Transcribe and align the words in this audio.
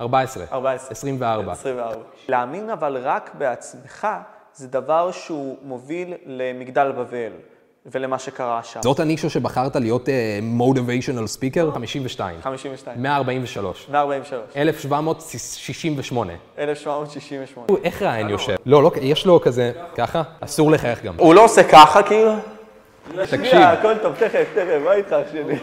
14. 0.00 0.44
14. 0.52 0.90
24. 0.90 1.52
24. 1.52 1.96
להאמין 2.28 2.70
אבל 2.70 2.98
רק 3.02 3.30
בעצמך, 3.38 4.06
זה 4.54 4.68
דבר 4.68 5.10
שהוא 5.12 5.56
מוביל 5.62 6.14
למגדל 6.26 6.92
בבל 6.92 7.32
ולמה 7.86 8.18
שקרה 8.18 8.62
שם. 8.62 8.82
זאת 8.82 9.00
הנישה 9.00 9.30
שבחרת 9.30 9.76
להיות 9.76 10.08
מוטיביישנל 10.42 11.26
ספיקר? 11.26 11.70
52. 11.70 12.40
52. 12.42 13.02
143. 13.02 13.88
143. 13.90 14.56
1768. 14.56 16.32
1768. 16.58 17.66
איך 17.84 18.02
ראיין 18.02 18.28
יושב? 18.28 18.56
לא, 18.66 18.82
לא, 18.82 18.90
יש 19.00 19.26
לו 19.26 19.40
כזה, 19.40 19.72
ככה? 19.96 20.22
אסור 20.40 20.70
לחייך 20.70 21.04
גם. 21.04 21.14
הוא 21.18 21.34
לא 21.34 21.44
עושה 21.44 21.62
ככה 21.64 22.02
כאילו? 22.02 22.32
תקשיב, 23.22 23.44
שנייה, 23.44 23.72
הכל 23.72 23.98
טוב, 24.02 24.14
תכף, 24.14 24.44
תכף, 24.54 24.78
מה 24.84 24.92
איתך 24.92 25.12
אח 25.12 25.32
שלי? 25.32 25.58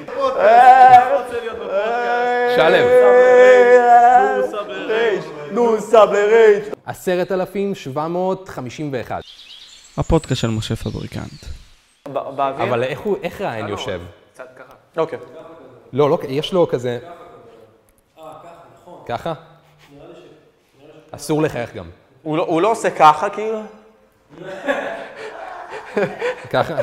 שלו. 2.55 3.70
נו, 5.53 5.81
סאבלר 5.81 6.29
רייג'. 6.29 6.63
10,751. 6.85 9.21
הפודקאסט 9.97 10.41
של 10.41 10.47
משה 10.47 10.75
פבריקנט. 10.75 11.45
באוויר? 12.07 12.67
אבל 12.69 12.83
איך 12.83 12.99
הוא, 12.99 13.17
איך 13.23 13.41
ראיין 13.41 13.67
יושב? 13.67 14.01
אוקיי. 14.97 15.19
לא, 15.93 16.09
לא, 16.09 16.17
יש 16.29 16.53
לו 16.53 16.67
כזה... 16.67 16.99
ככה? 19.07 19.33
אסור 21.11 21.41
לחייך 21.41 21.75
גם. 21.75 21.85
לא- 22.25 22.45
הוא 22.45 22.61
לא 22.61 22.71
עושה 22.71 22.89
ככה 22.91 23.29
כאילו? 23.29 23.61
ככה? 26.49 26.75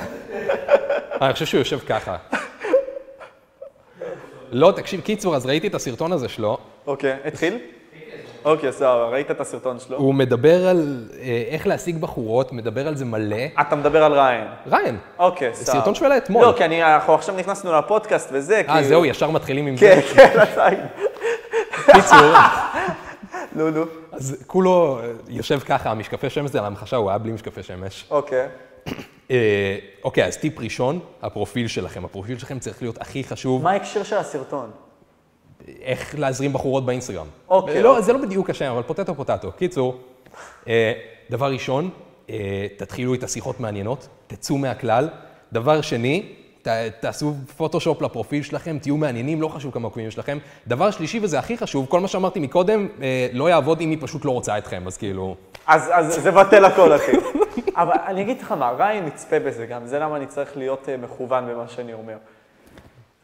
אני 1.23 1.33
חושב 1.33 1.47
שהוא 1.47 1.59
יושב 1.59 1.79
ככה. 1.79 2.17
לא, 4.51 4.73
תקשיב, 4.77 5.01
קיצור, 5.01 5.37
אז 5.37 5.47
ראיתי 5.47 5.67
את 5.67 5.75
הסרטון 5.75 6.13
הזה 6.13 6.29
שלו, 6.29 6.59
אוקיי, 6.87 7.17
התחיל? 7.25 7.59
אוקיי, 8.49 8.73
סבבה, 8.73 9.05
ראית 9.09 9.31
את 9.31 9.41
הסרטון 9.41 9.79
שלו? 9.81 9.97
הוא 9.97 10.15
מדבר 10.15 10.69
על 10.69 11.05
אה, 11.21 11.43
איך 11.51 11.67
להשיג 11.67 11.99
בחורות, 12.01 12.53
מדבר 12.53 12.89
על 12.89 12.97
זה 12.97 13.05
מלא. 13.05 13.37
אתה 13.61 13.77
מדבר 13.77 14.05
על 14.05 14.13
ריין. 14.13 14.47
ריין, 14.71 14.97
אוקיי, 15.19 15.55
סבבה. 15.55 15.79
סרטון 15.79 15.95
שהוא 15.95 16.07
העלה 16.07 16.17
אתמול. 16.17 16.45
לא, 16.47 16.55
כי 16.57 16.65
אני- 16.65 16.83
אנחנו 16.85 17.15
עכשיו 17.15 17.35
נכנסנו 17.37 17.73
לפודקאסט 17.79 18.29
וזה, 18.33 18.63
אה, 18.69 18.83
זהו, 18.83 19.05
ישר 19.05 19.31
מתחילים 19.31 19.67
עם 19.67 19.77
כן, 19.77 20.01
זה. 20.09 20.13
כן, 20.15 20.39
לצייד. 20.43 20.79
קיצור, 21.93 22.19
נו, 23.53 23.71
נו. 23.71 23.85
אז 24.13 24.45
כולו 24.47 24.99
אה, 25.03 25.11
יושב 25.29 25.59
ככה, 25.61 25.91
המשקפי 25.91 26.31
שמש 26.31 26.51
זה 26.51 26.59
על 26.59 26.65
המחשה, 26.65 26.97
הוא 26.97 27.09
היה 27.11 27.19
בלי 27.19 27.33
משקפי 27.33 27.63
שמש. 27.63 28.07
אוקיי. 28.11 28.47
אה, 29.31 29.77
אוקיי, 30.05 30.25
אז 30.25 30.37
טיפ 30.37 30.59
ראשון, 30.61 30.99
הפרופיל 31.23 31.69
שלכם. 31.69 32.05
הפרופיל 32.05 32.39
שלכם 32.39 32.59
צריך 32.59 32.83
להיות 32.83 33.01
הכי 33.01 33.25
חשוב, 33.25 33.63
מה 33.63 33.71
ההקשר 33.71 34.03
של 34.03 34.17
הסרטון? 34.17 34.71
איך 35.83 36.15
להזרים 36.19 36.53
בחורות 36.53 36.87
באינסטגרם. 36.87 37.27
אוקיי, 37.49 37.83
לא, 37.83 37.91
אוקיי. 37.91 38.03
זה 38.03 38.13
לא 38.13 38.19
בדיוק 38.19 38.51
השם, 38.51 38.71
אבל 38.71 38.83
פוטטו 38.83 39.15
פוטטו. 39.15 39.53
קיצור, 39.53 39.97
אה, 40.69 40.93
דבר 41.31 41.53
ראשון, 41.53 41.91
אה, 42.31 42.67
תתחילו 42.77 43.15
את 43.15 43.23
השיחות 43.23 43.61
מעניינות, 43.61 44.09
תצאו 44.27 44.59
מהכלל. 44.59 45.09
דבר 45.53 45.81
שני, 45.81 46.33
ת, 46.63 46.69
תעשו 47.01 47.35
פוטושופ 47.57 48.03
לפרופיל 48.03 48.43
שלכם, 48.43 48.79
תהיו 48.79 48.97
מעניינים, 48.97 49.41
לא 49.41 49.49
חשוב 49.49 49.73
כמה 49.73 49.85
עוקבים 49.85 50.07
יש 50.07 50.19
לכם. 50.19 50.39
דבר 50.67 50.91
שלישי, 50.91 51.21
וזה 51.23 51.39
הכי 51.39 51.59
חשוב, 51.59 51.87
כל 51.89 52.01
מה 52.01 52.09
שאמרתי 52.09 52.41
מקודם, 52.41 52.89
אה, 53.03 53.29
לא 53.33 53.51
יעבוד 53.51 53.81
אם 53.81 53.91
היא 53.91 53.99
פשוט 54.01 54.25
לא 54.25 54.31
רוצה 54.31 54.59
אתכם, 54.59 54.83
אז 54.87 54.97
כאילו... 54.97 55.37
אז, 55.67 55.91
אז 55.93 56.15
זה 56.23 56.31
בטל 56.31 56.65
הכל, 56.65 56.97
אחי. 56.97 57.13
אבל 57.77 57.97
אני 58.07 58.23
אגיד 58.23 58.41
לך 58.41 58.53
מה, 58.53 58.71
ריין 58.71 59.07
יצפה 59.07 59.39
בזה 59.39 59.67
גם, 59.67 59.87
זה 59.87 59.99
למה 59.99 60.17
אני 60.17 60.27
צריך 60.27 60.57
להיות 60.57 60.89
מכוון 60.99 61.49
במה 61.49 61.69
שאני 61.69 61.93
אומר. 61.93 62.17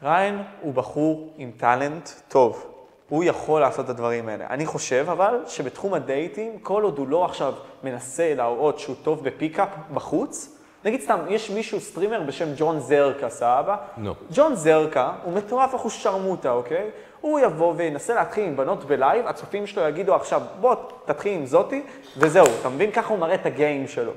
ריין 0.03 0.43
הוא 0.61 0.73
בחור 0.73 1.33
עם 1.37 1.51
טאלנט 1.57 2.09
טוב. 2.27 2.65
הוא 3.09 3.23
יכול 3.23 3.61
לעשות 3.61 3.85
את 3.85 3.89
הדברים 3.89 4.29
האלה. 4.29 4.45
אני 4.49 4.65
חושב 4.65 5.05
אבל 5.11 5.39
שבתחום 5.47 5.93
הדייטים, 5.93 6.59
כל 6.59 6.83
עוד 6.83 6.97
הוא 6.97 7.07
לא 7.07 7.25
עכשיו 7.25 7.53
מנסה 7.83 8.33
להראות 8.33 8.79
שהוא 8.79 8.95
טוב 9.03 9.23
ב 9.23 9.30
pickup 9.30 9.69
בחוץ, 9.93 10.55
נגיד 10.85 11.01
סתם, 11.01 11.19
יש 11.29 11.49
מישהו, 11.49 11.79
סטרימר 11.79 12.21
בשם 12.23 12.47
ג'ון 12.57 12.79
זרקה, 12.79 13.29
סבבה? 13.29 13.77
נו. 13.97 14.13
ג'ון 14.31 14.55
זרקה 14.55 15.11
הוא 15.23 15.33
מטורף 15.33 15.75
אחוז 15.75 15.93
שרמוטה, 15.93 16.51
אוקיי? 16.51 16.89
הוא 17.21 17.39
יבוא 17.39 17.73
וינסה 17.77 18.15
להתחיל 18.15 18.45
עם 18.45 18.55
בנות 18.55 18.83
בלייב, 18.83 19.27
הצופים 19.27 19.67
שלו 19.67 19.87
יגידו 19.87 20.15
עכשיו, 20.15 20.41
בוא, 20.59 20.75
תתחיל 21.05 21.33
עם 21.33 21.45
זאתי, 21.45 21.83
וזהו, 22.17 22.45
אתה 22.61 22.69
מבין? 22.69 22.91
ככה 22.91 23.09
הוא 23.09 23.19
מראה 23.19 23.35
את 23.35 23.45
ה 23.45 23.53
game 23.53 23.87
שלו. 23.87 24.11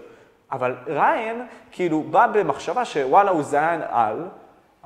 אבל 0.52 0.74
ריין, 0.86 1.46
כאילו, 1.72 2.02
בא 2.02 2.26
במחשבה 2.26 2.84
שוואלה, 2.84 3.30
הוא 3.30 3.42
זיין 3.42 3.80
על, 3.88 4.28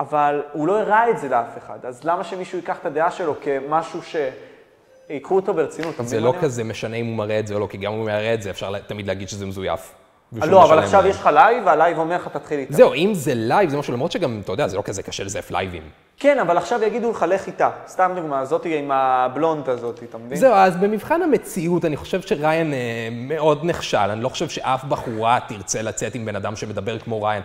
אבל 0.03 0.43
הוא 0.53 0.67
לא 0.67 0.81
הראה 0.81 1.11
את 1.11 1.19
זה 1.19 1.29
לאף 1.29 1.59
אחד. 1.59 1.79
אז 1.87 2.05
למה 2.05 2.25
שמישהו 2.25 2.59
ייקח 2.59 2.79
את 2.79 2.87
הדעה 2.87 3.11
שלו 3.11 3.35
כמשהו 3.41 4.01
שיקחו 4.03 5.37
אותו 5.37 5.55
ברצינות? 5.55 5.95
זה 6.01 6.21
לא 6.21 6.35
כזה 6.41 6.65
משנה 6.65 6.97
אם 6.97 7.07
הוא 7.07 7.17
מראה 7.17 7.39
את 7.39 7.47
זה 7.47 7.55
או 7.55 7.61
לא, 7.61 7.67
כי 7.67 7.79
גם 7.79 7.93
אם 7.93 7.99
הוא 7.99 8.11
יראה 8.11 8.35
את 8.35 8.43
זה, 8.43 8.51
אפשר 8.51 8.79
תמיד 8.79 9.07
להגיד 9.07 9.29
שזה 9.29 9.47
מזויף. 9.47 9.95
לא, 10.33 10.65
אבל 10.65 10.79
עכשיו 10.79 11.01
להם. 11.01 11.11
יש 11.11 11.17
לך 11.17 11.27
לייב, 11.27 11.63
והלייב 11.67 11.99
אומר 11.99 12.17
לך, 12.17 12.29
תתחיל 12.29 12.59
איתה. 12.59 12.73
זהו, 12.73 12.95
אם 12.95 13.11
זה 13.15 13.33
לייב, 13.35 13.71
זה 13.71 13.77
משהו, 13.77 13.93
למרות 13.93 14.13
שגם, 14.13 14.41
אתה 14.45 14.53
יודע, 14.53 14.69
זה 14.69 14.77
לא 14.77 14.83
כזה 14.83 15.03
קשה 15.03 15.25
לזייף 15.25 15.51
לייבים. 15.51 15.83
כן, 16.17 16.39
אבל 16.39 16.57
עכשיו 16.57 16.83
יגידו 16.83 17.11
לך, 17.11 17.25
לך 17.29 17.47
איתה. 17.47 17.71
סתם 17.87 18.13
דוגמה, 18.17 18.45
זאתי 18.45 18.79
עם 18.79 18.91
הבלונד 18.91 19.69
הזאת, 19.69 20.01
אתה 20.11 20.19
מבין? 20.19 20.39
זהו, 20.39 20.55
אז 20.55 20.77
במבחן 20.77 21.23
המציאות, 21.23 21.85
אני 21.85 21.97
חושב 21.97 22.21
שריין 22.21 22.73
אה, 22.73 22.79
מאוד 23.13 23.61
נכשל. 23.63 23.97
אני 23.97 24.23
לא 24.23 24.29
חושב 24.29 24.49
שאף 24.49 24.85
בחורה 24.85 25.39
תרצה 25.49 25.83
לצאת 25.83 26.15
עם 26.15 26.25
בן 26.25 26.37
אדם 26.37 26.57
שמדבר 26.57 26.99
כמו 26.99 27.23
ריין. 27.23 27.43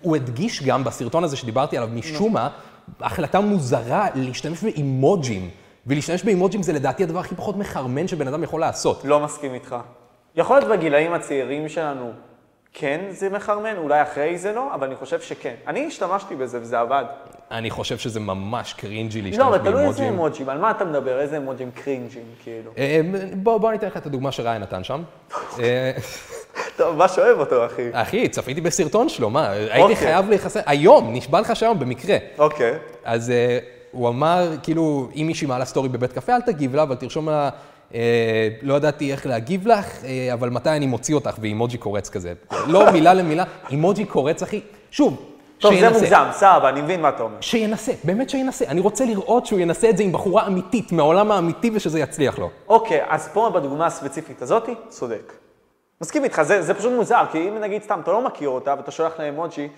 הוא 0.00 0.16
הדגיש 0.16 0.62
גם 0.62 0.84
בסרטון 0.84 1.24
הזה 1.24 1.36
שדיברתי 1.36 1.76
עליו, 1.76 1.88
משום 1.92 2.32
מה, 2.32 2.48
החלטה 3.00 3.40
מוזרה 3.40 4.06
להשתמש 4.14 4.62
באימוג'ים. 4.62 5.50
ולהשתמש 5.86 6.22
באימוג'ים 6.24 6.62
זה 6.62 6.72
לדעתי 6.72 7.02
הדבר 7.02 7.18
הכי 7.18 7.34
פחות 7.34 7.56
מחרמן 7.56 8.08
שבן 8.08 8.28
אדם 8.28 8.42
יכול 8.42 8.60
לעשות. 8.60 9.00
לא 9.04 9.20
מסכים 9.20 9.54
איתך. 9.54 9.76
יכול 10.36 10.58
להיות 10.58 10.70
בגילאים 10.70 11.12
הצעירים 11.12 11.68
שלנו, 11.68 12.12
כן 12.78 13.00
זה 13.10 13.28
מחרמן, 13.28 13.76
אולי 13.76 14.02
אחרי 14.02 14.38
זה 14.38 14.52
לא, 14.52 14.74
אבל 14.74 14.86
אני 14.86 14.96
חושב 14.96 15.20
שכן. 15.20 15.54
אני 15.66 15.86
השתמשתי 15.86 16.36
בזה 16.36 16.60
וזה 16.60 16.80
עבד. 16.80 17.04
אני 17.50 17.70
חושב 17.70 17.98
שזה 17.98 18.20
ממש 18.20 18.72
קרינג'י 18.72 19.22
להשתמש 19.22 19.38
לא, 19.38 19.48
אבל 19.48 19.58
תלוי 19.58 19.84
איזה 19.84 19.98
באימוג'ים. 20.02 20.14
אמוג'ים, 20.14 20.48
על 20.48 20.58
מה 20.58 20.70
אתה 20.70 20.84
מדבר? 20.84 21.20
איזה 21.20 21.36
אמוג'ים 21.36 21.70
קרינג'ים, 21.70 22.22
כאילו. 22.42 22.70
אה, 22.78 23.00
בוא, 23.34 23.58
בוא 23.58 23.68
אני 23.68 23.78
אתן 23.78 23.86
לך 23.86 23.96
את 23.96 24.06
הדוגמה 24.06 24.32
שריין 24.32 24.62
נתן 24.62 24.84
שם. 24.84 25.02
אה, 25.60 25.92
טוב, 26.76 26.96
מה 26.96 27.08
שאוהב 27.08 27.38
אותו, 27.38 27.66
אחי. 27.66 27.88
אחי, 27.92 28.28
צפיתי 28.28 28.60
בסרטון 28.60 29.08
שלו, 29.08 29.30
מה? 29.30 29.50
הייתי 29.50 29.80
אוקיי. 29.80 29.96
חייב 29.96 30.28
להיחשף, 30.28 30.60
היום, 30.66 31.14
נשבע 31.14 31.40
לך 31.40 31.56
שהיום, 31.56 31.78
במקרה. 31.78 32.16
אוקיי. 32.38 32.74
אז 33.04 33.32
הוא 33.90 34.08
אמר, 34.08 34.48
כאילו, 34.62 35.08
אם 35.16 35.24
מישהי 35.26 35.46
מעלה 35.46 35.64
סטורי 35.64 35.88
בבית 35.88 36.12
קפה, 36.12 36.34
אל 36.34 36.40
תגיב 36.40 36.76
לה, 36.76 36.82
אבל 36.82 36.94
תרשום 36.94 37.28
לה, 37.28 37.50
לא 38.62 38.74
ידעתי 38.74 39.12
איך 39.12 39.26
להגיב 39.26 39.68
לך, 39.68 40.02
uh, 40.02 40.04
אבל 40.32 40.50
מתי 40.50 40.70
אני 40.70 40.86
מוציא 40.86 41.14
אותך, 41.14 41.36
ואימוג'י 41.40 41.78
קורץ 41.78 42.08
כזה. 42.08 42.32
לא 42.66 42.90
מילה 42.90 43.14
למילה, 43.14 43.44
אימוג'י 43.70 44.04
קורץ, 44.04 44.42
אחי. 44.42 44.60
שוב, 44.90 45.22
טוב, 45.58 45.72
זה 45.74 45.78
שינסה. 45.78 45.98
מוגזם, 45.98 46.24
סבבה, 46.32 46.68
אני 46.68 46.82
מבין 46.82 47.00
מה 47.00 47.08
אתה 47.08 47.22
אומר. 47.22 47.36
שינסה, 47.40 47.92
באמת 48.04 48.30
שינסה. 48.30 48.64
אני 48.64 48.80
רוצה 48.80 49.04
לראות 49.04 49.46
שהוא 49.46 49.58
ינסה 49.58 49.90
את 49.90 49.96
זה 49.96 50.02
עם 50.02 50.12
בחורה 50.12 50.46
אמיתית, 50.46 50.92
מהעולם 50.92 51.32
האמיתי, 51.32 51.70
ושזה 51.74 52.00
יצליח 52.00 52.38
לו. 52.38 52.50
אוקיי, 52.68 53.00
אז 53.08 53.28
פה 53.32 53.50
בדוגמה 53.54 53.86
הספציפית 53.86 54.42
הזאתי, 54.42 54.74
צודק. 54.88 55.32
מסכים 56.00 56.24
איתך, 56.24 56.42
זה, 56.42 56.62
זה 56.62 56.74
פשוט 56.74 56.92
מוזר, 56.92 57.22
כי 57.32 57.48
אם 57.48 57.58
נגיד 57.60 57.82
סתם, 57.82 58.00
אתה 58.02 58.12
לא 58.12 58.24
מכיר 58.24 58.48
אותה 58.48 58.74
ואתה 58.76 58.90
שולח 58.90 59.12
לה 59.18 59.28
אמוג'י, 59.28 59.68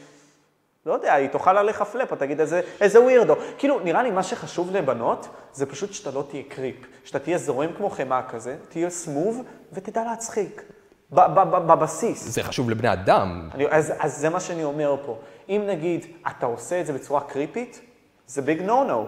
לא 0.89 0.95
יודע, 0.95 1.15
היא 1.15 1.29
תאכל 1.29 1.57
עליך 1.57 1.83
פלאפ, 1.83 2.13
אתה 2.13 2.17
תגיד 2.17 2.41
איזה, 2.41 2.61
איזה 2.81 3.01
ווירדו. 3.01 3.35
כאילו, 3.59 3.81
נראה 3.81 4.03
לי 4.03 4.11
מה 4.11 4.23
שחשוב 4.23 4.71
לבנות, 4.71 5.29
זה 5.53 5.67
פשוט 5.67 5.93
שאתה 5.93 6.11
לא 6.11 6.25
תהיה 6.29 6.43
קריפ. 6.49 6.77
שאתה 7.05 7.19
תהיה 7.19 7.39
זורם 7.39 7.73
כמו 7.77 7.91
חמאה 7.91 8.23
כזה, 8.29 8.57
תהיה 8.69 8.91
סמוב 8.91 9.43
ותדע 9.73 10.05
להצחיק. 10.05 10.63
בבסיס. 11.11 12.29
זה 12.29 12.43
חשוב 12.43 12.71
לבני 12.71 12.93
אדם. 12.93 13.49
אני, 13.55 13.67
אז, 13.71 13.93
אז 13.99 14.17
זה 14.17 14.29
מה 14.29 14.41
שאני 14.41 14.65
אומר 14.65 14.97
פה. 15.07 15.19
אם 15.49 15.63
נגיד, 15.67 16.07
אתה 16.29 16.47
עושה 16.47 16.81
את 16.81 16.87
זה 16.87 16.93
בצורה 16.93 17.21
קריפית, 17.21 17.81
זה 18.27 18.43
ביג 18.43 18.63
נו 18.63 18.85
נו. 18.85 19.07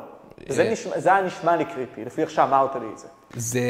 זה 0.97 1.13
היה 1.13 1.23
נשמע 1.23 1.57
לי 1.57 1.65
קריפי, 1.65 2.05
לפי 2.05 2.23
איך 2.23 2.31
שאמרת 2.31 2.77
לי 2.77 2.87
את 2.93 2.99
זה. 2.99 3.07
זה 3.37 3.61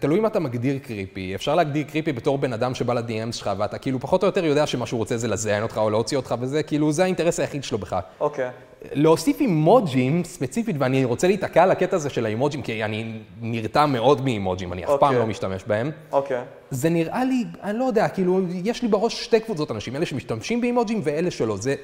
תלוי 0.00 0.18
אם 0.18 0.26
אתה 0.26 0.40
מגדיר 0.40 0.78
קריפי. 0.78 1.34
אפשר 1.34 1.54
להגדיר 1.54 1.82
קריפי 1.82 2.12
בתור 2.12 2.38
בן 2.38 2.52
אדם 2.52 2.74
שבא 2.74 2.94
ל-DMs 2.94 3.32
שלך, 3.32 3.50
ואתה 3.58 3.78
כאילו 3.78 4.00
פחות 4.00 4.22
או 4.22 4.26
יותר 4.26 4.44
יודע 4.44 4.66
שמה 4.66 4.86
שהוא 4.86 4.98
רוצה 4.98 5.16
זה 5.16 5.28
לזיין 5.28 5.62
אותך 5.62 5.78
או 5.78 5.90
להוציא 5.90 6.16
אותך, 6.16 6.34
וזה 6.40 6.62
כאילו, 6.62 6.92
זה 6.92 7.02
האינטרס 7.02 7.40
היחיד 7.40 7.64
שלו 7.64 7.78
בך. 7.78 7.96
אוקיי. 8.20 8.50
להוסיף 8.92 9.40
אימוג'ים 9.40 10.24
ספציפית, 10.24 10.76
ואני 10.78 11.04
רוצה 11.04 11.26
להיתקע 11.26 11.62
על 11.62 11.70
הקטע 11.70 11.96
הזה 11.96 12.10
של 12.10 12.26
האימוג'ים, 12.26 12.62
כי 12.62 12.84
אני 12.84 13.18
נרתע 13.40 13.86
מאוד 13.86 14.24
מאימוג'ים, 14.24 14.72
אני 14.72 14.84
אף 14.84 14.90
פעם 14.90 15.02
אוקיי. 15.02 15.18
לא 15.18 15.26
משתמש 15.26 15.64
בהם. 15.66 15.90
אוקיי. 16.12 16.42
זה 16.70 16.88
נראה 16.88 17.24
לי, 17.24 17.44
אני 17.62 17.78
לא 17.78 17.84
יודע, 17.84 18.08
כאילו, 18.08 18.40
יש 18.64 18.82
לי 18.82 18.88
בראש 18.88 19.24
שתי 19.24 19.40
קבוצות 19.40 19.70
אנשים, 19.70 19.96
אלה 19.96 20.06
שמשתמשים 20.06 20.60
באימוג'ים 20.60 21.00
ואלה 21.04 21.30
שלא. 21.30 21.56
זה, 21.56 21.74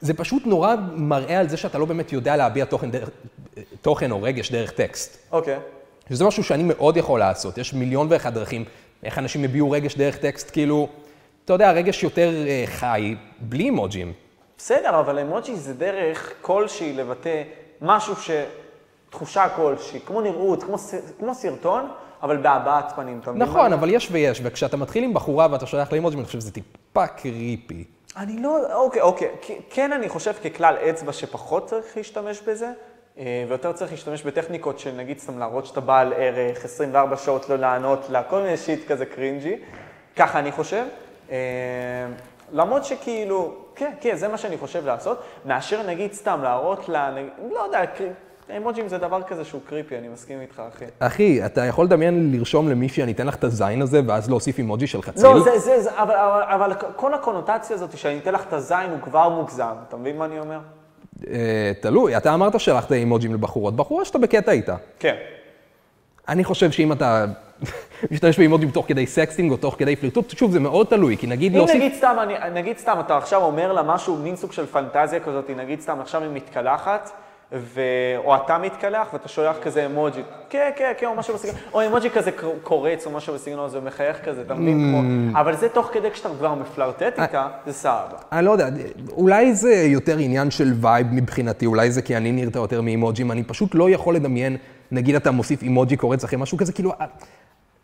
זה 0.00 0.14
פשוט 0.14 0.46
נורא 0.46 0.74
מראה 0.96 1.38
על 1.40 1.48
זה 1.48 1.56
שאתה 1.56 1.78
לא 1.78 1.84
באמת 1.84 2.12
יודע 2.12 2.36
להביע 2.36 2.64
תוכן, 2.64 2.90
דרך, 2.90 3.10
תוכן 3.80 4.10
או 4.10 4.22
רגש 4.22 4.52
דרך 4.52 4.70
טקסט. 4.70 5.18
אוקיי. 5.32 5.58
שזה 6.08 6.24
משהו 6.24 6.44
שאני 6.44 6.62
מאוד 6.62 6.96
יכול 6.96 7.20
לעשות. 7.20 7.58
יש 7.58 7.74
מיליון 7.74 8.06
ואחד 8.10 8.34
דרכים 8.34 8.64
איך 9.02 9.18
אנשים 9.18 9.44
הביעו 9.44 9.70
רגש 9.70 9.96
דרך 9.96 10.16
טקסט, 10.16 10.50
כאילו, 10.50 10.88
אתה 11.44 11.52
יודע, 11.52 11.72
רגש 11.72 12.02
יותר 12.02 12.46
אה, 12.46 12.64
חי, 12.66 13.16
בלי 13.40 13.64
אימוג'ים. 13.64 14.12
בסדר, 14.58 15.00
אבל 15.00 15.18
אמוג'י 15.18 15.56
זה 15.56 15.74
דרך 15.74 16.32
כלשהי 16.42 16.92
לבטא 16.92 17.42
משהו 17.80 18.16
ש... 18.16 18.30
תחושה 19.10 19.48
כלשהי, 19.48 20.00
כמו 20.00 20.20
נראות, 20.20 20.62
כמו, 20.62 20.76
כמו 21.18 21.34
סרטון, 21.34 21.88
אבל 22.22 22.36
בהבעת 22.36 22.92
פנים, 22.96 23.20
אתה 23.22 23.30
מבין? 23.30 23.42
נכון, 23.42 23.72
אבל 23.72 23.90
יש 23.90 24.08
ויש, 24.12 24.40
וכשאתה 24.44 24.76
מתחיל 24.76 25.04
עם 25.04 25.14
בחורה 25.14 25.48
ואתה 25.50 25.66
שולח 25.66 25.92
לאימוג'ים, 25.92 26.18
אני 26.18 26.26
חושב 26.26 26.40
שזה 26.40 26.52
טיפה 26.52 27.06
קריפי. 27.06 27.84
אני 28.16 28.42
לא, 28.42 28.74
אוקיי, 28.74 29.02
אוקיי. 29.02 29.28
כן, 29.70 29.92
אני 29.92 30.08
חושב 30.08 30.32
ככלל 30.32 30.74
אצבע 30.74 31.12
שפחות 31.12 31.66
צריך 31.66 31.96
להשתמש 31.96 32.40
בזה, 32.40 32.70
ויותר 33.48 33.72
צריך 33.72 33.90
להשתמש 33.90 34.22
בטכניקות 34.22 34.78
של 34.78 34.90
נגיד 34.90 35.18
סתם 35.18 35.38
להראות 35.38 35.66
שאתה 35.66 35.80
בעל 35.80 36.12
ערך, 36.16 36.64
24 36.64 37.16
שעות 37.16 37.48
לא 37.48 37.56
לענות 37.56 38.06
לה, 38.10 38.22
כל 38.22 38.40
מיני 38.40 38.56
שיט 38.56 38.88
כזה 38.88 39.06
קרינג'י. 39.06 39.56
ככה 40.16 40.38
אני 40.38 40.52
חושב. 40.52 40.84
אה, 41.30 41.36
למרות 42.52 42.84
שכאילו, 42.84 43.54
כן, 43.74 43.92
כן, 44.00 44.16
זה 44.16 44.28
מה 44.28 44.38
שאני 44.38 44.58
חושב 44.58 44.86
לעשות, 44.86 45.22
מאשר 45.44 45.86
נגיד 45.86 46.12
סתם 46.12 46.40
להראות 46.42 46.88
לה, 46.88 47.10
נגיד, 47.10 47.30
לא 47.52 47.60
יודע, 47.60 47.82
אימוג'ים 48.50 48.88
זה 48.88 48.98
דבר 48.98 49.22
כזה 49.22 49.44
שהוא 49.44 49.60
creepy, 49.68 49.98
אני 49.98 50.08
מסכים 50.08 50.40
איתך, 50.40 50.62
אחי. 50.74 50.84
אחי, 50.98 51.46
אתה 51.46 51.64
יכול 51.64 51.84
לדמיין 51.84 52.32
לרשום 52.32 52.68
למישהי, 52.68 53.02
אני 53.02 53.12
אתן 53.12 53.26
לך 53.26 53.34
את 53.34 53.44
הזין 53.44 53.82
הזה, 53.82 54.00
ואז 54.06 54.28
להוסיף 54.28 54.58
אימוג'י 54.58 54.86
של 54.86 55.02
חציל? 55.02 55.24
לא, 55.24 55.40
זה, 55.40 55.58
זה, 55.58 55.80
זה, 55.80 55.90
אבל, 56.02 56.14
אבל, 56.14 56.42
אבל 56.42 56.72
כל 56.96 57.14
הקונוטציה 57.14 57.76
הזאת 57.76 57.98
שאני 57.98 58.18
אתן 58.18 58.34
לך 58.34 58.46
את 58.48 58.52
הזין 58.52 58.90
הוא 58.90 59.00
כבר 59.00 59.28
מוגזם, 59.28 59.74
אתה 59.88 59.96
מבין 59.96 60.18
מה 60.18 60.24
אני 60.24 60.38
אומר? 60.38 60.58
אה, 61.30 61.72
תלוי, 61.80 62.16
אתה 62.16 62.34
אמרת 62.34 62.60
שלחת 62.60 62.92
אימוג'ים 62.92 63.34
לבחורות, 63.34 63.76
בחורה 63.76 64.04
שאתה 64.04 64.18
בקטע 64.18 64.52
איתה. 64.52 64.76
כן. 64.98 65.14
אני 66.28 66.44
חושב 66.44 66.70
שאם 66.70 66.92
אתה 66.92 67.24
משתמש 68.10 68.38
באימוג'ים 68.38 68.70
תוך 68.70 68.86
כדי 68.88 69.06
סקסטינג 69.06 69.52
או 69.52 69.56
תוך 69.56 69.74
כדי 69.78 69.96
פלירטוט, 69.96 70.30
שוב, 70.30 70.50
זה 70.50 70.60
מאוד 70.60 70.86
תלוי, 70.86 71.16
כי 71.16 71.26
נגיד 71.26 71.52
אם 71.52 71.58
להוסיף... 71.58 71.76
נגיד 71.76 71.94
סתם, 71.94 72.16
אני, 72.22 72.34
נגיד 72.52 72.78
סתם, 72.78 72.96
אתה 73.00 73.16
עכשיו 73.16 73.42
אומר 73.42 73.72
לה 73.72 73.82
משהו, 73.82 74.16
מין 74.16 74.36
סוג 74.36 74.52
של 74.52 74.66
פנטזיה 74.66 75.20
כזאת, 75.20 75.50
נגיד 75.56 75.80
סתם, 75.80 76.00
עכשיו 76.00 76.22
היא 76.22 76.30
מתקלחת, 76.32 77.10
ו... 77.52 77.80
או 78.16 78.36
אתה 78.36 78.58
מתקלח 78.58 79.08
ואתה 79.12 79.28
שולח 79.28 79.56
כזה 79.62 79.86
אמוג'י, 79.86 80.20
כן, 80.50 80.70
כן, 80.76 80.92
כן, 80.98 81.06
או 81.06 81.14
משהו 81.14 81.34
בסגנון, 81.34 81.56
או 81.72 81.86
אמוג'י 81.86 82.10
כזה 82.10 82.30
קורץ 82.62 83.06
או 83.06 83.10
משהו 83.10 83.34
בסגנון 83.34 83.64
הזה, 83.64 83.80
מחייך 83.80 84.24
כזה, 84.24 84.42
אתה 84.42 84.54
מבין? 84.54 84.78
כמו... 84.78 85.40
אבל 85.40 85.56
זה 85.56 85.68
תוך 85.68 85.90
כדי 85.92 86.10
כשאתה 86.10 86.28
כבר 86.38 86.54
מפלרטט 86.54 87.20
איתה, 87.20 87.48
זה 87.66 87.72
סבבה. 87.72 88.16
אני 88.32 88.46
לא 88.46 88.50
יודע, 88.50 88.68
אולי 89.12 89.54
זה 89.54 89.74
יותר 89.74 90.18
עניין 90.18 90.50
של 90.50 90.72
vibe 90.80 91.06
מבחינתי, 91.12 91.66
אולי 91.66 91.90
זה 91.90 92.02
כי 92.02 92.16
אני 92.16 92.32
נרתע 92.32 92.58
יותר 92.58 92.80
מאימוג'ים, 92.80 93.32
אני 93.32 93.42
פשוט 93.42 93.74
לא 93.74 93.90
יכול 93.90 94.14
לדמיין, 94.14 94.56
נגיד 94.90 95.14
אתה 95.14 95.30
מוסיף 95.30 95.62
אימוג'י 95.62 95.96
קורץ 95.96 96.24
אחרי 96.24 96.38
משהו 96.38 96.58
כזה, 96.58 96.72
כאילו, 96.72 96.92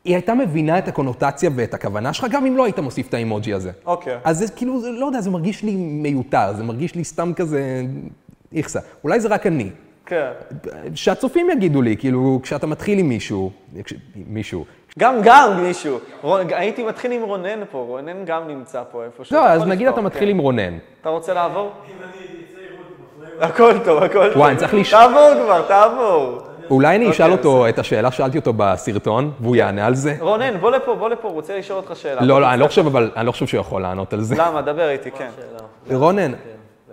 היא 0.05 0.15
הייתה 0.15 0.35
מבינה 0.35 0.79
את 0.79 0.89
הקונוטציה 0.89 1.51
ואת 1.55 1.75
הכוונה 1.75 2.13
שלך, 2.13 2.27
גם 2.31 2.47
אם 2.47 2.57
לא 2.57 2.65
היית 2.65 2.79
מוסיף 2.79 3.09
את 3.09 3.15
האימוג'י 3.15 3.55
הזה. 3.55 3.71
אוקיי. 3.87 4.19
אז 4.25 4.39
זה 4.39 4.53
כאילו, 4.57 4.81
זה, 4.81 4.91
לא 4.91 5.07
יודע, 5.07 5.21
זה 5.21 5.31
מרגיש 5.31 5.63
לי 5.63 5.77
מיותר, 5.77 6.53
זה 6.57 6.63
מרגיש 6.63 6.95
לי 6.95 7.05
סתם 7.05 7.33
כזה 7.37 7.83
איכסה. 8.55 8.81
אולי 9.05 9.21
זה 9.21 9.29
רק 9.29 9.47
אני. 9.47 9.71
כן. 10.07 10.31
שהצופים 10.95 11.51
יגידו 11.51 11.83
לי, 11.83 11.97
כאילו, 11.97 12.41
כשאתה 12.43 12.67
מתחיל 12.67 12.99
עם 12.99 13.09
מישהו, 13.09 13.51
כש, 13.85 13.95
מישהו, 14.27 14.65
גם, 14.99 15.17
גם 15.23 15.63
מישהו. 15.63 15.99
רון, 16.23 16.41
הייתי 16.51 16.83
מתחיל 16.85 17.13
עם 17.13 17.23
רונן 17.23 17.61
פה, 17.71 17.79
רונן 17.89 18.25
גם 18.25 18.49
נמצא 18.49 18.83
פה 18.93 19.05
איפשהו. 19.05 19.37
לא, 19.37 19.47
אז 19.49 19.63
נגיד 19.67 19.89
אתה 19.89 20.01
מתחיל 20.01 20.23
כן. 20.25 20.29
עם 20.31 20.39
רונן. 20.39 20.79
אתה 21.01 21.09
רוצה 21.09 21.35
לעבור? 21.35 21.71
הכל 23.41 23.73
טוב, 23.85 24.03
הכל 24.03 24.29
טוב. 24.29 24.37
וואי, 24.37 24.51
אני 24.51 24.59
צריך 24.59 24.75
לש- 24.75 24.91
תעבור 24.91 25.31
כבר, 25.45 25.63
תעבור. 25.69 26.39
אולי 26.71 26.97
אני 26.97 27.11
אשאל 27.11 27.31
אוקיי, 27.33 27.39
אותו 27.39 27.69
את 27.69 27.79
השאלה 27.79 28.11
ששאלתי 28.11 28.39
אותו 28.39 28.53
בסרטון, 28.57 29.31
והוא 29.41 29.57
יענה 29.57 29.87
על 29.87 29.95
זה. 29.95 30.17
רונן, 30.21 30.59
בוא 30.61 30.71
לפה, 30.71 30.95
בוא 30.95 31.09
לפה, 31.11 31.29
רוצה 31.29 31.59
לשאול 31.59 31.79
אותך 31.79 31.97
שאלה. 31.97 32.23
לא, 32.23 32.41
לא, 32.41 32.51
אני 32.53 32.61
לא 32.61 32.67
חושב, 32.67 32.87
אבל 32.87 33.11
אני 33.17 33.27
לא 33.27 33.33
חושב 33.33 33.47
שהוא 33.47 33.61
יכול 33.61 33.83
לענות 33.83 34.13
על 34.13 34.23
זה. 34.23 34.35
למה? 34.39 34.63
דבר 34.63 34.89
איתי, 34.89 35.11
כן. 35.11 35.29
רונן, 35.91 36.33
לפה, 36.33 36.33
לכאן, 36.33 36.43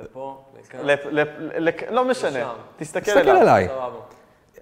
לפ- 0.04 0.60
לפ- 0.60 0.60
לק- 0.60 0.61
לא 1.92 2.06
משנה, 2.06 2.40
תסתכל 2.78 3.00
תסתכל 3.00 3.20
אליי. 3.30 3.42
עליי. 3.42 3.68
סבבה. 3.68 3.86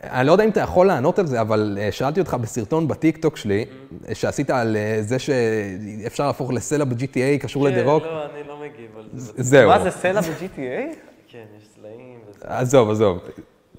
אני 0.03 0.27
לא 0.27 0.31
יודע 0.31 0.43
אם 0.43 0.49
אתה 0.49 0.59
יכול 0.59 0.87
לענות 0.87 1.19
על 1.19 1.25
זה, 1.27 1.41
אבל 1.41 1.77
אה, 1.81 1.91
שאלתי 1.91 2.19
אותך 2.19 2.33
בסרטון 2.33 2.87
בטיקטוק 2.87 3.37
שלי, 3.37 3.65
אה, 4.09 4.15
שעשית 4.15 4.49
על 4.49 4.75
אה, 4.77 4.97
זה 5.01 5.19
שאפשר 5.19 6.27
להפוך 6.27 6.53
לסלע 6.53 6.85
ב-GTA, 6.85 7.41
קשור 7.41 7.69
כן, 7.69 7.73
לדה-רוק. 7.75 8.03
לא, 8.03 8.25
אני 8.25 8.47
לא 8.47 8.57
מגיב 8.57 8.97
על 8.97 9.03
זה. 9.13 9.33
זהו. 9.43 9.69
מה 9.69 9.79
זה 9.79 9.91
סלע 9.91 10.21
ב-GTA? 10.21 10.95
כן, 11.27 11.43
יש 11.57 11.67
סלעים 11.75 12.19
וזה. 12.29 12.45
עזוב, 12.47 12.89
עזוב. 12.91 13.19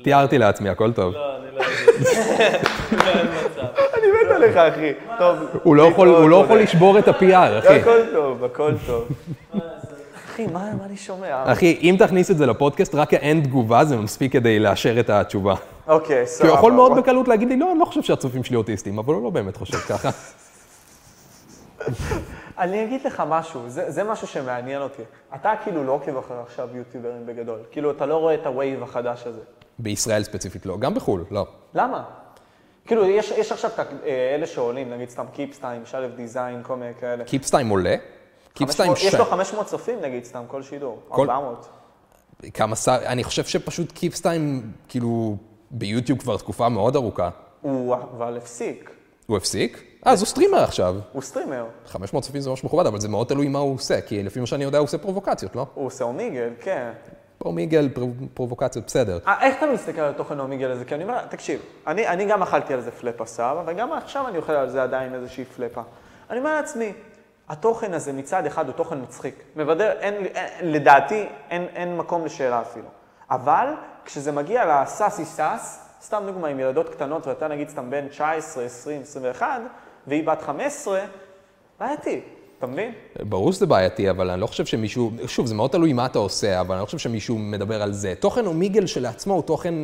תיארתי 0.05 0.38
לעצמי, 0.38 0.69
הכל 0.69 0.93
טוב. 0.93 1.12
לא, 1.15 1.37
אני 1.37 1.47
לא 1.56 1.62
אגיד. 1.62 2.06
אין 3.06 3.26
מצב. 3.26 3.62
אני 3.94 4.06
מת 4.25 4.31
עליך, 4.35 4.56
אחי. 4.56 4.93
טוב. 5.19 5.37
הוא 5.62 5.76
לא 5.76 5.83
יכול- 5.83 6.09
לא 6.31 6.44
יכול 6.44 6.59
לשבור 6.61 6.99
את 6.99 7.09
ה-PR, 7.09 7.59
אחי. 7.59 7.81
הכל 7.81 8.00
טוב, 8.12 8.44
הכל 8.44 8.73
טוב. 8.87 9.09
אחי, 10.47 10.53
מה 10.53 10.75
מה 10.75 10.85
אני 10.85 10.97
שומע? 10.97 11.53
אחי, 11.53 11.79
אם 11.83 11.97
תכניס 11.99 12.31
את 12.31 12.37
זה 12.37 12.47
לפודקאסט, 12.47 12.95
רק 12.95 13.15
האין 13.15 13.41
תגובה 13.41 13.85
זה 13.85 13.97
מספיק 13.97 14.33
כדי 14.33 14.59
לאשר 14.59 15.01
את 15.01 15.11
התשובה. 15.11 15.55
אוקיי, 15.87 16.27
כי 16.27 16.31
סבבה. 16.31 16.51
הוא 16.51 16.59
יכול 16.59 16.73
מאוד 16.73 16.97
בקלות 16.97 17.29
להגיד 17.29 17.49
לי, 17.49 17.57
לא, 17.57 17.71
אני 17.73 17.81
לא 17.81 17.85
חושב 17.85 18.03
שהצופים 18.03 18.45
שלי 18.45 18.57
אוטיסטים, 18.57 18.99
אבל 18.99 19.15
הוא 19.15 19.23
לא 19.23 19.31
באמת 19.31 19.57
חושב 19.57 19.79
ככה. 19.79 20.11
אני 22.59 22.85
אגיד 22.85 23.01
לך 23.05 23.23
משהו, 23.29 23.61
זה, 23.67 23.91
זה 23.91 24.05
משהו 24.05 24.27
שמעניין 24.27 24.83
אותי. 24.83 25.03
אתה 25.35 25.53
כאילו 25.65 25.85
לא 25.85 25.93
עוקב 25.93 26.17
אחרי 26.17 26.37
עכשיו 26.47 26.69
יוטיוברים 26.75 27.27
בגדול. 27.27 27.59
כאילו, 27.71 27.91
אתה 27.91 28.07
לא 28.07 28.17
רואה 28.17 28.35
את 28.35 28.47
ה 28.47 28.54
vibe 28.54 28.83
החדש 28.83 29.27
הזה. 29.27 29.41
בישראל 29.79 30.23
ספציפית 30.23 30.67
לא, 30.67 30.79
גם 30.79 30.95
בחו"ל, 30.95 31.25
לא. 31.31 31.47
למה? 31.75 32.03
כאילו, 32.87 33.07
יש, 33.07 33.31
יש 33.31 33.53
עכשיו 33.53 33.71
את 33.75 33.81
אה, 33.81 34.35
אלה 34.35 34.47
שעולים, 34.47 34.91
נגיד 34.91 35.11
סתם 35.11 35.25
קיפסטיים, 35.33 35.83
שליו 35.85 36.17
דיזיין, 36.17 36.63
כל 36.63 36.77
מיני 36.77 36.93
כאלה. 37.01 37.25
קיפסטיים 37.25 37.69
עולה? 37.69 37.97
קיפסטיים 38.55 38.88
500 38.94 38.99
יש 39.08 39.14
ש... 39.14 39.19
לו 39.19 39.25
500 39.25 39.67
צופים, 39.67 40.00
נגיד 40.00 40.25
סתם, 40.25 40.43
כל 40.47 40.62
שידור. 40.62 41.00
כל- 41.08 41.31
400. 41.31 41.69
כמה 42.55 42.76
ס... 42.76 42.88
אני 42.88 43.25
חושב 43.25 43.44
שפשוט 43.44 43.93
קיפסטיים, 43.93 44.73
כאילו, 44.88 45.37
ביוטיוב 45.70 46.19
כבר 46.19 46.37
תקופה 46.37 46.69
מאוד 46.69 46.97
ארוכה. 46.97 47.31
הוא 47.61 47.94
אבל 47.94 48.37
הפסיק. 48.37 48.91
הוא 49.26 49.37
הפסיק? 49.37 49.82
אה, 50.06 50.12
אז 50.12 50.20
הוא 50.20 50.26
סטרימר 50.26 50.58
עכשיו. 50.64 50.97
הוא 51.12 51.23
סטרימר. 51.23 51.64
500 51.87 52.25
צופים 52.25 52.41
זה 52.41 52.50
ממש 52.50 52.64
מכובד, 52.64 52.87
אבל 52.87 53.00
זה 53.00 53.08
מאוד 53.08 53.26
תלוי 53.26 53.49
מה 53.49 53.58
הוא 53.58 53.75
עושה, 53.75 54.00
כי 54.00 54.23
לפי 54.23 54.41
מה 54.41 54.47
שאני 54.47 54.64
יודע 54.64 54.79
הוא 54.79 54.85
עושה 54.85 54.99
פרובוקציות, 54.99 55.56
לא? 55.56 55.67
הוא 55.75 55.87
עושה 55.87 56.05
אומיגל, 56.05 56.49
כן. 56.61 56.91
אומיגל, 57.44 57.88
פרו- 57.94 58.11
פרובוקציות, 58.35 58.87
בסדר. 58.87 59.19
אה, 59.26 59.47
איך 59.47 59.55
אתה 59.58 59.67
מסתכל 59.67 60.00
על 60.00 60.12
תוכן 60.12 60.38
האומיגל 60.41 60.70
הזה? 60.70 60.85
כי 60.85 60.94
אני 60.94 61.05
אומר, 61.05 61.26
תקשיב, 61.26 61.61
אני, 61.87 62.08
אני 62.08 62.25
גם 62.26 62.43
אכלתי 62.43 62.75
על 62.75 62.81
זה 62.81 62.91
פלאפה 62.91 63.26
סבבה, 63.26 63.62
וגם 63.67 63.93
עכשיו 63.93 64.29
אני 64.29 64.38
אוכל 64.38 64.52
על 64.52 64.70
זה 64.70 64.82
עדיין 64.82 65.14
איזושהי 65.14 65.44
פלאפה. 65.44 65.81
אני 66.31 66.38
אומר 66.38 66.55
לעצמי, 66.55 66.93
התוכן 67.50 67.94
הזה 67.94 68.12
מצד 68.12 68.47
אחד 68.47 68.67
הוא 68.67 68.73
תוכן 68.73 69.02
מצחיק. 69.02 69.35
מבדר, 69.56 69.93
אין, 70.00 70.14
אין, 70.14 70.73
לדעתי 70.73 71.26
אין, 71.50 71.67
אין 71.75 71.97
מקום 71.97 72.25
לשאלה 72.25 72.61
אפילו. 72.61 72.87
אבל 73.31 73.67
כשזה 74.05 74.32
מגיע 74.32 74.82
לסאסי 74.82 75.25
סאס, 75.25 75.88
סתם 76.02 76.23
דוגמה 76.26 76.49
עם 76.49 76.61
ילדות 76.61 76.88
קטנות, 76.88 77.26
ואתה 77.26 77.49
נגיד 77.49 77.69
סתם 77.69 77.91
בן 77.91 78.08
19, 78.08 78.64
20, 78.64 79.02
21, 79.02 79.61
והיא 80.07 80.26
בת 80.26 80.42
15, 80.42 81.00
בעייתי, 81.80 82.21
אתה 82.59 82.66
מבין? 82.66 82.92
ברור 83.21 83.52
שזה 83.52 83.66
בעייתי, 83.66 84.11
אבל 84.11 84.30
אני 84.30 84.40
לא 84.40 84.47
חושב 84.47 84.66
שמישהו, 84.66 85.11
שוב, 85.26 85.47
זה 85.47 85.54
מאוד 85.54 85.71
תלוי 85.71 85.92
מה 85.92 86.07
אתה 86.07 86.19
עושה, 86.19 86.61
אבל 86.61 86.75
אני 86.75 86.80
לא 86.80 86.87
חושב 86.87 86.99
שמישהו 86.99 87.38
מדבר 87.38 87.83
על 87.83 87.92
זה. 87.92 88.14
תוכן 88.21 88.47
אומיגל 88.47 88.87
שלעצמו 88.87 89.35
הוא 89.35 89.42
תוכן 89.42 89.75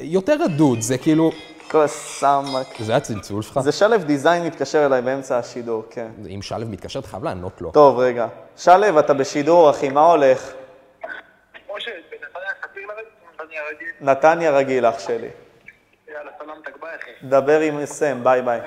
יותר 0.00 0.36
רדוד, 0.44 0.80
זה 0.80 0.98
כאילו... 0.98 1.30
כוס 1.74 1.86
אמק. 1.86 2.66
זה 2.78 2.96
הצלצול 2.96 3.42
שלך? 3.42 3.60
זה 3.60 3.72
שליו 3.72 4.04
דיזיין 4.04 4.46
מתקשר 4.46 4.86
אליי 4.86 5.02
באמצע 5.02 5.38
השידור, 5.38 5.84
כן. 5.90 6.08
אם 6.28 6.42
שלו 6.42 6.66
מתקשר, 6.66 6.98
אתה 6.98 7.08
חייב 7.08 7.24
לענות 7.24 7.60
לו. 7.60 7.70
טוב, 7.70 7.98
רגע. 7.98 8.26
שלו, 8.56 9.00
אתה 9.00 9.14
בשידור, 9.14 9.70
אחי, 9.70 9.88
מה 9.88 10.06
הולך? 10.06 10.52
נתניה 14.00 14.50
רגיל, 14.50 14.86
אח 14.86 14.98
שלי. 14.98 15.28
יאללה, 16.08 16.30
סלאם 16.38 16.56
תקבע, 16.64 16.88
אחי. 16.96 17.10
דבר 17.22 17.60
עם 17.60 17.86
סם, 17.86 18.24
ביי 18.24 18.42
ביי. 18.42 18.60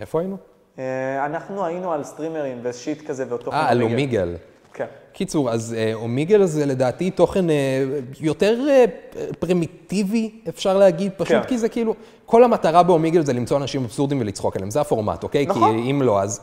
איפה 0.00 0.20
היינו? 0.20 0.36
אה, 0.78 1.26
אנחנו 1.26 1.66
היינו 1.66 1.92
על 1.92 2.04
סטרימרים 2.04 2.60
ו 2.62 2.72
shit 2.72 3.10
כזה 3.10 3.24
ואותו 3.28 3.52
אה, 3.52 3.68
על 3.68 3.82
אומיגל. 3.82 4.36
כן. 4.74 4.86
קיצור, 5.12 5.50
אז 5.50 5.74
אה, 5.78 5.94
אומיגל 5.94 6.44
זה 6.44 6.66
לדעתי 6.66 7.10
תוכן 7.10 7.50
אה, 7.50 7.84
יותר 8.20 8.58
אה, 8.68 8.84
פרימיטיבי, 9.38 10.30
אפשר 10.48 10.78
להגיד, 10.78 11.12
פשוט 11.16 11.36
כן. 11.36 11.48
כי 11.48 11.58
זה 11.58 11.68
כאילו, 11.68 11.94
כל 12.26 12.44
המטרה 12.44 12.82
באומיגל 12.82 13.24
זה 13.24 13.32
למצוא 13.32 13.56
אנשים 13.56 13.84
אבסורדים 13.84 14.20
ולצחוק 14.20 14.56
עליהם, 14.56 14.70
זה 14.70 14.80
הפורמט, 14.80 15.22
אוקיי? 15.22 15.46
נכון. 15.46 15.82
כי 15.82 15.90
אם 15.90 16.02
לא, 16.02 16.22
אז... 16.22 16.40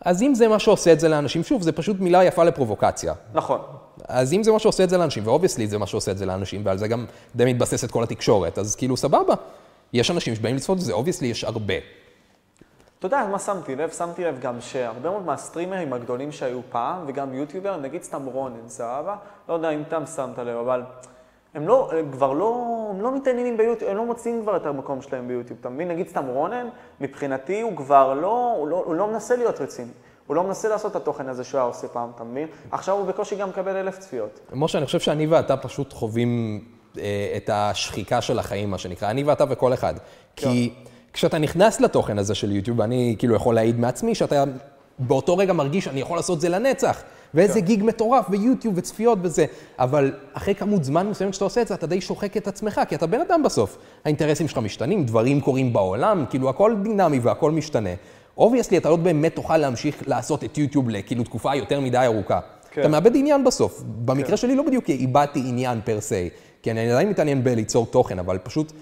אז 0.00 0.22
אם 0.22 0.34
זה 0.34 0.48
מה 0.48 0.58
שעושה 0.58 0.92
את 0.92 1.00
זה 1.00 1.08
לאנשים, 1.08 1.44
שוב, 1.44 1.62
זה 1.62 1.72
פשוט 1.72 2.00
מילה 2.00 2.24
יפה 2.24 2.44
לפרובוקציה. 2.44 3.14
נכון. 3.34 3.58
אז 4.08 4.32
אם 4.32 4.42
זה 4.42 4.52
מה 4.52 4.58
שעושה 4.58 4.84
את 4.84 4.90
זה 4.90 4.98
לאנשים, 4.98 5.26
ו 5.26 5.30
obviously 5.30 5.66
זה 5.66 5.78
מה 5.78 5.86
שעושה 5.86 6.10
את 6.10 6.18
זה 6.18 6.26
לאנשים, 6.26 6.60
ועל 6.64 6.78
זה 6.78 6.88
גם 6.88 7.04
די 7.36 7.44
מתבססת 7.44 7.90
כל 7.90 8.02
התקשורת, 8.02 8.58
אז 8.58 8.76
כאילו, 8.76 8.96
סבבה. 8.96 9.34
יש 9.92 10.10
אנשים 10.10 10.34
שבאים 10.34 10.56
לצפות 10.56 10.78
בזה, 10.78 10.92
obviously 10.92 11.28
יש 11.28 11.44
הרבה. 11.44 11.74
אתה 13.06 13.16
יודע 13.16 13.26
מה 13.26 13.38
שמתי 13.38 13.76
לב? 13.76 13.90
שמתי 13.90 14.24
לב 14.24 14.40
גם 14.40 14.60
שהרבה 14.60 15.10
מאוד 15.10 15.24
מהסטרימרים 15.24 15.92
הגדולים 15.92 16.32
שהיו 16.32 16.60
פעם, 16.70 17.04
וגם 17.06 17.34
יוטיובר, 17.34 17.76
נגיד 17.76 18.02
סתם 18.02 18.24
רונן, 18.26 18.68
סבבה? 18.68 19.16
לא 19.48 19.54
יודע 19.54 19.70
אם 19.70 19.82
אתה 19.88 20.06
שמת 20.06 20.38
לב, 20.38 20.56
אבל 20.56 20.82
הם 21.54 21.68
לא, 21.68 21.90
הם 21.92 22.12
כבר 22.12 22.32
לא, 22.32 22.86
הם 22.90 23.00
לא 23.00 23.16
מתעניינים 23.16 23.56
ביוטיוב, 23.56 23.90
הם 23.90 23.96
לא 23.96 24.06
מוצאים 24.06 24.42
כבר 24.42 24.56
את 24.56 24.66
המקום 24.66 25.02
שלהם 25.02 25.28
ביוטיוב, 25.28 25.58
אתה 25.60 25.68
מבין? 25.68 25.88
נגיד 25.88 26.08
סתם 26.08 26.26
רונן, 26.26 26.68
מבחינתי 27.00 27.60
הוא 27.60 27.76
כבר 27.76 28.14
לא, 28.14 28.54
הוא 28.58 28.68
לא, 28.68 28.82
הוא 28.86 28.94
לא 28.94 29.06
מנסה 29.06 29.36
להיות 29.36 29.60
רציני. 29.60 29.92
הוא 30.26 30.36
לא 30.36 30.44
מנסה 30.44 30.68
לעשות 30.68 30.90
את 30.90 30.96
התוכן 30.96 31.28
הזה 31.28 31.44
שהוא 31.44 31.58
היה 31.58 31.68
עושה 31.68 31.88
פעם, 31.88 32.10
אתה 32.14 32.24
מבין? 32.24 32.48
עכשיו 32.70 32.94
הוא 32.94 33.06
בקושי 33.06 33.36
גם 33.36 33.48
מקבל 33.48 33.76
אלף 33.76 33.98
צפיות. 33.98 34.40
משה, 34.52 34.78
אני 34.78 34.86
חושב 34.86 35.00
שאני 35.00 35.26
ואתה 35.26 35.56
פשוט 35.56 35.92
חווים 35.92 36.64
אה, 36.98 37.34
את 37.36 37.50
השחיקה 37.52 38.20
של 38.20 38.38
החיים, 38.38 38.70
מה 38.70 38.78
שנקרא, 38.78 39.10
אני 39.10 39.22
ואתה 39.22 39.44
וכל 39.48 39.74
אחד. 39.74 39.94
כי 40.36 40.74
כשאתה 41.14 41.38
נכנס 41.38 41.80
לתוכן 41.80 42.18
הזה 42.18 42.34
של 42.34 42.52
יוטיוב, 42.52 42.80
אני 42.80 43.14
כאילו 43.18 43.34
יכול 43.34 43.54
להעיד 43.54 43.80
מעצמי, 43.80 44.14
שאתה 44.14 44.44
באותו 44.98 45.36
רגע 45.36 45.52
מרגיש 45.52 45.84
שאני 45.84 46.00
יכול 46.00 46.18
לעשות 46.18 46.40
זה 46.40 46.48
לנצח. 46.48 47.02
ואיזה 47.34 47.60
gig 47.60 47.84
מטורף, 47.84 48.26
ויוטיוב 48.30 48.74
וצפיות 48.76 49.18
וזה. 49.22 49.46
אבל 49.78 50.12
אחרי 50.32 50.54
כמות 50.54 50.84
זמן 50.84 51.08
מסוימת 51.08 51.34
שאתה 51.34 51.44
עושה 51.44 51.62
את 51.62 51.68
זה, 51.68 51.74
אתה 51.74 51.86
די 51.86 52.00
שוחק 52.00 52.36
את 52.36 52.48
עצמך, 52.48 52.80
כי 52.88 52.94
אתה 52.94 53.06
בן 53.06 53.20
אדם 53.20 53.42
בסוף. 53.42 53.78
האינטרסים 54.04 54.48
שלך 54.48 54.58
משתנים, 54.58 55.04
דברים 55.04 55.40
קורים 55.40 55.72
בעולם, 55.72 56.24
כאילו 56.30 56.48
הכל 56.48 56.74
דינמי 56.82 57.18
והכל 57.18 57.50
משתנה. 57.50 57.90
obviously, 58.38 58.78
אתה 58.78 58.88
לא 58.88 58.96
באמת 58.96 59.34
תוכל 59.34 59.56
להמשיך 59.56 60.02
לעשות 60.06 60.44
את 60.44 60.58
יוטיוב 60.58 60.90
לכאילו 60.90 61.24
תקופה 61.24 61.54
יותר 61.54 61.80
מדי 61.80 61.98
ארוכה. 61.98 62.40
כן. 62.70 62.80
אתה 62.80 62.88
מאבד 62.88 63.16
עניין 63.16 63.44
בסוף. 63.44 63.82
במקרה 64.04 64.36
שלי 64.36 64.56
לא 64.56 64.62
בדיוק 64.62 64.90
איבדתי 64.90 65.42
עניין 65.46 65.80
per 65.84 66.00
se, 66.00 66.28
כי 66.62 66.70
אני 66.70 66.90
עדיין 66.90 67.08
מתעניין 67.08 67.44
בליצור 67.44 67.86
תוכן, 67.86 68.18
אבל 68.18 68.38
פשוט, 68.38 68.72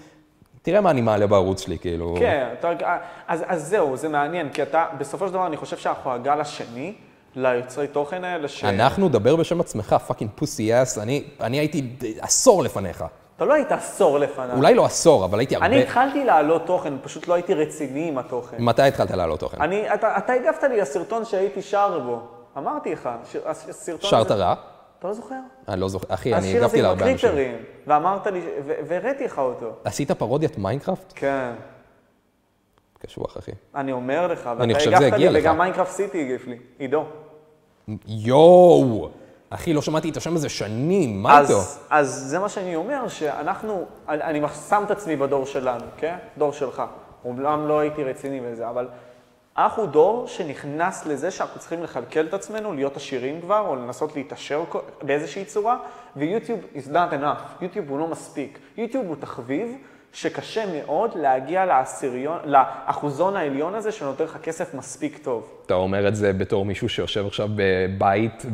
תראה 0.63 0.81
מה 0.81 0.89
אני 0.91 1.01
מעלה 1.01 1.27
בערוץ 1.27 1.61
שלי, 1.61 1.79
כאילו... 1.79 2.15
כן, 2.19 2.47
אתה, 2.59 2.97
אז, 3.27 3.43
אז 3.47 3.67
זהו, 3.67 3.97
זה 3.97 4.09
מעניין, 4.09 4.49
כי 4.49 4.63
אתה, 4.63 4.85
בסופו 4.97 5.27
של 5.27 5.33
דבר 5.33 5.47
אני 5.47 5.57
חושב 5.57 5.77
שאנחנו 5.77 6.11
הגל 6.11 6.41
השני 6.41 6.93
ליוצרי 7.35 7.87
תוכן 7.87 8.23
האלה, 8.23 8.47
ש... 8.47 8.63
אנחנו, 8.63 9.09
דבר 9.09 9.35
בשם 9.35 9.59
עצמך, 9.59 9.95
fucking 10.07 10.31
pussy 10.35 10.81
ass, 10.81 10.97
אני, 10.97 11.23
אני 11.41 11.59
הייתי 11.59 11.89
עשור 12.19 12.63
לפניך. 12.63 13.05
אתה 13.35 13.45
לא 13.45 13.53
היית 13.53 13.71
עשור 13.71 14.19
לפניו. 14.19 14.57
אולי 14.57 14.73
לא 14.73 14.85
עשור, 14.85 15.25
אבל 15.25 15.39
הייתי 15.39 15.55
הרבה... 15.55 15.67
אני 15.67 15.83
התחלתי 15.83 16.23
להעלות 16.23 16.65
תוכן, 16.65 16.93
פשוט 17.01 17.27
לא 17.27 17.33
הייתי 17.33 17.53
רציני 17.53 18.07
עם 18.07 18.17
התוכן. 18.17 18.57
מתי 18.59 18.81
התחלת 18.81 19.11
להעלות 19.11 19.39
תוכן? 19.39 19.61
אני, 19.61 19.93
אתה, 19.93 20.17
אתה 20.17 20.33
הגבת 20.33 20.63
לי 20.63 20.81
לסרטון 20.81 21.25
שהייתי 21.25 21.61
שר 21.61 21.99
בו. 21.99 22.19
אמרתי 22.57 22.93
לך, 22.93 23.09
הסרטון 23.45 24.09
שרת 24.09 24.31
הזה... 24.31 24.43
רע? 24.43 24.55
אתה 25.03 25.09
לא 25.09 25.15
זוכר? 25.15 25.39
אני 25.67 25.81
לא 25.81 25.87
זוכר. 25.87 26.13
אחי, 26.13 26.33
אני 26.33 26.47
השיר 26.47 26.55
הזה 26.55 26.65
הגבתי 26.65 26.77
עם 26.77 26.83
להרבה 26.83 27.11
אנשים. 27.11 27.29
הקליטרים, 27.29 27.55
ואמרת 27.87 28.27
לי, 28.27 28.41
והראיתי 28.65 29.25
לך 29.25 29.39
אותו. 29.39 29.71
עשית 29.83 30.11
פרודיית 30.11 30.57
מיינקראפט? 30.57 31.13
כן. 31.15 31.51
קשוח, 32.99 33.37
אחי. 33.37 33.51
אני 33.75 33.91
אומר 33.91 34.27
לך, 34.27 34.49
ואתה 34.57 34.79
הגבת 34.79 35.19
לי. 35.19 35.39
וגם 35.39 35.57
Minecraft 35.57 35.91
City 35.91 36.21
הגיב 36.21 36.43
לי, 36.47 36.57
עידו. 36.79 37.05
יואו! 38.07 39.09
אחי, 39.49 39.73
לא 39.73 39.81
שמעתי 39.81 40.09
את 40.09 40.17
השם 40.17 40.35
הזה 40.35 40.49
שנים, 40.49 41.23
מה 41.23 41.41
איתו? 41.41 41.53
אז, 41.53 41.79
אז 41.89 42.09
זה 42.09 42.39
מה 42.39 42.49
שאני 42.49 42.75
אומר, 42.75 43.07
שאנחנו, 43.07 43.85
אני 44.07 44.41
שם 44.69 44.83
את 44.85 44.91
עצמי 44.91 45.15
בדור 45.15 45.45
שלנו, 45.45 45.85
כן? 45.97 46.15
דור 46.37 46.53
שלך. 46.53 46.83
אומנם 47.25 47.67
לא 47.67 47.79
הייתי 47.79 48.03
רציני 48.03 48.41
בזה, 48.41 48.69
אבל 48.69 48.87
אנחנו 49.57 49.85
דור 49.85 50.27
שנכנס 50.27 51.05
לזה 51.05 51.31
שאנחנו 51.31 51.59
צריכים 51.59 51.83
לכלכל 51.83 52.25
את 52.25 52.33
עצמנו, 52.33 52.73
להיות 52.73 52.97
עשירים 52.97 53.41
כבר, 53.41 53.59
או 53.59 53.75
לנסות 53.75 54.15
להתעשר 54.15 54.63
באיזושהי 55.01 55.45
צורה, 55.45 55.77
ויוטיוב 56.15 56.59
is 56.75 56.87
not 56.87 57.13
enough, 57.13 57.61
יוטיוב 57.61 57.89
הוא 57.89 57.99
לא 57.99 58.07
מספיק. 58.07 58.59
יוטיוב 58.77 59.07
הוא 59.07 59.15
תחביב 59.19 59.77
שקשה 60.13 60.63
מאוד 60.73 61.11
להגיע 61.15 61.65
לעשיריון, 61.65 62.37
לאחוזון 62.45 63.35
העליון 63.35 63.75
הזה 63.75 63.91
שנותן 63.91 64.23
לך 64.23 64.37
כסף 64.43 64.73
מספיק 64.73 65.17
טוב. 65.17 65.49
אתה 65.65 65.73
אומר 65.73 66.07
את 66.07 66.15
זה 66.15 66.33
בתור 66.33 66.65
מישהו 66.65 66.89
שיושב 66.89 67.25
עכשיו 67.25 67.49
בבית 67.55 68.45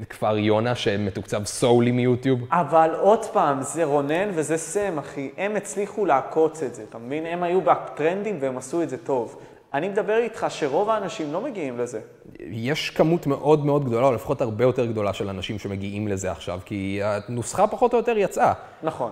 בכפר 0.00 0.38
יונה 0.38 0.74
שמתוקצב 0.74 1.44
סולי 1.44 1.90
מיוטיוב? 1.90 2.40
אבל 2.50 2.90
עוד 3.00 3.24
פעם, 3.24 3.62
זה 3.62 3.84
רונן 3.84 4.30
וזה 4.34 4.56
סם, 4.56 4.98
אחי. 4.98 5.30
הם 5.36 5.56
הצליחו 5.56 6.06
לעקוץ 6.06 6.62
את 6.62 6.74
זה, 6.74 6.82
אתה 6.88 6.98
מבין? 6.98 7.26
הם 7.26 7.42
היו 7.42 7.60
בטרנדים 7.60 8.38
והם 8.40 8.58
עשו 8.58 8.82
את 8.82 8.90
זה 8.90 8.98
טוב. 8.98 9.36
אני 9.74 9.88
מדבר 9.88 10.16
איתך 10.16 10.46
שרוב 10.48 10.90
האנשים 10.90 11.32
לא 11.32 11.40
מגיעים 11.40 11.78
לזה. 11.78 12.00
יש 12.40 12.90
כמות 12.90 13.26
מאוד 13.26 13.66
מאוד 13.66 13.84
גדולה, 13.84 14.06
או 14.06 14.12
לפחות 14.12 14.40
הרבה 14.40 14.64
יותר 14.64 14.86
גדולה 14.86 15.12
של 15.12 15.28
אנשים 15.28 15.58
שמגיעים 15.58 16.08
לזה 16.08 16.30
עכשיו, 16.30 16.60
כי 16.64 17.00
הנוסחה 17.02 17.66
פחות 17.66 17.92
או 17.92 17.98
יותר 17.98 18.18
יצאה. 18.18 18.52
נכון. 18.82 19.10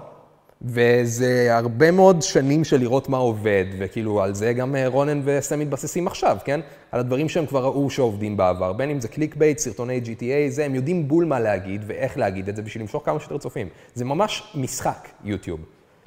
וזה 0.62 1.49
הרבה 1.57 1.91
מאוד 1.91 2.23
שנים 2.23 2.65
של 2.65 2.81
לראות 2.81 3.09
מה 3.09 3.17
עובד, 3.17 3.65
וכאילו 3.79 4.23
על 4.23 4.35
זה 4.35 4.53
גם 4.53 4.77
אה, 4.77 4.88
רונן 4.88 5.21
וסם 5.25 5.59
מתבססים 5.59 6.07
עכשיו, 6.07 6.37
כן? 6.45 6.61
על 6.93 7.00
הדברים 7.00 7.29
שהם 7.29 7.47
כבר 7.47 7.62
ראו 7.65 7.91
שעובדים 7.91 8.37
בעבר, 8.37 8.73
בין 8.73 8.91
אם 8.91 9.00
זה 9.00 9.09
clickbait, 9.09 9.59
סרטוני 9.59 10.00
GTA, 10.05 10.50
זה, 10.50 10.65
הם 10.65 10.75
יודעים 10.75 11.09
בול 11.09 11.25
מה 11.25 11.41
להגיד 11.41 11.85
ואיך 11.87 12.19
להגיד 12.19 12.49
את 12.49 12.57
זה 12.57 12.62
בשביל 12.62 12.83
למשוך 12.83 13.03
כמה 13.05 13.21
שיותר 13.21 13.38
צופים. 13.38 13.69
זה 13.95 14.05
ממש 14.05 14.53
משחק, 14.55 15.09
יוטיוב. 15.25 15.61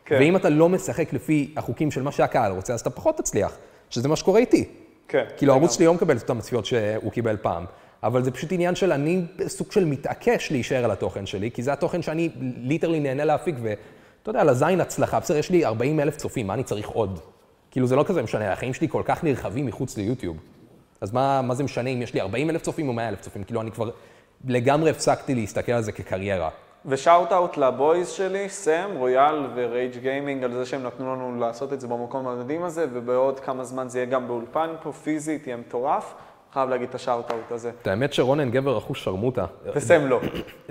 כן. 0.06 0.16
ואם 0.20 0.36
אתה 0.36 0.50
לא 0.50 0.70
משחק 0.70 1.14
לפי 1.14 1.54
החוקים 1.58 1.92
של 1.92 2.02
מה 2.02 2.12
שהקהל 2.12 2.52
רוצה, 2.52 2.74
אז 2.74 2.82
אתה 2.82 2.90
פחות 2.90 3.18
תצליח, 3.18 3.58
שזה 3.92 4.08
מה 4.08 4.16
שקורה 4.16 4.40
איתי. 4.40 4.66
כן. 5.08 5.26
כאילו 5.38 5.54
הערוץ 5.54 5.76
שלי 5.76 5.86
לא 5.86 5.94
מקבל 5.94 6.18
את 6.18 6.22
אותן 6.22 6.38
הצפיות 6.38 6.66
שהוא 6.66 7.12
קיבל 7.12 7.38
פעם, 7.42 7.66
אבל 8.04 8.24
זה 8.24 8.32
פשוט 8.32 8.52
עניין 8.52 8.76
של 8.76 8.92
אני 8.92 9.22
סוג 9.48 9.72
של 9.72 9.86
מתעקש 9.86 10.52
להישאר 10.52 10.84
על 10.84 10.92
התוכן 10.92 11.26
שלי, 11.26 11.52
כי 11.52 11.64
זה 11.64 11.74
התוכן 11.74 12.02
שאני 12.02 12.30
ליטרלי 12.58 13.00
נהנה 13.00 13.26
להפיק, 13.26 13.56
ואתה 13.62 14.30
יודע, 14.30 14.44
לזין 14.44 14.82
הצלחה, 14.82 15.20
בסדר, 15.20 15.38
יש 15.38 15.50
לי 15.50 15.66
40 15.66 16.00
אלף 16.00 16.18
צופים, 16.18 16.48
מה 16.48 16.54
אני 16.54 16.64
צריך 16.64 16.90
עוד? 16.90 17.20
כאילו 17.72 17.88
זה 17.88 17.96
לא 17.96 18.04
כזה 18.08 18.22
משנה, 18.22 18.54
החיים 18.54 18.74
שלי 18.74 18.88
כל 18.90 19.02
כך 19.06 19.24
נרחבים 19.24 19.66
מחוץ 19.66 19.98
ליוטיוב. 19.98 20.38
אז 21.02 21.12
מה, 21.12 21.42
מה 21.42 21.56
זה 21.56 21.64
משנה 21.64 21.90
אם 21.90 22.02
יש 22.02 22.14
לי 22.14 22.22
40 22.22 22.50
אלף 22.50 22.62
צופים 22.62 22.88
או 22.88 22.94
100 22.94 23.10
אלף 23.10 23.22
צופים? 23.22 23.44
כאילו 23.44 23.62
אני 23.62 23.72
כבר 23.72 23.90
לגמרי 24.48 24.90
הפסקתי 24.90 25.36
להסתכל 25.36 25.72
על 25.72 25.84
זה 25.84 25.92
כקריירה. 25.92 26.50
ו 26.86 26.94
shout 26.94 27.32
out 27.32 27.58
ל 27.58 27.68
boys 27.68 28.10
שלי, 28.10 28.50
סם, 28.50 28.90
רויאל 28.98 29.48
ו 29.56 29.64
Rage 29.64 29.98
Gaming, 29.98 30.44
על 30.44 30.54
זה 30.54 30.66
שהם 30.66 30.84
נתנו 30.84 31.16
לנו 31.16 31.40
לעשות 31.40 31.74
את 31.74 31.82
זה 31.82 31.88
במקום 31.88 32.28
המדהים 32.28 32.64
הזה, 32.64 32.86
ובעוד 32.94 33.40
כמה 33.40 33.64
זמן 33.64 33.90
זה 33.90 34.00
יהיה 34.00 34.06
גם 34.06 34.28
באולפן 34.28 34.70
פה, 34.84 34.92
פיזית, 34.92 35.48
יהיה 35.48 35.58
מטורף. 35.58 36.14
חייב 36.54 36.70
להגיד 36.70 36.90
את 36.90 36.96
ה 36.96 37.02
shout 37.02 37.32
out 37.32 37.52
הזה. 37.52 37.72
את 37.82 37.88
האמת 37.88 38.14
שרונן 38.14 38.52
גבר 38.52 38.78
אחוש 38.78 39.04
שרמוטה. 39.04 39.46
וסם 39.76 40.08
לא. 40.08 40.20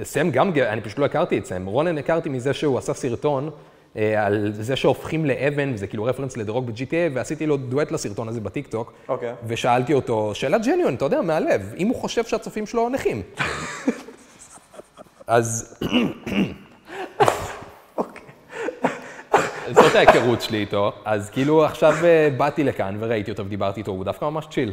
סם 0.02 0.30
גם, 0.30 0.52
גבר, 0.52 0.68
אני 0.68 0.80
פשוט 0.80 0.98
לא 0.98 1.04
הכרתי 1.04 1.38
את 1.38 1.46
סם. 1.46 1.66
רונן 1.66 1.98
הכרתי 1.98 2.28
מזה 2.28 2.52
שהוא 2.52 2.78
עשה 2.78 2.94
סרטון 2.94 3.50
אה, 3.96 4.26
על 4.26 4.52
זה 4.52 4.76
שהופכים 4.76 5.26
לאבן, 5.26 5.72
וזה 5.74 5.86
כאילו 5.86 6.04
רפרנס 6.04 6.36
לדרוג 6.36 6.70
ב-GTA, 6.70 7.14
ועשיתי 7.14 7.46
לו 7.46 7.56
דואט 7.56 7.90
לסרטון 7.90 8.28
הזה 8.28 8.40
בטיקטוק. 8.40 8.92
אוקיי. 9.08 9.32
ושאלתי 9.46 9.94
אותו, 9.94 10.34
שאלה 10.34 10.58
genuine, 10.58 10.94
אתה 10.94 11.04
יודע, 11.04 11.20
מהלב, 11.20 11.74
אם 11.76 11.88
הוא 11.88 11.96
חושב 11.96 12.24
שהצופים 12.24 12.66
שלו 12.66 12.88
נכים. 12.88 13.22
אז... 15.30 15.78
זאת 19.72 19.94
ההיכרות 19.94 20.42
שלי 20.42 20.58
איתו, 20.58 20.92
אז 21.04 21.30
כאילו 21.30 21.64
עכשיו 21.64 21.94
אה, 22.04 22.28
באתי 22.36 22.64
לכאן 22.64 22.96
וראיתי 22.98 23.30
אותו 23.30 23.46
ודיברתי 23.46 23.80
איתו, 23.80 23.90
הוא 23.90 24.04
דווקא 24.04 24.24
ממש 24.24 24.46
צ'יל. 24.50 24.72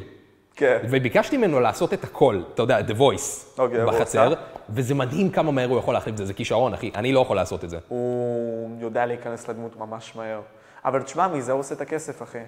כן. 0.55 0.77
וביקשתי 0.89 1.37
ממנו 1.37 1.59
לעשות 1.59 1.93
את 1.93 2.03
הכל, 2.03 2.41
אתה 2.53 2.61
יודע, 2.61 2.79
The 2.79 2.91
Voice, 2.99 3.59
אוקיי, 3.59 3.81
הוא 3.81 3.91
בחצר? 3.91 4.33
וזה 4.69 4.95
מדהים 4.95 5.29
כמה 5.29 5.51
מהר 5.51 5.69
הוא 5.69 5.79
יכול 5.79 5.93
להחליף 5.93 6.13
את 6.13 6.17
זה, 6.17 6.25
זה 6.25 6.33
כישרון, 6.33 6.73
אחי, 6.73 6.91
אני 6.95 7.13
לא 7.13 7.19
יכול 7.19 7.35
לעשות 7.35 7.63
את 7.63 7.69
זה. 7.69 7.77
הוא 7.87 8.69
יודע 8.81 9.05
להיכנס 9.05 9.47
לדמות 9.47 9.75
ממש 9.77 10.15
מהר. 10.15 10.41
אבל 10.85 11.01
תשמע, 11.01 11.27
מזה 11.27 11.51
הוא 11.51 11.59
עושה 11.59 11.75
את 11.75 11.81
הכסף, 11.81 12.23
אחי. 12.23 12.39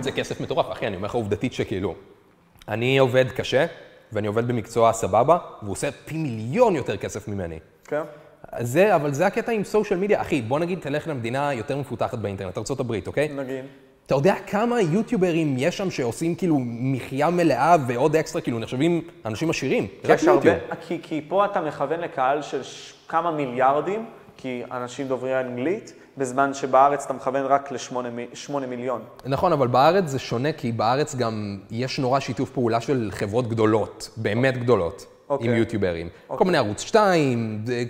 זה 0.00 0.12
כסף 0.12 0.40
מטורף, 0.40 0.72
אחי, 0.72 0.86
אני 0.86 0.96
אומר 0.96 1.08
לך 1.08 1.14
עובדתית 1.14 1.52
שכאילו, 1.52 1.94
אני 2.68 2.98
עובד 2.98 3.30
קשה, 3.30 3.66
ואני 4.12 4.26
עובד 4.26 4.48
במקצוע 4.48 4.92
סבבה, 4.92 5.38
והוא 5.62 5.72
עושה 5.72 5.88
פי 6.04 6.16
מיליון 6.16 6.76
יותר 6.76 6.96
כסף 6.96 7.28
ממני. 7.28 7.58
כן? 7.84 8.02
זה, 8.60 8.96
אבל 8.96 9.12
זה 9.12 9.26
הקטע 9.26 9.52
עם 9.52 9.64
סושיאל 9.64 9.98
מדיה. 9.98 10.20
אחי, 10.20 10.42
בוא 10.42 10.58
נגיד, 10.58 10.78
תלך 10.80 11.08
למדינה 11.08 11.54
יותר 11.54 11.76
מפותחת 11.76 12.18
באינטרנט, 12.18 12.58
ארה"ב, 12.58 12.92
אוקיי? 13.06 13.28
נגיד. 13.28 13.64
אתה 14.06 14.14
יודע 14.14 14.34
כמה 14.46 14.80
יוטיוברים 14.80 15.54
יש 15.58 15.76
שם 15.76 15.90
שעושים 15.90 16.34
כאילו 16.34 16.56
מחיה 16.62 17.30
מלאה 17.30 17.76
ועוד 17.86 18.16
אקסטרה, 18.16 18.42
כאילו 18.42 18.58
נחשבים 18.58 19.00
אנשים 19.24 19.50
עשירים? 19.50 19.86
רק 20.04 20.18
יש 20.18 20.28
הרבה, 20.28 20.50
מיוטיוב. 20.50 20.74
כי, 20.88 20.98
כי 21.02 21.24
פה 21.28 21.44
אתה 21.44 21.60
מכוון 21.60 22.00
לקהל 22.00 22.42
של 22.42 22.62
ש... 22.62 22.94
כמה 23.08 23.30
מיליארדים, 23.30 24.06
כי 24.36 24.62
אנשים 24.70 25.08
דוברי 25.08 25.40
אנגלית, 25.40 25.92
בזמן 26.18 26.54
שבארץ 26.54 27.04
אתה 27.04 27.12
מכוון 27.12 27.46
רק 27.46 27.72
לשמונה 27.72 28.10
מ- 28.10 28.34
שמונה 28.34 28.66
מיליון. 28.66 29.02
נכון, 29.26 29.52
אבל 29.52 29.66
בארץ 29.66 30.04
זה 30.08 30.18
שונה, 30.18 30.52
כי 30.52 30.72
בארץ 30.72 31.14
גם 31.16 31.58
יש 31.70 31.98
נורא 31.98 32.20
שיתוף 32.20 32.50
פעולה 32.50 32.80
של 32.80 33.08
חברות 33.12 33.48
גדולות, 33.48 34.10
באמת 34.16 34.58
גדולות, 34.58 35.06
אוקיי. 35.28 35.48
עם 35.50 35.56
יוטיוברים. 35.56 36.08
כל 36.28 36.44
מיני 36.44 36.58
ערוץ 36.58 36.80
2, 36.80 37.62
זה- 37.66 37.82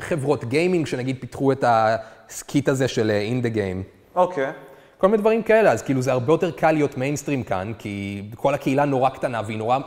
חברות 0.00 0.44
gaming 0.44 0.86
שנגיד 0.86 1.16
פיתחו 1.20 1.52
את 1.52 1.64
ה 1.66 1.86
skit 1.86 2.68
הזה 2.68 2.88
של 2.88 3.10
in 3.10 3.42
the 3.42 3.48
game. 3.48 3.82
אוקיי. 4.16 4.50
כל 4.98 5.06
מיני 5.06 5.18
דברים 5.18 5.42
כאלה, 5.42 5.72
אז 5.72 5.82
כאילו 5.82 6.02
זה 6.02 6.12
הרבה 6.12 6.32
יותר 6.32 6.50
קל 6.50 6.72
להיות 6.72 6.98
מיינסטרים 6.98 7.42
כאן, 7.42 7.72
כי 7.78 8.22
כל 8.36 8.54
הקהילה 8.54 8.84
נורא 8.84 9.08
קטנה 9.10 9.40
והיא 9.46 9.58
נורא, 9.58 9.78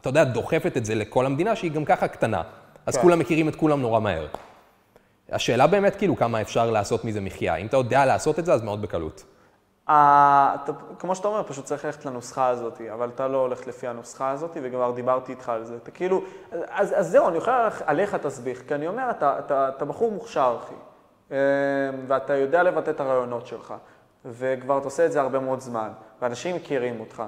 אתה 0.00 0.08
יודע, 0.08 0.24
דוחפת 0.24 0.76
את 0.76 0.84
זה 0.84 0.94
לכל 0.94 1.26
המדינה 1.26 1.56
שהיא 1.56 1.70
גם 1.70 1.84
ככה 1.84 2.08
קטנה. 2.08 2.42
אז 2.86 2.96
כן. 2.96 3.02
כולם 3.02 3.18
מכירים 3.18 3.48
את 3.48 3.56
כולם 3.56 3.80
נורא 3.80 4.00
מהר. 4.00 4.26
השאלה 5.32 5.66
באמת 5.66 5.96
כאילו 5.96 6.16
כמה 6.16 6.40
אפשר 6.40 6.70
לעשות 6.70 7.04
מזה 7.04 7.20
מחיה. 7.20 7.56
אם 7.56 7.66
אתה 7.66 7.76
יודע 7.76 8.06
לעשות 8.06 8.38
את 8.38 8.44
זה, 8.44 8.52
אז 8.52 8.62
מאוד 8.62 8.82
בקלות. 8.82 9.24
אתה, 9.84 10.54
כמו 10.98 11.14
שאתה 11.14 11.28
אומר, 11.28 11.42
פשוט 11.42 11.64
צריך 11.64 11.84
ללכת 11.84 12.04
לנוסחה 12.06 12.48
הזאת, 12.48 12.80
אבל 12.92 13.08
אתה 13.14 13.28
לא 13.28 13.38
הולך 13.38 13.66
לפי 13.66 13.86
הנוסחה 13.86 14.30
הזאת, 14.30 14.56
וכבר 14.62 14.90
דיברתי 14.90 15.32
איתך 15.32 15.48
על 15.48 15.64
זה. 15.64 15.76
אתה 15.82 15.90
כאילו, 15.90 16.22
אז, 16.70 16.92
אז 16.96 17.08
זהו, 17.10 17.28
אני 17.28 17.38
יכול 17.38 17.52
עליך- 17.52 17.82
עליך 17.86 18.14
תסביך, 18.14 18.62
כי 18.68 18.74
אני 18.74 18.86
אומר, 18.88 19.10
אתה, 19.10 19.38
אתה, 19.38 19.68
אתה 19.68 19.84
בחור 19.84 20.12
מוכשר, 20.12 20.56
אחי, 20.64 20.74
אה, 21.32 21.36
ואתה 22.06 22.36
יודע 22.36 22.62
לבטא 22.62 22.90
את 22.90 23.00
הרעיונות 23.00 23.46
שלך, 23.46 23.74
וכבר 24.24 24.78
אתה 24.78 24.84
עושה 24.84 25.06
את 25.06 25.12
זה 25.12 25.20
הרבה 25.20 25.38
מאוד 25.38 25.60
זמן, 25.60 25.88
ואנשים 26.22 26.56
מכירים 26.56 27.00
אותך, 27.00 27.22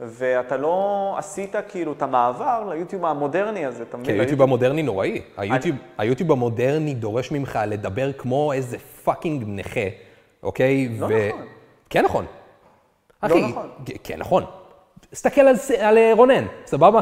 ואתה 0.00 0.56
לא 0.56 1.14
עשית 1.18 1.54
כאילו 1.68 1.92
את 1.92 2.02
המעבר 2.02 2.68
ליוטיוב 2.70 3.04
המודרני 3.04 3.66
הזה, 3.66 3.82
אתה 3.82 3.96
כי 3.96 4.02
מבין? 4.02 4.20
היוטיוב 4.20 4.42
המודרני 4.42 4.82
נוראי. 4.82 5.22
היוטיוב, 5.36 5.76
היוטיוב 5.98 6.32
המודרני 6.32 6.94
דורש 6.94 7.32
ממך 7.32 7.58
לדבר 7.66 8.12
כמו 8.12 8.52
איזה 8.52 8.78
fucking 8.78 9.44
נכה, 9.46 9.80
אוקיי? 10.42 10.88
לא 10.98 11.06
נכון. 11.08 11.42
כן 11.90 12.04
נכון. 12.04 12.24
אחי, 13.20 13.40
נכון. 13.50 13.68
כן- 13.86 13.94
כן 14.04 14.18
נכון. 14.18 14.44
תסתכל 15.10 15.40
על, 15.40 15.56
על 15.78 15.98
אה, 15.98 16.12
רונן, 16.16 16.44
סבבה? 16.66 17.00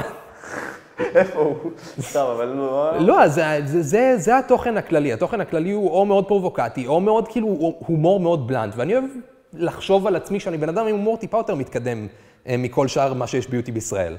איפה 0.99 1.39
הוא? 1.41 1.57
סתם, 2.01 2.21
אבל 2.37 2.45
לא... 2.47 2.93
לא, 3.01 3.29
זה, 3.29 3.43
זה, 3.65 3.83
זה, 3.83 4.13
זה 4.17 4.39
התוכן 4.39 4.77
הכללי. 4.77 5.13
התוכן 5.13 5.41
הכללי 5.41 5.71
הוא 5.71 5.91
או 5.91 6.05
מאוד 6.07 6.29
פרובוקטי, 6.29 6.87
או 6.87 7.01
מאוד 7.01 7.29
כאילו 7.29 7.47
הומור 7.87 8.21
מאוד 8.21 8.49
blunt. 8.49 8.73
ואני 8.77 8.93
אוהב 8.95 9.05
לחשוב 9.53 10.07
על 10.07 10.17
עצמי 10.17 10.41
שאני 10.41 10.57
בן 10.59 10.69
אדם 10.69 10.87
עם 10.87 10.95
הומור 10.97 11.17
טיפה 11.17 11.37
יותר 11.37 11.55
מתקדם 11.55 11.99
אה, 12.03 12.07
מכל 12.49 12.89
שאר 12.89 13.15
מה 13.15 13.27
שיש 13.27 13.47
ביוטיוב 13.47 13.73
בישראל. 13.73 14.17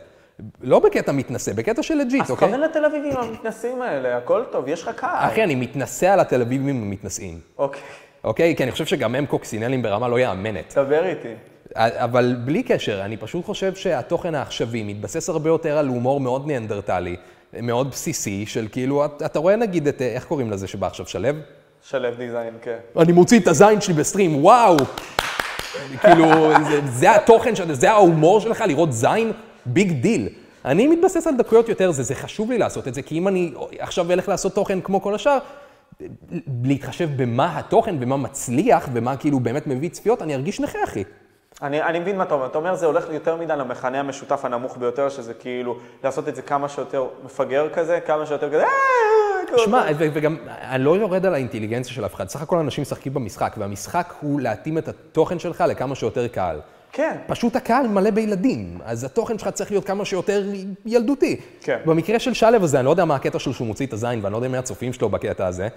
לא 0.62 0.79
בקטע 0.79 1.12
מתנשא, 1.12 1.53
בקטע 1.53 1.84
של 1.84 1.96
legit, 1.95 2.22
אז 2.24 2.32
אוקיי? 2.32 2.48
תכוון 2.48 2.62
לתל 2.62 2.86
אביבים 2.86 3.17
המתנשאים 3.17 3.82
האלה, 3.82 4.17
הכל 4.17 4.44
טוב, 4.51 4.67
יש 4.67 4.84
לך 4.84 4.89
קהל. 4.96 5.32
אחי, 5.32 5.44
אני 5.44 5.55
מתנשא 5.55 6.05
על 6.05 6.20
התל 6.20 6.41
אביבים 6.41 6.84
המתנשאים. 6.84 7.39
אוקיי, 7.58 7.82
אוקיי? 8.24 8.55
כי 8.55 8.63
אני 8.63 8.72
חושב 8.72 8.86
שגם 8.86 9.15
הם 9.15 9.25
קוקסינלים 9.25 9.82
ברמה 9.82 10.08
לא 10.08 10.20
יאמנת. 10.20 10.74
דבר 10.75 11.05
איתי. 11.05 11.34
אבל 11.75 12.36
בלי 12.46 12.63
קשר, 12.63 13.01
אני 13.05 13.17
פשוט 13.17 13.46
חושב 13.46 13.75
שהתוכן 13.75 14.36
העכשווי 14.36 14.84
מתבסס 14.84 15.29
הרבה 15.29 15.50
יותר 15.50 15.77
על 15.77 15.88
הומור 15.88 16.20
מאוד 16.20 16.48
ניאנדרטלי, 16.48 17.15
מאוד 17.62 17.91
בסיסי, 17.91 18.46
של 18.46 18.67
כאילו, 18.72 19.05
אתה 19.05 19.39
רואה 19.39 19.55
נגיד 19.55 19.88
את, 19.88 20.01
אה, 20.01 20.08
איך 20.08 20.25
קוראים 20.25 20.51
לזה 20.51 20.67
שבא 20.67 20.88
עכשיו, 20.88 21.08
שליו? 21.07 21.29
שליו 21.81 22.17
דיזיין, 22.17 22.53
כן. 22.62 22.77
אני 23.00 23.12
מוציא 23.12 23.39
את 23.39 23.48
הזין 23.48 23.82
שלי 23.82 23.94
ב 23.93 24.00
stream, 24.00 24.43
וואו! 24.44 24.77
כאילו, 26.01 26.25
זה, 26.70 26.79
זה 26.86 27.15
התוכן, 27.15 27.55
של- 27.55 27.74
זה 27.74 27.91
ההומור 27.91 28.39
שלך, 28.39 28.63
לראות 28.67 28.94
זין, 28.94 29.32
big 29.65 29.91
deal. 29.91 30.29
אני 30.65 30.88
מתבסס 30.88 31.27
על 31.27 31.38
דקויות 31.38 31.70
יותר, 31.70 31.91
זה, 31.91 32.03
זה 32.03 32.15
חשוב 32.15 32.51
לי 32.51 32.58
לעשות 32.58 32.88
את 32.88 32.94
זה, 32.94 33.01
כי 33.01 33.17
אם 33.17 33.27
אני 33.27 33.51
עכשיו 33.79 34.12
אלך 34.12 34.29
לעשות 34.29 34.53
תוכן 34.55 34.82
כמו 34.82 35.01
כל 35.01 35.15
השאר, 35.15 35.38
להתחשב 36.63 37.10
במה 37.15 37.60
התוכן, 37.60 38.00
במה 38.00 38.17
מצליח, 38.17 38.89
ומה 38.94 39.17
כאילו 39.17 39.39
באמת 39.39 39.67
מביא 39.67 39.89
צפיות, 39.89 40.22
אני 40.22 40.36
ארגיש 40.36 40.60
נכה, 40.60 40.79
אחי. 40.84 41.03
אני, 41.62 41.82
אני 41.84 42.00
מבין 42.00 42.17
מה 42.17 42.24
אתה 42.24 42.34
אומר. 42.34 42.46
אתה 42.46 42.58
אומר 42.58 42.75
זה 42.75 42.86
הולך 42.86 43.05
יותר 43.12 43.36
מדי 43.36 43.53
למכנה 43.58 44.00
המשותף 44.00 44.46
הנמוך 44.46 44.77
ביותר, 44.77 45.10
שזה 45.10 45.34
כאילו 45.34 45.75
לעשות 46.03 46.27
את 46.27 46.36
זה 46.36 46.41
כמה 46.41 46.70
שיותר 46.70 47.05
מפגר 47.25 47.70
כזה, 47.74 48.00
כמה 48.05 48.25
שיותר 48.25 48.48
כזה, 48.50 48.63
"אה, 49.49 49.59
אה", 49.59 49.65
שמע, 49.65 49.85
וגם, 49.97 50.37
אני 50.47 50.83
לא 50.83 50.97
יורד 50.97 51.25
על 51.25 51.33
האינטליגנציה 51.33 51.93
של 51.93 52.05
אף 52.05 52.15
אחד. 52.15 52.29
סך 52.29 52.41
הכל 52.41 52.57
אנשים 52.57 52.81
משחקים 52.81 53.13
במשחק, 53.13 53.55
והמשחק 53.57 54.13
הוא 54.21 54.41
להתאים 54.41 54.77
את 54.77 54.87
התוכן 54.87 55.39
שלך 55.39 55.63
לכמה 55.67 55.95
שיותר 55.95 56.27
קהל. 56.27 56.59
כן. 56.91 57.17
פשוט 57.27 57.55
הקהל 57.55 57.87
מלא 57.87 58.09
בילדים, 58.09 58.79
אז 58.85 59.03
התוכן 59.03 59.37
שלך 59.37 59.49
צריך 59.49 59.71
להיות 59.71 59.85
כמה 59.85 60.05
שיותר 60.05 60.43
ילדותי. 60.85 61.41
כן. 61.61 61.79
במקרה 61.85 62.19
של 62.19 62.33
שלו 62.33 62.63
הזה, 62.63 62.77
אני 62.79 62.85
לא 62.85 62.89
יודע 62.89 63.05
מה 63.05 63.15
הקטע 63.15 63.39
שלו 63.39 63.53
שהוא 63.53 63.67
מוציא 63.67 63.85
את 63.85 63.93
הזין, 63.93 64.19
ואני 64.23 64.31
לא 64.31 64.37
יודע 64.37 64.47
מי 64.47 64.57
הצופים 64.57 64.93
שלו 64.93 65.09
בקטע 65.09 65.47
הזה, 65.47 65.67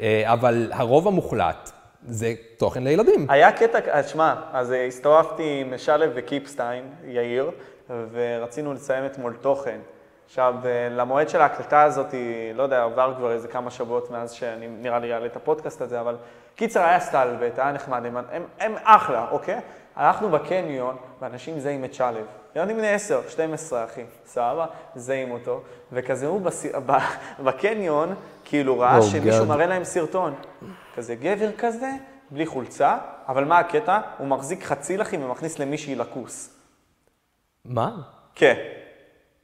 אה, 0.00 0.22
אבל 0.32 0.70
הרוב 0.72 1.08
המוחלט 1.08 1.70
זה 2.08 2.34
תוכן 2.56 2.84
לילדים. 2.84 3.26
היה 3.28 3.52
קטע, 3.52 3.78
אז 3.90 4.08
שמע, 4.08 4.34
אז 4.52 4.72
אה, 4.72 4.86
הסתובבתי 4.86 5.60
עם 5.60 5.78
שלו 5.78 6.06
וקיפסטיין, 6.14 6.84
יאיר, 7.06 7.50
ורצינו 8.12 8.74
לסיים 8.74 9.06
אתמול 9.06 9.36
תוכן. 9.40 9.78
עכשיו, 10.34 10.54
אה, 10.64 10.88
למועד 10.90 11.28
של 11.28 11.40
ההקלטה 11.40 11.82
הזאת, 11.82 12.14
לא 12.54 12.62
יודע, 12.62 12.82
עבר 12.82 13.14
כבר 13.16 13.32
איזה 13.32 13.48
כמה 13.48 13.70
שבועות 13.70 14.10
מאז 14.10 14.32
שאני 14.32 14.66
נראה 14.68 14.98
לי 14.98 15.14
אעלה 15.14 15.26
את 15.26 15.36
הפודקאסט 15.36 15.80
הזה, 15.80 16.00
אבל 16.00 16.16
קיצר, 16.56 16.80
היה 16.80 17.00
סטלבט, 17.00 17.58
היה 17.58 17.72
נחמד, 17.72 18.06
הם, 18.06 18.16
הם, 18.16 18.42
הם 18.60 18.74
אחלה, 18.82 19.26
אוקיי? 19.30 19.60
הלכנו 19.96 20.30
בקניון, 20.30 20.96
ואנשים 21.20 21.60
זהים 21.60 21.84
את 21.84 21.94
שלו. 21.94 22.20
ילדים 22.56 22.76
בני 22.76 22.88
10, 22.88 23.20
12, 23.28 23.84
אחי, 23.84 24.04
סבבה? 24.26 24.66
זהים 24.94 25.30
אותו, 25.30 25.60
וכזה 25.92 26.26
הוא 26.26 26.40
בס... 26.40 26.66
ב... 26.86 26.92
בקניון, 27.44 28.14
כאילו 28.44 28.78
ראה 28.78 28.98
Oh, 28.98 29.02
שמישהו 29.02 29.44
God. 29.44 29.48
מראה 29.48 29.66
להם 29.66 29.84
סרטון. 29.84 30.34
כזה 30.94 31.14
גבר 31.14 31.52
כזה, 31.58 31.90
בלי 32.30 32.46
חולצה, 32.46 32.98
אבל 33.28 33.44
מה 33.44 33.58
הקטע? 33.58 34.00
הוא 34.18 34.26
מחזיק 34.26 34.64
חציל 34.64 35.02
אחי 35.02 35.16
ומכניס 35.16 35.58
למישהי 35.58 35.94
לכוס. 35.94 36.54
מה? 37.64 37.96
כן. 38.34 38.54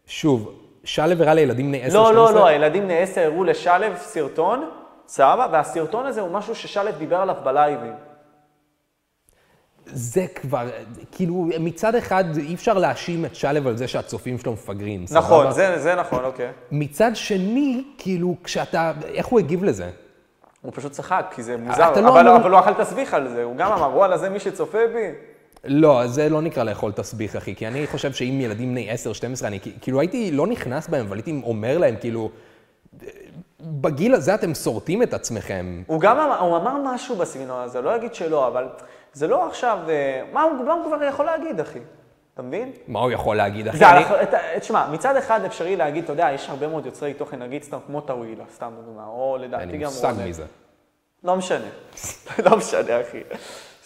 שוב, 0.07 0.60
שלו 0.85 1.23
הראה 1.23 1.35
לילדים 1.35 1.67
בני 1.69 1.87
10-12? 1.87 1.93
לא, 1.95 2.15
לא, 2.15 2.35
לא, 2.35 2.47
הילדים 2.47 2.83
בני 2.85 2.99
10 2.99 3.21
הראו 3.21 3.45
לשלו 3.45 3.87
סרטון, 3.97 4.71
סבבה? 5.09 5.47
והסרטון 5.53 6.07
הזה 6.07 6.21
הוא 6.21 6.31
משהו 6.31 6.55
ששלו 6.55 6.91
דיבר 6.99 7.17
עליו 7.17 7.37
בלייבים. 7.45 7.93
זה 9.87 10.27
כבר, 10.35 10.67
כאילו, 11.13 11.49
מצד 11.61 11.95
אחד 11.95 12.25
אי 12.37 12.55
אפשר 12.55 12.73
להאשים 12.79 13.25
את 13.25 13.35
שלו 13.35 13.69
על 13.69 13.77
זה 13.77 13.89
שהצופים 13.89 14.39
שלו 14.39 14.53
מפגרים, 14.53 15.07
סבבה? 15.07 15.21
נכון, 15.21 15.51
זה, 15.51 15.79
זה 15.79 15.95
נכון, 15.95 16.25
אוקיי. 16.25 16.51
מצד 16.71 17.11
שני, 17.15 17.85
כאילו, 17.99 18.35
כשאתה, 18.45 18.93
איך 19.15 19.27
הוא 19.27 19.39
הגיב 19.39 19.65
לזה? 19.65 19.91
הוא 20.63 20.73
פשוט 20.75 20.93
צחק, 20.93 21.27
כי 21.35 21.43
זה 21.43 21.57
מוזר, 21.57 21.93
אתה 21.93 22.01
לא 22.01 22.09
אבל, 22.09 22.21
אמור- 22.29 22.37
אבל 22.37 22.51
הוא 22.51 22.61
אכל 22.61 22.75
תסביך 22.85 23.15
על 23.15 23.29
זה, 23.29 23.43
הוא 23.45 23.57
גם 23.57 23.73
אמר, 23.73 23.97
וואלה, 23.97 24.19
זה 24.19 24.29
מי 24.31 24.41
שצופה 24.41 24.79
בי. 24.95 25.09
לא, 25.65 26.07
זה 26.07 26.29
לא 26.29 26.43
נקרא 26.43 26.65
לאכול 26.65 26.93
תסביך, 26.93 27.37
אחי, 27.37 27.55
כי 27.55 27.67
אני 27.67 27.87
חושב 27.87 28.13
שאם 28.13 28.39
ילדים 28.41 28.71
בני 28.71 28.89
10-12, 29.43 29.47
אני 29.47 29.59
כאילו 29.81 30.01
הייתי 30.01 30.31
לא 30.31 30.47
נכנס 30.47 30.89
בהם, 30.89 31.07
אבל 31.07 31.17
הייתי 31.17 31.41
אומר 31.45 31.79
להם, 31.79 31.95
כאילו, 32.01 32.31
בגיל 33.61 34.15
הזה 34.15 34.35
אתם 34.35 34.55
שורטים 34.55 35.03
את 35.03 35.15
עצמכם. 35.15 35.83
הוא 35.87 36.01
גם 36.01 36.19
אמר, 36.19 36.39
הוא 36.41 36.57
אמר 36.57 36.77
משהו 36.95 37.17
בסגנון 37.17 37.63
הזה, 37.63 37.81
לא 37.81 37.97
אגיד 37.97 38.15
שלא, 38.15 38.47
אבל 38.47 38.69
זה 39.13 39.27
לא 39.27 39.47
עכשיו, 39.49 39.79
אה, 39.89 40.23
מה 40.33 40.43
הוא, 40.43 40.53
מה 40.67 40.73
הוא 40.75 40.87
כבר 40.87 41.03
יכול 41.05 41.25
להגיד, 41.27 41.61
אחי? 41.61 41.79
אתה 42.35 42.43
מבין? 42.43 42.73
מה 42.89 43.01
הוא 43.01 43.11
יכול 43.11 43.37
להגיד, 43.37 43.69
אחי? 43.69 43.79
זה, 43.79 43.91
אני- 43.91 44.05
תשמע, 44.61 44.87
מצד 44.93 45.17
אחד 45.17 45.45
אפשרי 45.45 45.77
להגיד, 45.77 46.05
אתה 46.05 46.13
יודע, 46.13 46.29
יש 46.35 46.49
הרבה 46.49 46.69
מאוד 46.69 46.87
יוצרי 46.87 47.15
תוכן, 47.15 47.43
נגיד 47.43 47.63
סתם 47.63 47.79
כמו 47.87 48.01
טאווילה, 48.01 48.45
סתם 48.55 48.73
דוגמה, 48.85 49.07
או 49.07 49.37
לדעתי 49.41 49.63
אין 49.63 49.71
לי 49.71 49.79
גם 49.79 49.85
מושג. 49.85 50.15
מזה. 50.29 50.45
לא 51.25 51.37
משנה, 51.37 51.67
לא 52.47 52.57
משנה, 52.57 53.01
אחי. 53.01 53.21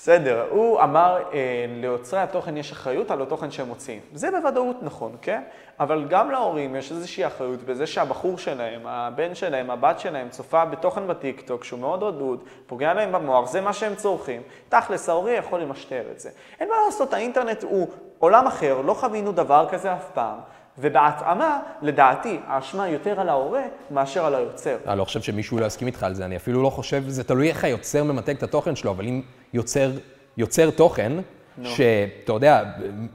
בסדר, 0.04 0.46
הוא 0.50 0.82
אמר, 0.82 1.22
אה, 1.32 1.66
ליוצרי 1.80 2.20
התוכן 2.20 2.56
יש 2.56 2.72
אחריות 2.72 3.10
על 3.10 3.22
התוכן 3.22 3.50
שהם 3.50 3.68
מוציאים. 3.68 4.00
זה 4.14 4.30
בוודאות 4.30 4.76
נכון, 4.82 5.16
כן? 5.22 5.42
אבל 5.80 6.06
גם 6.08 6.30
להורים 6.30 6.76
יש 6.76 6.92
איזושהי 6.92 7.26
אחריות 7.26 7.62
בזה 7.62 7.86
שהבחור 7.86 8.38
שלהם, 8.38 8.80
הבן 8.84 9.34
שלהם, 9.34 9.70
הבת 9.70 10.00
שלהם, 10.00 10.28
צופה 10.28 10.64
בתוכן 10.64 11.06
בטיקטוק 11.06 11.64
שהוא 11.64 11.80
מאוד 11.80 12.02
רדוד, 12.02 12.44
פוגע 12.66 12.94
להם 12.94 13.12
במוח, 13.12 13.50
זה 13.50 13.60
מה 13.60 13.72
שהם 13.72 13.94
צורכים. 13.94 14.42
תכלס, 14.68 15.08
ההורה 15.08 15.32
יכול 15.32 15.60
למשטר 15.60 16.02
את 16.12 16.20
זה. 16.20 16.30
אין 16.60 16.68
מה 16.68 16.74
לעשות, 16.86 17.12
האינטרנט 17.12 17.62
הוא 17.62 17.88
עולם 18.18 18.46
אחר, 18.46 18.80
לא 18.80 18.94
חווינו 18.94 19.32
דבר 19.32 19.66
כזה 19.70 19.94
אף 19.94 20.10
פעם. 20.14 20.38
ובהתאמה, 20.78 21.60
לדעתי, 21.82 22.40
האשמה 22.46 22.88
יותר 22.88 23.20
על 23.20 23.28
ההורה 23.28 23.62
מאשר 23.90 24.26
על 24.26 24.34
היוצר. 24.34 24.76
אני 24.86 24.98
לא 24.98 25.04
חושב 25.04 25.22
שמישהו 25.22 25.58
לא 25.58 25.66
יסכים 25.66 25.86
איתך 25.86 26.02
על 26.02 26.14
זה, 26.14 26.24
אני 26.24 26.36
אפילו 26.36 26.62
לא 26.62 26.70
חושב, 26.70 27.08
זה 27.08 27.24
תלוי 27.24 27.48
איך 27.48 27.64
היוצר 27.64 28.04
ממתג 28.04 28.36
את 28.36 28.42
התוכן 28.42 28.76
שלו, 28.76 28.90
אבל 28.90 29.06
אם 29.06 29.22
יוצר, 29.54 29.90
יוצר 30.36 30.70
תוכן, 30.70 31.12
שאתה 31.64 32.32
יודע, 32.32 32.62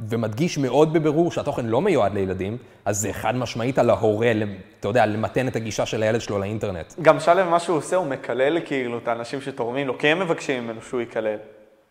ומדגיש 0.10 0.58
מאוד 0.58 0.94
בבירור 0.94 1.32
שהתוכן 1.32 1.66
לא 1.66 1.82
מיועד 1.82 2.14
לילדים, 2.14 2.58
אז 2.86 2.98
זה 2.98 3.14
חד 3.14 3.36
משמעית 3.36 3.80
על 3.80 3.90
ההורה, 3.90 4.32
אתה 4.80 4.88
יודע, 4.88 5.06
למתן 5.06 5.48
את 5.48 5.56
הגישה 5.56 5.86
של 5.86 6.04
הילד 6.04 6.22
שלו 6.22 6.40
לאינטרנט. 6.40 6.94
גם 7.02 7.20
שליו, 7.20 7.46
מה 7.46 7.60
שהוא 7.60 7.78
עושה, 7.78 7.96
הוא 7.96 8.08
מקלל 8.08 8.60
כאילו 8.66 8.98
את 8.98 9.08
האנשים 9.08 9.42
שתורמים 9.42 9.88
לו, 9.88 9.98
כי 9.98 10.08
הם 10.08 10.20
מבקשים 10.20 10.64
ממנו 10.64 10.82
שהוא 10.82 11.02
יקלל. 11.02 11.38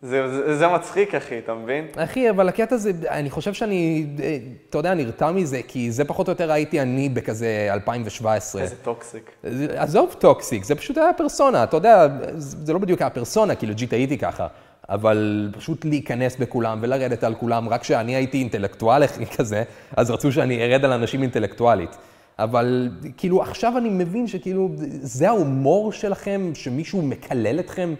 זה, 0.01 0.27
זה, 0.27 0.57
זה 0.57 0.67
מצחיק, 0.67 1.15
אחי, 1.15 1.37
אתה 1.39 1.53
מבין? 1.53 1.85
אחי, 1.95 2.29
אבל 2.29 2.49
הקטע 2.49 2.77
זה, 2.77 2.91
אני 3.09 3.29
חושב 3.29 3.53
שאני, 3.53 4.05
אה, 4.23 4.37
אתה 4.69 4.77
יודע, 4.77 4.93
נרתע 4.93 5.31
מזה, 5.31 5.61
כי 5.67 5.91
זה 5.91 6.05
פחות 6.05 6.27
או 6.27 6.31
יותר 6.31 6.51
הייתי 6.51 6.81
אני 6.81 7.09
בכזה 7.09 7.67
2017. 7.71 8.61
איזה 8.61 8.75
toxic. 8.75 9.31
עזוב 9.75 10.15
toxic, 10.19 10.63
זה 10.63 10.75
פשוט 10.75 10.97
היה 10.97 11.13
פרסונה, 11.13 11.63
אתה 11.63 11.77
יודע, 11.77 12.07
זה 12.37 12.73
לא 12.73 12.79
בדיוק 12.79 13.01
היה 13.01 13.09
פרסונה, 13.09 13.55
כי 13.55 13.65
legit 13.65 13.93
הייתי 13.93 14.17
ככה, 14.17 14.47
אבל 14.89 15.49
פשוט 15.57 15.85
להיכנס 15.85 16.35
בכולם 16.35 16.79
ולרדת 16.81 17.23
על 17.23 17.35
כולם, 17.35 17.69
רק 17.69 17.81
כשאני 17.81 18.15
הייתי 18.15 18.37
אינטלקטואל 18.37 19.07
כזה, 19.37 19.63
אז 19.97 20.11
רצו 20.11 20.31
שאני 20.31 20.61
ארד 20.63 20.85
על 20.85 20.91
אנשים 20.91 21.21
אינטלקטואלית. 21.21 21.97
אבל 22.39 22.89
כאילו 23.17 23.41
עכשיו 23.41 23.77
אני 23.77 23.89
מבין 23.89 24.27
שכאילו 24.27 24.69
זה 25.01 25.29
ההומור 25.29 25.91
שלכם, 25.91 26.51
שמישהו 26.53 27.01
מקלל 27.01 27.59
אתכם, 27.59 27.93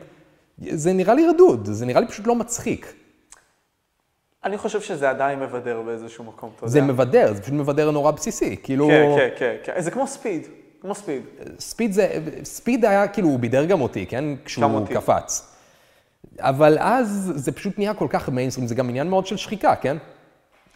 זה 0.62 0.93
נראה 0.93 1.13
לי 1.13 1.28
רדוד, 1.28 1.65
זה 1.72 1.86
נראה 1.86 2.02
לי 2.02 2.08
פשוט 2.08 2.28
לא 2.28 2.36
מצחיק. 2.36 2.93
אני 4.43 4.58
חושב 4.58 4.82
שזה 4.82 5.10
עדיין 5.10 5.39
מבדר 5.39 5.82
באיזשהו 5.82 6.24
מקום, 6.24 6.50
אתה 6.56 6.63
יודע. 6.63 6.72
זה 6.72 6.82
מבדר, 6.82 7.34
זה 7.34 7.41
פשוט 7.41 7.54
מבדר 7.54 7.91
נורא 7.91 8.12
בסיסי, 8.12 8.56
כאילו... 8.63 8.88
כן, 8.88 9.10
כן, 9.17 9.30
כן, 9.38 9.56
כן. 9.63 9.82
זה 9.82 9.91
כמו 9.91 10.08
ספיד, 10.08 10.48
כמו 10.82 10.95
ספיד. 10.95 11.22
ספיד 11.60 11.91
זה, 11.91 12.19
ספיד 12.43 12.86
היה, 12.86 13.08
כאילו, 13.08 13.28
הוא 13.28 13.39
בידר 13.39 13.65
גם 13.65 13.82
אותי, 13.82 14.06
כן? 14.06 14.26
כשהוא 14.45 14.65
אותי. 14.65 14.93
קפץ. 14.93 15.56
אבל 16.39 16.78
אז 16.80 17.32
זה 17.36 17.52
פשוט 17.52 17.78
נהיה 17.78 17.93
כל 17.93 18.08
כך 18.10 18.30
מיינסטרים, 18.30 18.67
זה 18.67 18.76
גם 18.76 18.89
עניין 18.89 19.10
מאוד 19.10 19.26
של 19.28 19.38
שחיקה, 19.38 19.76
כן? 19.76 19.98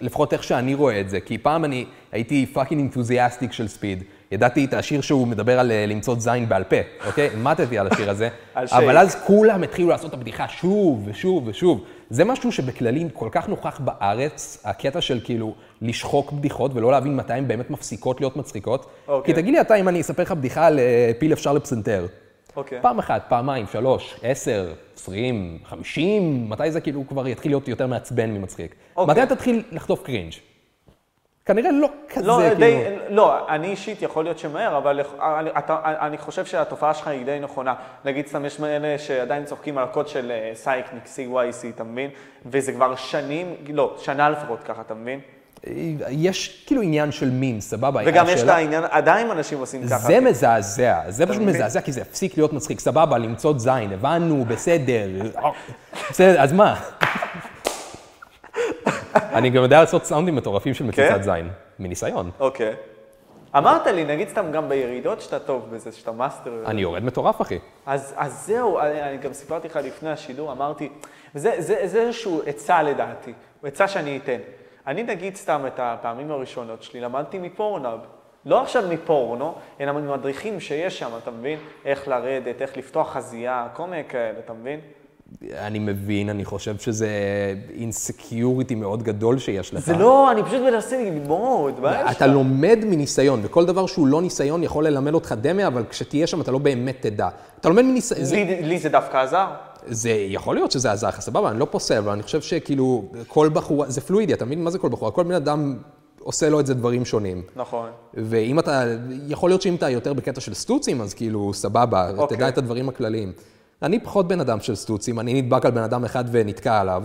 לפחות 0.01 0.33
איך 0.33 0.43
שאני 0.43 0.73
רואה 0.73 1.01
את 1.01 1.09
זה, 1.09 1.19
כי 1.19 1.37
פעם 1.37 1.65
אני 1.65 1.85
הייתי 2.11 2.45
fucking 2.45 2.81
enthusiastic 2.81 3.51
של 3.51 3.67
Speed. 3.67 4.03
ידעתי 4.33 4.65
את 4.65 4.73
השיר 4.73 5.01
שהוא 5.01 5.27
מדבר 5.27 5.59
על 5.59 5.71
אה, 5.71 5.85
למצוץ 5.85 6.15
זין 6.17 6.49
בעל 6.49 6.63
פה, 6.63 6.75
אוקיי? 7.05 7.29
מתתי 7.37 7.77
על 7.77 7.87
השיר 7.87 8.09
הזה. 8.09 8.29
אבל. 8.55 8.97
אז 8.97 9.15
כולם 9.25 9.63
התחילו 9.63 9.89
לעשות 9.89 10.09
את 10.09 10.13
הבדיחה 10.13 10.47
שוב 10.47 11.03
ושוב 11.05 11.47
ושוב. 11.47 11.83
זה 12.09 12.25
משהו 12.25 12.51
שבכללי 12.51 13.07
כל 13.13 13.29
כך 13.31 13.49
נוכח 13.49 13.79
בארץ, 13.79 14.61
הקטע 14.65 15.01
של 15.01 15.19
כאילו 15.23 15.53
לשחוק 15.81 16.31
בדיחות 16.31 16.71
ולא 16.73 16.91
להבין 16.91 17.15
מתי 17.15 17.33
הן 17.33 17.47
באמת 17.47 17.69
מפסיקות 17.69 18.21
להיות 18.21 18.37
מצחיקות. 18.37 18.85
אוקיי. 19.07 19.33
כי 19.33 19.41
תגיד 19.41 19.53
לי 19.53 19.61
אתה 19.61 19.75
אם 19.75 19.87
אני 19.87 20.01
אספר 20.01 20.23
לך 20.23 20.31
בדיחה 20.31 20.65
על 20.65 20.79
אה, 20.79 21.11
פיל 21.19 21.33
אפשר 21.33 21.53
לפסנתר. 21.53 22.05
אוקיי. 22.55 22.79
פעם 22.81 22.99
אחת, 22.99 23.25
פעמיים, 23.29 23.65
שלוש, 23.71 24.15
עשר, 24.23 24.73
עשרים, 24.95 25.57
חמישים, 25.65 26.49
מתי 26.49 26.71
זה 26.71 26.81
כאילו 26.81 27.07
כבר 27.07 27.27
יתחיל 27.27 27.51
להיות 27.51 27.67
יותר 27.67 27.87
מעצבן 27.87 28.31
ממצחיק? 28.31 28.75
אוקיי. 28.95 29.23
מתי 29.23 29.35
תתחיל 29.35 29.63
לחטוף 29.71 30.03
קרינג'? 30.03 30.33
כנראה 31.45 31.71
לא 31.71 31.87
כזה, 32.09 32.27
לא, 32.27 32.37
כאילו... 32.37 32.55
די, 32.55 32.83
לא, 33.09 33.49
אני 33.49 33.67
אישית 33.67 34.01
יכול 34.01 34.23
להיות 34.23 34.39
שמהר, 34.39 34.77
אבל 34.77 35.01
אני, 35.19 35.49
אתה, 35.57 35.77
אני 35.83 36.17
חושב 36.17 36.45
שהתופעה 36.45 36.93
שלך 36.93 37.07
היא 37.07 37.25
די 37.25 37.39
נכונה. 37.41 37.73
נגיד 38.05 38.27
סתם 38.27 38.45
יש 38.45 38.59
מאלה 38.59 38.97
שעדיין 38.97 39.45
צוחקים 39.45 39.77
על 39.77 39.83
הקוד 39.83 40.07
של 40.07 40.31
אה, 40.31 40.51
סייקניק, 40.55 41.03
CYC, 41.03 41.65
אתה 41.75 41.83
מבין? 41.83 42.09
וזה 42.45 42.71
כבר 42.71 42.95
שנים, 42.95 43.55
לא, 43.73 43.95
שנה 43.99 44.29
לפחות 44.29 44.63
ככה, 44.63 44.81
אתה 44.81 44.93
מבין? 44.93 45.19
יש 46.09 46.63
כאילו 46.67 46.81
עניין 46.81 47.11
של 47.11 47.29
מין, 47.29 47.61
סבבה. 47.61 48.01
וגם 48.05 48.25
יש 48.29 48.43
את 48.43 48.49
העניין, 48.49 48.83
עדיין 48.89 49.31
אנשים 49.31 49.59
עושים 49.59 49.87
ככה. 49.87 49.97
זה 49.97 50.19
מזעזע, 50.19 51.01
זה 51.09 51.25
פשוט? 51.25 51.41
מזעזע, 51.41 51.81
כי 51.81 51.91
זה 51.91 52.01
הפסיק 52.01 52.37
להיות 52.37 52.53
מצחיק. 52.53 52.79
סבבה, 52.79 53.17
למצוץ 53.17 53.53
זין, 53.57 53.93
הבנו, 53.93 54.45
בסדר. 54.45 55.07
בסדר, 56.11 56.41
אז 56.41 56.53
מה? 56.53 56.75
אני 59.33 59.49
גם 59.49 59.63
יודע 59.63 59.79
לעשות 59.79 60.05
סאונדים 60.05 60.35
מטורפים 60.35 60.73
של 60.73 60.83
כן? 60.83 60.87
מציצת 60.87 61.23
זין, 61.23 61.49
מניסיון. 61.79 62.31
אוקיי. 62.39 62.73
אמרת 63.57 63.87
לי, 63.87 64.03
נגיד 64.03 64.29
סתם 64.29 64.51
גם 64.51 64.69
בירידות 64.69 65.21
שאתה 65.21 65.39
טוב 65.39 65.69
בזה, 65.71 65.91
שאתה 65.91 66.11
מאסטר. 66.11 66.63
אני 66.65 66.81
יורד 66.81 67.03
מטורף, 67.03 67.41
אחי. 67.41 67.59
אז, 67.85 68.13
אז 68.17 68.45
זהו, 68.45 68.79
אני, 68.79 69.01
אני 69.01 69.17
גם 69.17 69.33
סיפרתי 69.33 69.67
לך 69.67 69.75
לפני 69.83 70.09
השידור, 70.11 70.51
אמרתי, 70.51 70.89
וזה 71.35 71.51
זה, 71.57 71.87
זה 71.87 72.01
איזשהו 72.01 72.41
עצה 72.45 72.83
לדעתי, 72.83 73.33
עצה 73.63 73.87
שאני 73.87 74.19
אתן. 74.23 74.37
אני 74.87 75.03
נגיד 75.03 75.35
סתם 75.35 75.61
את 75.67 75.79
הפעמים 75.79 76.31
הראשונות 76.31 76.83
שלי, 76.83 77.01
למדתי 77.01 77.39
מפורנאב. 77.39 77.99
לא 78.45 78.61
עכשיו 78.61 78.83
מפורנו, 78.89 79.55
אלא 79.79 79.91
ממדריכים 79.91 80.59
שיש 80.59 80.99
שם, 80.99 81.09
אתה 81.23 81.31
מבין? 81.31 81.59
איך 81.85 82.07
לרדת, 82.07 82.61
איך 82.61 82.77
לפתוח 82.77 83.13
חזייה, 83.13 83.67
כל 83.73 83.87
מיני 83.87 84.03
כאלה, 84.09 84.39
אתה 84.39 84.53
מבין? 84.53 84.79
אני 85.57 85.79
מבין, 85.79 86.29
אני 86.29 86.45
חושב 86.45 86.77
שזה 86.77 87.07
אינסקיוריטי 87.73 88.75
מאוד 88.75 89.03
גדול 89.03 89.39
שיש 89.39 89.73
לך. 89.73 89.85
זה 89.85 89.93
לא, 89.93 90.31
אני 90.31 90.43
פשוט 90.43 90.61
מנסה 90.61 90.97
ללמוד, 90.97 91.79
מה 91.79 91.91
יש 91.91 92.15
אתה 92.17 92.27
לך? 92.27 92.33
לומד 92.33 92.79
מניסיון, 92.85 93.39
וכל 93.43 93.65
דבר 93.65 93.85
שהוא 93.85 94.07
לא 94.07 94.21
ניסיון 94.21 94.63
יכול 94.63 94.87
ללמד 94.87 95.13
אותך 95.13 95.35
דמה, 95.41 95.67
אבל 95.67 95.83
כשתהיה 95.89 96.27
שם 96.27 96.41
אתה 96.41 96.51
לא 96.51 96.57
באמת 96.57 96.97
תדע. 97.01 97.29
אתה 97.59 97.69
לומד 97.69 97.81
מניסיון, 97.81 98.47
לי 98.61 98.79
זה 98.79 98.89
דווקא 98.89 99.17
עזר. 99.17 99.47
זה 99.87 100.09
יכול 100.09 100.55
להיות 100.55 100.71
שזה 100.71 100.91
עזר 100.91 101.07
לך, 101.07 101.19
סבבה, 101.19 101.49
אני 101.49 101.59
לא 101.59 101.67
פוסל, 101.71 101.97
אבל 101.97 102.11
אני 102.11 102.23
חושב 102.23 102.41
שכאילו 102.41 103.05
כל 103.27 103.49
בחורה, 103.53 103.89
זה 103.89 104.01
פלואידי, 104.01 104.33
אתה 104.33 104.45
מבין 104.45 104.63
מה 104.63 104.69
זה 104.69 104.79
כל 104.79 104.89
בחורה? 104.89 105.11
כל 105.11 105.23
בן 105.23 105.35
אדם 105.35 105.77
עושה 106.19 106.49
לו 106.49 106.59
את 106.59 106.65
זה 106.65 106.73
דברים 106.73 107.05
שונים. 107.05 107.41
נכון. 107.55 107.89
ואם 108.13 108.59
אתה, 108.59 108.83
יכול 109.27 109.49
להיות 109.49 109.61
שאם 109.61 109.75
אתה 109.75 109.89
יותר 109.89 110.13
בקטע 110.13 110.41
של 110.41 110.53
סטוצים, 110.53 111.01
אז 111.01 111.13
כאילו, 111.13 111.53
סבבה, 111.53 112.11
אוקיי. 112.17 112.37
תדע 112.37 112.47
את 112.47 112.57
הדברים 112.57 112.89
הכלליים. 112.89 113.31
אני 113.81 113.99
פחות 113.99 114.27
בן 114.27 114.39
אדם 114.39 114.59
של 114.59 114.75
סטוצים, 114.75 115.19
אני 115.19 115.41
נדבק 115.41 115.65
על 115.65 115.71
בן 115.71 115.81
אדם 115.83 116.05
אחד 116.05 116.23
ונתקע 116.31 116.79
עליו, 116.81 117.03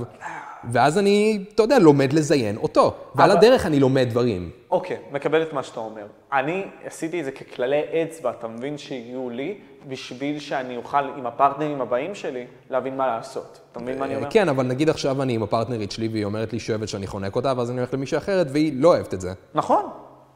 ואז 0.73 0.99
אני, 0.99 1.45
אתה 1.55 1.63
יודע, 1.63 1.79
לומד 1.79 2.13
לזיין 2.13 2.57
אותו. 2.57 2.95
ועל 3.15 3.31
אבל- 3.31 3.39
הדרך 3.39 3.67
אני 3.67 3.81
לומד 3.81 4.07
דברים. 4.11 4.51
אוקיי, 4.71 4.97
מקבל 5.13 5.43
את 5.43 5.53
מה 5.53 5.63
שאתה 5.63 5.81
אומר. 5.81 6.07
אני 6.33 6.65
עשיתי 6.85 7.21
את 7.21 7.25
זה 7.25 7.31
ככללי 7.31 7.81
אצבע, 8.03 8.31
אתה 8.31 8.49
מבין, 8.49 8.79
שהגיעו 8.79 9.31
לי, 9.31 9.55
בשביל 9.89 10.39
שאני 10.39 10.77
אוכל 10.77 11.05
עם 11.19 11.27
הפרטנרים 11.27 11.81
הבאים 11.81 12.15
שלי 12.15 12.45
להבין 12.71 12.97
מה 12.97 13.07
לעשות. 13.07 13.61
אתה 13.73 13.81
מבין 13.81 13.99
מה 13.99 14.05
אני 14.05 14.17
אומר? 14.17 14.27
כן, 14.31 14.49
אבל 14.49 14.67
נגיד 14.67 14.89
עכשיו 14.91 15.23
אני 15.23 15.33
עם 15.35 15.43
הפרטנרית 15.43 15.91
שלי, 15.93 16.09
והיא 16.09 16.25
אומרת 16.25 16.53
לי 16.53 16.59
שהיא 16.61 16.75
אוהבת 16.75 16.89
שאני 16.89 17.07
חונק 17.07 17.37
אותה, 17.37 17.53
ואז 17.57 17.71
אני 17.71 17.79
הולך 17.79 17.95
למישהי 17.95 18.19
אחרת, 18.19 18.47
והיא 18.53 18.73
לא 18.77 18.89
אוהבת 18.89 19.15
את 19.15 19.21
זה. 19.21 19.33
נכון. 19.55 19.83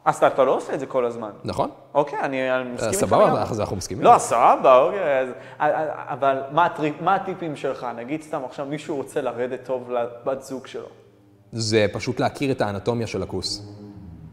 אז 0.05 0.15
אתה, 0.15 0.27
אתה 0.27 0.43
לא 0.43 0.51
עושה 0.55 0.73
את 0.73 0.79
זה 0.79 0.85
כל 0.85 1.05
הזמן. 1.05 1.29
נכון? 1.43 1.69
אוקיי, 1.93 2.19
אני, 2.19 2.51
אני 2.51 2.69
מסכים 2.69 2.89
איתך. 2.89 2.99
סבבה, 2.99 3.25
לגמרי. 3.25 3.41
אז 3.41 3.59
אנחנו 3.59 3.75
מסכימים. 3.75 4.03
לא, 4.03 4.17
סבבה, 4.17 4.77
אוקיי. 4.77 5.19
אז, 5.19 5.29
אבל 6.09 6.41
מה, 6.51 6.65
הטריפ, 6.65 7.01
מה 7.01 7.15
הטיפים 7.15 7.55
שלך? 7.55 7.87
נגיד 7.95 8.21
סתם 8.21 8.41
עכשיו 8.45 8.65
מישהו 8.65 8.95
רוצה 8.95 9.21
לרדת 9.21 9.59
טוב 9.65 9.91
לבת 9.91 10.41
זוג 10.41 10.67
שלו. 10.67 10.87
זה 11.51 11.85
פשוט 11.93 12.19
להכיר 12.19 12.51
את 12.51 12.61
האנטומיה 12.61 13.07
של 13.07 13.23
הכוס. 13.23 13.67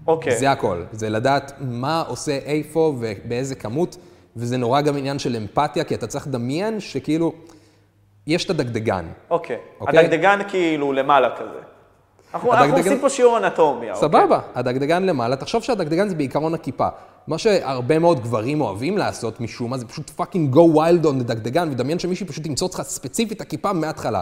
אוקיי. 0.07 0.39
זה 0.39 0.51
הכל. 0.51 0.83
זה 0.93 1.11
לדעת 1.11 1.53
מה 1.61 2.05
עושה 2.09 2.33
איפה 2.33 2.95
ובאיזה 2.99 3.55
כמות, 3.55 3.97
וזה 4.37 4.57
נורא 4.57 4.81
גם 4.81 4.97
עניין 4.97 5.19
של 5.19 5.37
אמפתיה, 5.37 5.85
כי 5.85 5.95
אתה 5.95 6.07
צריך 6.07 6.27
לדמיין 6.27 6.81
שכאילו, 6.81 7.33
יש 8.27 8.45
את 8.45 8.51
הדגדגן. 8.51 9.07
אוקיי. 9.31 9.57
אוקיי? 9.81 9.99
הדגדגן 9.99 10.39
כאילו 10.49 10.93
למעלה 10.93 11.37
כזה. 11.37 11.70
אנחנו, 12.35 12.53
אנחנו 12.53 12.65
הדגדגן- 12.65 12.87
עושים 12.89 13.01
פה 13.01 13.11
שיעור 13.11 13.39
אנטומיה, 13.39 13.95
אוקיי? 13.95 14.09
סבבה, 14.09 14.41
הדגדגן 14.55 15.03
למעלה, 15.03 15.37
תחשוב 15.37 15.63
שהדגדגן 15.63 16.09
זה 16.09 16.15
בעיקרון 16.15 16.55
הכיפה. 16.55 16.89
מה 17.27 17.39
שהרבה 17.39 17.99
מאוד 17.99 18.21
גברים 18.21 18.61
אוהבים 18.61 18.99
לעשות 18.99 19.41
משום 19.41 19.71
מה, 19.71 19.79
זה 19.79 19.87
פשוט 19.87 20.11
fucking 20.11 20.55
go 20.55 20.77
wild 20.77 21.07
on 21.07 21.23
דגדגן, 21.23 21.69
ודמיין 21.73 21.99
שמישהי 21.99 22.27
פשוט 22.27 22.47
ימצוץ 22.47 22.67
אותך 22.67 22.83
ספציפית 22.83 23.37
את 23.37 23.41
הכיפה 23.41 23.73
מההתחלה. 23.73 24.21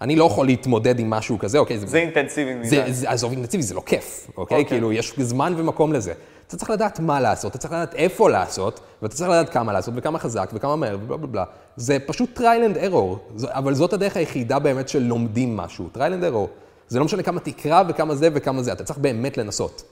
אני 0.00 0.16
לא 0.16 0.24
יכול 0.24 0.46
להתמודד 0.46 0.98
עם 0.98 1.10
משהו 1.10 1.38
כזה, 1.38 1.58
אוקיי? 1.58 1.78
זה 1.78 1.98
אינטנסיבי 1.98 2.54
מדי. 2.54 2.68
זה, 2.68 2.84
זה, 2.88 3.10
עזוב 3.10 3.32
אינטנסיבי, 3.32 3.62
זה 3.62 3.74
לא 3.74 3.82
כיף, 3.86 4.26
אוקיי? 4.36 4.42
אוקיי. 4.58 4.64
כאילו, 4.64 4.92
יש 4.92 5.14
זמן 5.20 5.54
ומקום 5.56 5.92
לזה. 5.92 6.12
אתה 6.46 6.56
צריך 6.56 6.70
לדעת 6.70 7.00
מה 7.00 7.20
לעשות, 7.20 7.50
אתה 7.50 7.58
צריך 7.58 7.72
לדעת 7.72 7.94
איפה 7.94 8.30
לעשות, 8.30 8.80
ואתה 9.02 9.14
צריך 9.14 9.30
לדעת 9.30 9.48
כמה 9.48 9.72
לעשות, 9.72 9.94
וכמה 9.96 10.18
חזק, 10.18 10.50
וכמה 10.54 10.76
מהר, 10.76 10.96
ובלה 11.02 11.16
בלה 11.16 11.26
בלה. 11.26 11.44
זה 11.76 11.98
פשוט 12.06 12.38
trial 12.38 12.42
and 12.74 12.92
error, 12.92 13.18
ז- 13.36 13.44
אבל 13.50 13.74
זאת 13.74 13.92
הדרך 13.92 14.16
היחידה 14.16 14.58
באמת 14.58 14.88
של 14.88 15.02
לומדים 15.02 15.56
משהו, 15.56 15.88
trial 15.94 15.98
and 15.98 16.32
error. 16.34 16.63
זה 16.88 16.98
לא 16.98 17.04
משנה 17.04 17.22
כמה 17.22 17.40
תקרא 17.40 17.82
וכמה 17.88 18.14
זה 18.14 18.28
וכמה 18.34 18.62
זה, 18.62 18.72
אתה 18.72 18.84
צריך 18.84 18.98
באמת 18.98 19.36
לנסות. 19.38 19.82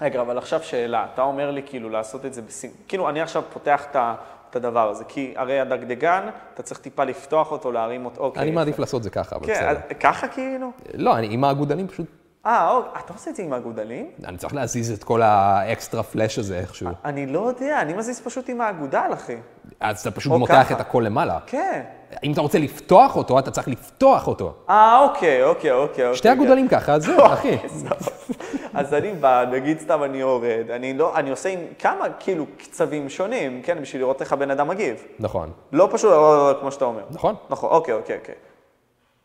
רגע, 0.00 0.20
אבל 0.20 0.38
עכשיו 0.38 0.62
שאלה, 0.62 1.06
אתה 1.14 1.22
אומר 1.22 1.50
לי 1.50 1.62
כאילו 1.66 1.88
לעשות 1.88 2.26
את 2.26 2.34
זה 2.34 2.42
בסים... 2.42 2.70
כאילו, 2.88 3.08
אני 3.08 3.20
עכשיו 3.20 3.42
פותח 3.52 3.84
את 3.90 3.96
ה- 3.96 4.14
את 4.50 4.56
הדבר 4.56 4.90
הזה, 4.90 5.04
כי 5.04 5.32
הרי 5.36 5.60
הדגדגן, 5.60 6.28
אתה 6.54 6.62
צריך 6.62 6.80
טיפה 6.80 7.04
לפתוח 7.04 7.52
אותו, 7.52 7.72
להרים 7.72 8.04
אותו, 8.04 8.20
אוקיי. 8.20 8.42
אני. 8.42 8.50
מעדיף 8.50 8.78
לעשות 8.78 9.02
זה 9.02 9.10
ככה, 9.10 9.36
אבל 9.36 9.46
כן, 9.46 9.52
בסדר. 9.52 9.68
אז 9.68 9.76
ככה 10.00 10.28
כאילו? 10.28 10.70
לא, 10.94 11.16
אני 11.18 11.28
עם 11.30 11.44
האגודלים 11.44 11.88
פשוט, 11.88 12.06
אה, 12.46 12.70
אוקיי, 12.70 12.90
אתה 13.04 13.12
עושה 13.12 13.30
את 13.30 13.36
זה 13.36 13.42
עם 13.42 13.52
האגודלים? 13.52 14.10
אני 14.24 14.36
צריך 14.36 14.54
להזיז 14.54 14.90
את 14.92 15.04
כל 15.04 15.22
האקסטרה 15.22 16.02
פלאש 16.02 16.38
הזה 16.38 16.58
איכשהו. 16.58 16.88
אני 17.04 17.26
לא 17.26 17.48
יודע, 17.48 17.80
אני 17.80 17.92
מזיז 17.94 18.20
פשוט 18.20 18.48
עם 18.48 18.60
האגודל, 18.60 19.10
אחי. 19.14 19.36
אז 19.80 20.00
אתה 20.00 20.10
פשוט 20.10 20.32
מותח 20.32 20.54
ככה. 20.54 20.74
את 20.74 20.80
הכל 20.80 21.02
למעלה. 21.06 21.38
כן. 21.46 21.82
אם 22.24 22.32
אתה 22.32 22.40
רוצה 22.40 22.58
לפתוח 22.58 23.16
אותו, 23.16 23.38
אתה 23.38 23.50
צריך 23.50 23.68
לפתוח 23.68 24.26
אותו. 24.26 24.54
אה, 24.70 25.04
אוקיי, 25.04 25.44
אוקיי, 25.44 25.72
אוקיי. 25.72 26.16
שתי 26.16 26.28
אוקיי, 26.28 26.44
אגודלים 26.44 26.68
ככה, 26.68 26.92
אז 26.92 27.04
זהו, 27.04 27.26
אחי. 27.26 27.56
אז 28.74 28.94
אני 28.94 29.12
בא, 29.12 29.44
נגיד 29.52 29.80
סתם 29.80 30.02
אני 30.02 30.18
יורד, 30.18 30.70
אני 30.70 30.94
לא, 30.94 31.16
אני 31.16 31.30
עושה 31.30 31.48
עם 31.48 31.58
כמה 31.78 32.04
כאילו 32.18 32.46
קצבים 32.58 33.08
שונים, 33.08 33.62
כן, 33.62 33.78
בשביל 33.82 34.02
לראות 34.02 34.20
איך 34.20 34.32
הבן 34.32 34.50
אדם 34.50 34.68
מגיב. 34.68 35.04
נכון. 35.18 35.50
לא 35.72 35.88
פשוט 35.92 36.12
אה, 36.12 36.52
כמו 36.60 36.72
שאתה 36.72 36.84
אומר. 36.84 37.02
נכון. 37.10 37.34
נכון, 37.50 37.70
אוקיי, 37.70 37.94
אוקיי, 37.94 38.16
אוקיי. 38.16 38.34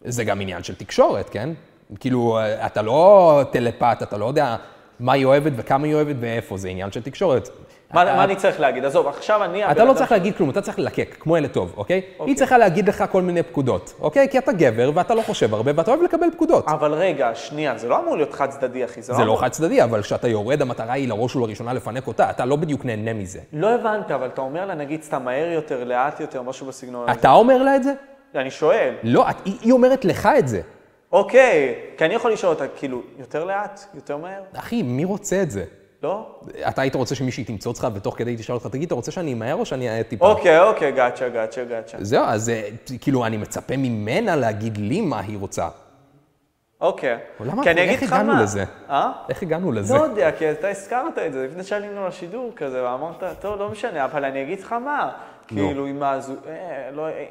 זה 0.02 0.24
גם 0.24 0.42
עניין 0.42 0.64
של 0.64 0.76
תקשורת, 0.76 1.30
כן? 1.30 1.50
כאילו, 2.00 2.40
אתה 2.66 2.82
לא 2.82 3.42
טלפת, 3.52 3.98
אתה 4.04 4.18
לא 4.18 4.26
יודע 4.26 4.56
מה 5.00 5.14
היא 5.14 5.26
אוהבת 5.26 5.52
וכמה 5.56 5.88
היא 5.88 5.94
אוהבת 5.94 6.16
ואיפה, 6.20 6.58
זה 6.58 6.70
עניין 6.70 6.92
של 6.92 7.02
תקשורת. 7.02 7.50
מה, 7.96 8.24
אני 8.24 8.36
צריך 8.36 8.60
להגיד? 8.60 8.86
עזוב, 8.86 9.08
עכשיו 9.08 9.44
אני... 9.44 9.72
אתה 9.72 9.84
לא 9.84 9.94
צריך 9.94 10.12
להגיד 10.12 10.36
כלום, 10.38 10.50
אתה 10.50 10.62
צריך 10.62 10.80
ללקק, 10.80 11.16
כמו 11.20 11.38
ילד 11.38 11.50
טוב, 11.50 11.74
אוקיי? 11.78 12.02
היא 12.20 12.36
צריכה 12.36 12.58
להגיד 12.58 12.90
לך 12.90 13.04
כל 13.12 13.22
מיני 13.22 13.44
פקודות, 13.44 13.94
אוקיי? 14.00 14.28
כי 14.30 14.38
אתה 14.38 14.52
גבר 14.52 14.92
ואתה 14.94 15.16
לא 15.16 15.22
חושב 15.22 15.54
הרבה 15.54 15.72
ואתה 15.76 15.92
אוהב 15.92 16.04
לקבל 16.04 16.28
פקודות. 16.32 16.68
אבל 16.68 16.94
רגע, 16.94 17.36
שנייה, 17.36 17.78
זה 17.78 17.90
לא 17.90 18.00
אמור 18.00 18.16
להיות 18.16 18.34
חד 18.34 18.50
צדדי, 18.50 18.86
אחי. 18.86 19.02
זה 19.02 19.26
לא 19.26 19.38
חד 19.40 19.50
צדדי, 19.50 19.84
אבל 19.84 20.02
כשאתה 20.02 20.28
יורד, 20.28 20.62
המטרה 20.62 20.94
היא 20.94 21.10
לראש 21.10 21.36
ולראשונה 21.36 21.74
לפנק 21.74 22.08
אותה, 22.08 22.30
אתה 22.30 22.46
לא 22.46 22.56
בדיוק 22.56 22.86
נהנה 22.86 23.14
מזה. 23.14 23.40
לא 23.54 23.76
הבנת, 23.76 24.12
אבל 24.12 24.28
אתה 24.28 24.42
אומר 24.42 24.66
לה, 24.66 24.76
נגיד, 24.76 25.04
סתם 25.04 25.24
מהר 25.24 25.48
יותר, 25.52 25.84
לאט 25.84 26.20
יותר, 26.20 26.42
משהו 26.42 26.68
בסגנון 26.68 27.10
הזה. 27.10 27.20
אתה 27.20 27.32
אומר 27.32 27.64
לה 27.64 27.76
את 27.76 27.84
זה? 27.84 27.94
אני 28.36 28.52
שואל. 28.52 28.94
לא, 29.04 29.26
היא 29.46 29.72
אומרת 29.72 30.06
לך 30.06 30.30
את 30.40 30.48
זה. 30.48 30.62
אוקיי, 31.12 31.76
כי 31.98 32.06
אני 32.06 32.14
יכול 32.14 32.32
לשאול 32.32 32.54
אותה, 32.54 32.68
כאילו, 32.68 33.02
יותר 33.20 33.46
לאט? 33.46 33.86
יותר 33.96 34.18
מהר? 34.18 34.42
אחי, 34.56 34.84
מי 34.84 35.06
רוצה 35.06 35.42
את 35.42 35.52
זה? 35.52 35.64
לא? 36.04 36.40
אתה 36.68 36.82
היית 36.82 36.96
רוצה 36.96 37.16
שמישהי 37.16 37.44
תמצא 37.44 37.70
אותך 37.70 37.88
ותוך 37.94 38.18
כדי 38.18 38.36
תשאל 38.38 38.56
אותך, 38.56 38.68
תגיד, 38.68 38.86
אתה 38.86 38.96
רוצה 38.96 39.12
שאני 39.12 39.34
אמהר 39.34 39.56
או 39.56 39.66
שאני 39.66 39.90
אהיה 39.90 40.04
טיפה? 40.04 40.28
אוקיי, 40.28 40.60
אוקיי, 40.60 40.92
גאצ'ה, 40.92 41.30
גאצ'ה, 41.30 41.64
גאצ'ה. 41.64 41.98
זהו, 42.02 42.24
אז 42.26 42.50
אה, 42.50 42.70
כאילו, 43.02 43.26
אני 43.26 43.38
מצפה 43.38 43.78
ממנה 43.78 44.36
להגיד 44.36 44.78
לי 44.78 45.02
מה 45.02 45.20
היא 45.20 45.38
רוצה. 45.38 45.68
אוקיי. 46.82 47.18
למה 47.40 47.64
כי 47.64 47.72
אני 47.72 47.84
אגיד 47.84 47.94
איך 47.94 48.04
לך 48.04 48.14
הגענו 48.14 48.34
מה. 48.34 48.44
לזה? 48.44 48.64
אה? 48.90 49.12
איך 49.30 49.44
הגענו 49.44 49.72
לזה? 49.72 49.94
לא 49.94 50.04
יודע, 50.04 50.32
כי 50.32 50.52
אתה 50.52 50.70
הזכרת 50.70 51.18
את 51.18 51.34
זה 51.34 51.48
לפני 51.48 51.64
שעלינו 51.64 52.08
לשידור 52.08 52.52
כזה, 52.56 52.84
ואמרת, 52.84 53.24
טוב, 53.40 53.60
לא 53.60 53.70
משנה, 53.70 54.06
אבל 54.06 54.26
אני 54.26 54.44
אגיד 54.44 54.60
לך 54.60 54.74
מה. 54.74 55.12
כאילו, 55.48 55.86
עם 55.86 56.04
הזו... 56.04 56.34
אה, 56.48 56.90
לא, 56.94 57.08
אה, 57.08 57.26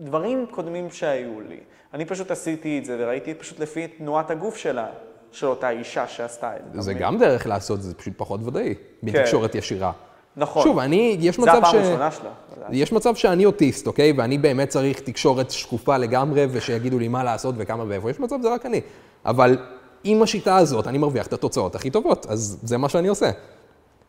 דברים 0.00 0.46
קודמים 0.50 0.90
שהיו 0.90 1.40
לי. 1.40 1.60
אני 1.94 2.04
פשוט 2.04 2.30
עשיתי 2.30 2.78
את 2.78 2.84
זה, 2.84 2.96
וראיתי 2.98 3.34
פשוט 3.34 3.60
לפי 3.60 3.88
תנועת 3.88 4.30
הגוף 4.30 4.56
שלה, 4.56 4.86
של 5.32 5.46
אותה 5.46 5.70
אישה 5.70 6.06
שעשתה 6.08 6.56
את 6.56 6.62
זה. 6.74 6.80
זה? 6.80 6.94
גם 6.94 7.18
דרך 7.18 7.46
לעשות, 7.46 7.82
זה 7.82 7.94
פשוט 7.94 8.12
פחות 8.16 8.40
ודאי, 8.44 8.74
מתקשורת 9.02 9.54
ישירה. 9.54 9.92
נכון. 10.36 10.62
שוב, 10.62 10.78
אני, 10.78 11.16
יש 11.20 11.36
זה 11.36 11.42
מצב 11.42 11.54
הפעם 11.56 11.70
ש... 11.72 11.74
הראשונה 11.74 12.10
שלה. 12.10 12.30
יש 12.70 12.92
מצב 12.92 13.14
שאני 13.14 13.44
אוטיסט, 13.44 13.86
אוקיי? 13.86 14.12
ואני 14.16 14.38
באמת 14.38 14.68
צריך 14.68 15.00
תקשורת 15.00 15.50
שקופה 15.50 15.96
לגמרי, 15.96 16.46
ושיגידו 16.50 16.98
לי 16.98 17.08
מה 17.08 17.24
לעשות 17.24 17.54
וכמה 17.58 17.84
ואיפה. 17.88 18.10
יש 18.10 18.20
מצב, 18.20 18.36
זה 18.42 18.54
רק 18.54 18.66
אני. 18.66 18.80
אבל 19.24 19.58
עם 20.04 20.22
השיטה 20.22 20.56
הזאת, 20.56 20.86
אני 20.86 20.98
מרוויח 20.98 21.26
את 21.26 21.32
התוצאות 21.32 21.74
הכי 21.74 21.90
טובות, 21.90 22.26
אז 22.26 22.58
זה 22.62 22.78
מה 22.78 22.88
שאני 22.88 23.08
עושה. 23.08 23.30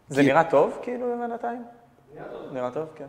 זה 0.09 0.21
כי- 0.21 0.27
נראה 0.27 0.43
טוב, 0.43 0.77
כאילו, 0.81 1.05
בינתיים? 1.27 1.63
נראה 2.51 2.71
טוב, 2.71 2.86
כן. 2.95 3.05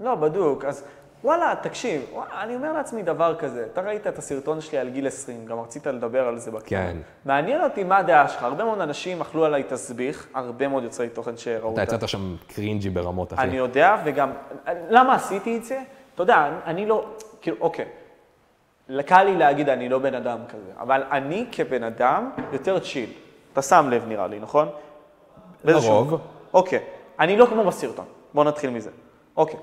לא, 0.00 0.14
בדוק. 0.14 0.64
אז 0.64 0.84
וואלה, 1.24 1.54
תקשיב, 1.62 2.02
וואלה, 2.12 2.42
אני 2.42 2.56
אומר 2.56 2.72
לעצמי 2.72 3.02
דבר 3.02 3.34
כזה. 3.38 3.66
אתה 3.72 3.80
ראית 3.80 4.06
את 4.06 4.18
הסרטון 4.18 4.60
שלי 4.60 4.78
על 4.78 4.88
גיל 4.88 5.06
20, 5.06 5.46
גם 5.46 5.60
רצית 5.60 5.86
לדבר 5.86 6.28
על 6.28 6.38
זה 6.38 6.50
בכלל. 6.50 6.68
כן. 6.68 6.96
מעניין 7.24 7.64
אותי 7.64 7.84
מה 7.84 7.96
הדעה 7.96 8.28
שלך. 8.28 8.42
הרבה 8.42 8.64
מאוד 8.64 8.80
אנשים 8.80 9.20
אכלו 9.20 9.44
עליי 9.44 9.62
תסביך, 9.62 10.28
הרבה 10.34 10.68
מאוד 10.68 10.84
יוצרי 10.84 11.08
תוכן 11.08 11.36
שראו 11.36 11.58
אתה 11.58 11.66
אותה. 11.66 11.82
יצאת 11.82 12.08
שם 12.08 12.36
קרינג'י 12.46 12.90
ברמות, 12.90 13.32
אחי. 13.32 13.42
אני 13.42 13.56
יודע, 13.56 13.96
וגם, 14.04 14.30
למה 14.90 15.14
עשיתי 15.14 15.56
את 15.56 15.64
זה? 15.64 15.82
אתה 16.14 16.22
יודע, 16.22 16.48
אני 16.64 16.86
לא, 16.86 17.04
כאילו, 17.40 17.56
אוקיי, 17.60 17.86
קל 19.06 19.22
לי 19.22 19.36
להגיד 19.36 19.68
אני 19.68 19.88
לא 19.88 19.98
בן 19.98 20.14
אדם 20.14 20.38
כזה, 20.48 20.72
אבל 20.78 21.02
אני 21.10 21.46
כבן 21.52 21.82
אדם 21.82 22.30
יותר 22.52 22.78
צ'יל. 22.78 23.10
אתה 23.52 23.62
שם 23.62 23.88
לב 23.90 24.04
נראה 24.08 24.26
לי, 24.26 24.38
נכון? 24.38 24.68
לרוב. 25.64 26.20
אוקיי, 26.54 26.80
אני 27.20 27.36
לא 27.36 27.46
כמו 27.46 27.64
בסרטון, 27.64 28.06
בואו 28.34 28.48
נתחיל 28.48 28.70
מזה. 28.70 28.90
אוקיי. 29.36 29.60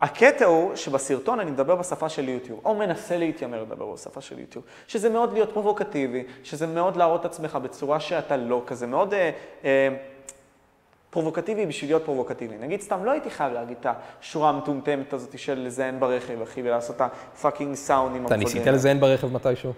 הקטע 0.00 0.44
הוא 0.44 0.76
שבסרטון 0.76 1.40
אני 1.40 1.50
מדבר 1.50 1.76
בשפה 1.76 2.08
של 2.08 2.28
יוטיוב, 2.28 2.60
או 2.64 2.74
מנסה 2.74 3.16
להתיימר 3.16 3.62
לדבר 3.62 3.92
בשפה 3.92 4.20
של 4.20 4.38
יוטיוב, 4.38 4.64
שזה 4.88 5.08
מאוד 5.08 5.32
להיות 5.32 5.52
פרובוקטיבי, 5.52 6.24
שזה 6.44 6.66
מאוד 6.66 6.96
להראות 6.96 7.20
את 7.20 7.24
עצמך 7.24 7.58
בצורה 7.62 8.00
שאתה 8.00 8.36
לא 8.36 8.62
כזה, 8.66 8.86
מאוד 8.86 9.14
אה, 9.14 9.30
אה, 9.64 9.88
פרובוקטיבי 11.10 11.66
בשביל 11.66 11.90
להיות 11.90 12.04
פרובוקטיבי. 12.04 12.58
נגיד 12.58 12.80
סתם, 12.80 13.04
לא 13.04 13.10
הייתי 13.10 13.30
חייב 13.30 13.52
להגיד 13.52 13.76
את 13.80 13.86
השורה 14.20 14.48
המטומטמת 14.48 15.12
הזאת 15.12 15.38
של 15.38 15.58
לזיין 15.58 16.00
ברכב, 16.00 16.42
אחי, 16.42 16.62
ולעשות 16.62 16.96
את 16.96 17.00
הפאקינג 17.00 17.74
סאונדים 17.74 18.26
אתה 18.26 18.36
ניסית 18.36 18.66
לזיין 18.66 19.00
ברכב 19.00 19.32
מתישהו? 19.32 19.72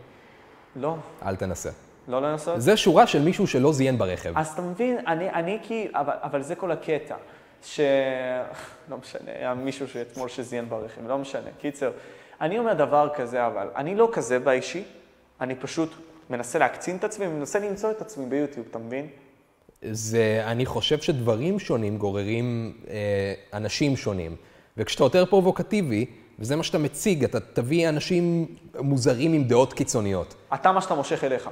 לא, 0.77 0.97
אל 1.27 1.37
תנסה. 1.37 1.71
לא 2.09 2.23
לנסות? 2.23 2.61
זה 2.61 2.77
שורה 2.77 3.07
של 3.07 3.23
מישהו 3.23 3.47
שלא 3.47 3.73
זיין 3.73 3.99
ברכב. 3.99 4.33
אז 4.39 4.49
אתה 4.49 4.63
מבין, 4.63 4.99
אני, 5.07 5.31
אני 5.31 5.59
כי, 5.63 5.89
אבל, 5.95 6.15
אבל 6.23 6.43
זה 6.43 6.55
כל 6.55 6.71
הקטע, 6.71 7.15
ש... 7.63 7.81
לא 8.91 8.97
משנה, 8.97 9.31
היה 9.35 9.55
מישהו 9.55 9.89
שאתמול 9.89 10.29
שזיין 10.29 10.69
ברכב, 10.69 11.07
לא 11.09 11.19
משנה. 11.19 11.51
קיצר, 11.61 11.91
אני 12.41 12.59
אומר 12.59 12.73
דבר 12.73 13.09
כזה, 13.15 13.47
אבל 13.47 13.69
אני 13.77 13.95
לא 13.95 14.09
כזה 14.13 14.39
באישי, 14.39 14.85
אני 15.41 15.55
פשוט 15.55 15.95
מנסה 16.31 16.59
להקצין 16.59 16.97
את 16.97 17.05
עצמי 17.05 17.27
ומנסה 17.27 17.59
למצוא 17.59 17.91
את 17.91 18.01
עצמי 18.01 18.27
ביוטיוב, 18.27 18.67
אתה 18.71 18.79
מבין? 18.79 19.07
זה, 19.83 20.43
אני 20.45 20.67
חושב 20.67 21.01
שדברים 21.01 21.59
שונים 21.59 21.99
גוררים 21.99 22.77
אה, 22.89 23.35
אנשים 23.53 23.97
שונים. 23.97 24.37
וכשאתה 24.77 25.05
יותר 25.05 25.27
פרובוקטיבי, 25.27 26.07
וזה 26.39 26.57
מה 26.57 26.63
שאתה 26.63 26.79
מציג, 26.79 27.25
אתה 27.25 27.41
תביא 27.41 27.89
אנשים 27.89 28.47
מוזרים 28.79 29.33
עם 29.33 29.45
דעות 29.45 29.73
קיצוניות. 29.73 30.35
אתה 30.55 30.73
מה 30.73 30.81
שאתה 30.81 30.95
מושך 30.95 31.25
אליך. 31.25 31.51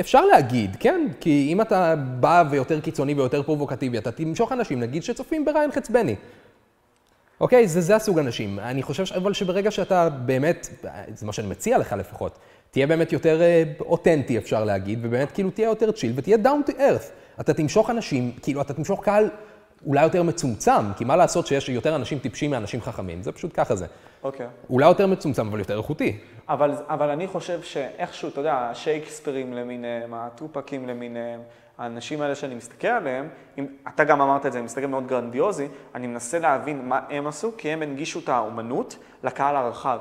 אפשר 0.00 0.24
להגיד, 0.26 0.76
כן, 0.80 1.08
כי 1.20 1.48
אם 1.52 1.60
אתה 1.60 1.94
בא 2.20 2.44
ויותר 2.50 2.80
קיצוני 2.80 3.14
ויותר 3.14 3.42
פרובוקטיבי, 3.42 3.98
אתה 3.98 4.12
תמשוך 4.12 4.52
אנשים, 4.52 4.80
נגיד, 4.80 5.02
שצופים 5.02 5.44
בריין 5.44 5.72
חצבני. 5.72 6.14
אוקיי? 7.40 7.68
זה, 7.68 7.80
זה 7.80 7.96
הסוג 7.96 8.18
אנשים. 8.18 8.58
אני 8.58 8.82
חושב, 8.82 9.04
ש- 9.04 9.12
אבל 9.12 9.32
שברגע 9.32 9.70
שאתה 9.70 10.08
באמת, 10.08 10.68
זה 11.14 11.26
מה 11.26 11.32
שאני 11.32 11.48
מציע 11.48 11.78
לך 11.78 11.92
לפחות, 11.98 12.38
תהיה 12.70 12.86
באמת 12.86 13.12
יותר 13.12 13.42
אה, 13.42 13.62
אותנטי, 13.80 14.38
אפשר 14.38 14.64
להגיד, 14.64 14.98
ובאמת 15.02 15.32
כאילו 15.32 15.50
תהיה 15.50 15.66
יותר 15.68 15.92
צ'יל 15.92 16.12
ותהיה 16.16 16.36
down 16.44 16.70
to 16.70 16.72
earth. 16.72 17.40
אתה 17.40 17.54
תמשוך 17.54 17.90
אנשים, 17.90 18.32
כאילו 18.42 18.60
אתה 18.60 18.74
תמשוך 18.74 19.04
קהל 19.04 19.28
אולי 19.86 20.02
יותר 20.02 20.22
מצומצם, 20.22 20.92
כי 20.96 21.04
מה 21.04 21.16
לעשות 21.16 21.46
שיש 21.46 21.68
יותר 21.68 21.96
אנשים 21.96 22.18
טיפשים 22.18 22.50
מאנשים 22.50 22.80
חכמים, 22.82 23.22
זה 23.22 23.32
פשוט 23.32 23.50
ככה 23.54 23.76
זה. 23.76 23.86
אוקיי. 24.22 24.46
אולי 24.70 24.86
יותר 24.86 25.06
מצומצם, 25.06 25.46
אבל 25.46 25.58
יותר 25.58 25.78
איכותי. 25.78 26.18
אבל, 26.48 26.74
אבל 26.88 27.10
אני 27.10 27.26
חושב 27.26 27.62
שאיכשהו, 27.62 28.28
אתה 28.28 28.40
יודע, 28.40 28.54
השייקספירים 28.54 29.52
למיניהם, 29.52 30.14
הטופקים 30.14 30.88
למיניהם, 30.88 31.40
האנשים 31.78 32.22
האלה 32.22 32.34
שאני 32.34 32.54
מסתכל 32.54 32.88
עליהם, 32.88 33.28
אם, 33.58 33.66
אתה 33.94 34.04
גם 34.04 34.20
אמרת 34.20 34.46
את 34.46 34.52
זה, 34.52 34.58
אני 34.58 34.64
מסתכל 34.64 34.86
מאוד 34.86 35.06
גרנדיוזי, 35.06 35.68
אני 35.94 36.06
מנסה 36.06 36.38
להבין 36.38 36.88
מה 36.88 37.00
הם 37.10 37.26
עשו, 37.26 37.52
כי 37.58 37.70
הם 37.70 37.82
הנגישו 37.82 38.18
את 38.18 38.28
האומנות 38.28 38.96
לקהל 39.24 39.56
הרחב. 39.56 39.98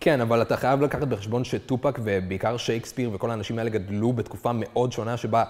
כן, 0.00 0.20
אבל 0.20 0.42
אתה 0.42 0.56
חייב 0.56 0.82
לקחת 0.82 1.08
בחשבון 1.08 1.44
שטופק 1.44 1.98
ובעיקר 2.02 2.56
שייקספיר 2.56 3.10
וכל 3.12 3.30
האנשים 3.30 3.58
האלה 3.58 3.70
גדלו 3.70 4.12
בתקופה 4.12 4.50
מאוד 4.54 4.92
שונה 4.92 5.16
שבה 5.16 5.44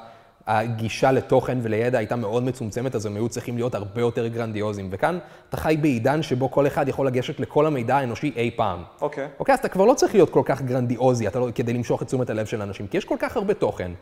הגישה 0.47 1.13
לתוכן 1.13 1.59
ולידע 1.63 1.99
הייתה 1.99 2.17
מאוד 2.17 2.43
מצומצמת, 2.43 2.95
אז 2.95 3.07
הם 3.07 3.17
היו 3.17 3.29
צריכים 3.29 3.57
להיות 3.57 3.75
הרבה 3.75 4.01
יותר 4.01 4.27
גרנדיוזיים. 4.27 4.89
וכאן 4.91 5.19
אתה 5.49 5.57
חי 5.57 5.77
בעידן 5.81 6.23
שבו 6.23 6.51
כל 6.51 6.67
אחד 6.67 6.89
יכול 6.89 7.07
לגשת 7.07 7.41
לכל 7.41 7.67
המידע 7.67 7.97
האנושי 7.97 8.33
אי 8.37 8.51
פעם. 8.57 8.83
אוקיי. 9.01 9.29
אוקיי, 9.39 9.53
אז 9.53 9.59
אתה 9.59 9.69
כבר 9.69 9.85
לא 9.85 9.95
צריך 9.95 10.15
להיות 10.15 10.31
כל 10.31 10.43
כך 10.45 10.63
גרנדיוזי 10.63 11.27
לא, 11.35 11.49
כדי 11.55 11.73
למשוך 11.73 12.03
את 12.03 12.07
תשומת 12.07 12.31
הלב 12.31 12.47
של 12.47 12.63
אנשים, 12.63 12.87
כי 12.87 12.97
יש 12.97 13.05
כל 13.05 13.17
כך 13.19 13.37
הרבה 13.37 13.55
תוכן. 13.55 13.93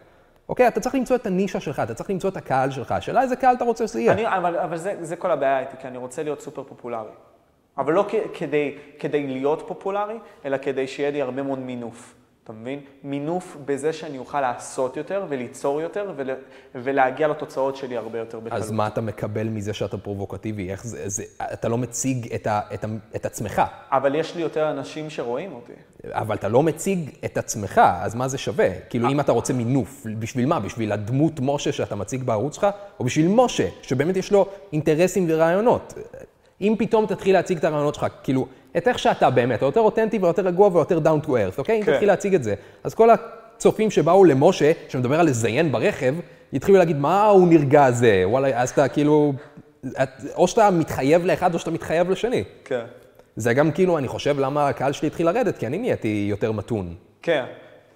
אוקיי, 0.49 0.69
אתה 0.69 0.81
צריך 0.81 0.95
למצוא 0.95 1.17
את 1.17 1.27
הנישה 1.27 1.61
שלך, 1.61 1.81
אתה 1.81 1.95
צריך 1.95 2.11
למצוא 2.11 2.31
את 2.31 2.37
הקהל 2.37 2.71
שלך, 2.71 2.93
השאלה 2.93 3.23
איזה 3.23 3.37
קהל 3.37 3.57
אתה 3.57 3.65
רוצה 3.65 3.87
שזה 3.87 4.01
יהיה. 4.01 4.13
אני, 4.13 4.27
אבל, 4.27 4.57
אבל 4.57 4.77
זה, 4.77 4.95
זה 5.01 5.17
כל 5.17 5.31
הבעיה 5.31 5.61
איתי, 5.61 5.77
כי 5.81 5.89
אני 5.89 5.99
רוצה 5.99 6.23
להיות 6.23 6.41
סופר 6.41 6.63
פופולרי. 6.63 7.11
אבל 7.79 7.93
לא 7.93 8.05
כ, 8.09 8.15
כדי, 8.35 8.75
כדי 8.99 9.27
להיות 9.27 9.65
פופולרי, 9.69 10.19
אלא 10.45 10.57
כדי 10.63 10.87
שיהיה 10.87 11.11
לי 11.11 11.23
הרבה 11.23 11.43
מאוד 11.43 11.59
מינוף. 11.59 12.15
אתה 12.45 12.53
מבין? 12.53 12.81
מינוף 13.05 13.57
בזה 13.65 13.93
שאני 13.93 14.19
אוכל 14.19 14.41
לעשות 14.41 14.97
יותר 14.97 15.27
וליצור 15.29 15.81
יותר 15.81 16.13
ול, 16.17 16.31
ולהגיע 16.75 17.29
לתוצאות 17.29 17.77
שלי 17.77 17.97
הרבה 17.97 18.19
יותר 18.19 18.41
בקלות. 18.41 18.63
אז 18.63 18.71
מה 18.71 18.87
אתה 18.87 19.01
מקבל 19.01 19.49
מזה 19.49 19.73
שאתה 19.73 19.99
פרובוקטיבי? 19.99 20.71
איך 20.71 20.87
זה, 20.87 21.09
זה, 21.09 21.23
אתה 21.53 21.69
לא 21.69 21.79
מציג 21.79 22.35
את, 22.35 22.47
ה, 22.47 22.61
את, 22.75 22.85
ה, 22.85 22.87
את 23.17 23.27
עצמך. 23.27 23.63
אבל 23.91 24.15
יש 24.15 24.37
לי 24.37 24.43
יותר 24.43 24.71
אנשים 24.71 25.11
שרואים 25.11 25.53
אותי. 25.53 25.73
אבל 26.09 26.35
אתה 26.35 26.49
לא 26.49 26.63
מציג 26.63 27.11
את 27.25 27.39
עצמך, 27.39 27.81
אז 28.01 28.15
מה 28.15 28.29
זה 28.29 28.39
שווה? 28.39 28.69
כאילו, 28.91 29.11
אם 29.11 29.21
אתה 29.21 29.33
רוצה 29.33 29.53
מינוף, 29.53 30.07
בשביל 30.19 30.47
מה? 30.47 30.61
בשביל 30.61 30.93
הדמות 30.93 31.33
משה 31.43 31.73
שאתה 31.73 31.95
מציג 31.95 32.23
בערוץ 32.23 32.55
שלך, 32.55 32.67
או 33.01 33.05
בשביל 33.05 33.29
משה, 33.29 33.69
שבאמת 33.83 34.17
יש 34.17 34.33
לו 34.33 34.47
אינטרסים 34.73 35.27
ורעיונות? 35.29 35.95
אם 36.63 36.75
פתאום 36.79 37.07
תתחיל 37.07 37.35
להציג 37.35 37.59
את 37.59 37.65
הרעיונות 37.65 37.95
שלך, 37.95 38.07
כאילו, 38.23 38.47
את 38.77 38.89
איך 38.89 38.99
שאתה 38.99 39.31
באמת, 39.31 39.59
אתה 39.59 39.67
יותר 39.67 39.81
אותנטי 39.81 40.19
ויותר 40.19 40.43
רגוע 40.43 40.69
ויותר 40.73 40.99
down 40.99 41.27
to 41.27 41.29
earth, 41.29 41.59
אוקיי? 41.59 41.79
אם 41.79 41.85
כן. 41.85 41.93
תתחיל 41.93 42.09
להציג 42.09 42.35
את 42.35 42.43
זה, 42.43 42.55
אז 42.85 42.95
כל 42.95 43.09
הצופים 43.11 43.91
שבאו 43.91 44.25
למשה, 44.25 44.73
שמדבר 44.89 45.21
על 45.21 45.27
לזיין 45.27 45.73
ברכב, 45.73 46.15
יתחילו 46.53 46.79
להגיד, 46.79 46.97
מה 46.97 47.25
הוא 47.25 47.49
נרגע 47.49 47.91
זה? 47.91 48.23
וואלה, 48.27 48.63
אז 48.63 48.71
אתה 48.71 48.89
כאילו, 48.89 49.33
את, 50.03 50.09
או 50.35 50.49
שאתה 50.49 50.71
מתחייב 50.71 51.27
לאחד 51.27 51.55
או 51.55 51.59
שאתה 51.59 51.71
מתחייב 51.71 52.11
לשני. 52.11 52.45
כן. 52.65 52.85
זה 53.37 53.55
גם 53.55 53.71
כאילו, 53.71 53.99
אני 53.99 54.09
חושב 54.09 54.39
למה 54.39 54.69
הקהל 54.69 54.93
שלי 54.93 55.09
התחיל 55.09 55.27
לרדת, 55.27 55.59
כי 55.59 55.67
אני 55.67 55.79
נהייתי 55.79 56.27
יותר 56.31 56.53
מתון. 56.53 56.95
כן, 57.23 57.45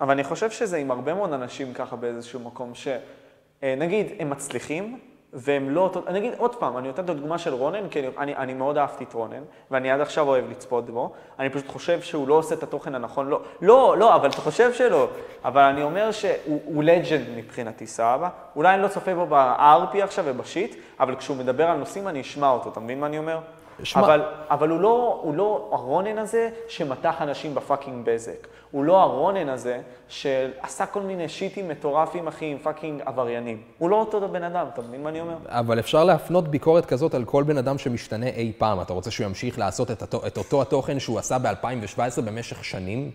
אבל 0.00 0.10
אני 0.10 0.24
חושב 0.24 0.50
שזה 0.50 0.76
עם 0.76 0.90
הרבה 0.90 1.14
מאוד 1.14 1.32
אנשים 1.32 1.72
ככה 1.72 1.96
באיזשהו 1.96 2.40
מקום, 2.40 2.72
שנגיד 2.74 4.06
הם 4.18 4.30
מצליחים, 4.30 4.98
והם 5.38 5.70
לא 5.70 5.80
אותו, 5.80 6.02
נגיד 6.12 6.32
עוד 6.38 6.54
פעם, 6.54 6.78
אני 6.78 6.88
נותן 6.88 7.04
את 7.04 7.10
הדוגמה 7.10 7.38
של 7.38 7.54
רונן, 7.54 7.88
כי 7.88 8.00
אני, 8.00 8.08
אני, 8.18 8.36
אני 8.36 8.54
מאוד 8.54 8.78
אהבתי 8.78 9.04
את 9.04 9.12
רונן, 9.12 9.42
ואני 9.70 9.90
עד 9.90 10.00
עכשיו 10.00 10.28
אוהב 10.28 10.50
לצפות 10.50 10.90
בו, 10.90 11.12
אני 11.38 11.50
פשוט 11.50 11.68
חושב 11.68 12.00
שהוא 12.00 12.28
לא 12.28 12.34
עושה 12.34 12.54
את 12.54 12.62
התוכן 12.62 12.94
הנכון, 12.94 13.28
לא, 13.28 13.40
לא, 13.62 13.96
לא, 13.98 14.14
אבל 14.14 14.28
אתה 14.28 14.36
חושב 14.36 14.72
שלא, 14.72 15.08
אבל 15.44 15.62
אני 15.62 15.82
אומר 15.82 16.12
שהוא 16.12 16.60
הוא 16.64 16.84
legend 16.84 17.26
מבחינתי, 17.36 17.86
סבבה? 17.86 18.28
אולי 18.56 18.74
אני 18.74 18.82
לא 18.82 18.88
צופה 18.88 19.14
בו 19.14 19.26
ב-RP 19.26 19.98
עכשיו 20.02 20.24
וב 20.28 20.42
shit, 20.42 20.76
אבל 21.00 21.16
כשהוא 21.16 21.36
מדבר 21.36 21.66
על 21.66 21.76
נושאים 21.76 22.08
אני 22.08 22.20
אשמע 22.20 22.50
אותו, 22.50 22.70
אתה 22.70 22.80
מבין 22.80 23.00
מה 23.00 23.06
אני 23.06 23.18
אומר? 23.18 23.38
שמע. 23.82 24.02
אבל, 24.02 24.22
אבל 24.50 24.68
הוא 24.68 24.80
לא, 24.80 25.20
הוא 25.22 25.34
לא 25.34 25.68
הרונן 25.72 26.18
הזה 26.18 26.50
שמתח 26.68 27.22
אנשים 27.22 27.54
ב 27.54 27.60
fucking 27.60 28.04
בזק. 28.04 28.46
הוא 28.70 28.84
לא 28.84 29.00
הרונן 29.00 29.48
הזה 29.48 29.80
שעשה 30.08 30.86
כל 30.86 31.00
מיני 31.00 31.28
שיטים 31.28 31.68
מטורפים, 31.68 32.28
אחי, 32.28 32.46
עם 32.46 32.58
fucking 32.58 33.02
עבריינים. 33.06 33.62
הוא 33.78 33.90
לא 33.90 33.96
אותו 33.96 34.28
בן 34.28 34.42
אדם, 34.42 34.66
אתה 34.72 34.82
מבין 34.82 35.02
מה 35.02 35.08
אני 35.08 35.20
אומר? 35.20 35.25
אבל 35.46 35.78
אפשר 35.78 36.04
להפנות 36.04 36.48
ביקורת 36.48 36.86
כזאת 36.86 37.14
על 37.14 37.24
כל 37.24 37.42
בן 37.42 37.58
אדם 37.58 37.78
שמשתנה 37.78 38.26
אי 38.26 38.52
פעם. 38.58 38.80
אתה 38.80 38.92
רוצה 38.92 39.10
שהוא 39.10 39.26
ימשיך 39.26 39.58
לעשות 39.58 39.90
את, 39.90 40.02
אותו, 40.02 40.26
את 40.26 40.38
אותו 40.38 40.62
התוכן 40.62 41.00
שהוא 41.00 41.18
עשה 41.18 41.38
ב-2017 41.38 42.22
במשך 42.24 42.64
שנים? 42.64 43.10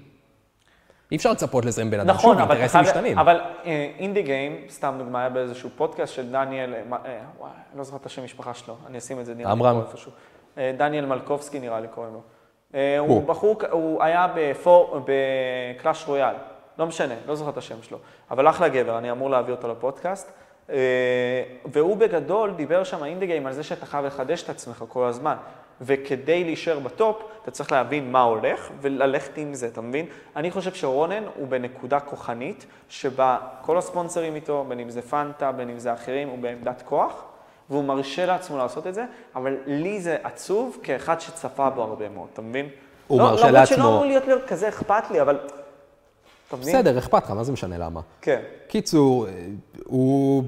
אי 1.11 1.17
אפשר 1.17 1.31
לצפות 1.31 1.65
לזה 1.65 1.81
עם 1.81 1.91
בן 1.91 1.99
אדם. 1.99 2.09
נכון, 2.09 2.37
שוב, 2.37 2.51
אינטרסים 2.51 2.81
משתנים. 2.81 3.19
אבל 3.19 3.41
אה, 3.65 3.91
אינדי 3.97 4.21
גיים, 4.21 4.65
סתם 4.69 4.95
דוגמה, 4.97 5.19
היה 5.19 5.29
באיזשהו 5.29 5.69
פודקאסט 5.75 6.13
של 6.13 6.31
דניאל, 6.31 6.73
אה, 6.73 6.79
אה, 7.05 7.19
וואי, 7.39 7.51
אני 7.71 7.77
לא 7.77 7.83
זוכר 7.83 7.97
את 7.97 8.05
השם 8.05 8.23
משפחה 8.23 8.53
שלו, 8.53 8.75
אני 8.87 8.97
אשים 8.97 9.19
את 9.19 9.25
זה 9.25 9.35
נראה 9.35 9.53
לי. 9.53 9.59
פה 9.59 9.81
איפשהו. 9.89 10.11
אה, 10.57 10.71
דניאל 10.77 11.05
מלקובסקי 11.05 11.59
נראה 11.59 11.79
לי 11.79 11.87
קוראים 11.87 12.13
לו. 12.13 12.21
אה, 12.75 12.99
הוא. 12.99 13.27
בחור, 13.27 13.55
הוא 13.71 14.03
היה 14.03 14.27
בקלאש 15.05 16.07
רויאל, 16.07 16.35
לא 16.77 16.85
משנה, 16.85 17.15
לא 17.27 17.35
זוכר 17.35 17.49
את 17.51 17.57
השם 17.57 17.81
שלו, 17.81 17.97
אבל 18.31 18.49
אחלה 18.49 18.69
גבר, 18.69 18.97
אני 18.97 19.11
אמור 19.11 19.29
להביא 19.29 19.53
אותו 19.53 19.67
לפודקאסט. 19.67 20.31
אה, 20.71 20.77
והוא 21.65 21.97
בגדול 21.97 22.51
דיבר 22.55 22.83
שם, 22.83 23.03
אינדי 23.03 23.27
גיים, 23.27 23.47
על 23.47 23.53
זה 23.53 23.63
שאתה 23.63 23.85
חייב 23.85 24.05
לחדש 24.05 24.43
את 24.43 24.49
עצמך 24.49 24.83
כל 24.87 25.05
הזמן. 25.05 25.35
וכדי 25.81 26.43
להישאר 26.43 26.79
בטופ, 26.79 27.17
אתה 27.43 27.51
צריך 27.51 27.71
להבין 27.71 28.11
מה 28.11 28.21
הולך 28.21 28.69
וללכת 28.81 29.37
עם 29.37 29.53
זה, 29.53 29.67
אתה 29.67 29.81
מבין? 29.81 30.05
אני 30.35 30.51
חושב 30.51 30.73
שרונן 30.73 31.23
הוא 31.35 31.47
בנקודה 31.47 31.99
כוחנית, 31.99 32.65
שבה 32.89 33.37
כל 33.61 33.77
הספונסרים 33.77 34.35
איתו, 34.35 34.65
בין 34.67 34.79
אם 34.79 34.89
זה 34.89 35.01
פנטה, 35.01 35.51
בין 35.51 35.69
אם 35.69 35.79
זה 35.79 35.93
אחרים, 35.93 36.27
הוא 36.27 36.39
בעמדת 36.39 36.81
כוח, 36.85 37.23
והוא 37.69 37.83
מרשה 37.83 38.25
לעצמו 38.25 38.57
לעשות 38.57 38.87
את 38.87 38.93
זה, 38.93 39.05
אבל 39.35 39.57
לי 39.67 40.01
זה 40.01 40.17
עצוב 40.23 40.77
כאחד 40.83 41.21
שצפה 41.21 41.69
בו 41.69 41.81
הרבה 41.81 42.09
מאוד, 42.09 42.27
אתה 42.33 42.41
מבין? 42.41 42.69
הוא 43.07 43.19
לא, 43.19 43.25
מרשה 43.25 43.47
למרות 43.51 43.67
שלא 43.67 43.77
לעצמו- 43.77 43.87
אמור 43.89 44.05
להיות, 44.05 44.25
להיות 44.27 44.43
כזה 44.47 44.69
אכפת 44.69 45.11
לי, 45.11 45.21
אבל... 45.21 45.37
בסדר, 46.59 46.97
אכפת 46.97 47.23
לך, 47.23 47.31
מה 47.31 47.43
זה 47.43 47.51
משנה 47.51 47.77
למה? 47.77 48.01
כן. 48.21 48.41
קיצור, 48.67 49.27
אה, 49.27 49.31
הוא... 49.83 50.43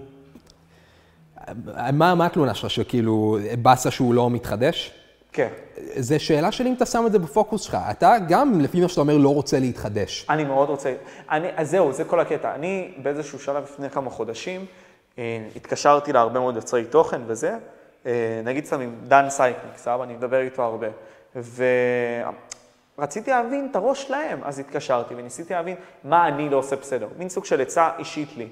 מה, 1.93 2.15
מה 2.15 2.25
התלונה 2.25 2.53
שלך, 2.53 2.69
שכאילו 2.69 3.37
באסה 3.61 3.91
שהוא 3.91 4.13
לא 4.13 4.29
מתחדש? 4.29 4.91
כן. 5.33 5.47
זו 5.95 6.15
שאלה 6.19 6.51
של 6.51 6.67
אם 6.67 6.73
אתה 6.73 6.85
שם 6.85 7.03
את 7.07 7.11
זה 7.11 7.19
בפוקוס 7.19 7.61
שלך. 7.61 7.77
אתה 7.91 8.15
גם, 8.27 8.61
לפי 8.61 8.81
מה 8.81 8.87
שאתה 8.87 9.01
אומר, 9.01 9.17
לא 9.17 9.33
רוצה 9.33 9.59
להתחדש. 9.59 10.25
אני 10.29 10.43
מאוד 10.43 10.69
רוצה, 10.69 10.93
אני, 11.31 11.47
אז 11.55 11.69
זהו, 11.69 11.93
זה 11.93 12.03
כל 12.03 12.19
הקטע. 12.19 12.55
אני 12.55 12.93
באיזשהו 12.97 13.39
שלב 13.39 13.63
לפני 13.63 13.89
כמה 13.89 14.09
חודשים, 14.09 14.65
אה, 15.17 15.47
התקשרתי 15.55 16.13
להרבה 16.13 16.39
מאוד 16.39 16.55
יוצרי 16.55 16.85
תוכן 16.85 17.21
וזה, 17.27 17.57
אה, 18.05 18.41
נגיד 18.43 18.65
סתם 18.65 18.81
עם 18.81 18.95
דן 19.07 19.29
סייקניק, 19.29 19.77
סבבה? 19.77 20.03
אני 20.03 20.13
מדבר 20.13 20.41
איתו 20.41 20.63
הרבה. 20.63 20.87
ורציתי 22.97 23.31
להבין 23.31 23.67
את 23.71 23.75
הראש 23.75 24.03
שלהם, 24.03 24.39
אז 24.43 24.59
התקשרתי 24.59 25.15
וניסיתי 25.15 25.53
להבין 25.53 25.75
מה 26.03 26.27
אני 26.27 26.49
לא 26.49 26.57
עושה 26.57 26.75
בסדר. 26.75 27.07
מין 27.17 27.29
סוג 27.29 27.45
של 27.45 27.61
עצה 27.61 27.89
אישית 27.99 28.37
לי. 28.37 28.47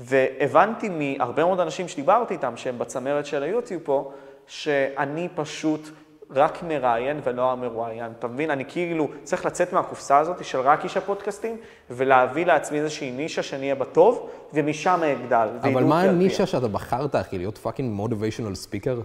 והבנתי 0.00 0.88
מהרבה 0.88 1.44
מאוד 1.44 1.60
אנשים 1.60 1.88
שדיברתי 1.88 2.34
איתם, 2.34 2.56
שהם 2.56 2.78
בצמרת 2.78 3.26
של 3.26 3.42
היוטיוב 3.42 3.82
פה, 3.84 4.12
שאני 4.46 5.28
פשוט 5.34 5.88
רק 6.30 6.62
מראיין 6.62 7.20
ולא 7.24 7.52
המרואיין. 7.52 8.12
אתה 8.18 8.26
מבין? 8.26 8.50
אני 8.50 8.64
כאילו 8.68 9.08
צריך 9.22 9.46
לצאת 9.46 9.72
מהקופסה 9.72 10.18
הזאת 10.18 10.44
של 10.44 10.60
רק 10.60 10.84
איש 10.84 10.96
הפודקאסטים, 10.96 11.56
ולהביא 11.90 12.46
לעצמי 12.46 12.78
איזושהי 12.78 13.10
נישה 13.10 13.42
שאני 13.42 13.62
אהיה 13.62 13.74
בטוב, 13.74 14.30
ומשם 14.54 15.00
אגדל. 15.12 15.48
אבל 15.62 15.84
מה 15.84 16.02
הנישה. 16.02 16.46
שאתה 16.46 16.68
בחרת, 16.68 17.16
אחי? 17.16 17.38
להיות 17.38 17.58
fucking 17.58 17.92
motivational 17.92 18.54
speaker? 18.54 19.00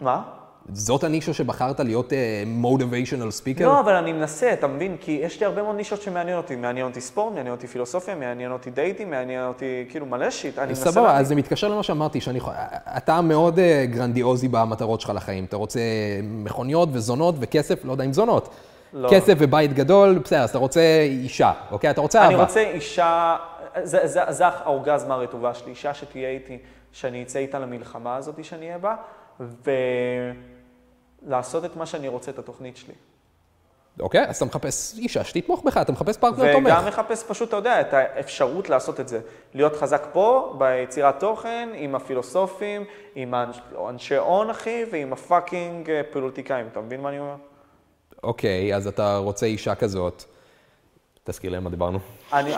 מה? 0.00 0.22
זאת 0.72 1.04
הנישה 1.04 1.32
שבחרת 1.32 1.80
להיות 1.80 2.12
motivational 2.46 3.30
speaker? 3.30 3.66
לא, 3.66 3.80
אבל 3.80 3.92
אני 3.94 4.12
מנסה, 4.12 4.52
אתה 4.52 4.66
מבין? 4.66 4.96
כי 5.00 5.12
יש 5.22 5.40
לי 5.40 5.46
הרבה 5.46 5.62
מאוד 5.62 5.76
נישות 5.76 6.02
שמעניין 6.02 6.36
אותי. 6.36 6.56
מעניין 6.56 6.86
אותי 6.86 7.00
ספורט, 7.00 7.34
מעניין 7.34 7.54
אותי 7.54 7.66
פילוסופיה, 7.66 8.14
מעניין 8.14 8.52
אותי 8.52 8.70
דייטים, 8.70 9.10
מעניין 9.10 9.46
אותי 9.46 9.84
כאילו 9.88 10.06
מלא 10.06 10.30
shit. 10.30 10.58
אני 10.58 10.68
מנסה 10.68 10.92
סבבה. 10.92 11.16
אז 11.18 11.28
זה 11.28 11.34
מתקשר 11.34 11.68
למה 11.68 11.82
שאמרתי, 11.82 12.20
שאני 12.20 12.38
יכול... 12.38 12.52
אתה 12.96 13.20
מאוד 13.20 13.58
אה, 13.58 13.84
גרנדיוזי 13.86 14.48
במטרות 14.48 15.00
שלך 15.00 15.12
לחיים. 15.14 15.44
אתה 15.44 15.56
רוצה 15.56 15.80
מכוניות 16.22 16.88
וזונות 16.92 17.34
וכסף, 17.38 17.84
לא 17.84 17.92
יודע 17.92 18.04
אם 18.04 18.12
זונות. 18.12 18.48
לא. 18.92 19.08
כסף 19.10 19.34
ובית 19.38 19.72
גדול, 19.72 20.18
בסדר, 20.18 20.42
אז 20.42 20.50
אתה 20.50 20.58
רוצה 20.58 21.00
אישה, 21.02 21.52
אוקיי? 21.70 21.90
אתה 21.90 22.00
רוצה 22.00 22.24
אני 22.24 22.34
אהבה. 22.34 22.44
רוצה 22.44 22.60
אישה, 22.60 23.36
זה, 23.82 24.06
זה, 24.06 24.20
זה 24.28 24.46
האורגזמה 24.46 25.14
הרטובה 25.14 25.54
שלי, 25.54 25.70
אישה 25.70 25.94
שתהיה 25.94 26.28
איתי, 26.30 26.58
שאני 26.92 27.22
אצא 27.22 27.38
איתה 27.38 27.58
למלחמה 27.58 28.16
הזאת 28.16 28.44
שאני 28.44 28.66
אהיה 28.66 28.78
בה, 28.78 28.94
ולעשות 31.26 31.64
את 31.64 31.76
מה 31.76 31.86
שאני 31.86 32.08
רוצה, 32.08 32.30
את 32.30 32.38
התוכנית 32.38 32.76
שלי. 32.76 32.94
אוקיי, 34.00 34.24
אז 34.28 34.36
אתה 34.36 34.44
מחפש 34.44 34.98
אישה 34.98 35.24
שתתמוך 35.24 35.62
בך, 35.64 35.76
אתה 35.76 35.92
מחפש 35.92 36.16
פרטנר 36.16 36.52
תומך. 36.52 36.66
וגם 36.66 36.86
מחפש 36.86 37.24
פשוט, 37.24 37.48
אתה 37.48 37.56
יודע, 37.56 37.80
את 37.80 37.94
האפשרות 37.94 38.68
לעשות 38.68 39.00
את 39.00 39.08
זה. 39.08 39.20
להיות 39.54 39.76
חזק 39.76 40.06
פה, 40.12 40.54
ביצירת 40.58 41.20
תוכן, 41.20 41.68
עם 41.74 41.94
הפילוסופים, 41.94 42.84
עם 43.14 43.34
אנשי 43.88 44.16
הון, 44.16 44.50
אחי, 44.50 44.84
ועם 44.92 45.12
ה 45.12 45.22
fucking 45.22 45.90
אה, 45.90 46.00
פוליטיקאים. 46.12 46.66
אתה 46.72 46.80
מבין 46.80 47.00
מה 47.00 47.08
אני 47.08 47.18
אומר? 47.18 47.34
אוקיי, 48.22 48.76
אז 48.76 48.86
אתה 48.86 49.16
רוצה 49.16 49.46
אישה 49.46 49.74
כזאת. 49.74 50.24
תזכיר 51.26 51.52
להם 51.52 51.64
מה 51.64 51.70
דיברנו. 51.70 51.98
אני, 52.32 52.54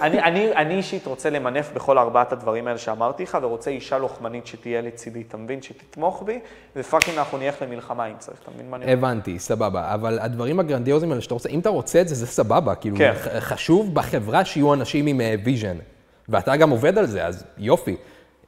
אני, 0.00 0.22
אני, 0.22 0.52
אני 0.52 0.74
אישית 0.74 1.06
רוצה 1.06 1.30
למנף 1.30 1.72
בכל 1.74 1.98
ארבעת 1.98 2.32
הדברים 2.32 2.66
האלה 2.66 2.78
שאמרתי 2.78 3.22
לך, 3.22 3.38
ורוצה 3.42 3.70
אישה 3.70 3.98
לוחמנית 3.98 4.46
שתהיה 4.46 4.80
לצידי, 4.80 5.22
אתה 5.28 5.36
מבין? 5.36 5.62
שתתמוך 5.62 6.22
בי, 6.26 6.40
ו 6.76 6.81
fucking 6.81 7.18
אנחנו 7.18 7.38
נלך 7.38 7.62
למלחמה 7.62 8.06
אם 8.06 8.14
צריך, 8.18 8.38
אתה 8.42 8.50
מבין 8.50 8.70
מה 8.70 8.76
אני 8.76 8.84
אומר? 8.84 8.96
הבנתי, 8.96 9.38
סבבה. 9.38 9.94
אבל 9.94 10.18
הדברים 10.18 10.60
הגרנדיוזיים 10.60 11.12
האלה 11.12 11.22
שאתה 11.22 11.34
רוצה, 11.34 11.48
אם 11.48 11.60
אתה 11.60 11.68
רוצה 11.68 12.00
את 12.00 12.08
זה, 12.08 12.14
זה 12.14 12.26
סבבה. 12.26 12.74
כאילו, 12.74 12.96
כן. 12.96 13.12
חשוב 13.38 13.94
בחברה 13.94 14.44
שיהיו 14.44 14.74
אנשים 14.74 15.06
עם 15.06 15.20
vision. 15.44 15.76
ואתה 16.28 16.56
גם 16.56 16.70
עובד 16.70 16.98
על 16.98 17.06
זה, 17.06 17.26
אז 17.26 17.44
יופי. 17.58 17.96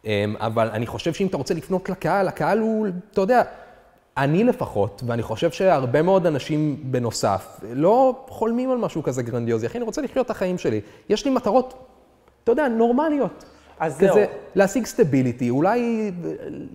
אמ, 0.04 0.34
אבל 0.40 0.70
אני 0.72 0.86
חושב 0.86 1.12
שאם 1.12 1.26
אתה 1.26 1.36
רוצה 1.36 1.54
לפנות 1.54 1.88
לקהל, 1.88 2.28
הקהל 2.28 2.58
הוא, 2.58 2.86
אתה 3.12 3.20
יודע, 3.20 3.42
אני 4.18 4.44
לפחות, 4.44 5.02
ואני 5.06 5.22
חושב 5.22 5.50
שהרבה 5.50 6.02
מאוד 6.02 6.26
אנשים 6.26 6.76
בנוסף, 6.82 7.60
לא 7.72 8.24
חולמים 8.28 8.70
על 8.70 8.78
משהו 8.78 9.02
כזה 9.02 9.22
גרנדיוזי. 9.22 9.66
אחי, 9.66 9.78
אני 9.78 9.84
רוצה 9.84 10.02
לחיות 10.02 10.26
את 10.26 10.30
החיים 10.30 10.58
שלי. 10.58 10.80
יש 11.08 11.24
לי 11.24 11.30
מטרות, 11.30 11.74
אתה 12.44 12.52
יודע, 12.52 12.68
נורמליות. 12.68 13.44
אז 13.80 13.96
כזה, 13.96 14.12
זהו. 14.12 14.22
להשיג 14.54 14.86
stability, 14.86 15.50
אולי 15.50 16.10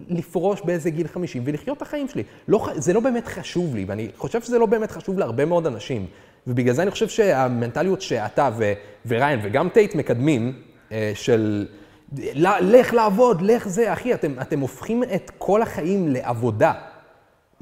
לפרוש 0.10 0.62
באיזה 0.62 0.90
גיל 0.90 1.08
50 1.08 1.44
ולחיות 1.46 1.78
את 1.78 1.82
החיים 1.82 2.08
שלי. 2.08 2.24
לא, 2.48 2.68
זה 2.76 2.94
לא 2.94 3.00
באמת 3.00 3.28
חשוב 3.28 3.76
לי, 3.76 3.86
ואני 3.88 4.10
חושב 4.18 4.42
שזה 4.42 4.60
לא 4.60 4.66
באמת 4.66 4.92
חשוב 4.92 5.20
להרבה 5.20 5.46
מאוד 5.46 5.68
אנשים. 5.68 6.06
ובגלל 6.48 6.74
זה 6.74 6.82
אני 6.82 6.92
חושב 6.92 7.08
שהמנטליות 7.08 8.02
שאתה 8.02 8.50
ו- 8.58 8.74
וריין 9.08 9.40
וגם 9.44 9.70
טייט 9.70 9.96
מקדמים, 9.96 10.54
אה, 10.92 11.12
של 11.16 11.68
לך 12.62 12.94
לעבוד, 12.94 13.42
לך 13.42 13.68
זה, 13.68 13.94
אחי, 13.94 14.14
אתם, 14.14 14.34
אתם 14.42 14.60
הופכים 14.60 15.04
את 15.04 15.32
כל 15.38 15.62
החיים 15.62 16.08
לעבודה. 16.08 16.74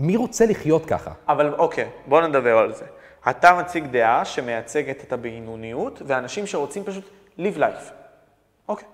מי 0.01 0.15
רוצה 0.15 0.45
לחיות 0.45 0.85
ככה? 0.85 1.11
אבל 1.27 1.53
אוקיי, 1.53 1.89
בוא 2.07 2.21
נדבר 2.21 2.57
על 2.57 2.73
זה. 2.73 2.85
אתה 3.29 3.53
מציג 3.53 3.85
דעה 3.85 4.25
שמייצגת 4.25 5.03
את 5.03 5.13
הבינוניות, 5.13 6.01
ואנשים 6.05 6.47
שרוצים 6.47 6.83
פשוט 6.83 7.09
live 7.39 7.57
life. 7.57 7.91
אוקיי. 8.67 8.87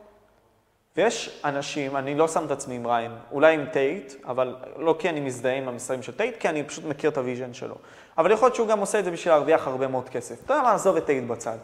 ויש 0.97 1.41
אנשים, 1.45 1.97
אני 1.97 2.15
לא 2.15 2.27
שם 2.27 2.45
את 2.45 2.51
עצמי 2.51 2.75
עם 2.75 2.87
ריין, 2.87 3.11
אולי 3.31 3.53
עם 3.53 3.65
טייט, 3.65 4.13
אבל 4.25 4.55
לא 4.77 4.95
כי 4.99 5.09
אני 5.09 5.19
מזדהה 5.19 5.55
עם 5.55 5.67
המסרים 5.67 6.03
של 6.03 6.17
טייט, 6.17 6.37
כי 6.37 6.49
אני 6.49 6.63
פשוט 6.63 6.85
מכיר 6.85 7.09
את 7.09 7.17
ה 7.17 7.22
vision 7.22 7.53
שלו. 7.53 7.75
אבל 8.17 8.31
יכול 8.31 8.45
להיות 8.45 8.55
שהוא 8.55 8.67
גם 8.67 8.79
עושה 8.79 8.99
את 8.99 9.05
זה 9.05 9.11
בשביל 9.11 9.33
להרוויח 9.33 9.67
הרבה 9.67 9.87
מאוד 9.87 10.09
כסף. 10.09 10.43
אתה 10.45 10.53
יודע 10.53 10.63
מה, 10.63 10.73
עזוב 10.73 10.95
את 10.95 11.05
טייט 11.05 11.23
בצד. 11.23 11.57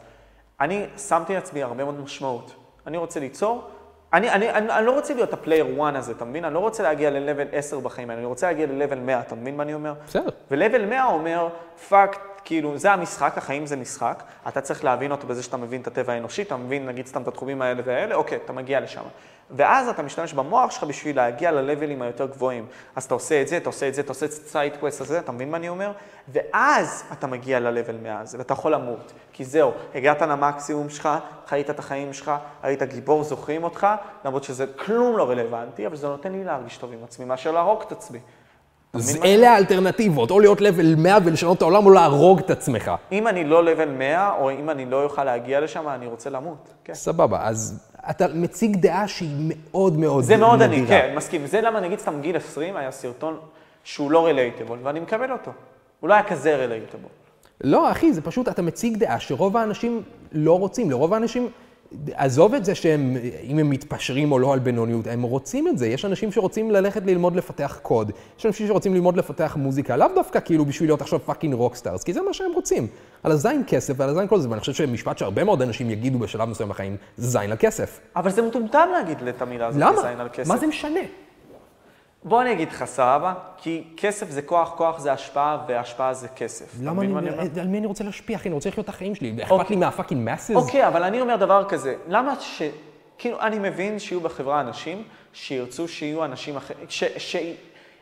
אני 0.60 0.86
שמתי 1.08 1.34
לעצמי 1.34 1.64
הרבה 1.64 1.84
מאוד 1.84 2.00
משמעות. 2.00 2.56
אני 2.88 2.98
רוצה 2.98 3.20
ליצור, 3.20 3.70
אני, 4.14 4.32
אני, 4.32 4.50
אני, 4.50 4.72
אני 4.72 4.86
לא 4.86 4.92
רוצה 4.92 5.14
להיות 5.14 5.34
ה 5.34 5.38
player 5.38 5.66
1 5.84 5.96
הזה, 5.96 6.12
אתה 6.12 6.26
מבין? 6.26 6.46
אני 6.46 6.54
לא 6.54 6.60
רוצה 6.60 6.84
להגיע 6.84 7.10
ל-level 7.10 7.56
10 7.56 7.80
בחיים 7.80 8.12
אני 8.12 8.26
רוצה 8.26 8.48
להגיע 8.48 8.68
ל-level 8.68 8.96
100, 8.96 9.20
אתה 9.20 9.36
מבין 9.36 9.58
מה 9.58 9.64
אני 9.64 9.74
אומר? 9.74 9.94
בסדר. 10.08 10.30
ו-level 10.52 10.86
100 10.90 11.06
אומר, 11.06 11.50
Fuck, 11.90 12.33
כאילו, 12.46 12.78
זה 12.78 12.92
המשחק, 12.92 13.38
החיים 13.38 13.66
זה 13.66 13.76
משחק, 13.76 14.24
אתה 14.48 14.62
צריך 14.62 14.84
להבין 14.84 15.12
אותו 15.12 15.28
בזה 15.28 15.44
שאתה 15.44 15.58
מבין 15.58 15.82
את 15.82 15.88
הטבע 15.88 16.14
האנושי, 16.14 16.42
אתה 16.42 16.58
מבין, 16.58 16.86
נגיד, 16.86 17.08
סתם 17.08 17.22
את 17.22 17.28
התחומים 17.28 17.62
האלה 17.62 17.82
והאלה, 17.86 18.16
אוקיי, 18.16 18.40
אתה 18.46 18.54
מגיע 18.54 18.80
לשם. 18.80 19.04
ואז 19.52 19.88
אתה 19.88 20.02
משתמש 20.02 20.34
במוח 20.34 20.72
שלך 20.72 20.84
בשביל 20.84 21.16
להגיע 21.16 21.52
ללבלים 21.52 22.02
היותר 22.02 22.26
גבוהים. 22.26 22.66
אז 22.96 23.04
אתה 23.04 23.14
עושה 23.14 23.42
את 23.42 23.48
זה, 23.48 23.58
אתה 23.58 23.70
עושה 23.70 23.88
את 23.88 23.94
זה, 23.94 24.02
אתה 24.02 24.12
עושה 24.12 24.26
את 24.26 24.32
side 24.32 24.63
quest 24.63 25.02
הזה, 25.02 25.20
אתה 25.20 25.32
מבין 25.32 25.52
מה 25.52 25.58
אני 25.58 25.70
אומר? 25.70 25.92
ואז 26.28 27.04
אתה 27.12 27.28
מגיע 27.28 27.60
ל 27.60 27.66
level 27.66 27.98
100 28.04 28.20
הזה, 28.20 28.38
ואתה 28.38 28.54
יכול 28.54 28.74
למות. 28.74 29.14
כי 29.34 29.46
זהו, 29.46 29.72
הגעת 29.96 30.22
למקסימום 30.22 30.90
שלך, 30.90 31.10
חיית 31.48 31.70
את 31.70 31.80
החיים 31.80 32.14
שלך, 32.14 32.32
היית 32.64 32.84
גיבור, 32.84 33.24
זוכרים 33.24 33.64
אותך, 33.64 33.88
למרות 34.26 34.44
שזה 34.44 34.66
כלום 34.68 35.18
לא 35.18 35.30
רלוונטי, 35.30 35.88
אבל 35.88 35.96
זה 35.96 36.08
נותן 36.08 36.32
לי 36.32 36.44
להרגיש 36.44 36.78
טוב 36.78 36.94
עם 36.94 37.04
עצמי, 37.04 37.26
מאשר 37.26 37.52
להרוג 37.52 37.82
את 37.88 37.92
עצמי. 37.92 38.20
אז 38.94 39.20
אלה 39.24 39.52
האלטרנטיבות, 39.54 40.32
או 40.32 40.40
להיות 40.40 40.62
level 40.62 40.96
100 40.96 41.18
ולשנות 41.26 41.58
את 41.58 41.62
העולם, 41.62 41.86
או 41.86 41.92
להרוג 41.92 42.40
את 42.40 42.50
עצמך. 42.50 42.92
אם 43.12 43.28
אני 43.28 43.44
לא 43.44 43.64
level 43.64 43.90
100, 43.90 44.32
או 44.40 44.52
אם 44.52 44.70
אני 44.70 44.86
לא 44.86 45.04
אוכל 45.04 45.24
להגיע 45.24 45.60
לשם, 45.60 45.88
אני 45.90 46.08
רוצה 46.08 46.30
למות. 46.30 46.74
כן. 46.84 46.94
סבבה, 46.94 47.40
אז 47.44 47.88
אתה 48.10 48.26
מציג 48.34 48.76
דעה 48.76 49.08
שהיא 49.08 49.36
מאוד 49.50 49.98
מאוד 49.98 50.24
זה 50.24 50.38
מאוד 50.38 50.62
אני, 50.62 50.82
נדירה. 50.82 51.02
כן, 51.02 51.14
מסכים. 51.16 51.48
זה 51.48 51.62
למה 51.62 51.80
נגיד 51.80 52.00
סתם 52.00 52.22
גיל 52.22 52.38
20 52.38 52.78
היה 52.78 52.92
סרטון 52.92 53.38
שהוא 53.84 54.12
לא 54.12 54.26
relatable, 54.26 54.80
ואני 54.84 55.00
מקבל 55.00 55.32
אותו. 55.32 55.52
הוא 56.00 56.10
לא 56.10 56.14
היה 56.14 56.24
כזה 56.24 56.56
relatable. 56.56 57.10
לא, 57.64 57.92
אחי, 57.92 58.14
זה 58.14 58.22
פשוט, 58.22 58.48
אתה 58.48 58.62
מציג 58.62 58.98
דעה 58.98 59.20
שרוב 59.20 59.58
האנשים 59.58 60.02
לא 60.32 60.60
רוצים. 60.60 60.92
לרוב 60.92 61.14
האנשים, 61.14 61.50
עזוב 62.14 62.54
את 62.54 62.66
זה 62.66 62.76
שהם, 62.76 63.18
אם 63.44 63.60
הם 63.60 63.70
מתפשרים 63.70 64.32
או 64.32 64.40
לא 64.40 64.54
על 64.54 64.60
בינוניות, 64.60 65.08
הם 65.08 65.22
רוצים 65.22 65.68
את 65.68 65.78
זה. 65.78 65.88
יש 65.88 66.06
אנשים 66.06 66.32
שרוצים 66.32 66.72
ללכת 66.72 67.06
ללמוד 67.06 67.36
לפתח 67.36 67.80
קוד. 67.82 68.12
יש 68.40 68.46
אנשים 68.46 68.68
שרוצים 68.68 68.94
ללמוד 68.94 69.18
לפתח 69.18 69.58
מוזיקה, 69.60 69.98
לאו 69.98 70.08
דווקא 70.16 70.40
כאילו 70.46 70.66
בשביל 70.66 70.90
להיות 70.90 71.02
עכשיו 71.02 71.20
fucking 71.26 71.54
rockstars, 71.54 72.04
כי 72.04 72.14
זה 72.14 72.22
מה 72.22 72.34
שהם 72.34 72.52
רוצים. 72.56 72.88
על 73.24 73.32
הזין 73.32 73.64
כסף 73.68 73.94
ועל 73.98 74.10
הזין 74.10 74.28
כל 74.28 74.40
זה, 74.40 74.50
ואני 74.50 74.60
חושב 74.60 74.74
שמשפט 74.74 75.18
שהרבה 75.18 75.44
מאוד 75.44 75.62
אנשים 75.62 75.90
יגידו 75.90 76.20
בשלב 76.20 76.50
מסוים 76.50 76.70
בחיים, 76.70 76.98
זין 77.18 77.52
על 77.52 77.58
כסף. 77.60 78.00
אבל 78.16 78.32
זה 78.32 78.42
מטומטם 78.42 78.88
להגיד 78.92 79.28
את 79.28 79.42
המילה 79.42 79.68
הזאת, 79.68 79.82
למה? 79.82 80.02
זין 80.02 80.20
על 80.20 80.30
כסף. 80.34 80.50
מה 80.50 80.58
זה 80.58 80.68
משנה? 80.68 81.00
בוא 82.26 82.42
אני 82.42 82.52
אגיד 82.52 82.70
לך, 82.70 82.86
סבבה? 82.86 83.34
כי 83.58 83.84
כסף 83.98 84.30
זה 84.30 84.42
כוח, 84.42 84.74
כוח 84.78 85.00
זה 85.00 85.14
השפעה, 85.14 85.58
והשפעה 85.68 86.14
זה 86.14 86.28
כסף. 86.28 86.74
למה 86.82 87.02
אני, 87.02 87.12
מה 87.12 87.20
אומר? 87.20 87.40
על 87.62 87.68
מי 87.68 87.78
אני 87.78 87.88
רוצה 87.88 88.04
להשפיע, 88.04 88.36
אחי? 88.36 88.48
אני 88.48 88.56
רוצה 88.56 88.70
לחיות 88.70 88.84
את 88.84 88.90
החיים 88.90 89.16
שלי. 89.16 89.36
אכפת 89.42 89.52
אוקיי. 89.52 89.70
לי 89.70 89.76
מה 89.76 89.88
fucking 89.88 90.30
masses? 90.30 90.56
אוקיי, 90.56 90.88
אבל 90.88 91.04
אני 91.04 91.22
אומר 91.22 91.36
דבר 91.36 91.66
כזה, 91.70 91.96
למה 92.08 92.34
ש... 92.40 92.62
כאילו, 93.18 93.42
אני 93.42 93.60
מבין 93.60 94.00
שיהיו 94.00 94.22
בחברה 94.22 94.62
אנשים 94.62 95.04
שירצו 95.34 95.88
שיהיו 95.88 96.26
אנשים 96.26 96.58
אחרים, 96.58 96.86
ש... 96.90 97.04
ש... 97.04 97.36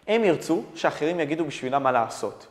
הם 0.08 0.24
ירצו 0.24 0.64
שאחרים 0.76 1.20
יגידו 1.20 1.46
בשבילם 1.46 1.84
מה 1.84 1.92
לעשות. 1.92 2.48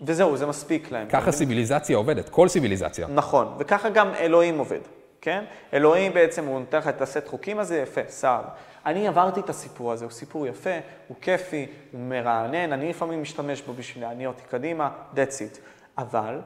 וזהו, 0.00 0.36
זה 0.36 0.46
מספיק 0.46 0.90
להם. 0.90 1.08
ככה 1.08 1.32
סיביליזציה 1.32 1.96
עובדת, 1.96 2.28
כל 2.28 2.48
סיביליזציה. 2.48 3.06
נכון, 3.14 3.54
וככה 3.58 3.88
גם 3.88 4.14
אלוהים 4.14 4.58
עובד, 4.58 4.80
כן? 5.20 5.44
אלוהים 5.72 6.12
בעצם, 6.12 6.44
הוא 6.46 6.60
נותן 6.60 6.78
לך 6.78 6.88
את 6.88 7.02
הסט 7.02 7.28
חוקים 7.28 7.58
הזה, 7.58 7.78
יפה, 7.78 8.00
סבבה. 8.08 8.48
אני 8.86 9.08
עברתי 9.08 9.40
את 9.40 9.48
הסיפור 9.48 9.92
הזה, 9.92 10.04
הוא 10.04 10.12
סיפור 10.12 10.46
יפה, 10.46 10.70
הוא 11.08 11.16
כיפי, 11.20 11.66
הוא 11.92 12.00
מרענן, 12.00 12.72
אני 12.72 12.88
לפעמים 12.88 13.22
משתמש 13.22 13.62
בו 13.62 13.72
בשביל 13.72 14.04
להניע 14.04 14.28
אותי 14.28 14.42
קדימה, 14.50 14.90
that's 15.14 15.16
it. 15.16 15.58
אבל 15.98 16.40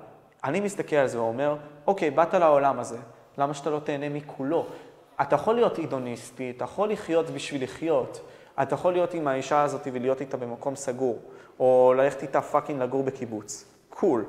אני 0.44 0.60
מסתכל 0.60 0.96
על 0.96 1.06
זה 1.06 1.20
ואומר, 1.20 1.56
אוקיי, 1.86 2.10
באת 2.10 2.34
לעולם 2.34 2.78
הזה, 2.78 2.98
למה 3.38 3.54
שאתה 3.54 3.70
לא 3.70 3.80
תהנה 3.84 4.08
מכולו? 4.08 4.66
אתה 5.20 5.34
יכול 5.34 5.54
להיות 5.54 5.78
הדוניסטי, 5.78 6.52
אתה 6.56 6.64
יכול 6.64 6.90
לחיות 6.90 7.30
בשביל 7.30 7.62
לחיות, 7.62 8.20
אתה 8.62 8.74
יכול 8.74 8.92
להיות 8.92 9.14
עם 9.14 9.28
האישה 9.28 9.62
הזאת 9.62 9.88
ולהיות 9.92 10.20
איתה 10.20 10.36
במקום 10.36 10.76
סגור, 10.76 11.18
או 11.60 11.94
ללכת 11.96 12.22
איתה 12.22 12.40
fucking 12.42 12.82
לגור 12.82 13.02
בקיבוץ. 13.02 13.64
cool. 13.90 14.24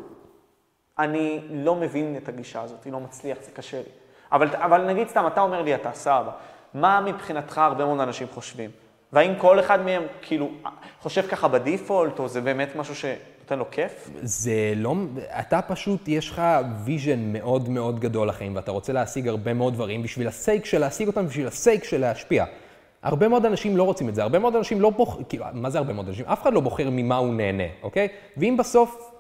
אני 1.00 1.48
לא 1.50 1.76
מבין 1.76 2.18
את 2.18 2.30
הגישה 2.30 2.62
הזאת, 2.62 2.86
לא 2.86 3.00
מצליח, 3.00 3.38
זה 3.42 3.52
קשה 3.52 3.78
לי. 3.78 3.90
אבל, 4.32 4.48
אבל 4.56 4.86
נגיד 4.86 5.08
סתם, 5.08 5.28
אתה 5.28 5.42
אומר 5.42 5.62
לי, 5.62 5.76
אתה 5.76 5.92
סבא, 5.94 6.32
מה 6.74 7.02
מבחינתך 7.06 7.58
הרבה 7.58 7.86
מאוד 7.86 8.00
אנשים 8.00 8.28
חושבים? 8.34 8.70
והאם 9.14 9.34
כל 9.38 9.60
אחד 9.60 9.82
מהם 9.82 10.04
כאילו 10.22 10.50
חושב 11.02 11.28
ככה 11.28 11.48
ב 11.48 11.56
default, 11.56 12.20
או 12.20 12.28
זה 12.28 12.42
באמת 12.42 12.76
משהו 12.76 12.96
שנותן 12.96 13.60
לו 13.60 13.66
כיף? 13.72 14.10
זה 14.22 14.74
לא, 14.76 14.96
אתה 15.40 15.62
פשוט, 15.62 16.08
יש 16.08 16.30
לך 16.30 16.42
vision 16.86 17.34
מאוד 17.34 17.70
מאוד 17.70 18.00
גדול 18.00 18.30
לחיים, 18.30 18.56
ואתה 18.56 18.72
רוצה 18.72 18.94
להשיג 18.94 19.28
הרבה 19.28 19.54
מאוד 19.54 19.74
דברים 19.74 20.04
בשביל 20.04 20.28
ה 20.28 20.35
sake 20.35 20.66
של 20.66 20.80
להשיג 20.80 21.08
אותם, 21.08 21.28
בשביל 21.28 21.48
ה 21.48 21.55
sake 21.55 21.84
של 21.84 22.02
להשפיע. 22.02 22.46
הרבה 23.04 23.28
מאוד 23.28 23.46
אנשים 23.46 23.78
לא 23.78 23.84
רוצים 23.84 24.10
את 24.10 24.16
זה, 24.16 24.24
הרבה 24.24 24.40
מאוד 24.40 24.56
אנשים 24.56 24.82
לא 24.82 24.90
בוחרים, 24.90 25.26
כאילו, 25.30 25.46
מה 25.54 25.70
זה 25.70 25.78
הרבה 25.78 25.94
מאוד 25.94 26.08
אנשים? 26.08 26.26
אף 26.26 26.42
אחד 26.42 26.54
לא 26.54 26.60
בוחר 26.60 26.90
ממה 26.92 27.18
הוא 27.18 27.34
נהנה, 27.34 27.64
אוקיי? 27.84 28.08
ואם 28.38 28.58
בסוף 28.58 29.12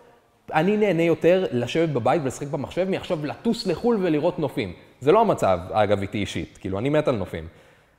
אני 0.53 0.77
נהנה 0.77 1.03
יותר 1.03 1.45
לשבת 1.51 1.89
בבית 1.89 2.21
ולשחק 2.23 2.47
במחשב 2.47 2.89
מעכשיו 2.89 3.25
לטוס 3.25 3.67
לחו"ל 3.67 3.97
ולראות 4.01 4.39
נופים. 4.39 4.73
זה 5.01 5.11
לא 5.11 5.21
המצב, 5.21 5.59
אגב, 5.71 6.01
איתי 6.01 6.17
אישית, 6.17 6.57
כאילו, 6.61 6.79
אני 6.79 6.89
מת 6.89 7.07
על 7.07 7.15
נופים. 7.15 7.47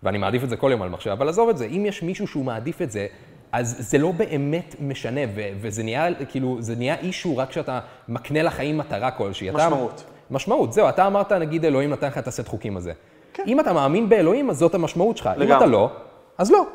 ואני 0.02 0.18
מעדיף 0.18 0.44
את 0.44 0.48
זה 0.48 0.56
כל 0.56 0.68
יום 0.72 0.82
על 0.82 0.88
מחשב, 0.88 1.10
אבל 1.10 1.28
עזוב 1.28 1.48
את 1.48 1.58
זה, 1.58 1.64
אם 1.64 1.84
יש 1.86 2.02
מישהו 2.02 2.26
שהוא 2.26 2.44
מעדיף 2.44 2.82
את 2.82 2.90
זה, 2.90 3.06
אז 3.52 3.76
זה 3.90 3.98
לא 3.98 4.12
באמת 4.12 4.74
משנה, 4.80 5.20
ו- 5.34 5.48
וזה 5.60 5.82
נהיה, 5.82 6.06
כאילו, 6.24 6.56
זה 6.60 6.76
נהיה 6.76 6.94
אישו 6.98 7.36
רק 7.36 7.48
כשאתה 7.48 7.80
מקנה 8.08 8.42
לחיים 8.42 8.78
מטרה 8.78 9.10
כלשהי. 9.10 9.50
אתה- 9.50 9.56
משמעות. 9.58 10.04
משמעות, 10.30 10.72
זהו, 10.72 10.88
אתה 10.88 11.06
אמרת, 11.06 11.32
נגיד, 11.32 11.64
אלוהים 11.64 11.90
נתן 11.90 12.06
לך 12.06 12.18
את 12.18 12.28
הסט 12.28 12.48
חוקים 12.48 12.76
הזה. 12.76 12.92
כן. 13.32 13.42
אם 13.46 13.60
אתה 13.60 13.72
מאמין 13.72 14.08
באלוהים, 14.08 14.50
אז 14.50 14.58
זאת 14.58 14.74
המשמעות 14.74 15.16
שלך. 15.16 15.26
אם 15.36 15.40
לגמרי. 15.40 15.56
אתה 15.56 15.66
לא, 15.66 15.90
אז 16.38 16.50
לא. 16.50 16.66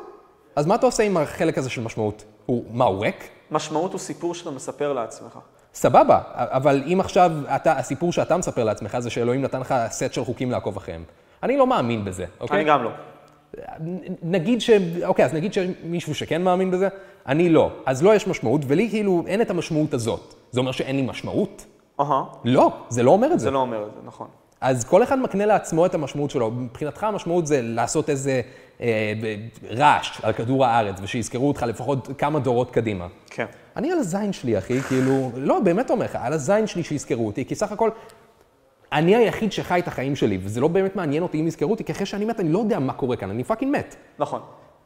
אז 0.56 0.66
מה 0.66 0.74
אתה 0.74 0.86
עושה 0.86 1.02
עם 1.02 1.16
החלק 1.16 1.58
הזה 1.58 1.70
של 1.70 1.82
משמעות? 1.82 2.24
הוא, 2.46 2.64
מה, 2.70 2.84
הוא 2.84 3.02
ריק? 3.02 3.28
משמעות 3.50 3.92
הוא 3.92 3.98
סיפור 4.00 4.34
שאתה 4.34 4.50
מספר 4.50 4.92
לעצמך. 4.92 5.38
סבבה, 5.76 6.20
אבל 6.34 6.82
אם 6.92 7.00
עכשיו 7.00 7.32
אתה, 7.56 7.72
הסיפור 7.72 8.12
שאתה 8.12 8.36
מספר 8.36 8.64
לעצמך 8.64 8.98
זה 8.98 9.10
שאלוהים 9.10 9.42
נתן 9.42 9.60
לך 9.60 9.74
סט 9.88 10.12
של 10.12 10.24
חוקים 10.24 10.50
לעקוב 10.50 10.76
אחריהם. 10.76 11.02
אני 11.42 11.56
לא 11.56 11.66
מאמין 11.66 12.04
בזה, 12.04 12.24
אוקיי? 12.40 12.56
אני 12.56 12.64
גם 12.64 12.84
לא. 12.84 12.90
נגיד 14.22 14.60
ש... 14.60 14.70
אוקיי, 15.04 15.24
אז 15.24 15.34
נגיד 15.34 15.52
שמישהו 15.52 16.14
שכן 16.14 16.42
מאמין 16.42 16.70
בזה, 16.70 16.88
אני 17.26 17.48
לא. 17.48 17.70
אז 17.86 18.02
לא 18.02 18.14
יש 18.14 18.26
משמעות, 18.26 18.60
ולי 18.66 18.90
כאילו 18.90 19.24
אין 19.26 19.40
את 19.40 19.50
המשמעות 19.50 19.94
הזאת. 19.94 20.34
זה 20.50 20.60
אומר 20.60 20.72
שאין 20.72 20.96
לי 20.96 21.02
משמעות? 21.02 21.66
אהה, 22.00 22.24
לא, 22.44 22.72
זה 22.88 23.02
לא 23.02 23.10
אומר 23.10 23.32
את 23.32 23.38
זה. 23.40 23.44
זה 23.44 23.50
לא 23.50 23.58
אומר 23.58 23.86
את 23.86 23.94
זה, 23.94 24.00
נכון. 24.04 24.26
אז 24.60 24.84
כל 24.84 25.02
אחד 25.02 25.18
מקנה 25.18 25.46
לעצמו 25.46 25.86
את 25.86 25.94
המשמעות 25.94 26.30
שלו. 26.30 26.50
מבחינתך 26.50 27.04
המשמעות 27.04 27.46
זה 27.46 27.60
לעשות 27.62 28.10
איזה 28.10 28.40
אה, 28.80 29.12
רעש 29.70 30.20
על 30.22 30.32
כדור 30.32 30.64
הארץ, 30.64 30.96
ושיזכרו 31.02 31.48
אותך 31.48 31.62
לפחות 31.62 32.08
כמה 32.18 32.38
דורות 32.38 32.70
קדימה. 32.70 33.06
כן. 33.26 33.46
אני 33.76 33.92
על 33.92 33.98
הזין 33.98 34.32
שלי, 34.32 34.58
אחי, 34.58 34.80
כאילו, 34.80 35.30
לא, 35.36 35.60
באמת 35.60 35.90
אומר 35.90 36.04
לך, 36.04 36.18
על 36.20 36.32
הזין 36.32 36.66
שלי 36.66 36.82
שיזכרו 36.82 37.26
אותי, 37.26 37.44
כי 37.44 37.54
סך 37.54 37.72
הכל, 37.72 37.90
אני 38.92 39.16
היחיד 39.16 39.52
שחי 39.52 39.80
את 39.80 39.88
החיים 39.88 40.16
שלי, 40.16 40.38
וזה 40.42 40.60
לא 40.60 40.68
באמת 40.68 40.96
מעניין 40.96 41.22
אותי 41.22 41.40
אם 41.40 41.46
יזכרו 41.46 41.70
אותי, 41.70 41.84
כי 41.84 41.92
אחרי 41.92 42.06
שאני 42.06 42.24
מת, 42.24 42.40
אני 42.40 42.52
לא 42.52 42.58
יודע 42.58 42.78
מה 42.78 42.92
קורה 42.92 43.16
כאן, 43.16 43.30
אני 43.30 43.44
fucking 43.44 43.76
מת. 43.76 43.96
נכון. 44.18 44.40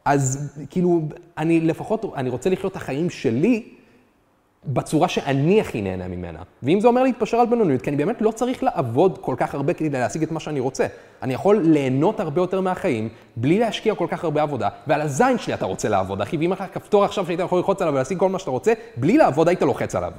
אז 0.05 0.55
כאילו, 0.71 1.03
אני 1.39 1.61
לפחות, 1.61 2.05
אני 2.17 2.31
רוצה 2.31 2.51
לחיות 2.51 2.73
את 2.73 2.77
החיים 2.77 3.11
שלי 3.11 3.69
בצורה 4.67 5.09
שאני 5.09 5.61
הכי 5.61 5.83
נהנה 5.83 6.09
ממנה. 6.09 6.39
ואם 6.63 6.81
זה 6.81 6.89
אומר 6.89 7.03
להתפשר 7.03 7.37
על 7.37 7.47
בינוניות, 7.47 7.83
כי 7.83 7.91
אני 7.91 7.97
באמת 7.97 8.23
לא 8.23 8.31
צריך 8.31 8.63
לעבוד 8.63 9.19
כל 9.21 9.35
כך 9.39 9.55
הרבה 9.55 9.73
כדי 9.73 9.91
להשיג 9.91 10.23
את 10.23 10.31
מה 10.33 10.41
שאני 10.41 10.61
רוצה. 10.61 10.87
אני 11.23 11.35
יכול 11.35 11.61
ליהנות 11.65 12.21
הרבה 12.21 12.41
יותר 12.41 12.61
מהחיים, 12.61 13.09
בלי 13.37 13.59
להשקיע 13.59 13.95
כל 13.95 14.07
כך 14.11 14.25
הרבה 14.25 14.43
עבודה, 14.43 14.69
ועל 14.87 15.01
הזין 15.01 15.39
שלי 15.39 15.55
אתה 15.55 15.65
רוצה 15.65 15.89
לעבוד, 15.89 16.21
אחי, 16.23 16.37
ואם 16.37 16.53
לך 16.53 16.65
כפתור 16.73 17.05
עכשיו 17.05 17.27
שהיית 17.27 17.41
יכול 17.41 17.59
ללחוץ 17.59 17.83
עליו 17.83 17.95
ולהשיג 17.95 18.19
כל 18.19 18.29
מה 18.29 18.39
שאתה 18.39 18.51
רוצה, 18.51 18.73
בלי 18.97 19.17
לעבוד 19.19 19.49
היית 19.49 19.63
לוחץ 19.63 19.95
עליו. 19.95 20.13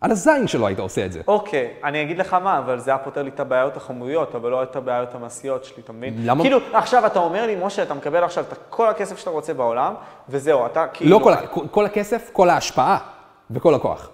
על 0.00 0.10
הזין 0.10 0.46
שלו 0.48 0.66
היית 0.66 0.78
עושה 0.78 1.06
את 1.06 1.12
זה. 1.12 1.20
אוקיי, 1.28 1.68
אני 1.84 2.02
אגיד 2.02 2.18
לך 2.18 2.34
מה, 2.34 2.58
אבל 2.58 2.78
זה 2.78 2.90
היה 2.90 2.98
פותר 2.98 3.22
לי 3.22 3.30
את 3.30 3.40
הבעיות 3.40 3.76
החמוריות, 3.76 4.34
אבל 4.34 4.50
לא 4.50 4.62
את 4.62 4.76
הבעיות 4.76 5.14
המעשיות 5.14 5.64
שלי, 5.64 5.82
אתה 5.84 5.92
מבין? 5.92 6.14
למה? 6.24 6.42
כאילו, 6.42 6.58
עכשיו 6.72 7.06
אתה 7.06 7.18
אומר 7.18 7.46
לי, 7.46 7.56
משה, 7.64 7.82
אתה 7.82 7.94
מקבל 7.94 8.24
עכשיו 8.24 8.44
את 8.52 8.58
כל 8.70 8.88
הכסף 8.88 9.18
שאתה 9.18 9.30
רוצה 9.30 9.54
בעולם, 9.54 9.94
וזהו, 10.28 10.66
אתה 10.66 10.86
כאילו... 10.92 11.18
לא 11.18 11.24
כל- 11.50 11.60
כל 11.70 11.84
הכסף, 11.84 12.30
כל 12.32 12.50
ההשפעה 12.50 12.98
וכל 13.54 13.74
הכוח. 13.74 14.10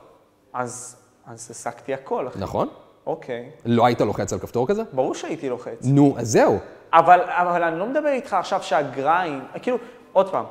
אז, 0.53 0.97
אז 1.26 1.49
השגתי 1.51 1.95
הכל, 1.95 2.28
אחי. 2.28 2.39
נכון? 2.39 2.68
אוקיי. 3.07 3.51
לא 3.64 3.86
היית 3.86 4.01
לוחץ 4.01 4.32
על 4.32 4.39
כפתור 4.39 4.68
כזה? 4.68 4.82
ברור 4.93 5.14
שהייתי 5.14 5.49
לוחץ. 5.49 5.78
נו, 5.84 6.14
אז 6.18 6.28
זהו. 6.28 6.59
אבל, 6.93 7.20
אבל 7.26 7.62
אני 7.62 7.78
לא 7.78 7.86
מדבר 7.86 8.09
איתך 8.09 8.34
עכשיו 8.34 8.62
שה 8.62 8.89
grind, 8.89 9.43
כאילו, 9.62 9.76
עוד 10.12 10.30
פעם, 10.30 10.45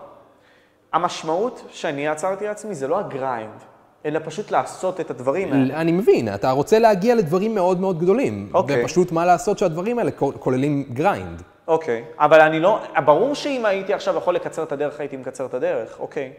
המשמעות 0.93 1.61
שאני 1.69 2.05
יצרתי 2.05 2.45
לעצמי 2.45 2.75
זה 2.75 2.87
לא 2.87 2.99
ה 2.99 3.08
grind, 3.08 3.59
אלא 4.05 4.19
פשוט 4.25 4.51
לעשות 4.51 4.99
את 4.99 5.09
הדברים 5.11 5.53
האלה. 5.53 5.81
אני 5.81 5.91
מבין, 5.91 6.33
אתה 6.33 6.51
רוצה 6.51 6.79
להגיע 6.79 7.15
לדברים 7.15 7.55
מאוד 7.55 7.79
מאוד 7.79 7.99
גדולים. 7.99 8.49
אוקיי. 8.53 8.81
ופשוט 8.83 9.11
מה 9.11 9.25
לעשות 9.25 9.57
שהדברים 9.57 9.99
האלה 9.99 10.11
כול- 10.11 10.33
כוללים 10.39 10.83
grind. 10.93 11.41
אוקיי, 11.67 12.03
אבל 12.19 12.41
אני 12.41 12.59
לא, 12.59 12.79
ברור 13.05 13.35
שאם 13.35 13.65
הייתי 13.65 13.93
עכשיו 13.93 14.15
יכול 14.17 14.35
לקצר 14.35 14.63
את 14.63 14.71
הדרך, 14.71 14.99
הייתי 14.99 15.17
מקצר 15.17 15.45
את 15.45 15.53
הדרך, 15.53 15.99
אוקיי. 15.99 16.33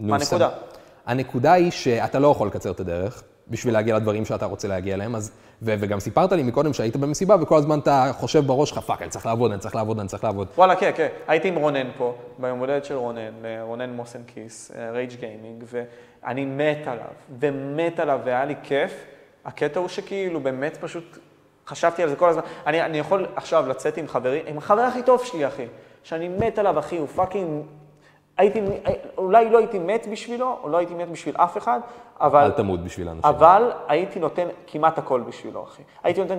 נו, 0.00 0.08
מה 0.10 0.16
הנקודה? 0.16 0.48
הנקודה 1.06 1.52
היא 1.52 1.70
שאתה 1.70 2.18
לא 2.18 2.28
יכול 2.28 2.48
לקצר 2.48 2.70
את 2.70 2.80
הדרך 2.80 3.22
בשביל 3.48 3.74
להגיע 3.74 3.96
לדברים 3.96 4.24
שאתה 4.24 4.46
רוצה 4.46 4.68
להגיע 4.68 4.94
אליהם, 4.94 5.16
אז, 5.16 5.30
ו, 5.62 5.74
וגם 5.80 6.00
סיפרת 6.00 6.32
לי 6.32 6.42
מקודם 6.42 6.72
שהיית 6.72 6.96
במסיבה 6.96 7.36
וכל 7.40 7.56
הזמן 7.56 7.78
אתה 7.78 8.10
חושב 8.12 8.46
בראש 8.46 8.70
שלך, 8.70 8.78
fuck, 8.78 9.02
אני 9.02 9.10
צריך 9.10 9.26
לעבוד, 9.26 9.50
אני 9.50 9.60
צריך 9.60 9.74
לעבוד, 9.74 9.98
אני 9.98 10.08
צריך 10.08 10.24
לעבוד. 10.24 10.48
וואלה, 10.56 10.76
כן, 10.76 10.90
כן. 10.96 11.08
הייתי 11.28 11.48
עם 11.48 11.54
רונן 11.54 11.86
פה, 11.96 12.14
ביום 12.38 12.58
הולדת 12.58 12.84
של 12.84 12.94
רונן, 12.94 13.32
רונן 13.62 13.90
מוסן 13.90 14.20
כיס, 14.26 14.72
Rage 14.92 15.14
Gaming, 15.20 15.64
ואני 15.66 16.44
מת 16.44 16.86
עליו, 16.86 17.04
ומת 17.40 18.00
עליו, 18.00 18.20
והיה 18.24 18.44
לי 18.44 18.54
כיף. 18.62 19.04
הקטע 19.44 19.80
הוא 19.80 19.88
שכאילו, 19.88 20.40
באמת 20.40 20.76
פשוט 20.76 21.18
חשבתי 21.66 22.02
על 22.02 22.08
זה 22.08 22.16
כל 22.16 22.28
הזמן. 22.28 22.42
אני, 22.66 22.82
אני 22.82 22.98
יכול 22.98 23.26
עכשיו 23.36 23.68
לצאת 23.68 23.96
עם 23.96 24.08
חברי, 24.08 24.42
עם 24.46 24.58
החבר 24.58 24.82
הכי 24.82 25.02
טוב 25.02 25.24
שלי, 25.24 25.46
אחי, 25.46 25.66
שאני 26.02 26.28
מת 26.28 26.58
עליו, 26.58 26.78
אחי, 26.78 26.98
הוא 26.98 27.06
fucking... 27.06 27.62
הייתי, 28.38 28.60
אולי 29.18 29.50
לא 29.50 29.58
הייתי 29.58 29.78
מת 29.78 30.06
בשבילו, 30.12 30.58
או 30.62 30.68
לא 30.68 30.76
הייתי 30.76 30.94
מת 30.94 31.10
בשביל 31.10 31.36
אף 31.36 31.56
אחד, 31.56 31.80
אבל... 32.20 32.44
אל 32.44 32.50
תמות 32.50 32.84
בשביל 32.84 33.08
האנשים. 33.08 33.24
אבל 33.24 33.72
הייתי 33.88 34.18
נותן 34.18 34.48
כמעט 34.66 34.98
הכל 34.98 35.20
בשבילו, 35.20 35.64
אחי. 35.64 35.82
הייתי 36.04 36.20
נותן 36.20 36.38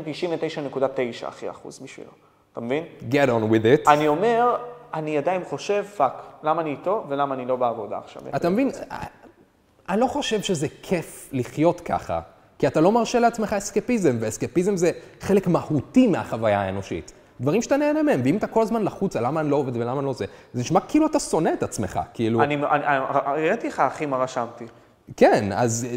99.9 1.23 1.27
אחי 1.27 1.49
אחוז 1.49 1.79
בשבילו. 1.79 2.09
אתה 2.53 2.61
מבין? 2.61 2.83
Get 3.11 3.27
on 3.27 3.51
with 3.51 3.85
it. 3.85 3.91
אני 3.91 4.07
אומר, 4.07 4.55
אני 4.93 5.17
עדיין 5.17 5.43
חושב, 5.43 5.83
fuck, 5.97 6.13
למה 6.43 6.61
אני 6.61 6.69
איתו 6.69 7.03
ולמה 7.07 7.35
אני 7.35 7.45
לא 7.45 7.55
בעבודה 7.55 7.97
עכשיו? 7.97 8.21
אתה 8.35 8.49
מבין, 8.49 8.69
אני 9.89 10.01
לא 10.01 10.07
חושב 10.07 10.41
שזה 10.41 10.67
כיף 10.81 11.29
לחיות 11.31 11.81
ככה, 11.81 12.19
כי 12.59 12.67
אתה 12.67 12.81
לא 12.81 12.91
מרשה 12.91 13.19
לעצמך 13.19 13.53
אסקפיזם, 13.53 14.17
ואסקפיזם 14.19 14.77
זה 14.77 14.91
חלק 15.19 15.47
מהותי 15.47 16.07
מהחוויה 16.07 16.61
האנושית. 16.61 17.13
דברים 17.41 17.61
שאתה 17.61 17.77
נהנה 17.77 18.03
מהם, 18.03 18.21
ואם 18.23 18.37
אתה 18.37 18.47
כל 18.47 18.61
הזמן 18.61 18.83
לחוץ 18.83 19.15
על 19.15 19.25
למה 19.27 19.39
אני 19.39 19.49
לא 19.49 19.55
עובד 19.55 19.75
ולמה 19.77 19.99
אני 19.99 20.05
לא 20.05 20.13
זה, 20.13 20.25
זה 20.53 20.61
נשמע 20.61 20.79
כאילו 20.79 21.05
אתה 21.07 21.19
שונא 21.19 21.49
את 21.53 21.63
עצמך, 21.63 21.99
כאילו... 22.13 22.43
אני, 22.43 22.57
הראיתי 23.01 23.67
לך, 23.67 23.79
אחי, 23.79 24.05
מה 24.05 24.17
רשמתי. 24.17 24.65
כן, 25.17 25.49
אז 25.53 25.87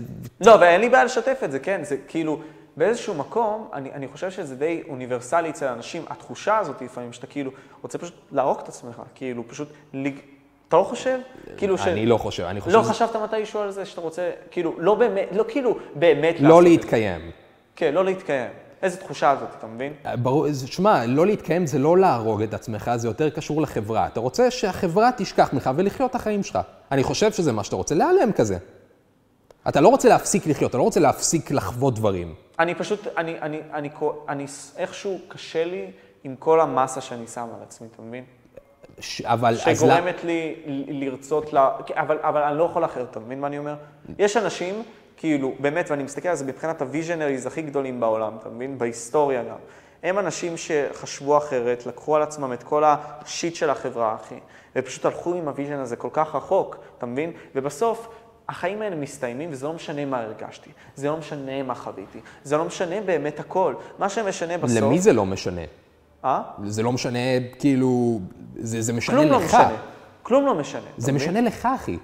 לא, 0.40 0.56
ואין 0.60 0.80
לי 0.80 0.88
בעיה 0.88 1.04
לשתף 1.04 1.40
את 1.44 1.52
זה, 1.52 1.58
כן, 1.58 1.80
זה 1.84 1.96
כאילו, 2.08 2.40
באיזשהו 2.76 3.14
מקום, 3.14 3.68
אני, 3.72 3.92
אני 3.92 4.08
חושב 4.08 4.30
שזה 4.30 4.56
די 4.56 4.82
אוניברסלי 4.88 5.50
אצל 5.50 5.66
אנשים, 5.66 6.02
התחושה 6.08 6.58
הזאת 6.58 6.82
לפעמים, 6.82 7.12
שאתה 7.12 7.26
כאילו 7.26 7.50
רוצה 7.82 7.98
פשוט 7.98 8.14
להרוג 8.32 8.58
את 8.62 8.68
עצמך, 8.68 9.02
כאילו, 9.14 9.48
פשוט. 9.48 9.68
אתה 10.68 10.76
לא 10.76 10.82
חושב? 10.82 11.18
כאילו 11.56 11.78
ש... 11.78 11.86
אני 11.86 12.06
לא 12.06 12.16
חושב, 12.16 12.42
אני 12.44 12.60
חושב... 12.60 12.76
לא 12.76 12.82
שזה- 12.82 12.92
חשבת 12.92 13.16
מתישהו 13.16 13.60
על 13.60 13.70
זה 13.70 13.84
שאתה 13.86 14.00
רוצה, 14.00 14.30
כאילו, 14.50 14.74
לא 14.78 14.94
באמת, 14.94 15.28
לא 15.32 15.44
כאילו 15.48 15.76
באמת 15.94 16.36
לא 16.40 16.56
זה. 16.56 16.68
להתקיים. 16.68 17.30
כן, 17.76 17.94
לא 17.94 18.04
להתקיים. 18.04 18.50
איזה 18.82 18.96
תחושה 18.96 19.30
הזאת, 19.30 19.48
אתה 19.58 19.66
מבין? 19.66 19.92
ברור, 20.22 20.52
זה- 20.52 20.66
שמע, 20.66 21.06
לא 21.06 21.26
להתקיים 21.26 21.66
זה 21.66 21.78
לא 21.78 21.98
להרוג 21.98 22.42
את 22.42 22.54
עצמך, 22.54 22.90
זה 22.96 23.08
יותר 23.08 23.30
קשור 23.30 23.62
לחברה. 23.62 24.06
אתה 24.06 24.20
רוצה 24.20 24.50
שהחברה 24.50 25.10
תשכח 25.16 25.52
ממך 25.52 25.70
ולחיות 25.76 26.10
את 26.10 26.14
החיים 26.14 26.42
שלך. 26.42 26.58
אני 26.92 27.02
חושב 27.02 27.32
שזה 27.32 27.52
מה 27.52 27.64
שאתה 27.64 27.76
רוצה, 27.76 27.94
להיעלם 27.94 28.32
כזה. 28.32 28.58
אתה 29.68 29.80
לא 29.80 29.88
רוצה 29.88 30.08
להפסיק 30.08 30.46
לחיות, 30.46 30.70
אתה 30.70 30.78
לא 30.78 30.82
רוצה 30.82 31.00
להפסיק 31.00 31.50
לחוות 31.50 31.94
דברים. 31.94 32.34
אני 32.58 32.74
פשוט, 32.74 33.06
אני, 33.16 33.38
אני, 33.40 33.60
אני, 33.72 33.88
אני, 33.88 33.88
אני 34.28 34.46
איכשהו 34.76 35.18
קשה 35.28 35.64
לי 35.64 35.90
עם 36.24 36.36
כל 36.38 36.60
המסה 36.60 37.00
שאני 37.00 37.26
שם 37.26 37.46
על 37.56 37.62
עצמי, 37.62 37.88
אתה 37.94 38.02
מבין? 38.02 38.24
ש- 39.00 39.20
אבל... 39.20 39.54
אז 39.66 39.78
שגורמת 39.78 40.24
לי 40.24 40.54
ל- 40.66 41.04
לרצות, 41.04 41.52
ל... 41.52 41.58
אבל, 41.94 42.18
אבל 42.22 42.42
אני 42.42 42.58
לא 42.58 42.64
יכול 42.64 42.84
אחרת, 42.84 43.10
אתה 43.10 43.20
מבין 43.20 43.40
מה 43.40 43.46
אני 43.46 43.58
אומר? 43.58 43.74
יש 44.18 44.36
אנשים, 44.36 44.82
כאילו, 45.20 45.52
באמת, 45.58 45.90
ואני 45.90 46.02
מסתכל 46.02 46.28
על 46.28 46.36
זה 46.36 46.44
מבחינת 46.44 46.82
ה 46.82 46.88
visionaries 46.88 47.46
הכי 47.46 47.62
גדולים 47.62 48.00
בעולם, 48.00 48.32
אתה 48.40 48.48
מבין? 48.48 48.78
בהיסטוריה 48.78 49.42
גם. 49.44 49.56
הם 50.02 50.18
אנשים 50.18 50.56
שחשבו 50.56 51.38
אחרת, 51.38 51.86
לקחו 51.86 52.16
על 52.16 52.22
עצמם 52.22 52.52
את 52.52 52.62
כל 52.62 52.84
ה 52.86 53.00
shit 53.00 53.54
של 53.54 53.70
החברה, 53.70 54.14
אחי, 54.14 54.34
ופשוט 54.76 55.04
הלכו 55.04 55.34
עם 55.34 55.48
ה 55.48 55.53
vision 55.53 55.78
הזה 55.78 55.96
כל 55.96 56.08
כך 56.12 56.34
רחוק, 56.34 56.76
אתה 56.98 57.06
מבין? 57.06 57.32
ובסוף, 57.54 58.08
החיים 58.48 58.82
האלה 58.82 58.96
מסתיימים, 58.96 59.48
וזה 59.52 59.66
לא 59.66 59.72
משנה 59.72 60.04
מה 60.04 60.20
הרגשתי, 60.20 60.70
זה 60.94 61.08
לא 61.08 61.16
משנה 61.16 61.62
מה 61.62 61.74
חוויתי, 61.74 62.18
זה 62.44 62.56
לא 62.56 62.64
משנה 62.64 63.00
באמת 63.00 63.40
הכל. 63.40 63.74
מה 63.98 64.08
שמשנה 64.08 64.58
בסוף... 64.58 64.78
למי 64.78 64.98
זה 64.98 65.12
לא 65.12 65.26
משנה? 65.26 65.62
אה? 66.24 66.42
זה 66.64 66.82
לא 66.82 66.92
משנה, 66.92 67.18
כאילו, 67.58 68.20
זה, 68.56 68.82
זה 68.82 68.92
משנה 68.92 69.16
כלום 69.16 69.30
לא 69.30 69.38
לך. 69.38 69.44
משנה. 69.44 69.76
כלום 70.22 70.46
לא 70.46 70.54
משנה. 70.54 70.90
זה? 70.96 71.12
משנה 71.12 71.40
לך, 71.40 71.68
אחי. 71.74 71.98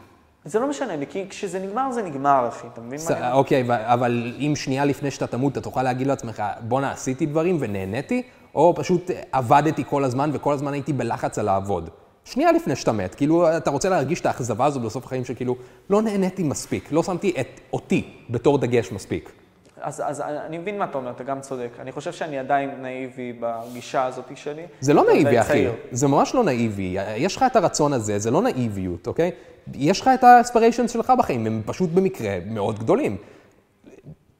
זה 0.47 0.59
לא 0.59 0.69
משנה 0.69 0.97
לי, 0.97 1.07
כי 1.07 1.29
כשזה 1.29 1.59
נגמר, 1.59 1.93
זה 1.93 2.03
נגמר, 2.03 2.49
אחי, 2.49 2.67
אתה 2.73 2.81
מבין 2.81 3.01
מה 3.11 3.17
אני? 3.19 3.33
אוקיי, 3.33 3.65
אבל 3.69 4.35
אם 4.39 4.53
שנייה 4.57 4.85
לפני 4.85 5.11
שאתה 5.11 5.27
תמות, 5.27 5.53
אתה 5.53 5.61
תוכל 5.61 5.83
להגיד 5.83 6.07
לעצמך, 6.07 6.43
בואנה, 6.61 6.93
עשיתי 6.93 7.27
דברים 7.27 7.57
ונהניתי, 7.61 8.23
או 8.55 8.75
פשוט 8.77 9.11
עבדתי 9.33 9.85
כל 9.89 10.05
הזמן 10.05 10.31
וכל 10.33 10.53
הזמן 10.53 10.73
הייתי 10.73 10.93
בלחץ 10.93 11.39
על 11.39 11.47
לעבוד. 11.47 11.91
שנייה 12.25 12.53
לפני 12.53 12.77
שאתה 12.77 12.93
מת, 12.93 13.15
כאילו, 13.15 13.57
אתה 13.57 13.71
רוצה 13.71 13.89
להרגיש 13.89 14.21
את 14.21 14.27
האכזבה 14.27 14.65
הזו 14.65 14.81
בסוף 14.81 15.05
החיים, 15.05 15.25
שכאילו, 15.25 15.57
לא 15.91 16.03
נהניתי 16.03 16.43
מספיק, 16.43 16.93
לא 16.93 17.03
שמתי 17.03 17.33
את 17.41 17.61
אותי 17.73 18.11
בתור 18.31 18.59
דגש 18.59 18.93
מספיק. 18.93 19.33
אז, 19.81 20.03
אז 20.07 20.21
אני 20.21 20.59
מבין 20.59 20.79
מה 20.79 20.85
אתה 20.85 20.99
אומר, 20.99 21.11
אתה 21.11 21.25
גם 21.25 21.41
צודק. 21.41 21.69
אני 21.81 21.93
חושב 21.93 22.13
שאני 22.13 22.39
עדיין 22.39 22.71
נאיבי 22.83 23.33
בגישה 23.41 24.05
הזאת 24.05 24.37
שלי. 24.37 24.63
זה 24.81 24.95
לא 24.95 25.05
נאיבי, 25.05 25.41
אחי. 25.41 25.49
צעיר. 25.49 25.73
זה 25.93 26.09
ממש 26.09 26.35
לא 26.35 26.45
נאיבי. 26.45 26.97
יש 27.17 27.37
לך 27.37 27.45
את 27.51 27.57
הרצון 27.57 27.93
הזה, 27.93 28.19
זה 28.19 28.31
לא 28.31 28.43
נאיביות, 28.43 29.07
אוקיי? 29.07 29.31
יש 29.75 30.01
לך 30.01 30.11
את 30.15 30.25
האספיריישנס 30.25 30.91
שלך 30.91 31.13
בחיים, 31.19 31.47
הם 31.47 31.63
פשוט 31.67 31.91
במקרה 31.91 32.39
מאוד 32.47 32.79
גדולים. 32.79 33.17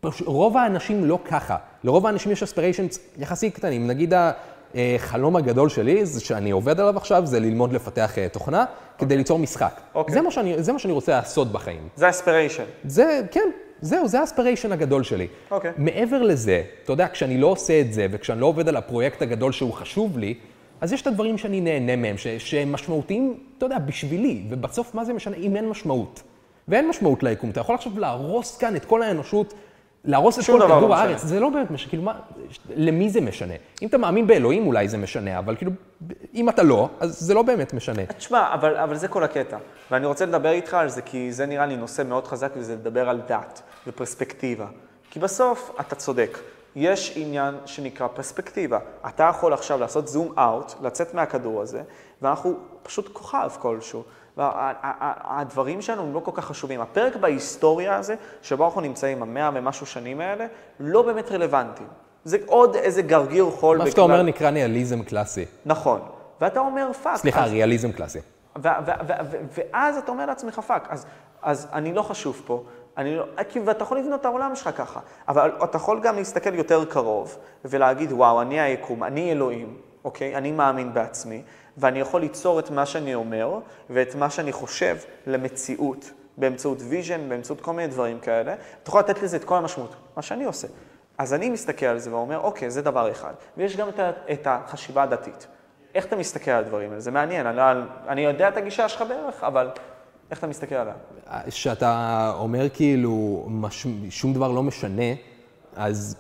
פש... 0.01 0.23
רוב 0.23 0.57
האנשים 0.57 1.05
לא 1.05 1.19
ככה. 1.25 1.57
לרוב 1.85 2.07
האנשים 2.07 2.33
יש 2.33 2.43
אספיריישנס 2.43 2.99
יחסית 3.19 3.55
קטנים. 3.55 3.87
נגיד 3.87 4.15
החלום 4.75 5.37
הגדול 5.37 5.69
שלי, 5.69 6.07
זה 6.07 6.21
שאני 6.21 6.51
עובד 6.51 6.81
עליו 6.81 6.97
עכשיו, 6.97 7.27
זה 7.27 7.41
ללמוד 7.41 7.73
לפתח 7.73 8.19
אה, 8.19 8.29
תוכנה 8.29 8.65
כדי 8.99 9.17
ליצור 9.17 9.39
משחק. 9.39 9.81
אוקיי. 9.95 10.15
זה, 10.15 10.21
מה 10.21 10.31
שאני, 10.31 10.63
זה 10.63 10.73
מה 10.73 10.79
שאני 10.79 10.93
רוצה 10.93 11.13
לעשות 11.13 11.53
בחיים. 11.53 11.89
זה 11.97 12.09
אספיריישן. 12.09 12.65
זה, 12.85 13.21
כן, 13.31 13.51
זהו, 13.81 14.09
זה 14.09 14.21
האספיריישן 14.21 14.73
הגדול 14.73 15.03
שלי. 15.03 15.27
אוקיי. 15.51 15.73
מעבר 15.79 16.23
לזה, 16.23 16.63
אתה 16.85 16.93
יודע, 16.93 17.07
כשאני 17.13 17.39
לא 17.39 17.47
עושה 17.47 17.81
את 17.81 17.93
זה, 17.93 18.07
וכשאני 18.11 18.41
לא 18.41 18.47
עובד 18.47 18.69
על 18.69 18.77
הפרויקט 18.77 19.23
הגדול 19.23 19.53
שהוא 19.53 19.73
חשוב 19.73 20.19
לי, 20.19 20.35
אז 20.81 20.93
יש 20.93 21.03
את 21.03 21.07
הדברים 21.07 21.39
שאני 21.39 21.61
נהנה 21.61 21.97
מהם, 21.97 22.19
ש- 22.19 22.27
שהם 22.29 22.73
משמעותיים, 22.73 23.35
אתה 23.59 23.67
יודע, 23.67 23.79
בשבילי, 23.79 24.43
ובסוף 24.49 24.95
מה 24.95 25.05
זה 25.05 25.13
משנה 25.13 25.37
אם 25.37 25.57
אין 25.57 25.69
משמעות? 25.69 26.23
ואין 26.69 26.89
משמעות 26.89 27.23
ליקום. 27.23 27.51
אתה 27.51 27.61
יכול 27.61 27.75
עכשיו 27.75 27.99
להרוס 27.99 28.57
כאן 28.59 28.77
את 28.77 28.85
כל 28.85 29.03
האנושות, 29.03 29.55
להרוס 30.07 30.39
את 30.39 30.45
כל 30.47 30.59
דבר 30.59 30.77
כדור 30.77 30.89
לא 30.89 30.95
הארץ, 30.95 31.17
משנה. 31.17 31.29
זה 31.29 31.41
לא 31.41 31.51
באמת 31.51 31.71
משנה, 31.71 31.89
כאילו 31.89 32.03
מה, 32.03 32.19
למי 32.77 33.11
זה 33.11 33.21
משנה? 33.21 33.55
אם 33.83 33.89
אתה 33.89 33.99
מאמין 33.99 34.27
באלוהים 34.27 34.67
אולי 34.67 34.89
זה 34.89 34.99
משנה, 34.99 35.39
אבל 35.39 35.57
כאילו, 35.57 35.73
אם 36.35 36.49
אתה 36.49 36.63
לא, 36.63 36.89
אז 37.01 37.21
זה 37.21 37.35
לא 37.35 37.43
באמת 37.43 37.75
משנה. 37.75 38.07
תשמע, 38.07 38.55
אבל, 38.55 38.77
אבל 38.77 38.97
זה 38.97 39.09
כל 39.09 39.25
הקטע. 39.25 39.57
ואני 39.91 40.07
רוצה 40.07 40.27
לדבר 40.27 40.51
איתך 40.51 40.75
על 40.75 40.89
זה, 40.89 41.03
כי 41.03 41.33
זה 41.33 41.47
נראה 41.47 41.67
לי 41.67 41.77
נושא 41.77 42.03
מאוד 42.03 42.27
חזק, 42.27 42.53
וזה 42.57 42.75
לדבר 42.75 43.09
על 43.09 43.21
דת 43.29 43.63
ופרספקטיבה. 43.87 44.67
כי 45.11 45.19
בסוף, 45.21 45.77
אתה 45.81 45.95
צודק. 45.95 46.39
יש 46.77 47.13
עניין 47.17 47.55
שנקרא 47.67 48.07
פרספקטיבה. 48.07 48.79
אתה 49.09 49.25
יכול 49.25 49.53
עכשיו 49.53 49.81
לעשות 49.81 50.09
zoom 50.09 50.33
out, 50.39 50.73
לצאת 50.83 51.15
מהכדור 51.15 51.63
הזה, 51.63 51.83
ואנחנו 52.23 52.55
פשוט 52.83 53.09
כוכב 53.13 53.51
כלשהו. 53.59 54.03
והדברים 54.37 55.83
שלנו 55.83 56.03
הם 56.03 56.15
לא 56.15 56.21
כל 56.21 56.31
כך 56.35 56.45
חשובים. 56.45 56.81
הפרק 56.81 57.17
בהיסטוריה 57.17 57.97
הזה, 57.97 58.15
שבו 58.43 58.65
אנחנו 58.65 58.81
נמצאים, 58.81 59.23
המאה 59.23 59.51
ומשהו 59.55 59.87
שנים 59.87 60.21
האלה, 60.21 60.47
לא 60.81 61.03
באמת 61.03 61.33
רלוונטיים. 61.33 61.89
זה 62.25 62.39
עוד 62.47 62.77
איזה 62.77 63.03
גרגיר 63.03 63.51
חול 63.51 63.79
מה 63.79 63.87
שאתה 63.91 64.01
אומר 64.01 64.23
נקרא 64.23 64.51
ניהיליזם 64.51 65.03
קלאסי. 65.03 65.45
נכון. 65.67 66.01
ואתה 66.41 66.61
אומר, 66.61 66.91
fuck. 67.03 67.17
סליחה, 67.17 67.45
אז- 67.45 67.51
ריאליזם 67.51 67.93
קלאסי. 67.93 68.19
ואז 68.57 69.97
אתה 69.97 70.13
אומר 70.13 70.27
לעצמך, 70.27 70.61
fuck, 70.67 70.87
אז, 70.91 71.07
אז 71.43 71.69
אני 71.73 71.93
לא 71.95 72.03
חשוב 72.03 72.43
פה, 72.47 72.63
אני 72.97 73.17
לא, 73.17 73.25
כי- 73.49 73.61
ואתה 73.61 73.83
יכול 73.83 73.99
לבנות 73.99 74.21
את 74.21 74.25
העולם 74.25 74.57
שלך 74.57 74.71
ככה, 74.77 75.01
אבל 75.29 75.51
אתה 75.65 75.77
יכול 75.77 76.01
גם 76.01 76.17
להסתכל 76.17 76.55
יותר 76.55 76.85
קרוב 76.85 77.37
ולהגיד, 77.65 78.13
וואו, 78.13 78.43
אני 78.43 78.61
היקום, 78.61 79.05
אני 79.05 79.33
אלוהים, 79.33 79.77
אוקיי? 80.05 80.37
אני 80.37 80.53
מאמין 80.53 80.95
בעצמי, 80.95 81.43
ואני 81.77 81.99
יכול 81.99 82.21
ליצור 82.21 82.59
את 82.59 82.71
מה 82.71 82.87
שאני 82.87 83.15
אומר 83.15 83.59
ואת 83.91 84.15
מה 84.15 84.31
שאני 84.31 84.53
חושב 84.53 84.97
למציאות, 85.27 86.11
באמצעות 86.37 86.79
vision, 86.89 87.29
באמצעות 87.29 87.61
כל 87.61 87.73
מיני 87.73 87.89
דברים 87.89 88.21
כאלה. 88.21 88.55
אתה 88.83 88.89
יכול 88.91 89.01
לתת 89.01 89.23
לזה 89.23 89.37
את 89.37 89.45
כל 89.45 89.57
המשמעות, 89.57 89.95
מה 90.17 90.23
שאני 90.23 90.45
עושה. 90.45 90.69
אז 91.19 91.35
אני 91.35 91.51
מסתכל 91.51 91.87
על 91.87 91.99
זה 91.99 92.13
ואומר, 92.13 92.39
אוקיי, 92.41 92.71
זה 92.71 92.83
דבר 92.83 93.11
אחד. 93.11 93.35
ויש 93.57 93.77
גם 93.77 93.89
את, 93.89 94.01
את 94.33 94.47
החשיבה 94.51 95.03
הדתית. 95.03 95.47
איך 95.95 96.07
אתה 96.07 96.17
מסתכל 96.17 96.51
על 96.51 96.65
הדברים 96.65 96.91
האלה? 96.91 97.01
זה 97.01 97.11
מעניין, 97.11 97.47
אני, 97.47 97.81
אני 98.09 98.21
יודע 98.21 98.49
את 98.49 98.57
הגישה 98.57 98.89
שלך 98.89 99.05
בערך, 99.09 99.45
אבל 99.45 99.71
איך 100.31 100.39
אתה 100.39 100.47
מסתכל 100.47 100.75
עליה? 100.75 100.95
שאתה 101.49 102.33
אומר 102.39 102.69
כאילו 102.69 103.45
מש... 103.49 103.87
שום 104.11 104.35
דבר 104.35 104.53
לא 104.53 104.63
משנה, 104.63 105.13
אז 105.77 106.17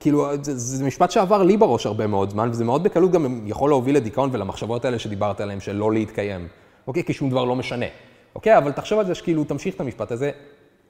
כאילו 0.00 0.26
זה, 0.42 0.58
זה 0.58 0.84
משפט 0.84 1.10
שעבר 1.10 1.42
לי 1.42 1.56
בראש 1.56 1.86
הרבה 1.86 2.06
מאוד 2.06 2.30
זמן, 2.30 2.48
וזה 2.50 2.64
מאוד 2.64 2.82
בקלות 2.82 3.10
גם 3.10 3.40
יכול 3.46 3.70
להוביל 3.70 3.96
לדיכאון 3.96 4.30
ולמחשבות 4.32 4.84
האלה 4.84 4.98
שדיברת 4.98 5.40
עליהן, 5.40 5.60
של 5.60 5.76
לא 5.76 5.92
להתקיים. 5.92 6.48
אוקיי? 6.86 7.04
כי 7.04 7.12
שום 7.12 7.30
דבר 7.30 7.44
לא 7.44 7.56
משנה. 7.56 7.86
אוקיי? 8.34 8.58
אבל 8.58 8.72
תחשוב 8.72 8.98
על 8.98 9.06
זה 9.06 9.14
שכאילו, 9.14 9.44
תמשיך 9.44 9.74
את 9.74 9.80
המשפט 9.80 10.12
הזה, 10.12 10.30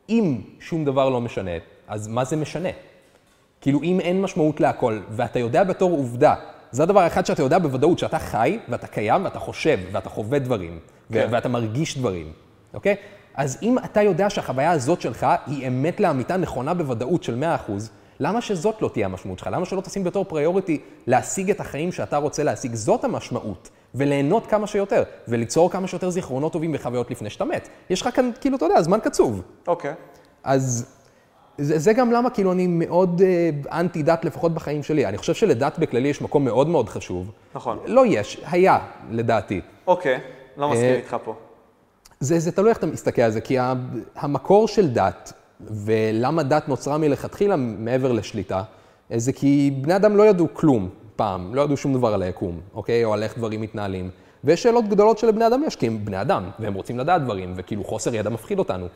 אם 0.09 0.41
שום 0.61 0.85
דבר 0.85 1.09
לא 1.09 1.21
משנה, 1.21 1.51
אז 1.89 2.09
מה 2.09 2.25
זה 2.25 2.37
משנה? 2.37 2.69
כאילו, 3.61 3.83
אם 3.83 4.01
אין 4.01 4.23
משמעות 4.23 4.61
להכל, 4.61 4.99
ואתה 5.11 5.39
יודע 5.39 5.65
בתור 5.65 5.91
עובדה, 5.91 6.35
זה 6.71 6.83
הדבר 6.83 7.01
האחד 7.01 7.27
שאתה 7.27 7.43
יודע 7.43 7.59
בוודאות, 7.59 7.99
שאתה 7.99 8.19
חי, 8.19 8.59
ואתה 8.69 8.87
קיים, 8.87 9.25
ואתה 9.25 9.39
חושב, 9.39 9.79
ואתה 9.93 10.09
חווה 10.09 10.39
דברים, 10.39 10.79
כן. 11.13 11.27
ו- 11.29 11.33
ואתה 11.33 11.49
מרגיש 11.49 11.99
דברים, 11.99 12.33
אוקיי? 12.75 12.95
אז 13.35 13.59
אם 13.63 13.79
אתה 13.79 14.03
יודע 14.03 14.31
שהחוויה 14.31 14.71
הזאת 14.71 15.01
שלך 15.01 15.27
היא 15.47 15.69
אמת 15.69 16.01
לאמיתה 16.01 16.37
נכונה 16.37 16.75
בוודאות 16.75 17.23
של 17.23 17.45
100%, 17.69 17.73
למה 18.21 18.41
שזאת 18.41 18.83
לא 18.83 18.89
תהיה 18.89 19.07
המשמעות 19.07 19.39
שלך? 19.39 19.49
למה 19.53 19.65
שלא 19.65 19.81
תשים 19.81 20.05
בתור 20.05 20.25
פריוריטי 20.25 20.81
להשיג 21.07 21.51
את 21.51 21.61
החיים 21.61 21.93
שאתה 21.93 22.17
רוצה 22.17 22.43
להשיג? 22.43 22.75
זאת 22.75 23.05
המשמעות. 23.05 23.71
וליהנות 23.95 24.47
כמה 24.47 24.67
שיותר, 24.67 25.03
וליצור 25.29 25.71
כמה 25.71 25.87
שיותר 25.87 26.11
זיכרונות 26.11 26.53
טובים 26.53 26.75
וחוויות 26.75 27.11
לפני 27.11 27.31
שאתה 27.31 27.45
מת. 27.45 27.69
יש 27.91 28.03
לך 28.03 28.09
כאן, 28.17 28.31
כאילו, 28.41 28.57
אתה 28.57 28.65
יודע, 28.65 28.83
זמן 28.83 28.99
קצוב. 29.03 29.43
אוקיי. 29.67 29.95
אז 30.45 30.87
זה, 31.59 31.79
זה 31.79 31.93
גם 31.93 32.13
למה 32.13 32.31
כאילו 32.31 32.53
אני 32.53 32.67
מאוד 32.67 33.23
אה, 33.25 33.51
אנטי 33.81 34.03
דת, 34.03 34.25
לפחות 34.25 34.55
בחיים 34.55 34.83
שלי. 34.83 35.07
אני 35.07 35.19
חושב 35.19 35.35
שלדת 35.35 35.79
בכללי 35.79 36.09
יש 36.09 36.23
מקום 36.23 36.45
מאוד 36.45 36.69
מאוד 36.69 36.89
חשוב. 36.89 37.31
נכון. 37.55 37.79
לא 37.87 38.07
יש, 38.07 38.41
היה, 38.51 38.79
לדעתי. 39.11 39.61
אוקיי, 39.87 40.21
לא 40.57 40.69
מסכים 40.69 40.85
אה, 40.85 40.97
איתך 40.97 41.17
פה. 41.25 41.35
זה, 42.21 42.39
זה 42.39 42.53
תלוי 42.53 42.71
איך 42.71 42.79
אתה 42.79 42.87
מסתכל 42.87 43.23
על 43.23 43.31
זה, 43.31 43.41
כי 43.41 43.57
המקור 44.17 44.69
של 44.69 44.89
דת, 44.89 45.33
ולמה 45.61 46.43
דת 46.43 46.69
נוצרה 46.69 46.99
מלכתחילה 46.99 47.57
מעבר 47.57 48.13
לשליטה, 48.13 48.63
אה, 49.13 49.19
זה 49.19 49.33
כי 49.33 49.79
בני 49.81 49.97
אדם 49.97 50.17
לא 50.17 50.23
ידעו 50.27 50.47
כלום 50.53 50.89
פעם, 51.17 51.55
לא 51.55 51.63
ידעו 51.63 51.77
שום 51.77 51.95
דבר 51.95 52.15
על 52.15 52.23
היקום, 52.23 52.61
אוקיי? 52.75 53.05
או 53.05 53.15
על 53.15 53.23
איך 53.23 53.39
דברים 53.39 53.61
מתנהלים. 53.61 54.11
ויש 54.45 54.63
שאלות 54.63 54.89
גדולות 54.89 55.19
שלבני 55.19 55.47
אדם 55.47 55.63
יש, 55.67 55.77
כי 55.77 55.87
הם 55.87 56.05
בני 56.05 56.21
אדם, 56.21 56.51
והם 56.59 56.75
רוצים 56.75 56.99
לדעת 56.99 57.25
דברים, 57.25 57.53
וכאילו 57.57 57.85
חוסר 57.85 58.15
ידע 58.15 58.31
מפחיד 58.31 58.59
אותנו. 58.59 58.87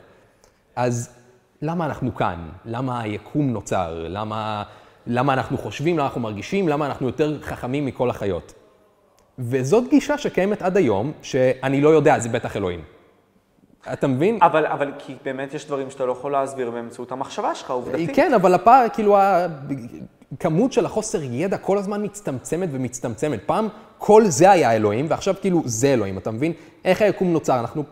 אז 0.77 1.11
למה 1.63 1.87
אנחנו 1.87 2.15
כאן? 2.15 2.49
למה 2.65 3.01
היקום 3.01 3.51
נוצר? 3.51 4.07
למה, 4.09 4.63
למה 5.07 5.33
אנחנו 5.33 5.59
חושבים, 5.59 5.99
למה 5.99 6.07
אנחנו 6.07 6.21
מרגישים, 6.21 6.69
למה 6.69 6.87
אנחנו 6.87 7.07
יותר 7.07 7.43
חכמים 7.43 7.87
מכל 7.87 8.11
החיות? 8.11 8.55
וזאת 9.39 9.89
גישה 9.91 10.19
שקיימת 10.19 10.63
עד 10.63 10.77
היום, 10.77 11.13
שאני 11.23 11.81
לא 11.81 11.89
יודע, 11.89 12.19
זה 12.19 12.29
בטח 12.29 12.57
אלוהים. 12.57 12.81
אתה 13.93 14.07
מבין? 14.07 14.39
אבל, 14.43 14.67
אבל 14.67 14.93
כי 14.99 15.15
באמת 15.25 15.55
יש 15.55 15.67
דברים 15.67 15.91
שאתה 15.91 16.05
לא 16.05 16.13
יכול 16.13 16.33
להסביר 16.33 16.71
באמצעות 16.71 17.13
המחשבה 17.13 17.55
שלך, 17.55 17.71
עובדתית. 17.71 18.11
כן, 18.15 18.35
אבל 18.35 18.55
הפער, 18.55 18.87
כאילו, 18.93 19.17
הכמות 20.33 20.73
של 20.73 20.87
החוסר 20.87 21.23
ידע 21.23 21.59
כל 21.59 21.79
הזמן 21.79 22.05
מצטמצמת 22.05 22.69
ומצטמצמת. 22.73 23.41
פעם 23.47 23.69
כל 23.99 24.25
זה 24.27 24.51
היה 24.51 24.73
אלוהים, 24.77 25.07
ועכשיו 25.09 25.35
כאילו 25.41 25.63
זה 25.65 25.93
אלוהים, 25.93 26.19
אתה 26.19 26.31
מבין? 26.31 26.53
איך 26.85 27.03
היקום 27.03 27.33
נוצר? 27.33 27.61
אנחנו 27.61 27.85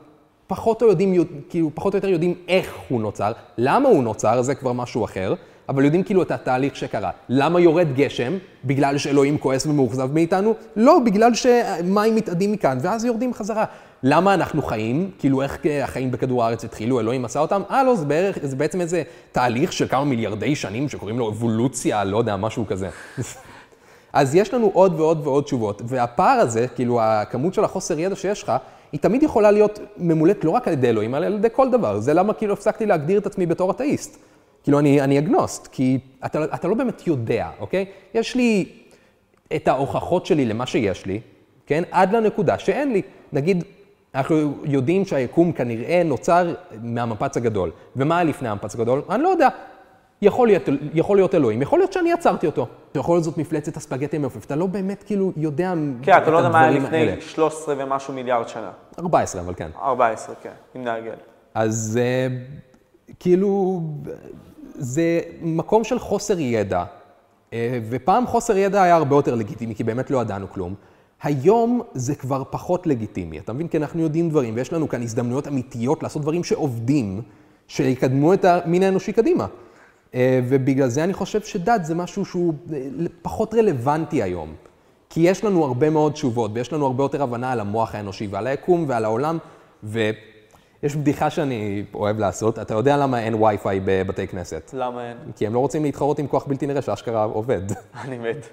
פחות 0.46 0.82
או, 0.82 0.88
יודעים, 0.88 1.24
כאילו, 1.48 1.70
פחות 1.74 1.94
או 1.94 1.98
יותר 1.98 2.08
יודעים 2.08 2.34
איך 2.48 2.78
הוא 2.88 3.00
נוצר, 3.00 3.32
למה 3.58 3.88
הוא 3.88 4.02
נוצר, 4.02 4.42
זה 4.42 4.54
כבר 4.54 4.72
משהו 4.72 5.04
אחר, 5.04 5.34
אבל 5.68 5.84
יודעים 5.84 6.02
כאילו 6.02 6.22
את 6.22 6.30
התהליך 6.30 6.76
שקרה. 6.76 7.10
למה 7.28 7.60
יורד 7.60 7.86
גשם? 7.94 8.32
בגלל 8.64 8.98
שאלוהים 8.98 9.38
כועס 9.38 9.66
ומאוכזב 9.66 10.12
מאיתנו? 10.12 10.54
לא, 10.76 10.98
בגלל 11.04 11.34
שמים 11.34 12.14
מתאדים 12.14 12.52
מכאן, 12.52 12.78
ואז 12.80 13.04
יורדים 13.04 13.34
חזרה. 13.34 13.64
למה 14.02 14.34
אנחנו 14.34 14.62
חיים? 14.62 15.10
כאילו, 15.18 15.42
איך 15.42 15.58
החיים 15.82 16.10
בכדור 16.10 16.44
הארץ 16.44 16.64
התחילו? 16.64 17.00
אלוהים 17.00 17.24
עשה 17.24 17.40
אותם? 17.40 17.62
אה, 17.70 17.82
לא, 17.82 17.94
זה, 17.94 18.04
בערך, 18.04 18.38
זה 18.42 18.56
בעצם 18.56 18.80
איזה 18.80 19.02
תהליך 19.32 19.72
של 19.72 19.88
כמה 19.88 20.04
מיליארדי 20.04 20.56
שנים 20.56 20.88
שקוראים 20.88 21.18
לו 21.18 21.28
אבולוציה, 21.28 22.04
לא 22.04 22.18
יודע, 22.18 22.36
משהו 22.36 22.66
כזה. 22.66 22.88
אז 24.12 24.34
יש 24.34 24.54
לנו 24.54 24.70
עוד 24.74 25.00
ועוד 25.00 25.20
ועוד 25.26 25.44
תשובות, 25.44 25.82
והפער 25.84 26.40
הזה, 26.40 26.66
כאילו 26.74 27.02
הכמות 27.02 27.54
של 27.54 27.64
החוסר 27.64 27.98
ידע 27.98 28.16
שיש 28.16 28.42
לך, 28.42 28.52
היא 28.92 29.00
תמיד 29.00 29.22
יכולה 29.22 29.50
להיות 29.50 29.78
ממולאת 29.96 30.44
לא 30.44 30.50
רק 30.50 30.68
על 30.68 30.72
ידי 30.72 30.88
אלוהים, 30.88 31.14
אלא 31.14 31.26
על 31.26 31.34
ידי 31.34 31.48
כל 31.52 31.70
דבר. 31.70 32.00
זה 32.00 32.14
למה 32.14 32.34
כאילו 32.34 32.52
הפסקתי 32.52 32.86
להגדיר 32.86 33.18
את 33.18 33.26
עצמי 33.26 33.46
בתור 33.46 33.70
אתאיסט. 33.70 34.18
כאילו, 34.62 34.78
אני, 34.78 35.00
אני 35.00 35.18
אגנוסט, 35.18 35.68
כי 35.72 35.98
אתה, 36.24 36.44
אתה 36.44 36.68
לא 36.68 36.74
באמת 36.74 37.06
יודע, 37.06 37.48
אוקיי? 37.60 37.84
יש 38.14 38.34
לי 38.34 38.68
את 39.56 39.68
ההוכחות 39.68 40.26
שלי 40.26 40.44
למה 40.44 40.66
שיש 40.66 41.06
לי, 41.06 41.20
כן? 41.66 41.82
עד 41.90 42.12
לנקודה 42.12 42.58
שאין 42.58 42.92
לי. 42.92 43.02
נגיד, 43.32 43.64
אנחנו 44.14 44.54
יודעים 44.64 45.04
שהיקום 45.04 45.52
כנראה 45.52 46.02
נוצר 46.04 46.54
מהמפץ 46.82 47.36
הגדול. 47.36 47.70
ומה 47.96 48.18
היה 48.18 48.24
לפני 48.24 48.48
המפץ 48.48 48.74
הגדול? 48.74 49.02
אני 49.10 49.22
לא 49.22 49.28
יודע. 49.28 49.48
יכול 50.22 50.48
להיות, 50.48 50.62
יכול 50.94 51.16
להיות 51.16 51.34
אלוהים, 51.34 51.62
יכול 51.62 51.78
להיות 51.78 51.92
שאני 51.92 52.12
עצרתי 52.12 52.46
אותו. 52.46 52.66
יכול 52.94 53.14
להיות 53.14 53.24
זאת 53.24 53.38
מפלצת 53.38 53.76
הספגטי 53.76 54.16
המעופף, 54.16 54.44
אתה 54.44 54.56
לא 54.56 54.66
באמת 54.66 55.02
כאילו 55.02 55.32
יודע 55.36 55.74
כן, 56.02 56.18
אתה 56.22 56.30
לא 56.30 56.36
יודע 56.36 56.48
מה 56.48 56.60
היה 56.60 56.68
הדברים 56.68 56.94
האלה. 56.94 57.12
לפני 57.12 57.22
13 57.22 57.74
ומשהו 57.78 58.14
מיליארד 58.14 58.48
שנה. 58.48 58.70
14, 58.98 59.42
אבל 59.42 59.54
כן. 59.54 59.70
14, 59.82 60.34
כן, 60.42 60.50
אם 60.76 60.84
נעגל. 60.84 61.14
אז 61.54 61.98
אה, 62.02 62.36
כאילו, 63.20 63.80
זה 64.74 65.20
מקום 65.42 65.84
של 65.84 65.98
חוסר 65.98 66.40
ידע, 66.40 66.84
אה, 67.52 67.78
ופעם 67.88 68.26
חוסר 68.26 68.56
ידע 68.56 68.82
היה 68.82 68.96
הרבה 68.96 69.16
יותר 69.16 69.34
לגיטימי, 69.34 69.74
כי 69.74 69.84
באמת 69.84 70.10
לא 70.10 70.18
ידענו 70.18 70.50
כלום. 70.52 70.74
היום 71.22 71.82
זה 71.94 72.14
כבר 72.14 72.42
פחות 72.50 72.86
לגיטימי, 72.86 73.38
אתה 73.38 73.52
מבין? 73.52 73.68
כי 73.68 73.76
אנחנו 73.76 74.02
יודעים 74.02 74.30
דברים, 74.30 74.54
ויש 74.56 74.72
לנו 74.72 74.88
כאן 74.88 75.02
הזדמנויות 75.02 75.48
אמיתיות 75.48 76.02
לעשות 76.02 76.22
דברים 76.22 76.44
שעובדים, 76.44 77.22
שיקדמו 77.68 78.34
את 78.34 78.44
המין 78.44 78.82
האנושי 78.82 79.12
קדימה. 79.12 79.46
אה, 80.14 80.40
ובגלל 80.48 80.88
זה 80.88 81.04
אני 81.04 81.12
חושב 81.12 81.40
שדת 81.40 81.84
זה 81.84 81.94
משהו 81.94 82.24
שהוא 82.24 82.54
אה, 82.72 82.86
פחות 83.22 83.54
רלוונטי 83.54 84.22
היום. 84.22 84.54
כי 85.10 85.20
יש 85.20 85.44
לנו 85.44 85.64
הרבה 85.64 85.90
מאוד 85.90 86.12
תשובות, 86.12 86.50
ויש 86.54 86.72
לנו 86.72 86.86
הרבה 86.86 87.04
יותר 87.04 87.22
הבנה 87.22 87.52
על 87.52 87.60
המוח 87.60 87.94
האנושי 87.94 88.26
ועל 88.26 88.46
היקום 88.46 88.84
ועל 88.88 89.04
העולם, 89.04 89.38
ויש 89.82 90.96
בדיחה 90.96 91.30
שאני 91.30 91.84
אוהב 91.94 92.18
לעשות, 92.18 92.58
אתה 92.58 92.74
יודע 92.74 92.96
למה 92.96 93.20
אין 93.20 93.34
וי-פיי 93.34 93.80
בבתי 93.84 94.26
כנסת? 94.26 94.70
למה 94.72 95.08
אין? 95.08 95.16
כי 95.36 95.46
הם 95.46 95.54
לא 95.54 95.58
רוצים 95.58 95.82
להתחרות 95.82 96.18
עם 96.18 96.26
כוח 96.26 96.46
בלתי 96.46 96.66
נראה 96.66 96.82
שאשכרה 96.82 97.24
עובד. 97.24 97.62
אני 98.04 98.18
מת. 98.18 98.46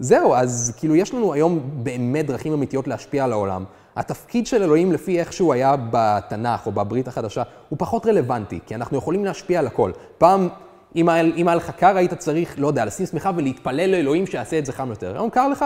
זהו, 0.00 0.34
אז 0.34 0.74
כאילו 0.76 0.96
יש 0.96 1.14
לנו 1.14 1.32
היום 1.32 1.60
באמת 1.72 2.26
דרכים 2.26 2.52
אמיתיות 2.52 2.88
להשפיע 2.88 3.24
על 3.24 3.32
העולם. 3.32 3.64
התפקיד 3.96 4.46
של 4.46 4.62
אלוהים, 4.62 4.92
לפי 4.92 5.20
איך 5.20 5.32
שהוא 5.32 5.52
היה 5.52 5.74
בתנ"ך 5.90 6.66
או 6.66 6.72
בברית 6.72 7.08
החדשה, 7.08 7.42
הוא 7.68 7.78
פחות 7.78 8.06
רלוונטי, 8.06 8.58
כי 8.66 8.74
אנחנו 8.74 8.98
יכולים 8.98 9.24
להשפיע 9.24 9.58
על 9.58 9.66
הכל. 9.66 9.90
פעם, 10.18 10.48
אם 10.96 11.08
היה 11.08 11.54
לך 11.54 11.70
קר, 11.70 11.96
היית 11.96 12.14
צריך, 12.14 12.54
לא 12.58 12.66
יודע, 12.66 12.84
לשים 12.84 13.06
שמיכה 13.06 13.30
ולהתפלל 13.36 13.90
לאלוהים 13.90 14.26
שיעשה 14.26 14.58
את 14.58 14.66
זה 14.66 14.72
חם 14.72 14.90
יותר. 14.90 15.14
היום 15.14 15.30
קר 15.30 15.48
לך? 15.48 15.64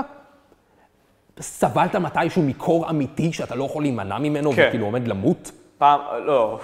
סבלת 1.41 1.97
מתישהו 1.97 2.43
מקור 2.43 2.91
אמיתי 2.91 3.33
שאתה 3.33 3.55
לא 3.55 3.65
יכול 3.65 3.83
להימנע 3.83 4.19
ממנו 4.19 4.53
כן. 4.53 4.65
וכאילו 4.69 4.87
עומד 4.87 5.09
למות? 5.09 5.51
פעם, 5.79 6.01
לא, 6.25 6.61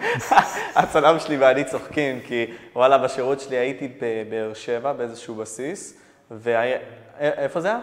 הצלם 0.76 1.20
שלי 1.20 1.36
ואני 1.36 1.64
צוחקים, 1.64 2.20
כי 2.26 2.44
וואלה, 2.76 2.98
בשירות 2.98 3.40
שלי 3.40 3.56
הייתי 3.56 3.88
בבאר 4.00 4.54
שבע, 4.54 4.92
באיזשהו 4.92 5.34
בסיס, 5.34 5.94
ואיפה 6.30 7.60
זה 7.60 7.68
היה? 7.68 7.78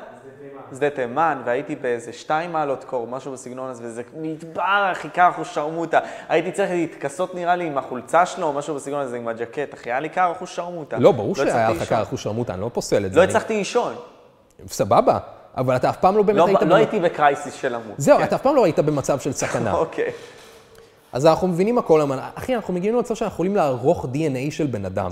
שדה 0.76 0.90
תימן, 0.90 1.42
והייתי 1.46 1.76
באיזה 1.76 2.14
שתיים 2.14 2.54
מעלות 2.54 2.84
קור, 2.84 3.08
משהו 3.08 3.32
בסגנון 3.34 3.70
הזה, 3.70 3.84
וזה 3.86 4.02
מדבר, 4.18 4.90
אחי, 4.92 5.10
קר, 5.10 5.30
אחו 5.30 5.46
שרמוטה. 5.46 6.00
הייתי 6.30 6.52
צריך 6.52 6.72
להתכסות 6.72 7.36
נראה 7.36 7.56
לי 7.56 7.66
עם 7.68 7.78
החולצה 7.78 8.26
שלו, 8.26 8.48
או 8.48 8.54
משהו 8.54 8.76
בסגנון 8.76 9.02
הזה, 9.02 9.18
עם 9.18 9.28
הג'קט, 9.28 9.74
אחי, 9.74 9.92
היה 9.92 10.00
לי 10.00 10.10
קר, 10.10 10.32
אחו 10.32 10.48
שרמוטה. 10.48 10.98
לא, 10.98 11.12
ברור 11.12 11.36
שהיה 11.36 11.48
הצלחתי 11.68 11.74
לך 11.76 11.80
לישון. 11.82 11.98
קר 11.98 12.04
אחוז 12.04 12.20
שרמוטה, 12.20 12.54
אני 12.54 12.62
לא 12.62 12.70
פוסל 12.74 13.06
את 13.06 13.14
זה. 13.14 13.20
לא 13.20 13.24
הצלחתי 13.24 13.58
לישון. 13.58 13.94
סבבה, 14.68 15.18
אבל 15.58 15.76
אתה 15.76 15.90
אף 15.90 15.98
פעם 15.98 16.18
לא 16.18 16.24
באמת 16.24 16.38
לא 16.40 16.46
היית... 16.48 16.62
לא 16.62 16.68
במ- 16.68 16.74
הייתי 16.74 17.00
בקרייסיס 17.00 17.54
של 17.54 17.74
למות. 17.74 17.96
זהו, 17.98 18.18
כן. 18.18 18.24
אתה 18.24 18.36
אף 18.36 18.42
פעם 18.42 18.56
לא 18.56 18.64
היית 18.66 18.80
במצב 18.80 19.20
של 19.20 19.32
סכנה. 19.32 19.74
אוקיי. 19.84 20.12
אז 21.14 21.26
אנחנו 21.26 21.48
מבינים 21.48 21.78
הכל, 21.78 22.02
אבל 22.02 22.20
אחי, 22.36 22.56
אנחנו 22.56 22.74
מגיעים 22.74 22.96
למצב 22.96 23.16
שאנחנו 23.16 23.34
יכולים 23.34 23.56
לערוך 23.56 24.06
DNA 24.06 24.52
של 24.52 24.68
בן 24.68 24.86
אדם. 24.86 25.12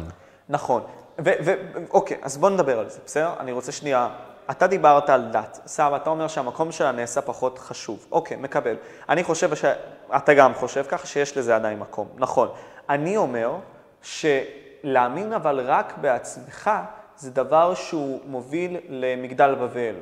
נכון. 0.49 0.81
ואוקיי, 1.20 2.18
אז 2.22 2.38
בוא 2.38 2.49
נדבר 2.49 2.80
על 2.80 2.89
זה, 2.89 2.99
בסדר? 3.05 3.34
אני 3.39 3.51
רוצה 3.51 3.72
שנייה... 3.72 4.09
אתה 4.51 4.68
דיברת 4.68 5.09
על 5.09 5.30
דת, 5.32 5.59
סבא, 5.66 5.95
אתה 5.95 6.09
אומר 6.09 6.28
שהמקום 6.28 6.72
שלה 6.72 6.91
נעשה 6.91 7.22
פחות 7.22 7.59
חשוב. 7.59 8.05
אוקיי, 8.11 8.38
מקבל. 8.38 8.76
אני 9.09 9.24
חושב 9.24 9.55
שאתה 9.55 10.34
גם 10.34 10.53
חושב 10.53 10.86
ככה 10.89 11.07
שיש 11.07 11.38
לזה 11.38 11.55
עדיין 11.55 11.80
מקום. 11.80 12.07
נכון. 12.18 12.49
אני 12.89 13.18
אומר 13.18 13.55
שלהאמין 14.01 15.34
אבל 15.34 15.59
רק 15.59 15.93
בעצמך 16.01 16.72
זה 17.18 17.32
דבר 17.32 17.74
שהוא 17.74 18.20
מוביל 18.26 18.78
למגדל 18.89 19.55
בבל 19.55 19.95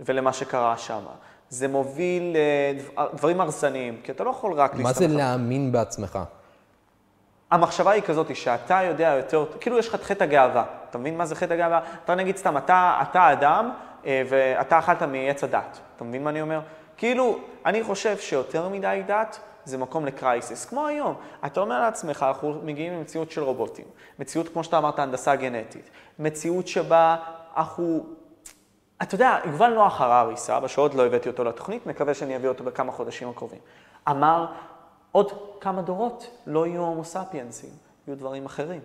ולמה 0.00 0.32
שקרה 0.32 0.76
שם. 0.76 1.02
זה 1.48 1.68
מוביל 1.68 2.36
לדברים 2.96 3.40
הרסניים, 3.40 4.00
כי 4.04 4.12
אתה 4.12 4.24
לא 4.24 4.30
יכול 4.30 4.52
רק 4.52 4.74
מה 4.74 4.92
זה 4.92 5.00
להסתמך 5.00 5.18
להאמין 5.18 5.72
בעצמך? 5.72 6.18
המחשבה 7.54 7.90
היא 7.90 8.02
כזאת, 8.02 8.36
שאתה 8.36 8.80
יודע 8.82 9.14
יותר, 9.16 9.44
כאילו 9.60 9.78
יש 9.78 9.88
לך 9.88 9.94
את 9.94 10.02
חטא 10.02 10.24
הגאווה. 10.24 10.64
אתה 10.90 10.98
מבין 10.98 11.18
מה 11.18 11.26
זה 11.26 11.34
חטא 11.34 11.52
הגאווה? 11.52 11.80
אתה 12.04 12.14
נגיד 12.14 12.36
סתם, 12.36 12.56
אתה, 12.56 13.02
אתה 13.02 13.32
אדם, 13.32 13.70
אה, 14.06 14.22
ואתה 14.28 14.78
אכלת 14.78 15.02
מעץ 15.02 15.44
הדת. 15.44 15.80
אתה 15.96 16.04
מבין 16.04 16.24
מה 16.24 16.30
אני 16.30 16.42
אומר? 16.42 16.60
כאילו, 16.96 17.38
אני 17.66 17.82
חושב 17.82 18.18
שיותר 18.18 18.68
מדי 18.68 19.02
דת 19.06 19.40
זה 19.64 19.78
מקום 19.78 20.06
לקרייסיס. 20.06 20.64
כמו 20.64 20.86
היום, 20.86 21.14
אתה 21.46 21.60
אומר 21.60 21.80
לעצמך, 21.80 22.24
אנחנו 22.28 22.60
מגיעים 22.64 22.92
למציאות 22.92 23.30
של 23.30 23.42
רובוטים. 23.42 23.84
מציאות, 24.18 24.48
כמו 24.48 24.64
שאתה 24.64 24.78
אמרת, 24.78 24.98
הנדסה 24.98 25.36
גנטית. 25.36 25.90
מציאות 26.18 26.68
שבה 26.68 27.16
אנחנו... 27.56 28.06
אתה 29.02 29.14
יודע, 29.14 29.38
יובל 29.44 29.74
נוח 29.74 30.00
הררי, 30.00 30.36
סבא, 30.36 30.68
שעוד 30.68 30.94
לא 30.94 31.06
הבאתי 31.06 31.28
אותו 31.28 31.44
לתוכנית, 31.44 31.86
מקווה 31.86 32.14
שאני 32.14 32.36
אביא 32.36 32.48
אותו 32.48 32.64
בכמה 32.64 32.92
חודשים 32.92 33.28
הקרובים. 33.28 33.60
אמר, 34.10 34.46
עוד 35.14 35.30
כמה 35.60 35.82
דורות 35.82 36.30
לא 36.46 36.66
יהיו 36.66 36.80
הומו 36.82 37.04
ספיינסים, 37.04 37.70
יהיו 38.06 38.16
דברים 38.16 38.46
אחרים. 38.46 38.80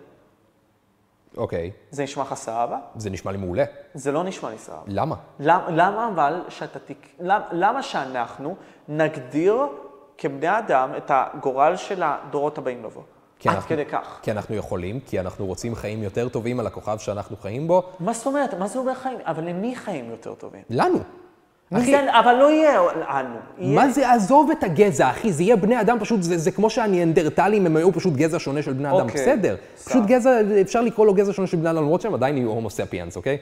אוקיי, 1.36 1.70
זה 1.90 2.02
נשמע 2.02 2.22
לך 2.22 2.34
סבבה? 2.34 2.78
זה 2.96 3.10
נשמע 3.10 3.32
לי 3.32 3.38
מעולה. 3.38 3.64
זה 3.94 4.12
לא 4.12 4.24
נשמע 4.24 4.50
לי 4.50 4.58
סבבה. 4.58 4.82
למה? 4.86 5.16
למה, 5.40 5.70
למה 5.70 6.08
אבל 6.14 6.40
שאתה 6.48 6.78
תק... 6.78 7.06
למה, 7.20 7.44
למה 7.52 7.82
שאנחנו 7.82 8.56
נגדיר 8.88 9.56
כבני 10.18 10.58
אדם 10.58 10.90
את 10.96 11.10
הגורל 11.14 11.76
של 11.76 12.02
הדורות 12.02 12.58
הבאים 12.58 12.84
לבוא? 12.84 13.02
עד 13.44 13.54
אנחנו- 13.54 13.68
כדי 13.68 13.84
כך. 13.86 14.18
כי 14.22 14.30
אנחנו 14.30 14.54
יכולים, 14.54 15.00
כי 15.00 15.20
אנחנו 15.20 15.46
רוצים 15.46 15.74
חיים 15.74 16.02
יותר 16.02 16.28
טובים 16.28 16.60
על 16.60 16.66
הכוכב 16.66 16.98
שאנחנו 16.98 17.36
חיים 17.36 17.68
בו, 17.68 17.82
מה 18.00 18.12
זאת 18.12 18.26
אומרת? 18.26 18.54
מה 18.54 18.66
זה 18.68 18.78
אומר 18.78 18.94
חיים? 18.94 19.18
אבל 19.24 19.44
למי 19.44 19.76
חיים 19.76 20.10
יותר 20.10 20.34
טובים? 20.34 20.62
לנו. 20.70 20.98
אבל 21.72 22.34
לא 22.34 22.50
יהיה 22.50 22.80
לנו. 22.80 23.34
יהיה... 23.58 23.74
מה 23.74 23.90
זה, 23.90 24.12
עזוב 24.12 24.50
את 24.50 24.64
הגזע, 24.64 25.10
אחי, 25.10 25.32
זה 25.32 25.42
יהיה 25.42 25.56
בני 25.56 25.80
אדם 25.80 25.98
פשוט, 26.00 26.22
זה, 26.22 26.38
זה 26.38 26.50
כמו 26.50 26.70
שהניאנדרטלים 26.70 27.66
הם 27.66 27.76
היו 27.76 27.92
פשוט 27.92 28.14
גזע 28.14 28.38
שונה 28.38 28.62
של 28.62 28.72
בני 28.72 28.88
אדם, 28.88 28.96
אוקיי, 28.96 29.22
בסדר. 29.22 29.56
פשוט 29.84 30.06
גזע, 30.06 30.40
אפשר 30.60 30.80
לקרוא 30.80 31.06
לו 31.06 31.14
גזע 31.14 31.32
שונה 31.32 31.48
של 31.48 31.56
בני 31.56 31.70
אדם, 31.70 31.82
למרות 31.82 32.00
שהם 32.00 32.14
עדיין 32.14 32.36
יהיו 32.36 32.50
הומו 32.50 32.70
ספיאנס, 32.70 33.16
אוקיי? 33.16 33.38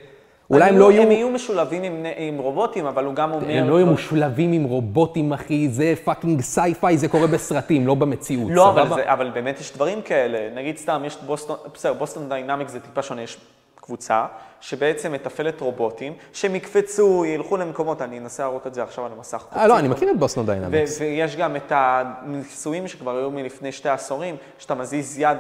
אולי 0.51 0.69
הם 0.69 0.79
לא 0.79 0.93
יהיו... 0.93 1.03
הם 1.03 1.11
יהיו 1.11 1.31
משולבים 1.31 1.83
עם, 1.83 2.07
עם 2.17 2.39
רובוטים, 2.39 2.87
אבל 2.87 3.05
הוא 3.05 3.15
גם 3.15 3.33
אומר... 3.33 3.51
הם 3.51 3.69
לא 3.69 3.75
יהיו 3.75 3.87
משולבים 3.87 4.53
עם 4.53 4.65
רובוטים, 4.65 5.33
אחי, 5.33 5.69
זה 5.69 5.95
fucking 6.05 6.41
sci-fi, 6.41 6.99
זה 6.99 7.09
קורה 7.09 7.27
בסרטים, 7.27 7.87
לא 7.87 7.95
במציאות, 7.95 8.51
לא, 8.55 8.71
אבל, 8.71 8.85
סבבה? 8.85 8.97
זה, 8.97 9.13
אבל 9.13 9.31
באמת 9.31 9.61
יש 9.61 9.73
דברים 9.73 10.03
כאלה. 10.03 10.39
נגיד 10.55 10.77
סתם, 10.77 11.03
יש 11.07 11.17
בוסטון, 11.27 11.57
בסדר, 11.75 11.93
Boston 11.93 12.29
Dynamic 12.29 12.69
זה 12.69 12.81
טיפה 12.81 13.03
שונה, 13.03 13.23
יש 13.23 13.37
קבוצה 13.77 14.27
שבעצם 14.61 15.13
מתפעלת 15.13 15.61
רובוטים, 15.61 16.13
שהם 16.33 16.55
יקפצו, 16.55 17.25
ילכו 17.25 17.57
למקומות, 17.57 18.03
אני 18.03 18.19
אנסה 18.19 18.43
להראות 18.43 18.67
את 18.67 18.75
זה 18.75 18.83
עכשיו 18.83 19.07
על 19.07 19.13
המסך. 19.17 19.45
אה, 19.57 19.67
לא, 19.67 19.79
אני 19.79 19.89
מכיר 19.89 20.11
את 20.11 20.19
Boston 20.19 20.47
Dynamics. 20.47 21.01
ויש 21.01 21.37
גם 21.37 21.57
את 21.57 21.73
הניסויים 21.75 22.89
שכבר 22.89 23.17
היו 23.17 23.31
מלפני 23.31 23.73
שתי 23.73 23.89
עשורים, 23.89 24.37
שאתה 24.59 24.75
מזיז 24.75 25.19
יד 25.19 25.39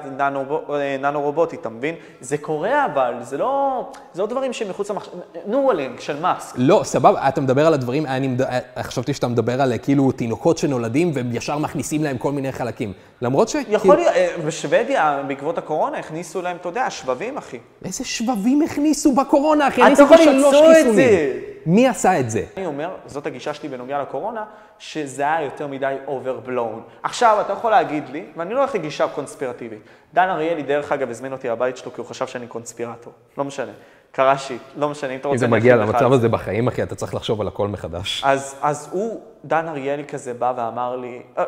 ננו, 1.00 1.20
רובוטית, 1.20 1.60
אתה 1.60 1.68
מבין? 1.68 1.94
זה 2.20 2.38
קורה 2.38 2.84
אבל, 2.84 3.14
זה 3.20 3.38
לא, 3.38 3.82
זה 4.12 4.22
לא 4.22 4.28
דברים 4.28 4.52
שמחוץ 4.52 4.90
למחשב, 4.90 5.10
ניורלינק 5.46 6.00
של 6.00 6.20
מאסק. 6.20 6.54
לא, 6.58 6.80
סבבה, 6.84 7.28
אתה 7.28 7.40
מדבר 7.40 7.66
על 7.66 7.74
הדברים, 7.74 8.06
אני. 8.06 8.36
אה, 8.40 8.82
חשבתי 8.82 9.14
שאתה 9.14 9.28
מדבר 9.28 9.62
על 9.62 9.72
אה, 9.72 9.78
כאילו 9.78 10.12
תינוקות 10.12 10.58
שנולדים 10.58 11.10
והם 11.14 11.30
ישר 11.32 11.58
מכניסים 11.58 12.04
להם 12.04 12.18
כל 12.18 12.32
מיני 12.32 12.52
חלקים. 12.52 12.92
למרות 13.22 13.48
ש... 13.48 13.56
יכול 13.68 13.96
להיות, 13.96 14.14
אה, 14.14 14.34
בשוודיה, 14.46 15.22
בעקבות 15.28 15.58
הקורונה, 15.58 15.98
הכניסו 15.98 16.42
להם, 16.42 16.56
אתה 16.56 16.68
יודע, 16.68 16.90
שבבים, 16.90 17.36
אחי. 17.36 17.58
איזה 17.84 18.04
שבבים 18.04 18.62
הכניסו 18.62 19.07
בקורונה, 19.16 19.68
אחי? 19.68 19.82
אני 19.82 19.92
עשיתי 19.92 20.18
שלוש 20.18 20.26
למצוא 20.26 20.70
את 20.70 20.76
חיסונים. 20.76 20.94
זה. 20.94 21.40
מי 21.66 21.88
עשה 21.88 22.20
את 22.20 22.30
זה? 22.30 22.42
אני 22.56 22.66
אומר, 22.66 22.90
זאת 23.06 23.26
הגישה 23.26 23.54
שלי 23.54 23.68
בנוגע 23.68 24.02
לקורונה, 24.02 24.44
שזה 24.78 25.22
היה 25.22 25.42
יותר 25.42 25.66
מדי 25.66 25.96
overblown. 26.06 26.80
עכשיו, 27.02 27.38
אתה 27.40 27.52
יכול 27.52 27.70
להגיד 27.70 28.08
לי, 28.08 28.24
ואני 28.36 28.54
לא 28.54 28.58
הולך 28.58 28.74
לגישה 28.74 29.08
קונספירטיבית. 29.08 29.78
דן 30.14 30.28
אריאלי, 30.28 30.62
דרך 30.62 30.92
אגב, 30.92 31.10
הזמין 31.10 31.32
אותי 31.32 31.48
לבית 31.48 31.76
שלו 31.76 31.94
כי 31.94 32.00
הוא 32.00 32.06
חשב 32.06 32.26
שאני 32.26 32.46
קונספירטור. 32.46 33.12
לא 33.38 33.44
משנה. 33.44 33.72
קרה 34.12 34.38
shit, 34.38 34.62
לא 34.76 34.88
משנה, 34.88 35.12
אם 35.12 35.18
אתה 35.18 35.28
רוצה... 35.28 35.34
אם 35.34 35.50
זה 35.50 35.56
מגיע 35.56 35.76
למצב. 35.76 36.12
הזה 36.12 36.28
בחיים, 36.28 36.68
אחי, 36.68 36.82
אתה 36.82 36.94
צריך 36.94 37.14
לחשוב 37.14 37.40
על 37.40 37.48
הכל 37.48 37.68
מחדש. 37.68 38.22
אז, 38.24 38.54
אז 38.62 38.88
הוא, 38.92 39.20
דן 39.44 39.68
אריאלי 39.68 40.04
כזה 40.04 40.34
בא 40.34 40.52
ואמר 40.56 40.96
לי, 40.96 41.22
אה, 41.38 41.44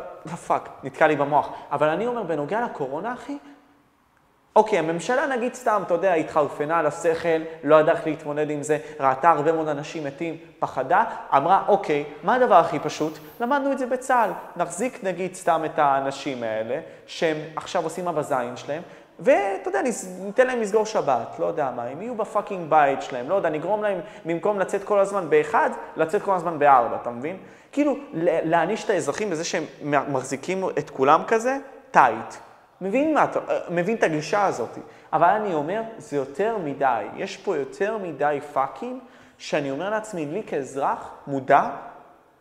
fuck, 0.47 0.69
נתקע 0.83 1.07
לי 1.07 1.17
במוח. 1.17 1.49
אבל 1.73 1.89
אני 1.89 2.07
אומר, 2.07 2.23
בנוגע 2.23 2.61
לקורונה, 2.65 3.13
אחי, 3.13 3.39
אוקיי, 4.57 4.79
הממשלה 4.79 5.27
נגיד 5.27 5.55
סתם, 5.55 5.83
אתה 5.87 5.95
יודע, 5.95 6.15
התחרפנה 6.15 6.79
על 6.79 6.87
השכל, 6.87 7.29
לא 7.65 7.81
ידעה 7.81 7.95
איך 7.95 8.07
להתמודד 8.07 8.51
עם 8.51 8.63
זה, 8.63 8.79
ראתה 9.01 9.31
הרבה 9.31 9.53
מאוד 9.53 9.69
אנשים 9.69 10.05
מתים, 10.05 10.37
פחדה, 10.59 11.05
אמרה, 11.37 11.63
אוקיי, 11.69 12.05
מה 12.23 12.35
הדבר 12.35 12.55
הכי 12.55 12.79
פשוט? 12.79 13.19
למדנו 13.41 13.73
את 13.73 13.79
זה 13.79 13.87
בצה"ל. 13.87 14.31
נחזיק 14.57 15.05
נגיד 15.05 15.35
סתם 15.35 15.63
את 15.65 15.79
האנשים 15.79 16.43
האלה, 16.43 16.81
שהם 17.07 17.37
עכשיו 17.57 17.85
עושים 17.85 18.09
אבא 18.09 18.23
זין 18.23 18.57
שלהם, 18.57 18.83
ואתה 19.19 19.69
יודע, 19.69 19.81
ניתן 20.21 20.47
להם 20.47 20.61
לסגור 20.61 20.87
שבת, 20.87 21.37
לא 21.39 21.47
יודע 21.47 21.71
מה, 21.77 21.83
הם 21.83 22.03
יהיו 22.03 22.15
ב 22.15 22.22
fucking 22.22 22.71
בית 22.71 23.03
שלהם, 23.03 23.29
לא 23.29 23.35
יודע, 23.35 23.49
נגרום 23.49 23.83
להם, 23.83 24.01
במקום 24.25 24.59
לצאת 24.59 24.85
כל 24.85 24.99
הזמן 24.99 25.31
באחד, 25.31 25.71
לצאת 25.97 26.23
כל 26.23 26.35
הזמן 26.35 26.59
בארבע, 26.59 26.97
אתה 27.03 27.11
מבין? 27.11 27.37
כאילו, 27.73 27.97
להעניש 28.15 28.85
את 28.85 28.91
האזרחים 28.91 29.31
בזה 29.31 29.45
שהם 29.45 29.65
מחזיקים 30.13 30.65
את 30.79 30.91
כולם 30.91 31.23
כזה, 31.27 31.59
tight. 31.91 32.35
מבין 32.81 33.15
מה, 33.15 33.25
אתה- 33.25 33.41
מבין 33.71 33.97
את 33.97 34.03
הגישה 34.03 34.47
הזאת. 34.47 34.79
אבל 35.13 35.29
אני 35.29 35.55
אומר, 35.55 35.81
זה 35.99 36.17
יותר 36.17 36.57
מדי. 36.65 37.03
יש 37.17 37.37
פה 37.37 37.57
יותר 37.57 37.99
מדי 38.03 38.39
פאקים, 38.53 39.01
שאני 39.39 39.71
אומר 39.71 39.91
לעצמי, 39.91 40.27
לי 40.27 40.43
כאזרח 40.47 41.11
מודע, 41.27 41.71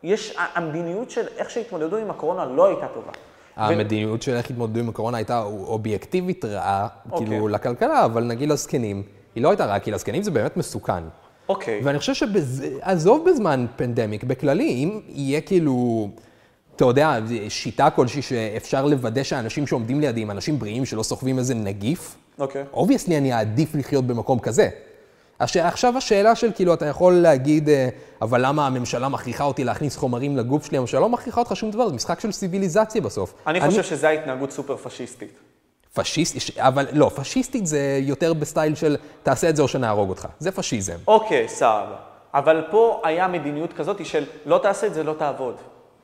יש, 0.03 0.35
המדיניות 0.55 1.09
של 1.11 1.25
איך 1.37 1.49
שהתמודדו 1.49 1.97
עם 1.97 2.09
הקורונה 2.09 2.45
לא 2.45 2.67
הייתה 2.67 2.87
טובה. 2.87 3.11
המדיניות 3.55 4.21
של 4.21 4.35
איך 4.35 4.49
התמודדו 4.49 4.79
עם 4.79 4.89
הקורונה 4.89 5.17
הייתה 5.17 5.41
אובייקטיבית 5.43 6.45
רעה, 6.45 6.87
אוקיי. 7.11 7.27
כאילו, 7.27 7.47
לכלכלה, 7.47 8.05
אבל 8.05 8.23
נגיד 8.23 8.49
לזקנים, 8.49 9.03
היא 9.35 9.43
לא 9.43 9.49
הייתה 9.49 9.65
רעה, 9.65 9.79
כי 9.79 9.91
לזקנים 9.91 10.23
זה 10.23 10.31
באמת 10.31 10.57
מסוכן. 10.57 11.03
אוקיי. 11.49 11.81
ואני 11.83 11.99
חושב 11.99 12.13
שעזוב 12.13 13.29
בזמן 13.29 13.65
פנדמיק, 13.75 14.23
בכללי, 14.23 14.69
אם 14.69 14.99
יהיה 15.07 15.41
כאילו, 15.41 16.09
אתה 16.79 16.87
יודע, 16.87 17.19
שיטה 17.49 17.89
כלשהי 17.89 18.21
שאפשר 18.21 18.85
לוודא 18.85 19.23
שהאנשים 19.23 19.67
שעומדים 19.67 19.99
לידי 19.99 20.21
הם 20.21 20.31
אנשים 20.31 20.59
בריאים 20.59 20.85
שלא 20.85 21.03
סוחבים 21.03 21.39
איזה 21.39 21.55
נגיף, 21.55 22.15
אוקיי. 22.39 22.63
obviously 22.73 23.17
אני 23.17 23.33
אעדיף 23.33 23.75
לחיות 23.75 24.07
במקום 24.07 24.39
כזה. 24.39 24.69
עכשיו 25.39 25.97
השאלה 25.97 26.35
של 26.35 26.51
כאילו, 26.55 26.73
אתה 26.73 26.85
יכול 26.85 27.13
להגיד, 27.13 27.69
אה, 27.69 27.89
אבל 28.21 28.45
למה 28.45 28.67
הממשלה 28.67 29.09
מכריחה 29.09 29.43
אותי 29.43 29.63
להכניס 29.63 29.97
חומרים 29.97 30.37
לגוף 30.37 30.65
שלי? 30.65 30.77
הממשלה 30.77 30.99
לא 30.99 31.09
מכריחה 31.09 31.39
אותך 31.39 31.55
שום 31.55 31.71
דבר, 31.71 31.89
זה 31.89 31.95
משחק 31.95 32.19
של 32.19 32.31
סיביליזציה 32.31 33.01
בסוף. 33.01 33.33
אני 33.47 33.61
חושב 33.61 33.83
שזו 33.83 34.07
התנהגות 34.07 34.51
סופר 34.51 34.77
פשיסטית. 34.77 35.39
פשיסט, 35.93 36.35
אבל 36.57 36.87
לא, 36.91 37.11
פשיסטית 37.15 37.67
זה 37.67 37.99
יותר 38.01 38.33
בסטייל 38.33 38.75
של 38.75 38.97
תעשה 39.23 39.49
את 39.49 39.55
זה 39.55 39.61
או 39.61 39.67
שנהרוג 39.67 40.09
אותך. 40.09 40.27
זה 40.39 40.51
פשיזם. 40.51 40.97
אוקיי, 41.07 41.47
סבבה. 41.47 41.95
אבל 42.33 42.63
פה 42.71 43.01
היה 43.03 43.27
מדיניות 43.27 43.73
כזאת 43.73 44.05
של 44.05 44.25
לא 44.45 44.59
תעשה 44.63 44.87
את 44.87 44.93
זה, 44.93 45.03
לא 45.03 45.13
תעבוד. 45.13 45.55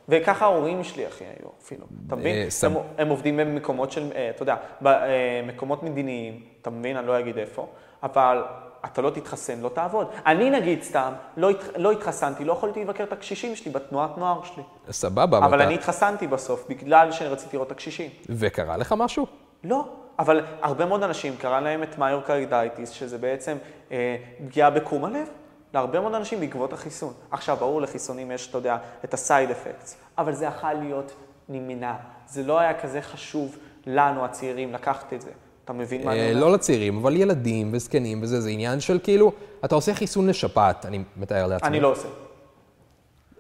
וככה 0.09 0.45
ההורים 0.45 0.83
שלי, 0.83 1.07
אחי, 1.07 1.23
היו 1.23 1.49
אפילו. 1.63 1.85
אתה 2.07 2.15
מבין? 2.15 2.35
אה, 2.35 2.49
סם- 2.49 2.71
הם, 2.71 2.83
הם 2.97 3.09
עובדים 3.09 3.37
במקומות 3.37 3.91
של, 3.91 4.11
אה, 4.15 4.29
אתה 4.29 4.43
יודע, 4.43 4.55
במקומות 4.81 5.83
מדיניים, 5.83 6.39
אתה 6.61 6.69
מבין? 6.69 6.97
אני 6.97 7.07
לא 7.07 7.19
אגיד 7.19 7.37
איפה, 7.37 7.67
אבל 8.03 8.43
אתה 8.85 9.01
לא 9.01 9.09
תתחסן, 9.09 9.59
לא 9.61 9.69
תעבוד. 9.69 10.07
אני 10.25 10.49
נגיד 10.49 10.83
סתם, 10.83 11.13
לא, 11.37 11.49
הת- 11.49 11.77
לא 11.77 11.91
התחסנתי, 11.91 12.45
לא 12.45 12.53
יכולתי 12.53 12.81
לבקר 12.83 13.03
את 13.03 13.13
הקשישים 13.13 13.55
שלי 13.55 13.71
בתנועת 13.71 14.17
נוער 14.17 14.43
שלי. 14.43 14.63
סבבה, 14.91 15.37
אבל 15.37 15.55
אתה... 15.57 15.63
אני 15.67 15.73
התחסנתי 15.75 16.27
בסוף, 16.27 16.65
בגלל 16.69 17.11
שרציתי 17.11 17.55
לראות 17.55 17.67
את 17.67 17.71
הקשישים. 17.71 18.09
וקרה 18.29 18.77
לך 18.77 18.95
משהו? 18.97 19.25
לא, 19.63 19.85
אבל 20.19 20.45
הרבה 20.61 20.85
מאוד 20.85 21.03
אנשים 21.03 21.35
קרא 21.37 21.59
להם 21.59 21.83
את 21.83 21.97
מיוקרדיטיס, 21.97 22.89
שזה 22.89 23.17
בעצם 23.17 23.57
אה, 23.91 24.15
פגיעה 24.47 24.69
בקרום 24.69 25.05
הלב, 25.05 25.27
להרבה 25.75 25.99
מאוד 25.99 26.13
אנשים 26.13 26.39
בעקבות 26.39 26.73
החיסון. 26.73 27.13
עכשיו, 27.31 27.57
ברור, 27.59 27.81
לחיסונים 27.81 28.31
יש, 28.31 28.47
אתה 28.49 28.57
יודע, 28.57 28.77
את 29.05 29.13
ה-side 29.13 29.51
effects, 29.51 29.93
אבל 30.17 30.33
זה 30.33 30.45
יכול 30.45 30.73
להיות 30.73 31.11
נמנע. 31.49 31.93
זה 32.27 32.43
לא 32.43 32.59
היה 32.59 32.81
כזה 32.81 33.01
חשוב 33.01 33.57
לנו, 33.85 34.25
הצעירים, 34.25 34.73
לקחת 34.73 35.13
את 35.13 35.21
זה. 35.21 35.29
אתה 35.65 35.73
מבין 35.73 36.05
מה 36.05 36.11
אני 36.11 36.19
אה, 36.19 36.29
אומר? 36.29 36.41
לא 36.41 36.53
לצעירים, 36.53 36.97
אבל 36.97 37.15
ילדים 37.15 37.69
וזקנים 37.73 38.23
וזה, 38.23 38.41
זה 38.41 38.49
עניין 38.49 38.79
של 38.79 38.99
כאילו, 39.03 39.31
אתה 39.65 39.75
עושה 39.75 39.93
חיסון 39.93 40.27
לשפעת, 40.27 40.85
אני 40.85 41.03
מתאר 41.17 41.47
לעצמי. 41.47 41.67
אני 41.67 41.79
לא 41.79 41.91
עושה. 41.91 42.07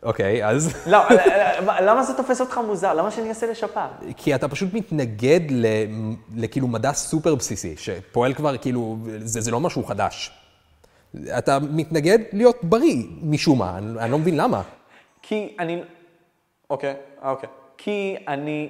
אוקיי, 0.03 0.47
אז... 0.47 0.87
לא, 0.87 0.97
אה, 0.97 1.81
למה 1.81 2.03
זה 2.03 2.13
תופס 2.13 2.41
אותך 2.41 2.59
מוזר? 2.67 2.93
למה 2.93 3.11
שאני 3.11 3.29
אעשה 3.29 3.51
לשפעת? 3.51 3.91
כי 4.17 4.35
אתה 4.35 4.47
פשוט 4.47 4.73
מתנגד 4.73 5.41
לכאילו 6.35 6.67
מדע 6.67 6.93
סופר 6.93 7.35
בסיסי, 7.35 7.75
שפועל 7.77 8.33
כבר 8.33 8.57
כאילו, 8.57 8.97
זה, 9.19 9.41
זה 9.41 9.51
לא 9.51 9.59
משהו 9.59 9.83
חדש. 9.83 10.44
אתה 11.37 11.57
מתנגד 11.59 12.19
להיות 12.33 12.63
בריא, 12.63 13.03
משום 13.21 13.59
מה, 13.59 13.77
אני, 13.77 13.99
אני 13.99 14.11
לא 14.11 14.17
מבין 14.17 14.37
למה. 14.37 14.61
כי 15.21 15.55
אני... 15.59 15.83
אוקיי, 16.69 16.95
אוקיי. 17.21 17.49
כי 17.77 18.15
אני... 18.27 18.69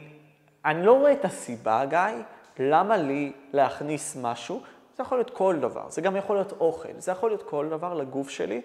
אני 0.66 0.86
לא 0.86 0.93
רואה 1.00 1.12
את 1.12 1.26
הסיבה, 1.26 1.86
גיא, 1.86 2.00
למה 2.60 2.98
לי 2.98 3.32
להכניס 3.54 4.18
משהו, 4.22 4.62
זה 4.98 5.04
יכול 5.04 5.18
להיות 5.18 5.30
כל 5.30 5.56
דבר, 5.60 5.89
זה 5.89 6.02
גם 6.02 6.16
יכול 6.16 6.36
להיות 6.36 6.54
אוכל, 6.60 6.89
זה 6.98 7.12
יכול 7.12 7.30
להיות 7.30 7.43
כל 7.43 7.68
דבר 7.70 7.93
לגוף 7.93 8.30
שלי 8.30 8.62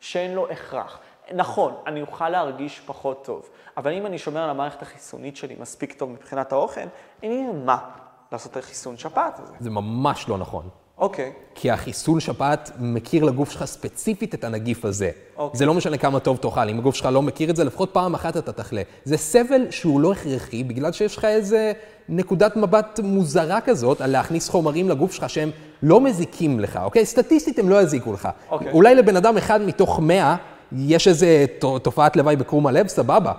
שאין 0.00 0.34
לו 0.34 0.50
הכרח. 0.50 1.00
נכון, 1.34 1.74
אני 1.86 2.00
אוכל 2.00 2.28
להרגיש 2.28 2.80
פחות 2.80 3.24
טוב, 3.24 3.48
אבל 3.76 3.92
אם 3.92 4.06
אני 4.06 4.18
שומר 4.18 4.40
על 4.40 4.50
המערכת 4.50 4.82
החיסונית 4.82 5.36
שלי 5.36 5.56
מספיק 5.60 5.92
טוב 5.92 6.10
מבחינת 6.10 6.52
האוכל, 6.52 6.80
אין 7.22 7.32
לי 7.32 7.52
מה 7.64 7.90
לעשות 8.32 8.52
את 8.52 8.56
החיסון 8.56 8.96
שפעת 8.96 9.38
הזה. 9.38 9.54
זה 9.60 9.70
ממש 9.70 10.28
לא 10.28 10.38
נכון. 10.38 10.68
אוקיי, 11.02 11.32
כי 11.54 11.70
החיסון 11.70 12.20
שפעת 12.20 12.70
מכיר 12.80 13.24
לגוף 13.24 13.50
שלך 13.50 13.64
ספציפית 13.64 14.34
את 14.34 14.44
הנגיף 14.44 14.84
הזה. 14.84 15.10
אוקיי. 15.36 15.58
זה 15.58 15.66
לא 15.66 15.74
משנה 15.74 15.96
כמה 15.96 16.20
טוב 16.20 16.36
תאכל, 16.36 16.68
אם 16.68 16.78
הגוף 16.78 16.94
שלך 16.94 17.08
לא 17.12 17.22
מכיר 17.22 17.50
את 17.50 17.56
זה, 17.56 17.64
לפחות 17.64 17.90
פעם 17.92 18.14
אחת 18.14 18.36
אתה 18.36 18.52
תחלה. 18.52 18.82
זה 19.04 19.16
סבל 19.16 19.70
שהוא 19.70 20.00
לא 20.00 20.12
הכרחי, 20.12 20.64
בגלל 20.64 20.92
שיש 20.92 21.16
לך 21.16 21.24
איזה 21.24 21.72
נקודת 22.08 22.56
מבט 22.56 23.00
מוזרה 23.02 23.60
כזאת 23.60 24.00
על 24.00 24.10
להכניס 24.10 24.48
חומרים 24.48 24.88
לגוף 24.88 25.12
שלך 25.12 25.30
שהם 25.30 25.50
לא 25.82 26.00
מזיקים 26.00 26.60
לך, 26.60 26.78
אוקיי? 26.84 27.06
סטטיסטית 27.06 27.58
הם 27.58 27.68
לא 27.68 27.82
יזיקו 27.82 28.12
לך. 28.12 28.28
אוקיי. 28.50 28.72
אולי 28.72 28.94
לבן 28.94 29.16
אדם 29.16 29.36
אחד 29.36 29.62
מתוך 29.62 30.00
מאה 30.00 30.36
יש 30.76 31.08
איזה 31.08 31.44
תופעת 31.82 32.16
לוואי 32.16 32.36
בקרום 32.36 32.66
הלב, 32.66 32.88
סבבה. 32.88 33.32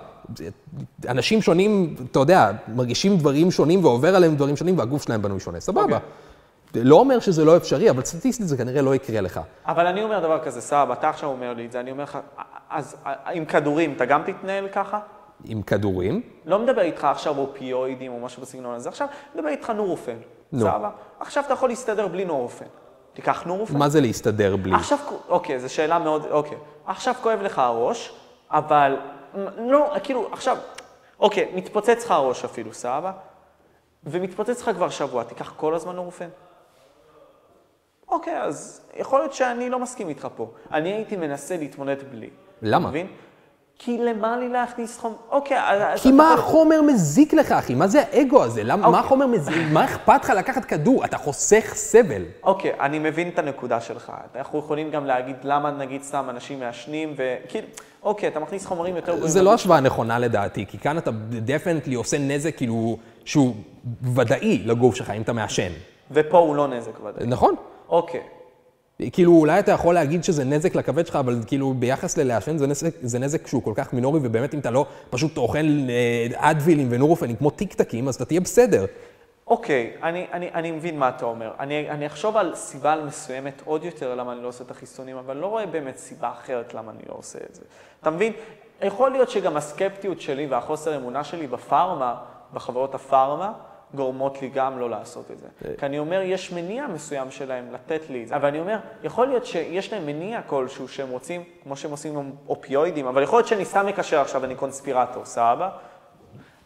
אנשים 1.08 1.42
שונים, 1.42 1.94
אתה 2.10 2.18
יודע, 2.18 2.50
מרגישים 2.74 3.16
דברים 3.16 3.50
שונים 3.50 3.84
ועובר 3.84 4.16
עליהם 4.16 4.36
דברים 4.36 4.56
שונים 4.56 4.78
והגוף 4.78 5.02
שלהם 5.02 5.22
בנוי 5.22 5.40
שונה, 5.40 5.60
סבבה. 5.60 5.82
אוקיי. 5.82 5.98
לא 6.82 6.96
אומר 6.96 7.18
שזה 7.18 7.44
לא 7.44 7.56
אפשרי, 7.56 7.90
אבל 7.90 8.04
סטטיסטית 8.04 8.48
זה 8.48 8.56
כנראה 8.56 8.82
לא 8.82 8.94
יקרה 8.94 9.20
לך. 9.20 9.40
אבל 9.66 9.86
אני 9.86 10.02
אומר 10.02 10.20
דבר 10.20 10.44
כזה, 10.44 10.60
סבבה, 10.60 10.92
אתה 10.92 11.08
עכשיו 11.08 11.28
אומר 11.28 11.52
לי 11.54 11.66
את 11.66 11.72
זה, 11.72 11.80
אני 11.80 11.90
אומר 11.90 12.02
לך, 12.02 12.18
אז 12.70 12.96
עם 13.32 13.44
כדורים, 13.44 13.92
אתה 13.96 14.04
גם 14.04 14.22
תתנהל 14.22 14.68
ככה? 14.68 15.00
עם 15.44 15.62
כדורים, 15.62 16.22
לא 16.44 16.58
מדבר 16.58 16.80
איתך 16.80 17.04
עכשיו 17.04 17.38
אופיואידים 17.38 18.12
או 18.12 18.20
משהו 18.20 18.42
בסגנון 18.42 18.74
הזה, 18.74 18.88
עכשיו 18.88 19.08
מדבר 19.34 19.48
איתך 19.48 19.70
נורופן, 19.70 20.16
נו. 20.52 20.60
סבבה? 20.60 20.90
עכשיו 21.20 21.44
אתה 21.46 21.52
יכול 21.52 21.68
להסתדר 21.68 22.08
בלי 22.08 22.24
נורופן. 22.24 22.64
תיקח 23.12 23.42
נורופן. 23.46 23.78
מה 23.78 23.88
זה 23.88 24.00
להסתדר 24.00 24.56
בלי? 24.56 24.74
עכשיו, 24.74 24.98
אוקיי, 25.28 25.60
זו 25.60 25.74
שאלה 25.74 25.98
מאוד, 25.98 26.26
אוקיי. 26.30 26.58
עכשיו 26.86 27.14
כואב 27.22 27.42
לך 27.42 27.58
הראש, 27.58 28.12
אבל, 28.50 28.96
לא, 29.58 29.92
כאילו, 30.02 30.28
עכשיו, 30.32 30.56
אוקיי, 31.20 31.52
מתפוצץ 31.54 32.04
לך 32.04 32.10
הראש 32.10 32.44
אפילו, 32.44 32.72
סבבה? 32.72 33.12
ומתפוצץ 34.04 34.62
לך 34.62 34.70
כבר 34.76 34.88
שבוע, 34.88 35.24
תיקח 35.24 35.52
כל 35.56 35.74
הזמן 35.74 35.96
נורופן? 35.96 36.28
אוקיי, 38.14 38.42
אז 38.42 38.80
יכול 38.96 39.18
להיות 39.18 39.32
שאני 39.32 39.70
לא 39.70 39.78
מסכים 39.78 40.08
איתך 40.08 40.28
פה. 40.36 40.50
אני 40.72 40.92
הייתי 40.92 41.16
מנסה 41.16 41.56
להתמודד 41.56 41.96
בלי. 42.10 42.30
למה? 42.62 42.88
מבין? 42.88 43.06
כי 43.78 43.98
למה 43.98 44.36
לי 44.36 44.48
להכניס 44.48 44.98
חום... 44.98 45.14
אוקיי, 45.30 45.58
אז... 45.60 46.02
כי 46.02 46.12
מה 46.12 46.34
החומר 46.34 46.82
מזיק 46.82 47.32
לך, 47.32 47.52
אחי? 47.52 47.74
מה 47.74 47.86
זה 47.86 48.02
האגו 48.12 48.44
הזה? 48.44 48.64
למה, 48.64 48.76
מה 48.76 48.86
אוקיי. 48.86 49.00
החומר 49.00 49.26
מזיק? 49.26 49.54
מה 49.72 49.84
אכפת 49.84 50.24
לך 50.24 50.30
לקחת 50.30 50.64
כדור? 50.64 51.04
אתה 51.04 51.18
חוסך 51.18 51.72
סבל. 51.74 52.22
אוקיי, 52.42 52.72
אני 52.80 52.98
מבין 52.98 53.28
את 53.28 53.38
הנקודה 53.38 53.80
שלך. 53.80 54.12
אנחנו 54.36 54.58
יכולים 54.58 54.90
גם 54.90 55.06
להגיד 55.06 55.36
למה 55.42 55.70
נגיד 55.70 56.02
סתם 56.02 56.26
אנשים 56.30 56.60
מעשנים, 56.60 57.14
וכאילו, 57.16 57.66
אוקיי, 58.02 58.28
אתה 58.28 58.40
מכניס 58.40 58.66
חומרים 58.66 58.96
יותר 58.96 59.12
גרועים. 59.12 59.28
זה 59.28 59.42
לא. 59.42 59.54
השוואה 59.54 59.80
נכונה 59.80 60.18
לדעתי, 60.18 60.66
כי 60.66 60.78
כאן 60.78 60.98
אתה 60.98 61.10
דפנטלי 61.30 61.94
עושה 61.94 62.18
נזק 62.18 62.56
כאילו 62.56 62.98
שהוא 63.24 63.54
ודאי 64.14 64.62
לגוף 64.64 64.94
שלך 64.94 65.10
אם 65.10 65.22
אתה 65.22 65.32
מעשן. 65.32 65.72
ופה 66.10 66.38
הוא 66.38 66.56
לא 66.56 66.68
נזק 66.68 67.04
ודאי. 67.04 67.26
נכון. 67.26 67.54
אוקיי. 67.94 68.20
כאילו, 69.12 69.32
אולי 69.32 69.58
אתה 69.58 69.72
יכול 69.72 69.94
להגיד 69.94 70.24
שזה 70.24 70.44
נזק 70.44 70.74
לכבד 70.74 71.06
שלך, 71.06 71.16
אבל 71.16 71.38
כאילו, 71.46 71.74
ביחס 71.74 72.16
ללעשן 72.16 72.58
זה 72.58 72.66
נזק, 72.66 72.94
זה 73.02 73.18
נזק 73.18 73.46
שהוא 73.46 73.62
כל 73.62 73.72
כך 73.74 73.92
מינורי, 73.92 74.20
ובאמת 74.22 74.54
אם 74.54 74.58
אתה 74.58 74.70
לא 74.70 74.86
פשוט 75.10 75.36
אוכל 75.36 75.58
אה, 75.58 76.50
אדווילים 76.50 76.86
ונורופנים 76.90 77.36
כמו 77.36 77.50
טיקטקים, 77.50 78.08
אז 78.08 78.14
אתה 78.14 78.24
תהיה 78.24 78.40
בסדר. 78.40 78.86
אוקיי, 79.46 79.92
אני, 80.02 80.26
אני, 80.32 80.50
אני 80.54 80.70
מבין 80.70 80.98
מה 80.98 81.08
אתה 81.08 81.24
אומר. 81.24 81.50
אני, 81.60 81.90
אני 81.90 82.06
אחשוב 82.06 82.36
על 82.36 82.54
סיבה 82.54 82.96
מסוימת 83.06 83.62
עוד 83.64 83.84
יותר 83.84 84.14
למה 84.14 84.32
אני 84.32 84.42
לא 84.42 84.48
עושה 84.48 84.64
את 84.64 84.70
החיסונים, 84.70 85.16
אבל 85.16 85.36
לא 85.36 85.46
רואה 85.46 85.66
באמת 85.66 85.96
סיבה 85.96 86.30
אחרת 86.30 86.74
למה 86.74 86.90
אני 86.90 87.02
לא 87.08 87.14
עושה 87.18 87.38
את 87.50 87.54
זה. 87.54 87.62
אתה 88.00 88.10
מבין? 88.10 88.32
יכול 88.82 89.10
להיות 89.10 89.30
שגם 89.30 89.56
הסקפטיות 89.56 90.20
שלי 90.20 90.46
והחוסר 90.46 90.96
אמונה 90.96 91.24
שלי 91.24 91.46
בפארמה, 91.46 92.14
בחברות 92.54 92.94
הפארמה, 92.94 93.52
גורמות 93.94 94.42
לי 94.42 94.48
גם 94.48 94.78
לא 94.78 94.90
לעשות 94.90 95.30
את 95.30 95.38
זה. 95.38 95.46
כי 95.78 95.86
אני 95.86 95.98
אומר, 95.98 96.20
יש 96.20 96.52
מניע 96.52 96.86
מסוים 96.86 97.30
שלהם 97.30 97.72
לתת 97.72 98.10
לי 98.10 98.22
את 98.22 98.28
זה. 98.28 98.36
אבל 98.36 98.48
אני 98.48 98.60
אומר, 98.60 98.76
יכול 99.02 99.26
להיות 99.26 99.46
שיש 99.46 99.92
להם 99.92 100.06
מניע 100.06 100.42
כלשהו 100.42 100.88
שהם 100.88 101.08
רוצים, 101.10 101.44
כמו 101.62 101.76
שהם 101.76 101.90
עושים 101.90 102.18
עם 102.18 102.30
אופיואידים, 102.48 103.06
אבל 103.06 103.22
יכול 103.22 103.38
להיות 103.38 103.48
שאני 103.48 103.64
סתם 103.64 103.86
מקשר 103.86 104.20
עכשיו, 104.20 104.44
אני 104.44 104.54
קונספירטור, 104.54 105.24
סבבה? 105.24 105.70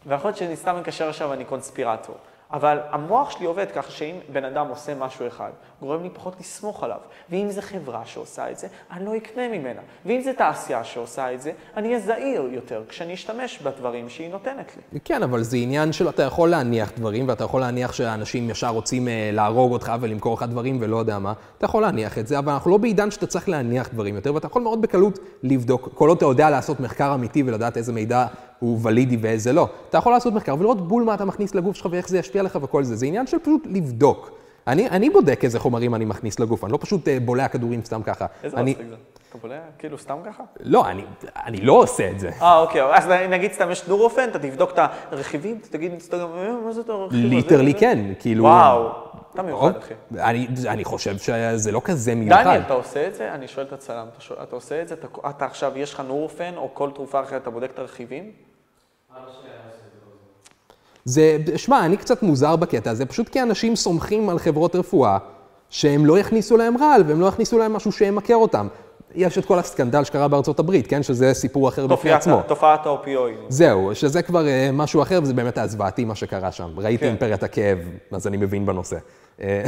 ויכול 0.05 0.29
להיות 0.29 0.37
שאני 0.37 0.55
סתם 0.55 0.79
מקשר 0.79 1.09
עכשיו, 1.09 1.33
אני 1.33 1.45
קונספירטור. 1.45 2.15
אבל 2.53 2.77
המוח 2.91 3.29
שלי 3.31 3.45
עובד 3.45 3.65
ככה 3.75 3.91
שאם 3.91 4.15
בן 4.31 4.45
אדם 4.45 4.67
עושה 4.67 4.95
משהו 4.95 5.27
אחד, 5.27 5.49
גורם 5.81 6.03
לי 6.03 6.09
פחות 6.09 6.39
לסמוך 6.39 6.83
עליו. 6.83 6.97
ואם 7.29 7.47
זו 7.51 7.61
חברה 7.61 8.05
שעושה 8.05 8.51
את 8.51 8.59
זה, 8.59 8.67
אני 8.91 9.05
לא 9.05 9.17
אקנה 9.17 9.47
ממנה. 9.47 9.81
ואם 10.05 10.21
זו 10.21 10.31
תעשייה 10.37 10.83
שעושה 10.83 11.33
את 11.33 11.41
זה, 11.41 11.51
אני 11.77 11.87
אהיה 11.87 11.99
זהיר 11.99 12.41
יותר 12.51 12.83
כשאני 12.89 13.13
אשתמש 13.13 13.59
בדברים 13.59 14.09
שהיא 14.09 14.31
נותנת 14.31 14.71
לי. 14.93 14.99
כן, 15.05 15.23
אבל 15.23 15.43
זה 15.43 15.57
עניין 15.57 15.93
של 15.93 16.09
אתה 16.09 16.23
יכול 16.23 16.49
להניח 16.49 16.91
דברים, 16.97 17.27
ואתה 17.27 17.43
יכול 17.43 17.61
להניח 17.61 17.93
שאנשים 17.93 18.49
ישר 18.49 18.69
רוצים 18.69 19.07
אה, 19.07 19.29
להרוג 19.33 19.71
אותך 19.71 19.93
ולמכור 19.99 20.33
לך 20.33 20.43
דברים 20.43 20.77
ולא 20.81 20.97
יודע 20.97 21.19
מה. 21.19 21.33
אתה 21.57 21.65
יכול 21.65 21.81
להניח 21.81 22.17
את 22.17 22.27
זה, 22.27 22.39
אבל 22.39 22.53
אנחנו 22.53 22.71
לא 22.71 22.77
בעידן 22.77 23.11
שאתה 23.11 23.27
צריך 23.27 23.49
להניח 23.49 23.89
דברים 23.93 24.15
יותר, 24.15 24.33
ואתה 24.33 24.47
יכול 24.47 24.61
מאוד 24.61 24.81
בקלות 24.81 25.19
לבדוק, 25.43 25.89
כל 25.93 26.09
עוד 26.09 26.17
אתה 26.17 26.25
יודע 26.25 26.49
לעשות 26.49 26.79
מחקר 26.79 27.13
אמיתי 27.13 27.43
ולדעת 27.43 27.77
איזה 27.77 27.93
מידע 27.93 28.25
הוא 28.59 28.79
ולידי 28.83 29.17
ואיזה 29.21 29.53
לא. 29.53 29.67
אתה 29.89 29.97
יכול 29.97 30.11
לעשות 30.11 30.33
מחקר 30.33 30.55
ולראות 30.59 30.87
בול 30.87 31.03
מה 31.03 31.13
אתה 31.13 31.25
מכניס 31.25 31.55
לגוף 31.55 31.75
שלך 31.75 31.87
ואיך 31.91 32.09
זה 32.09 32.19
ישפיע 32.19 32.41
עליך 32.41 32.57
וכל 32.61 32.83
זה. 32.83 32.95
זה 32.95 33.05
עניין 33.05 33.27
של 33.27 33.39
פשוט 33.39 33.67
לבדוק. 33.69 34.31
אני, 34.67 34.89
אני 34.89 35.09
בודק 35.09 35.43
איזה 35.43 35.59
חומרים 35.59 35.95
אני 35.95 36.05
מכניס 36.05 36.39
לגוף, 36.39 36.63
אני 36.63 36.71
לא 36.71 36.77
פשוט 36.81 37.07
אה, 37.07 37.19
בולע 37.19 37.47
כדורים 37.47 37.81
סתם 37.85 38.03
ככה. 38.03 38.25
איזה 38.43 38.57
אני, 38.57 38.71
מצחיק 38.71 38.87
זה? 38.89 38.95
אתה 39.29 39.37
בולע 39.37 39.59
כאילו 39.79 39.97
סתם 39.97 40.17
ככה? 40.25 40.43
לא, 40.59 40.87
אני, 40.87 41.03
אני 41.45 41.61
לא 41.61 41.73
עושה 41.73 42.09
את 42.09 42.19
זה. 42.19 42.29
אה, 42.41 42.59
אוקיי, 42.59 42.81
אז 42.81 43.07
נגיד 43.29 43.51
סתם 43.53 43.71
יש 43.71 43.87
נורופן, 43.87 44.29
אתה 44.29 44.39
תבדוק 44.39 44.71
את 44.71 44.79
הרכיבים, 45.11 45.59
תגיד 45.69 45.91
אינסטגרם, 45.91 46.29
"אה, 46.35 46.51
מה 46.65 46.71
זה 46.71 46.81
את 46.81 46.89
הרכיב 46.89 47.19
הזה?" 47.19 47.27
ליטרלי 47.27 47.73
כן, 47.73 47.99
כאילו... 48.19 48.43
וואו, 48.43 48.89
אתה 49.33 49.41
מיוחד, 49.41 49.75
אחי. 49.77 49.93
אני, 50.17 50.47
אני 50.67 50.83
חושב 50.83 51.17
שזה 51.17 51.71
לא 51.71 51.81
כזה 51.83 52.15
מיוחד. 52.15 52.43
דניאל, 52.43 52.61
אתה 52.61 52.73
עושה 52.73 53.07
את 53.07 53.15
זה? 53.15 53.33
אני 53.33 53.47
שואל 53.47 53.65
את 53.65 53.73
הצלם, 53.73 54.07
אתה, 54.13 54.21
שואל, 54.21 54.39
אתה 54.43 54.55
עושה 54.55 54.81
את 54.81 54.87
זה? 54.87 54.93
אתה, 54.93 55.07
אתה 55.29 55.45
עכשיו, 55.45 55.71
יש 55.75 55.93
לך 55.93 56.03
נורופן 56.07 56.53
או 56.57 56.69
כל 56.73 56.89
תרופה 56.95 57.21
אחרת, 57.21 57.41
אתה 57.41 57.49
בודק 57.49 57.69
את 57.73 57.79
הרכיבים? 57.79 58.31
זה, 61.09 61.37
שמע, 61.55 61.85
אני 61.85 61.97
קצת 61.97 62.23
מוזר 62.23 62.55
בקטע 62.55 62.91
הזה, 62.91 63.05
פשוט 63.05 63.29
כי 63.29 63.41
אנשים 63.41 63.75
סומכים 63.75 64.29
על 64.29 64.39
חברות 64.39 64.75
רפואה, 64.75 65.17
שהם 65.69 66.05
לא 66.05 66.19
יכניסו 66.19 66.57
להם 66.57 66.77
רעל, 66.77 67.03
והם 67.07 67.21
לא 67.21 67.25
יכניסו 67.25 67.57
להם 67.57 67.73
משהו 67.73 67.91
שימכר 67.91 68.35
אותם. 68.35 68.67
יש 69.15 69.37
את 69.37 69.45
כל 69.45 69.59
הסקנדל 69.59 70.03
שקרה 70.03 70.27
בארצות 70.27 70.59
הברית, 70.59 70.87
כן? 70.87 71.03
שזה 71.03 71.33
סיפור 71.33 71.69
אחר 71.69 71.87
בפני 71.87 72.11
עצמו. 72.11 72.41
תופעת 72.47 72.85
האופיואידים. 72.85 73.45
זהו, 73.47 73.95
שזה 73.95 74.21
כבר 74.21 74.47
אה, 74.47 74.69
משהו 74.73 75.01
אחר, 75.01 75.19
וזה 75.23 75.33
באמת 75.33 75.57
היה 75.57 75.67
זוועתי 75.67 76.05
מה 76.05 76.15
שקרה 76.15 76.51
שם. 76.51 76.69
ראיתי 76.77 77.03
כן. 77.03 77.09
אימפריית 77.09 77.43
הכאב, 77.43 77.77
אז 78.11 78.27
אני 78.27 78.37
מבין 78.37 78.65
בנושא. 78.65 78.97
אה, 79.41 79.63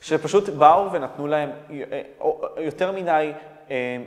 שפשוט 0.00 0.48
באו 0.48 0.92
ונתנו 0.92 1.26
להם 1.26 1.50
אה, 1.70 2.00
יותר 2.58 2.92
מדי 2.92 3.32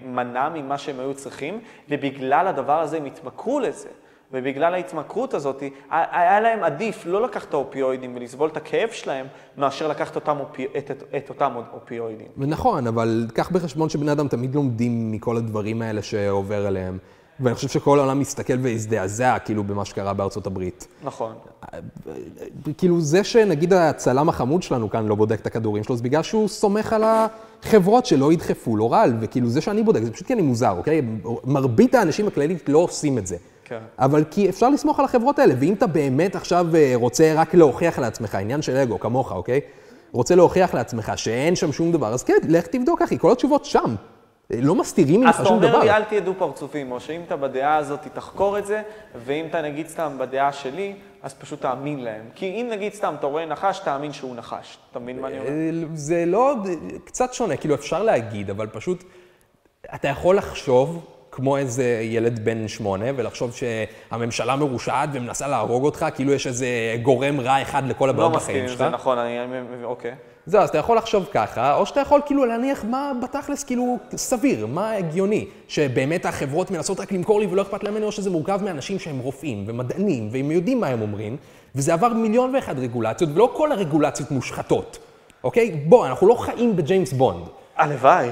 מנה 0.05 0.49
ממה 0.49 0.77
שהם 0.77 0.99
היו 0.99 1.13
צריכים, 1.13 1.59
ובגלל 1.89 2.47
הדבר 2.47 2.79
הזה 2.79 2.97
הם 2.97 3.05
התמכרו 3.05 3.59
לזה. 3.59 3.89
ובגלל 4.33 4.73
ההתמכרות 4.73 5.33
הזאת, 5.33 5.63
היה 5.89 6.39
להם 6.39 6.63
עדיף 6.63 7.05
לא 7.05 7.21
לקחת 7.21 7.49
את 7.49 7.53
האופיואידים 7.53 8.15
ולסבול 8.15 8.49
את 8.49 8.57
הכאב 8.57 8.89
שלהם, 8.89 9.25
מאשר 9.57 9.87
לקחת 9.87 10.15
אותם 10.15 10.37
אופי, 10.39 10.65
את, 10.77 10.91
את, 10.91 11.03
את 11.17 11.29
אותם 11.29 11.51
אופיואידים. 11.73 12.27
נכון, 12.37 12.87
אבל 12.87 13.27
קח 13.33 13.49
בחשבון 13.49 13.89
שבני 13.89 14.11
אדם 14.11 14.27
תמיד 14.27 14.55
לומדים 14.55 15.11
מכל 15.11 15.37
הדברים 15.37 15.81
האלה 15.81 16.01
שעובר 16.01 16.67
עליהם. 16.67 16.97
ואני 17.39 17.55
חושב 17.55 17.67
שכל 17.67 17.99
העולם 17.99 18.19
מסתכל 18.19 18.53
והזדעזע 18.61 19.37
כאילו 19.45 19.63
במה 19.63 19.85
שקרה 19.85 20.13
בארצות 20.13 20.47
הברית. 20.47 20.87
נכון. 21.03 21.33
כאילו 22.77 23.01
זה 23.01 23.23
שנגיד 23.23 23.73
הצלם 23.73 24.29
החמוד 24.29 24.63
שלנו 24.63 24.89
כאן 24.89 25.05
לא 25.05 25.15
בודק 25.15 25.39
את 25.39 25.47
הכדורים 25.47 25.83
שלו, 25.83 25.95
זה 25.95 26.03
בגלל 26.03 26.23
שהוא 26.23 26.47
סומך 26.47 26.93
על 26.93 27.03
החברות 27.63 28.05
שלא 28.05 28.33
ידחפו 28.33 28.75
לו 28.75 28.91
רעל, 28.91 29.13
וכאילו 29.19 29.49
זה 29.49 29.61
שאני 29.61 29.83
בודק, 29.83 30.03
זה 30.03 30.11
פשוט 30.11 30.27
כי 30.27 30.33
אני 30.33 30.41
מוזר, 30.41 30.71
אוקיי? 30.77 31.01
מרבית 31.43 31.95
האנשים 31.95 32.27
הכללית 32.27 32.69
לא 32.69 32.77
עושים 32.77 33.17
את 33.17 33.27
זה. 33.27 33.37
כן. 33.67 33.79
אבל 33.99 34.23
כי 34.31 34.49
אפשר 34.49 34.69
לסמוך 34.69 34.99
על 34.99 35.05
החברות 35.05 35.39
האלה, 35.39 35.53
ואם 35.59 35.73
אתה 35.73 35.87
באמת 35.87 36.35
עכשיו 36.35 36.75
אה, 36.75 36.91
רוצה 36.95 37.33
רק 37.35 37.53
להוכיח 37.53 37.99
לעצמך, 37.99 38.35
עניין 38.35 38.61
של 38.61 38.77
אגו, 38.77 38.99
כמוך, 38.99 39.31
אוקיי? 39.31 39.61
רוצה 40.11 40.35
להוכיח 40.35 40.73
לעצמך 40.73 41.11
שאין 41.15 41.55
שם 41.55 41.71
שום 41.71 41.91
דבר, 41.91 42.13
אז 42.13 42.23
כן, 42.23 42.33
לך 42.47 42.67
תבדוק, 42.67 43.01
אחי, 43.01 43.19
כל 43.19 43.31
התשובות 43.31 43.65
שם. 43.65 43.95
אה, 44.53 44.59
לא 44.61 44.75
מסתירים 44.75 45.21
ממך 45.21 45.39
אז 45.39 45.47
שום 45.47 45.57
אתה 45.57 45.65
אומר 45.65 45.69
דבר. 45.69 45.83
לי, 45.83 45.91
אל 45.91 46.03
תהיה 46.03 46.21
דו-פרצופי, 46.21 46.83
משה, 46.83 47.13
אם 47.13 47.21
אתה 47.25 47.35
בדעה 47.35 47.75
הזאת, 47.75 47.99
תחקור 48.13 48.57
את 48.57 48.65
זה, 48.65 48.81
ואם 49.25 49.45
אתה 49.49 49.61
נגיד 49.61 49.87
סתם 49.87 50.15
בדעה 50.17 50.53
שלי, 50.53 50.93
אז 51.23 51.33
פשוט 51.33 51.61
תאמין 51.61 52.03
להם. 52.03 52.25
כי 52.35 52.45
אם 52.45 52.67
נגיד 52.71 52.93
סתם 52.93 53.15
אתה 53.19 53.27
רואה 53.27 53.45
נחש, 53.45 53.79
תאמין 53.79 54.13
שהוא 54.13 54.35
נחש. 54.35 54.77
אתה 54.91 54.99
מבין 54.99 55.19
מה 55.19 55.27
אני 55.27 55.39
אומר? 55.39 55.49
אה, 55.49 55.69
זה 55.93 56.25
לא, 56.25 56.53
קצת 57.05 57.33
שונה, 57.33 57.57
כאילו 57.57 57.75
אפשר 57.75 58.03
להגיד, 58.03 58.49
אבל 58.49 58.67
פשוט, 58.67 59.03
אתה 59.95 60.07
יכול 60.07 60.37
לחשוב 60.37 61.16
כמו 61.37 61.57
איזה 61.57 61.99
ילד 62.03 62.45
בן 62.45 62.67
שמונה, 62.67 63.05
ולחשוב 63.15 63.51
שהממשלה 63.55 64.55
מרושעת 64.55 65.09
ומנסה 65.13 65.47
להרוג 65.47 65.83
אותך, 65.85 66.05
כאילו 66.15 66.33
יש 66.33 66.47
איזה 66.47 66.67
גורם 67.01 67.39
רע 67.39 67.61
אחד 67.61 67.83
לכל 67.89 68.05
לא 68.05 68.09
הבעיות 68.09 68.35
מסכים 68.35 68.55
בחיים 68.55 68.67
שלך. 68.69 68.77
זה, 68.77 68.89
נכון, 68.89 69.17
אני... 69.17 69.39
אני- 69.39 69.57
אוקיי. 69.83 70.11
זהו, 70.45 70.61
אז 70.61 70.69
אתה 70.69 70.77
יכול 70.77 70.97
לחשוב 70.97 71.25
ככה, 71.33 71.75
או 71.75 71.85
שאתה 71.85 71.99
יכול 71.99 72.21
כאילו 72.25 72.45
להניח 72.45 72.83
מה 72.83 73.11
בתכלס 73.23 73.63
כאילו 73.63 73.97
סביר, 74.15 74.65
מה 74.67 74.91
הגיוני, 74.91 75.45
שבאמת 75.67 76.25
החברות 76.25 76.71
מנסות 76.71 76.99
רק 76.99 77.11
למכור 77.11 77.39
לי 77.39 77.45
ולא 77.47 77.61
אכפת 77.61 77.83
להם 77.83 77.93
ממני, 77.93 78.05
או 78.05 78.11
שזה 78.11 78.29
מורכב 78.29 78.59
מאנשים 78.63 78.99
שהם 78.99 79.19
רופאים 79.19 79.63
ומדענים, 79.67 80.29
והם 80.31 80.51
יודעים 80.51 80.79
מה 80.79 80.87
הם 80.87 81.01
אומרים, 81.01 81.37
וזה 81.75 81.93
עבר 81.93 82.09
מיליון 82.09 82.55
ואחד 82.55 82.79
רגולציות, 82.79 83.29
ולא 83.33 83.51
כל 83.53 83.71
הרגולציות 83.71 84.31
מושחתות, 84.31 84.97
אוקיי? 85.43 85.71
בוא, 85.71 86.07
אנחנו 86.07 86.27
לא 86.27 86.33
חיים 86.35 86.75
בג'יימס 86.75 87.13
בונד. 87.13 87.43
הלוואי. 87.77 88.29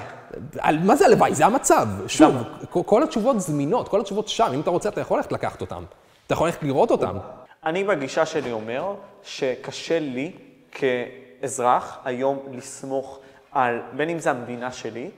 על, 0.60 0.80
מה 0.80 0.96
זה 0.96 1.06
הלוואי? 1.06 1.36
זה 1.36 1.46
המצב. 1.46 1.88
שוב, 2.08 2.36
כל, 2.70 2.82
כל 2.86 3.04
התשובות 3.04 3.40
זמינות, 3.40 3.88
כל 3.88 4.02
התשובות 4.02 4.28
שם, 4.28 4.52
אם 4.54 4.60
אתה 4.60 4.70
רוצה, 4.70 4.90
אתה 4.90 5.02
יכול 5.02 5.18
ללכת 5.18 5.32
לקחת 5.32 5.62
אותן. 5.62 5.84
אתה 6.26 6.34
יכול 6.34 6.48
ללכת 6.48 6.64
לראות 6.64 6.92
אותן. 6.92 7.18
אני 7.66 7.84
בגישה 7.84 8.26
שלי 8.26 8.52
אומר 8.52 8.96
שקשה 9.24 10.00
לי 10.00 10.32
כאזרח 10.72 12.00
היום 12.06 12.40
לסמוך 12.52 13.20
על, 13.52 13.80
בין 13.94 14.10
אם 14.10 14.20
זה 14.20 14.32
המדינה 14.32 14.72
שלי 14.72 15.10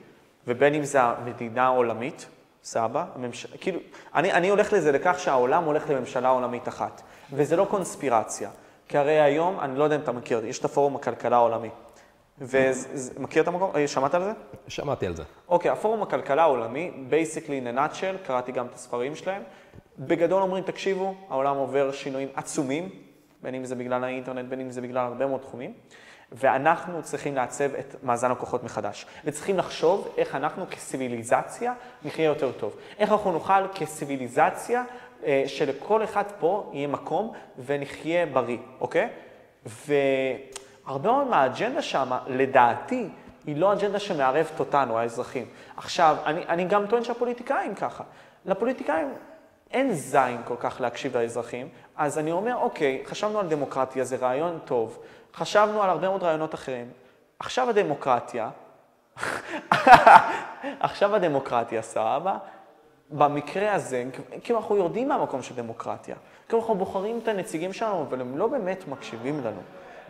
ובין 0.46 0.74
אם 0.74 0.84
זה 0.84 1.02
המדינה 1.02 1.64
העולמית, 1.64 2.26
סבא, 2.64 3.04
הממש... 3.14 3.46
כאילו, 3.46 3.80
אני, 4.14 4.32
אני 4.32 4.48
הולך 4.48 4.72
לזה 4.72 4.92
לכך 4.92 5.18
שהעולם 5.18 5.64
הולך 5.64 5.90
לממשלה 5.90 6.28
עולמית 6.28 6.68
אחת, 6.68 7.02
וזה 7.32 7.56
לא 7.56 7.66
קונספירציה, 7.70 8.50
כי 8.88 8.98
הרי 8.98 9.20
היום, 9.20 9.60
אני 9.60 9.78
לא 9.78 9.84
יודע 9.84 9.96
אם 9.96 10.00
אתה 10.00 10.12
מכיר, 10.12 10.46
יש 10.46 10.58
את 10.58 10.64
הפורום 10.64 10.96
הכלכלה 10.96 11.36
העולמי. 11.36 11.68
ומכיר 12.40 13.42
את 13.42 13.48
המקום? 13.48 13.70
אה, 13.76 13.88
שמעת 13.88 14.14
על 14.14 14.24
זה? 14.24 14.32
שמעתי 14.68 15.06
על 15.06 15.16
זה. 15.16 15.22
אוקיי, 15.48 15.70
הפורום 15.70 16.02
הכלכלה 16.02 16.42
העולמי, 16.42 16.90
basically 17.10 17.46
in 17.46 17.76
a 17.76 17.78
nutshell, 17.78 18.26
קראתי 18.26 18.52
גם 18.52 18.66
את 18.66 18.74
הספרים 18.74 19.16
שלהם, 19.16 19.42
בגדול 19.98 20.42
אומרים, 20.42 20.64
תקשיבו, 20.64 21.14
העולם 21.28 21.56
עובר 21.56 21.92
שינויים 21.92 22.28
עצומים, 22.34 22.88
בין 23.42 23.54
אם 23.54 23.64
זה 23.64 23.74
בגלל 23.74 24.04
האינטרנט, 24.04 24.48
בין 24.48 24.60
אם 24.60 24.70
זה 24.70 24.80
בגלל 24.80 25.06
הרבה 25.06 25.26
מאוד 25.26 25.40
תחומים, 25.40 25.72
ואנחנו 26.32 27.02
צריכים 27.02 27.34
לעצב 27.34 27.74
את 27.74 27.94
מאזן 28.02 28.30
הכוחות 28.30 28.64
מחדש. 28.64 29.06
וצריכים 29.24 29.58
לחשוב 29.58 30.14
איך 30.16 30.34
אנחנו 30.34 30.66
כסיביליזציה 30.70 31.74
נחיה 32.04 32.24
יותר 32.24 32.52
טוב. 32.52 32.76
איך 32.98 33.12
אנחנו 33.12 33.32
נוכל 33.32 33.68
כסיביליזציה, 33.74 34.84
אה, 35.24 35.42
שלכל 35.46 36.04
אחד 36.04 36.24
פה 36.40 36.70
יהיה 36.72 36.88
מקום 36.88 37.32
ונחיה 37.66 38.26
בריא, 38.26 38.58
אוקיי? 38.80 39.08
והרבה 40.88 41.12
מאוד 41.12 41.26
מהאג'נדה 41.26 41.82
שם, 41.82 42.10
לדעתי, 42.26 43.08
היא 43.46 43.56
לא 43.56 43.72
אג'נדה 43.72 43.98
שמערבת 43.98 44.60
אותנו, 44.60 44.98
האזרחים. 44.98 45.46
עכשיו, 45.76 46.16
אני, 46.26 46.44
אני 46.48 46.64
גם 46.64 46.86
טוען 46.86 47.04
שהפוליטיקאים 47.04 47.74
ככה. 47.74 48.04
לפוליטיקאים 48.46 49.14
אין 49.70 49.92
זין 49.92 50.40
כל 50.44 50.54
כך 50.60 50.80
להקשיב 50.80 51.16
לאזרחים, 51.16 51.68
אז 51.96 52.18
אני 52.18 52.32
אומר, 52.32 52.56
אוקיי, 52.56 53.02
חשבנו 53.06 53.38
על 53.38 53.46
דמוקרטיה, 53.46 54.04
זה 54.04 54.16
רעיון 54.16 54.58
טוב, 54.64 54.98
חשבנו 55.34 55.82
על 55.82 55.90
הרבה 55.90 56.08
מאוד 56.08 56.22
רעיונות 56.22 56.54
אחרים. 56.54 56.90
עכשיו 57.38 57.70
הדמוקרטיה, 57.70 58.50
עכשיו 60.80 61.14
הדמוקרטיה, 61.14 61.82
סבבה? 61.82 62.38
במקרה 63.10 63.74
הזה, 63.74 64.04
כאילו 64.44 64.58
אנחנו 64.58 64.76
יורדים 64.76 65.08
מהמקום 65.08 65.42
של 65.42 65.54
דמוקרטיה. 65.54 66.16
כאילו 66.48 66.60
אנחנו 66.60 66.74
בוחרים 66.74 67.20
את 67.22 67.28
הנציגים 67.28 67.72
שלנו, 67.72 68.02
אבל 68.02 68.20
הם 68.20 68.38
לא 68.38 68.46
באמת 68.46 68.88
מקשיבים 68.88 69.40
לנו. 69.44 69.60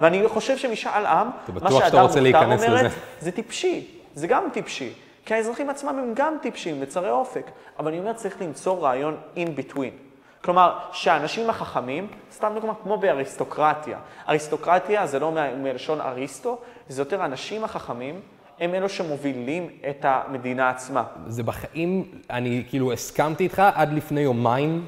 ואני 0.01 0.29
חושב 0.29 0.57
שמשאל 0.57 1.07
עם, 1.07 1.31
מה 1.63 1.73
שהדר 1.73 2.01
רוצה 2.01 2.21
מוכתר 2.21 2.45
אומרת? 2.45 2.93
זה 3.21 3.31
טיפשי, 3.31 3.87
זה 4.15 4.27
גם 4.27 4.49
טיפשי. 4.53 4.93
כי 5.25 5.35
האזרחים 5.35 5.71
עצמם 5.71 5.89
הם 5.89 6.13
גם 6.15 6.37
טיפשים 6.43 6.77
וצרי 6.81 7.11
אופק. 7.11 7.51
אבל 7.79 7.89
אני 7.89 7.99
אומר, 7.99 8.13
צריך 8.13 8.43
למצוא 8.43 8.79
רעיון 8.81 9.17
in 9.37 9.61
between. 9.61 10.09
כלומר, 10.45 10.79
שהאנשים 10.93 11.51
החכמים, 11.51 12.07
סתם 12.33 12.53
דוגמא, 12.55 12.73
כמו 12.83 12.99
באריסטוקרטיה. 12.99 13.99
אריסטוקרטיה 14.29 15.07
זה 15.07 15.19
לא 15.19 15.33
מלשון 15.57 16.01
אריסטו, 16.01 16.59
זה 16.89 17.03
יותר 17.03 17.23
האנשים 17.23 17.65
החכמים, 17.65 18.21
הם 18.61 18.75
אלו 18.75 18.89
שמובילים 18.89 19.69
את 19.91 20.05
המדינה 20.09 20.71
עצמה. 20.71 21.05
זה 21.27 21.43
בחיים, 21.43 22.05
אני 22.31 22.65
כאילו 22.69 22.93
הסכמתי 22.93 23.45
איתך 23.45 23.63
עד 23.75 23.93
לפני 23.93 24.21
יומיים 24.21 24.87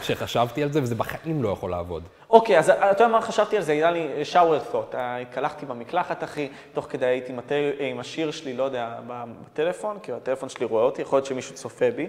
כשחשבתי 0.00 0.62
על 0.62 0.72
זה, 0.72 0.82
וזה 0.82 0.94
בחיים 0.94 1.42
לא 1.42 1.48
יכול 1.48 1.70
לעבוד. 1.70 2.02
אוקיי, 2.32 2.58
אז 2.58 2.70
אתה 2.70 3.04
יודע 3.04 3.08
מה 3.08 3.20
חשבתי 3.20 3.56
על 3.56 3.62
זה? 3.62 3.72
היה 3.72 3.90
לי 3.90 4.08
shower 4.32 4.74
thought. 4.74 4.94
אה, 4.94 5.18
התקלחתי 5.18 5.66
במקלחת, 5.66 6.24
אחי, 6.24 6.48
תוך 6.72 6.86
כדי 6.90 7.06
הייתי 7.06 7.32
עם, 7.78 8.00
השיר 8.00 8.30
שלי, 8.30 8.56
לא 8.56 8.62
יודע, 8.62 8.98
בטלפון, 9.06 9.98
כי 10.02 10.12
הטלפון 10.12 10.48
שלי 10.48 10.66
רואה 10.66 10.84
אותי, 10.84 11.02
יכול 11.02 11.16
להיות 11.16 11.26
שמישהו 11.26 11.54
צופה 11.54 11.90
בי. 11.90 12.06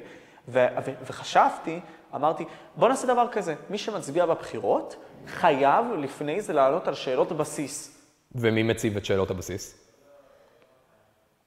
וחשבתי 1.07 1.80
אמרתי, 2.15 2.45
בוא 2.76 2.89
נעשה 2.89 3.07
דבר 3.07 3.28
כזה, 3.32 3.55
מי 3.69 3.78
שמצביע 3.78 4.26
בבחירות, 4.26 4.95
חייב 5.28 5.86
לפני 5.97 6.41
זה 6.41 6.53
לענות 6.53 6.88
על 6.88 6.93
שאלות 6.93 7.32
בסיס. 7.32 8.01
ומי 8.36 8.63
מציב 8.63 8.97
את 8.97 9.05
שאלות 9.05 9.32
הבסיס? 9.32 9.80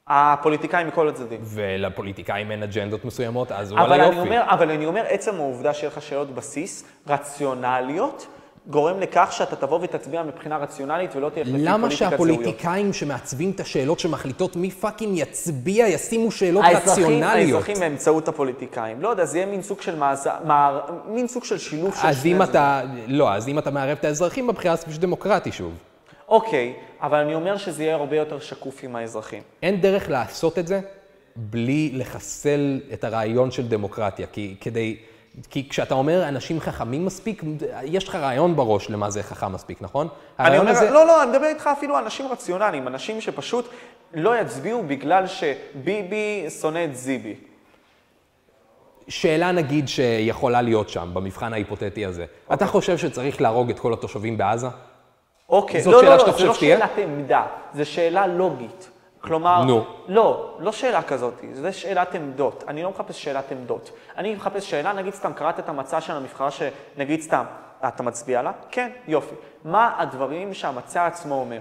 הפוליטיקאים 0.09 0.89
מכל 0.89 1.09
הצדדים. 1.09 1.41
ולפוליטיקאים 1.45 2.51
אין 2.51 2.63
אג'נדות 2.63 3.05
מסוימות, 3.05 3.53
אז 3.53 3.73
וואלה 3.73 4.05
יופי. 4.05 4.19
אומר, 4.19 4.43
אבל 4.47 4.71
אני 4.71 4.87
אומר, 4.87 5.05
עצם 5.09 5.35
העובדה 5.35 5.75
שיהיה 5.75 5.93
לך 5.93 6.03
שאלות 6.03 6.31
בסיס, 6.31 6.85
רציונליות, 7.07 8.27
גורם 8.71 9.01
לכך 9.01 9.29
שאתה 9.31 9.57
תבוא 9.57 9.79
ותצביע 9.83 10.23
מבחינה 10.23 10.57
רציונלית 10.57 11.17
ולא 11.17 11.29
תהיה 11.29 11.45
לפי 11.45 11.59
למה 11.59 11.79
פוליטיקת 11.79 11.99
זהויות. 11.99 12.13
שהפוליטיקאים 12.13 12.93
שמעצבים 12.93 13.51
את 13.51 13.61
השאלות 13.61 14.01
שמחליטות 14.01 14.57
מי 14.57 14.71
fucking 14.71 15.19
יצביע, 15.19 15.89
ישימו 15.89 16.31
שאלות 16.31 16.65
האזרחים, 16.65 17.05
רציונליות? 17.05 17.55
האזרחים 17.55 17.77
באמצעות 17.81 18.29
הפוליטיקאים. 18.29 19.03
לא 19.03 19.09
יודע, 19.09 19.25
זה 19.25 19.39
יהיה 19.39 19.47
מין 19.47 19.63
סוג 19.63 19.83
של 19.83 19.97
מאזר, 19.97 20.35
מער, 20.45 20.81
מין 21.09 21.29
סוג 21.29 21.45
של 21.45 21.59
שילוב 21.59 21.95
של 21.95 22.13
שני 22.13 22.33
אם. 22.33 22.43
אתה, 22.43 22.83
לא, 23.07 23.33
אז 23.33 23.49
אם 23.49 23.59
אתה 23.59 23.71
מערב 23.71 23.97
את 24.01 24.05
האזרחים 24.05 24.47
בבחירה, 24.47 24.77
זה 24.77 24.87
פשוט 24.87 25.01
דמוקרטי 25.01 25.53
שוב. 25.53 25.73
אוקיי, 26.29 26.73
אבל 27.03 27.19
אני 27.19 27.35
אומר 27.35 27.57
שזה 27.57 27.83
יהיה 27.83 27.95
הרבה 27.95 28.17
יותר 28.17 28.41
שקוף 28.41 28.81
עם 28.83 28.97
האזרחים. 28.97 29.43
אין 29.63 29.81
דרך 29.81 30.11
לעשות 30.11 30.59
את 30.59 30.67
זה 30.67 30.81
בלי 31.37 31.91
לחסל 31.95 32.81
את 32.93 33.05
הרעיון 33.05 33.51
של 33.51 33.69
דמוקרטיה. 33.69 34.27
כי 34.33 34.55
כדי... 34.61 34.97
כי 35.51 35.69
כשאתה 35.69 35.95
אומר 35.95 36.29
אנשים 36.29 36.61
חכמים 36.61 37.07
מספיק, 37.07 37.43
יש 37.85 38.09
לך 38.09 38.15
רעיון 38.15 38.57
בראש 38.57 38.91
למה 38.91 39.11
זה 39.11 39.23
חכם 39.23 39.53
מספיק, 39.53 39.83
נכון? 39.83 40.09
אני 40.41 40.59
אומר, 40.59 40.71
הזה- 40.71 40.91
לא, 40.91 41.07
לא, 41.07 41.23
אני 41.23 41.31
מדבר 41.31 41.47
איתך 41.47 41.71
אפילו 41.73 41.99
אנשים 41.99 42.27
רציונליים, 42.29 42.89
אנשים 42.89 43.21
שפשוט 43.21 43.69
לא 44.15 44.41
יצביעו 44.41 44.83
בגלל 44.83 45.25
שביבי 45.27 46.47
שונא 46.61 46.85
את 46.85 46.97
זיבי. 46.97 47.35
שאלה 49.09 49.53
נגיד 49.53 49.89
שיכולה 49.89 50.63
להיות 50.63 50.89
שם, 50.89 51.11
במבחן 51.13 51.53
ההיפותטי 51.53 52.07
הזה. 52.07 52.25
אתה 52.53 52.67
חושב 52.67 52.99
שצריך 52.99 53.41
להרוג 53.41 53.71
את 53.71 53.79
כל 53.79 53.93
התושבים 53.93 54.39
בעזה? 54.39 54.67
אוקיי, 55.49 55.83
זאת 55.83 55.93
לא, 55.95 56.03
לא, 56.05 56.17
לא, 56.27 56.33
חושב 56.33 56.47
לא? 56.47 56.55
שאלת 56.55 56.91
עמדה, 56.99 57.43
זה 57.75 57.85
שאלה 57.85 58.27
לוגית. 58.27 58.91
כלומר, 59.27 59.65
נו. 59.65 59.85
לא, 60.09 60.57
לא 60.59 60.73
שאלה 60.73 61.03
כזאת, 61.03 61.35
זה 61.53 61.73
שאלת 61.73 62.15
עמדות. 62.15 62.65
אני 62.69 62.83
לא 62.83 62.91
מחפש 62.91 63.25
שאלת 63.25 63.53
עמדות. 63.53 63.91
אני 64.17 64.35
מחפש 64.35 64.71
שאלה, 64.71 64.93
נגיד 64.93 65.15
סתם, 65.15 65.33
קראת 65.33 65.59
את 65.59 65.69
המצע 65.69 66.01
של 66.01 66.13
המבחרה 66.13 66.49
שנגיד 66.51 67.21
סתם, 67.21 67.45
אתה 67.89 68.03
מצביע 68.03 68.43
לה? 68.43 68.53
כן, 68.71 68.91
יופי. 69.09 69.35
מה 69.65 69.95
הדברים 69.99 70.55
שהמצע 70.55 71.07
עצמו 71.07 71.35
אומר? 71.35 71.59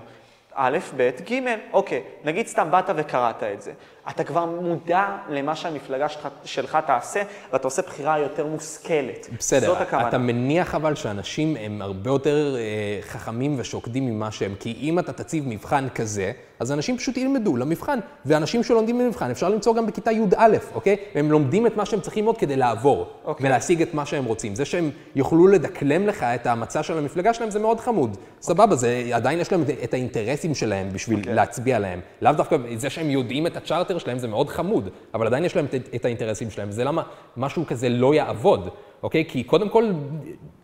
א', 0.53 0.78
ב', 0.97 1.09
ג', 1.32 1.39
אוקיי, 1.74 2.03
נגיד 2.24 2.47
סתם 2.47 2.72
באת 2.72 2.89
וקראת 2.95 3.43
את 3.43 3.61
זה. 3.61 3.74
אתה 4.10 4.24
כבר 4.24 4.45
מודע 4.45 5.06
למה 5.30 5.56
שהמפלגה 5.56 6.10
שלך, 6.10 6.28
שלך 6.45 6.78
תעשה, 6.88 7.22
ואתה 7.53 7.68
עושה 7.68 7.82
בחירה 7.82 8.20
יותר 8.20 8.45
מושכלת. 8.45 9.28
בסדר, 9.39 9.68
זאת 9.68 9.82
הכוונה. 9.82 10.08
אתה 10.10 10.18
מניח 10.18 10.76
אבל 10.76 10.95
שאנשים 10.95 11.56
הם 11.60 11.82
הרבה 11.82 12.10
יותר 12.12 12.56
אה, 12.58 12.62
חכמים 13.01 13.56
ושוקדים 13.58 14.06
ממה 14.06 14.32
שהם, 14.32 14.56
כי 14.60 14.78
אם 14.82 14.99
אתה 14.99 15.14
תציב 15.14 15.43
מבחן 15.47 15.88
כזה, 15.95 16.32
אז 16.60 16.72
אנשים 16.72 16.97
פשוט 16.97 17.18
ילמדו 17.18 17.58
למבחן. 17.58 17.99
ואנשים 18.26 18.64
שלומדים 18.64 18.99
למבחן 18.99 19.32
אפשר 19.32 19.49
למצוא 19.49 19.76
גם 19.76 19.86
בכיתה 19.88 20.12
י"א, 20.12 20.58
אוקיי? 20.76 20.95
הם 21.16 21.32
לומדים 21.32 21.68
את 21.68 21.78
מה 21.78 21.86
שהם 21.86 21.99
צריכים 21.99 22.24
ללמוד 22.24 22.38
כדי 22.38 22.56
לעבור, 22.56 23.08
אוקיי. 23.26 23.45
ולהשיג 23.47 23.82
את 23.82 23.93
מה 23.93 24.06
שהם 24.06 24.26
רוצים. 24.26 24.56
זה 24.56 24.66
שהם 24.66 24.89
יוכלו 25.16 25.47
לדקלם 25.47 26.08
לך 26.08 26.24
את 26.24 26.47
המצע 26.47 26.84
של 26.84 26.97
המפלגה 26.97 27.34
שלהם 27.34 27.49
זה 27.51 27.60
מאוד 27.60 27.80
חמוד. 27.80 28.18
סבבה, 28.41 28.76
זה 28.76 29.10
עדיין 29.14 29.39
יש 29.39 29.51
להם 29.51 29.64
את- 29.84 29.93
האינטרסים 29.93 30.56
שלהם 30.56 30.89
בשביל 30.93 31.20
אוקיי. 31.20 31.34
להצביע 31.34 31.80
להם. 31.80 31.99
לאו 32.22 32.32
דווקא 32.34 32.56
זה 32.76 32.89
שהם 32.89 33.10
יודעים 33.10 33.47
את 33.47 33.58
הצ'רטר 33.96 34.06
שלהם 34.06 34.20
זה 34.20 34.28
מאוד 34.28 34.50
חמוד, 34.50 34.89
אבל 35.14 35.28
עדיין 35.28 35.46
יש 35.46 35.56
להם 35.56 35.66
את, 35.66 35.96
את 35.96 36.06
האינטרסים 36.06 36.50
שלהם. 36.50 36.72
זה 36.72 36.84
למה 36.84 37.04
משהו 37.38 37.66
כזה 37.66 37.89
לא 37.89 38.14
יעבוד, 38.14 38.70
אוקיי? 39.04 39.26
כי 39.28 39.43
קודם 39.43 39.70
כל, 39.70 39.91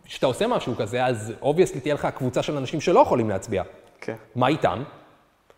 כשאתה 0.04 0.26
עושה 0.26 0.46
משהו 0.46 0.76
כזה, 0.76 1.06
אז 1.06 1.32
obviously 1.42 1.80
תהיה 1.80 1.94
לך 1.94 2.08
קבוצה 2.14 2.42
של 2.42 2.56
אנשים 2.56 2.80
שלא 2.80 3.00
יכולים 3.00 3.28
להצביע. 3.28 3.62
כן. 4.00 4.16
מה 4.34 4.48
איתם? 4.48 4.82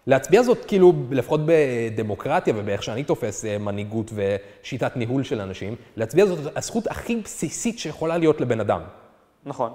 להצביע 0.07 0.43
זאת 0.43 0.64
כאילו, 0.64 0.93
לפחות 1.11 1.41
בדמוקרטיה 1.47 2.55
ובאיך 2.57 2.83
שאני 2.83 3.05
תופס 3.05 3.45
אה, 3.45 3.59
מנהיגות 3.59 4.12
ושיטת 4.14 4.97
ניהול 4.97 5.22
של 5.22 5.41
אנשים, 5.41 5.77
להצביע 5.97 6.27
זאת 6.27 6.57
הזכות 6.57 6.87
הכי 6.87 7.16
בסיסית 7.16 7.79
שיכולה 7.79 8.18
להיות 8.18 8.41
לבן 8.41 8.61
אדם. 8.61 8.81
נכון. 9.47 9.72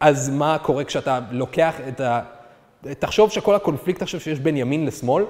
אז 0.00 0.30
מה 0.30 0.58
קורה 0.62 0.84
כשאתה 0.84 1.20
לוקח 1.30 1.74
את 1.88 2.00
ה... 2.00 2.20
תחשוב 2.98 3.30
שכל 3.30 3.54
הקונפליקט 3.54 4.02
עכשיו 4.02 4.20
שיש 4.20 4.40
בין 4.40 4.56
ימין 4.56 4.86
לשמאל, 4.86 5.24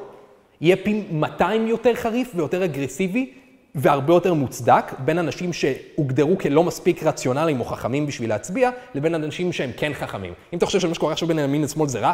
יהיה 0.61 0.77
פי 0.77 1.03
200 1.11 1.67
יותר 1.67 1.95
חריף 1.95 2.33
ויותר 2.35 2.65
אגרסיבי 2.65 3.31
והרבה 3.75 4.15
יותר 4.15 4.35
מוצדק 4.35 4.93
בין 4.99 5.19
אנשים 5.19 5.53
שהוגדרו 5.53 6.39
כלא 6.39 6.65
מספיק 6.65 7.03
רציונליים 7.03 7.61
או 7.61 7.65
חכמים 7.65 8.07
בשביל 8.07 8.29
להצביע, 8.29 8.71
לבין 8.95 9.15
אנשים 9.15 9.53
שהם 9.53 9.71
כן 9.77 9.93
חכמים. 9.95 10.33
אם 10.53 10.59
אתה 10.59 10.67
חושב 10.67 10.81
שמה 10.81 10.95
שקורה 10.95 11.13
עכשיו 11.13 11.29
בין 11.29 11.39
ימין 11.39 11.63
לשמאל 11.63 11.89
זה 11.89 12.01
רע, 12.01 12.13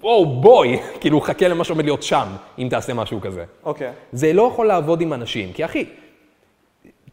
וואו, 0.00 0.26
בואי, 0.40 0.78
כאילו, 1.00 1.20
חכה 1.20 1.48
למה 1.48 1.64
שעומד 1.64 1.84
להיות 1.84 2.02
שם, 2.02 2.26
אם 2.58 2.66
תעשה 2.70 2.94
משהו 2.94 3.20
כזה. 3.20 3.44
אוקיי. 3.64 3.92
זה 4.12 4.32
לא 4.32 4.42
יכול 4.52 4.66
לעבוד 4.66 5.00
עם 5.00 5.12
אנשים, 5.12 5.52
כי 5.52 5.64
אחי, 5.64 5.84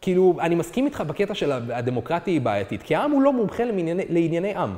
כאילו, 0.01 0.37
אני 0.39 0.55
מסכים 0.55 0.85
איתך 0.85 1.01
בקטע 1.01 1.35
של 1.35 1.51
הדמוקרטיה 1.51 2.33
היא 2.33 2.41
בעייתית, 2.41 2.83
כי 2.83 2.95
העם 2.95 3.11
הוא 3.11 3.21
לא 3.21 3.33
מומחה 3.33 3.63
לענייני, 3.63 4.03
לענייני 4.09 4.55
עם. 4.55 4.75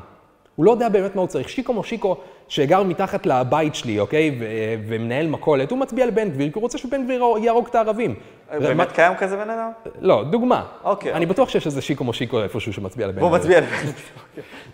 הוא 0.61 0.65
לא 0.65 0.71
יודע 0.71 0.89
באמת 0.89 1.15
מה 1.15 1.21
הוא 1.21 1.27
צריך. 1.27 1.49
שיקו 1.49 1.73
מושיקו, 1.73 2.15
שגר 2.47 2.83
מתחת 2.83 3.25
לבית 3.25 3.75
שלי, 3.75 3.99
אוקיי, 3.99 4.35
ו- 4.39 4.45
ומנהל 4.87 5.27
מכולת, 5.27 5.71
הוא 5.71 5.79
מצביע 5.79 6.05
לבן 6.05 6.29
גביר, 6.29 6.47
כי 6.47 6.53
הוא 6.55 6.61
רוצה 6.61 6.77
שבן 6.77 7.03
גביר 7.03 7.23
יהרוג 7.41 7.67
את 7.67 7.75
הערבים. 7.75 8.15
באמת 8.59 8.91
קיים 8.91 9.15
כזה 9.15 9.37
בן 9.37 9.49
אדם? 9.49 9.69
לא, 10.01 10.23
דוגמה. 10.23 10.65
אוקיי, 10.83 11.13
אני 11.13 11.25
בטוח 11.25 11.49
שיש 11.49 11.65
איזה 11.65 11.81
שיקו 11.81 12.03
מושיקו 12.03 12.43
איפשהו 12.43 12.73
שמצביע 12.73 13.07
לבן 13.07 13.19
והוא 13.19 13.29
גביר. 13.29 13.39
מצביע 13.39 13.59
לבן 13.59 13.91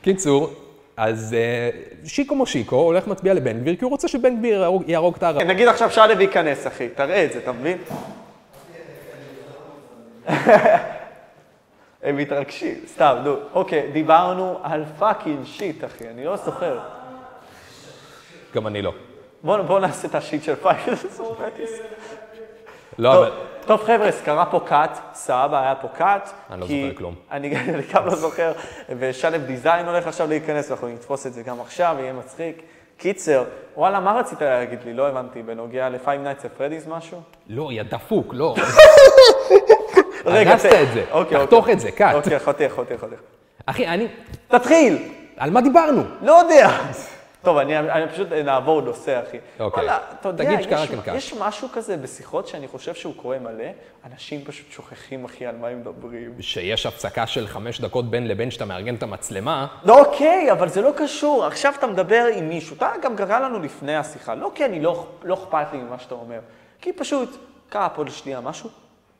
קיצור, 0.02 0.50
אז 0.98 1.36
אה, 1.38 1.70
שיקו 2.06 2.36
מושיקו 2.36 2.76
הולך 2.76 3.08
מצביע 3.08 3.34
לבן 3.34 3.60
גביר, 3.60 3.76
כי 3.76 3.84
הוא 3.84 3.92
רוצה 3.92 4.08
שבן 4.08 4.38
גביר 4.38 4.60
יהרוג- 4.62 4.84
יהרוג 4.88 5.16
את 5.18 5.24
הערבים. 5.24 5.48
נגיד 5.48 5.68
עכשיו 5.68 5.92
שלו 5.92 6.22
ייכנס, 6.22 6.68
אחי, 6.68 6.88
תראה 6.90 7.26
את 7.26 7.34
זה, 7.34 7.40
אתה 7.40 7.52
מבין? 7.52 7.78
הם 12.08 12.18
מתרגשים, 12.18 12.76
סתם, 12.88 13.18
נו. 13.24 13.36
אוקיי, 13.54 13.90
דיברנו 13.92 14.60
על 14.64 14.84
fucking 15.00 15.46
shit, 15.46 15.84
אחי, 15.84 16.10
אני 16.10 16.26
לא 16.26 16.36
זוכר. 16.36 16.80
גם 18.56 18.68
אני 18.68 18.82
לא. 18.82 18.94
בואו 19.44 19.64
בוא 19.64 19.80
נעשה 19.80 20.08
את 20.08 20.16
ה 20.16 20.21
shit 20.21 20.44
של 20.44 20.56
fucking. 20.56 20.98
לא, 22.98 23.18
אבל... 23.18 23.32
טוב 23.66 23.84
חבר'ה, 23.84 24.10
קרה 24.26 24.46
פה 24.46 24.60
cut, 24.66 25.00
סבבה, 25.14 25.62
היה 25.62 25.76
פה 25.76 25.88
cut. 25.88 26.30
אני 26.52 26.62
לא 26.62 26.68
זוכר 26.68 26.98
כלום. 26.98 27.16
אני 27.32 27.56
אני 27.56 27.84
גם 27.94 28.06
לא 28.06 28.16
זוכר, 28.16 28.52
ושליו 29.00 29.42
דיזיין 29.42 29.86
הולך 29.86 30.08
עכשיו 30.08 30.28
להיכנס, 30.28 30.70
ואנחנו 30.70 30.88
נתפוס 30.88 31.28
את 31.28 31.34
זה 31.34 31.44
גם 31.44 31.62
עכשיו, 31.62 31.96
יהיה 32.00 32.14
מצחיק. 32.14 32.62
קיצר, 32.98 33.44
וואלה, 33.76 34.00
מה 34.00 34.20
רצית 34.20 34.42
להגיד 34.42 34.80
לי? 34.86 34.94
לא 34.94 35.08
הבנתי, 35.08 35.44
בנוגע 35.44 35.90
ל-Five 35.90 36.08
Nights 36.08 36.44
at 36.44 36.60
Freddy's 36.60 36.90
משהו? 36.90 37.22
לא, 37.48 37.72
יא 37.72 37.84
דפוק, 37.84 38.34
לא. 38.34 38.56
רגע, 40.28 40.52
הרסת 40.52 40.70
את 40.82 40.94
זה. 40.94 41.04
אוקיי, 41.12 41.38
תחתוך 41.38 41.60
אוקיי. 41.60 41.74
את 41.74 41.80
זה, 41.80 41.92
קאט. 41.92 42.16
אוקיי, 42.16 42.40
חותך, 42.40 42.72
חותך, 42.76 42.94
חותך. 43.00 43.20
אחי, 43.66 43.88
אני... 43.88 44.08
תתחיל! 44.48 44.98
על 45.38 45.50
מה 45.50 45.62
דיברנו? 45.62 46.04
לא 46.22 46.32
יודע. 46.32 46.70
טוב, 47.42 47.58
אני, 47.58 47.80
אני 47.80 48.10
פשוט 48.10 48.32
נעבור 48.32 48.82
נושא, 48.82 49.22
אחי. 49.28 49.38
אוקיי. 49.60 49.84
וואלה, 49.84 50.00
אתה 50.20 50.30
יודע, 50.30 50.46
תגיד 50.46 50.62
שקרה 50.62 50.84
יש, 50.84 50.90
כאן. 51.06 51.16
יש 51.16 51.34
משהו 51.34 51.68
כזה 51.74 51.98
בשיחות 51.98 52.48
שאני 52.48 52.68
חושב 52.68 52.94
שהוא 52.94 53.14
קורה 53.16 53.40
מלא, 53.40 53.66
אנשים 54.12 54.44
פשוט 54.44 54.72
שוכחים, 54.72 55.26
אחי, 55.26 55.46
על 55.46 55.56
מה 55.56 55.68
הם 55.68 55.80
מדברים. 55.80 56.34
שיש 56.40 56.86
הפסקה 56.86 57.28
של 57.28 57.48
חמש 57.48 57.82
דקות 57.82 58.10
בין 58.10 58.28
לבין 58.28 58.52
שאתה 58.52 58.66
מארגן 58.66 58.96
את 58.96 59.04
המצלמה, 59.04 59.68
לא, 59.84 60.06
אוקיי, 60.06 60.52
אבל 60.52 60.70
זה 60.70 60.82
לא 60.82 60.92
קשור. 60.98 61.46
עכשיו 61.46 61.74
אתה 61.80 61.88
מדבר 61.88 62.26
עם 62.36 62.50
מישהו, 62.50 62.76
אתה 62.76 62.92
גם 63.04 63.16
קרא 63.16 63.40
לנו 63.40 63.60
לפני 63.60 63.96
השיחה. 63.96 64.36
לא 64.36 64.52
כי 64.56 64.66
אני 64.66 64.82
לא, 64.82 65.08
לא 65.24 65.34
אכפת 65.34 65.74
לי 65.74 65.78
ממה 65.80 66.00
שאתה 66.00 66.16
אומר, 66.16 66.40
כי 66.82 66.94
פשוט 66.94 67.38
קרה 67.70 67.90
פה 67.90 68.06
לשנייה 68.06 68.42
משהו. 68.42 68.70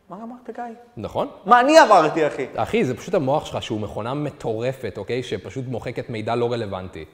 מה 0.10 0.18
אמרת, 0.24 0.56
גיא? 0.56 0.64
נכון? 0.98 1.28
מה 1.46 1.60
אני 1.60 1.82
אמרתי, 1.82 2.28
אחי? 2.28 2.46
אחי, 2.56 2.86
זה 2.86 2.98
פשוט 2.98 3.14
המוח 3.14 3.46
שלך 3.46 3.64
שהוא 3.64 3.80
מכונה 3.80 4.14
מטורפת, 4.14 4.94
אוקיי? 4.98 5.24
שפשוט 5.24 5.66
מוחקת 5.68 6.10
מידע 6.10 6.36
לא 6.36 6.52
רלוונטי. 6.52 7.06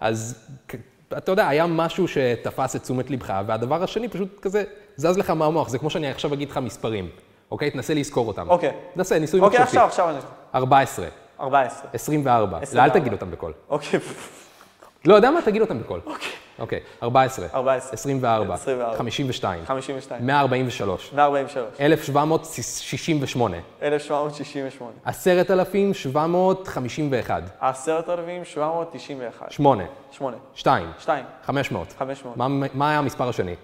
אז 0.00 0.48
אתה 1.18 1.32
יודע, 1.32 1.48
היה 1.48 1.66
משהו 1.66 2.08
שתפס 2.08 2.76
את 2.76 2.82
תשומת 2.82 3.10
לבך, 3.10 3.40
והדבר 3.46 3.82
השני 3.82 4.08
פשוט 4.08 4.40
כזה 4.40 4.64
זז 4.96 5.18
לך 5.18 5.30
מהמוח. 5.30 5.68
זה 5.68 5.78
כמו 5.78 5.90
שאני 5.90 6.10
עכשיו 6.10 6.34
אגיד 6.34 6.50
לך 6.50 6.56
מספרים, 6.58 7.08
אוקיי? 7.50 7.70
תנסה 7.70 7.94
לזכור 7.94 8.28
אותם. 8.28 8.50
אוקיי. 8.50 8.72
תנסה, 8.94 9.18
ניסוי 9.18 9.40
אוקיי, 9.40 9.60
מחשבתי. 9.60 9.78
עכשיו, 9.78 10.06
עכשיו 10.06 10.10
אני... 10.10 10.18
14, 10.54 11.06
14. 11.40 11.90
24. 11.92 12.58
לא, 12.58 12.62
24. 12.62 12.84
אל 12.84 13.00
תגיד 13.00 13.12
אותם 13.12 13.30
בקול. 13.30 13.52
אוקיי, 13.68 14.00
לא 15.04 15.14
יודע 15.14 15.30
מה? 15.30 15.42
תגיד 15.42 15.62
אותם 15.62 15.78
בקול. 15.78 16.00
אוקיי. 16.06 16.30
14. 16.58 16.82
14. 17.00 17.48
24. 17.92 18.56
24. 18.56 18.96
52. 18.96 19.64
52. 19.66 20.20
143. 20.20 21.10
143. 21.12 21.68
1768. 21.78 23.62
1768. 23.80 24.92
10,751. 25.04 27.50
10,791. 27.60 29.50
8. 29.50 29.86
8. 30.12 30.38
2. 30.54 30.92
2. 30.98 31.24
500. 31.46 31.92
500. 31.98 32.36
מה, 32.36 32.48
מה 32.74 32.90
היה 32.90 32.98
המספר 32.98 33.28
השני? 33.28 33.54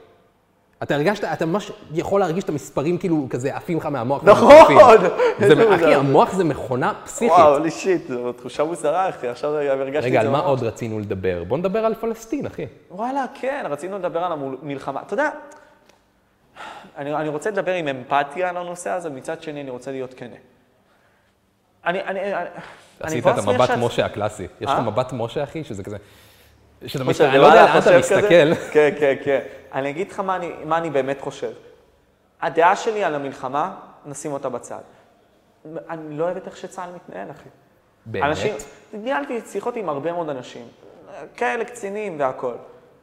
אתה 0.83 0.95
הרגשת, 0.95 1.25
אתה 1.25 1.47
ממש 1.47 1.73
יכול 1.95 2.21
להרגיש 2.21 2.45
את 2.45 2.49
המספרים 2.49 2.99
כאילו 2.99 3.27
כזה 3.31 3.57
עפים 3.57 3.79
לך 3.79 3.87
מהמוח. 3.87 4.25
נכון! 4.25 4.99
זה, 5.39 5.75
אחי. 5.75 5.95
המוח 5.95 6.33
זה 6.33 6.45
מכונה 6.45 6.93
פסיכית. 7.05 7.31
וואו, 7.31 7.59
לי 7.59 7.71
שיט, 7.71 8.09
זו 8.09 8.33
תחושה 8.33 8.65
מוזרה, 8.65 9.09
אחי, 9.09 9.29
עכשיו 9.29 9.57
הרגשתי 9.57 9.99
את 9.99 10.03
זה 10.03 10.09
רגע, 10.09 10.21
על 10.21 10.29
מה. 10.29 10.39
עוד 10.39 10.63
רצינו 10.63 10.99
לדבר? 10.99 11.45
בוא 11.45 11.59
נדבר 11.59 11.79
על 11.79 11.95
פלסטין, 11.95 12.47
אחי. 12.47 12.67
וואלה, 12.91 13.25
כן, 13.41 13.65
רצינו 13.71 13.99
לדבר 13.99 14.25
על 14.25 14.33
המלחמה. 14.33 15.03
אתה 15.07 15.15
יודע, 15.15 15.31
אני, 16.97 17.15
אני 17.15 17.29
רוצה 17.29 17.51
לדבר 17.51 17.73
עם 17.73 17.89
אמפתיה 17.89 18.49
על 18.49 18.57
הנושא 18.57 18.91
הזה, 18.91 19.11
מצד 19.11 19.43
שני 19.43 19.61
אני 19.61 19.71
רוצה 19.71 19.91
להיות 19.91 20.15
כנה. 20.15 20.37
אני, 21.87 22.01
אני, 22.01 22.21
אני, 22.21 22.33
אני 22.35 22.49
עשית 23.01 23.27
את 23.27 23.39
המבט 23.39 23.71
משה 23.71 24.07
הקלאסי. 24.07 24.47
יש 24.61 24.69
אה? 24.69 24.75
לך 24.75 24.87
מבט 24.87 25.13
משה, 25.13 25.43
אחי, 25.43 25.65
שזה 25.65 25.83
כזה... 25.83 25.97
שאתה 26.87 27.05
מסתכל, 27.05 27.25
אני 27.25 27.39
לא 27.39 27.47
יודע 27.47 27.65
לאן 27.65 27.79
אתה? 27.79 27.99
מסתכל. 27.99 28.55
כן, 28.73 28.91
כן, 29.01 29.15
כן. 29.25 29.41
אני 29.73 29.91
אגיד 29.91 30.11
לך 30.11 30.21
מה 30.21 30.37
אני, 30.37 30.53
מה 30.65 30.79
אני 30.79 30.91
באמת 30.91 31.21
חושב. 31.21 31.51
הדעה 32.43 32.77
שלי 32.77 33.05
על 33.05 33.15
המלחמה, 33.15 33.75
נשים 34.07 34.33
אותה 34.33 34.49
בצד. 34.49 34.81
אני 35.91 36.19
לא 36.19 36.25
אוהבת 36.25 36.47
איך 36.47 36.57
שצה"ל 36.57 36.91
מתנהל, 36.95 37.31
אחי. 37.31 37.49
באמת? 38.07 38.25
אנשים, 38.25 38.55
ניהלתי 38.93 39.41
שיחות 39.47 39.77
עם 39.77 39.89
הרבה 39.89 40.13
מאוד 40.13 40.29
אנשים, 40.29 40.69
כאלה 41.37 41.65
קצינים 41.65 42.21
והכול. 42.21 42.55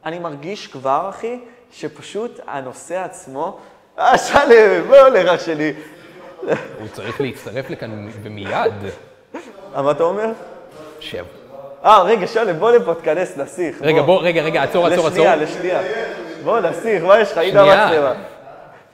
אני 0.04 0.18
מרגיש 0.18 0.66
כבר, 0.66 1.06
אחי, 1.08 1.40
שפשוט 1.70 2.40
הנושא 2.46 2.98
עצמו... 2.98 3.58
אה, 3.98 4.18
שלם, 4.18 4.88
מה 4.90 4.98
הולך 4.98 5.28
אח 5.28 5.40
שלי? 5.46 5.72
הוא 6.80 6.88
צריך 6.92 7.20
להצטרף 7.20 7.70
לכאן 7.70 8.08
ומיד. 8.22 8.72
אה, 9.74 9.82
מה 9.82 9.90
אתה 9.90 10.02
אומר? 10.02 10.32
שב. 11.00 11.24
אה, 11.84 12.02
רגע, 12.02 12.26
שלם, 12.26 12.58
בוא 12.58 12.70
לפה, 12.72 12.94
תכנס, 12.94 13.36
נסיך. 13.36 13.76
רגע, 13.82 14.02
בוא, 14.02 14.22
רגע, 14.22 14.42
רגע, 14.42 14.62
עצור, 14.62 14.86
עצור, 14.86 15.06
עצור. 15.06 15.26
לשנייה, 15.26 15.36
לשנייה. 15.36 15.80
בוא, 16.44 16.60
נסיך, 16.60 17.04
מה 17.04 17.20
יש 17.20 17.32
לך? 17.32 17.38
הנה. 17.38 17.60
המצלמה. 17.60 18.12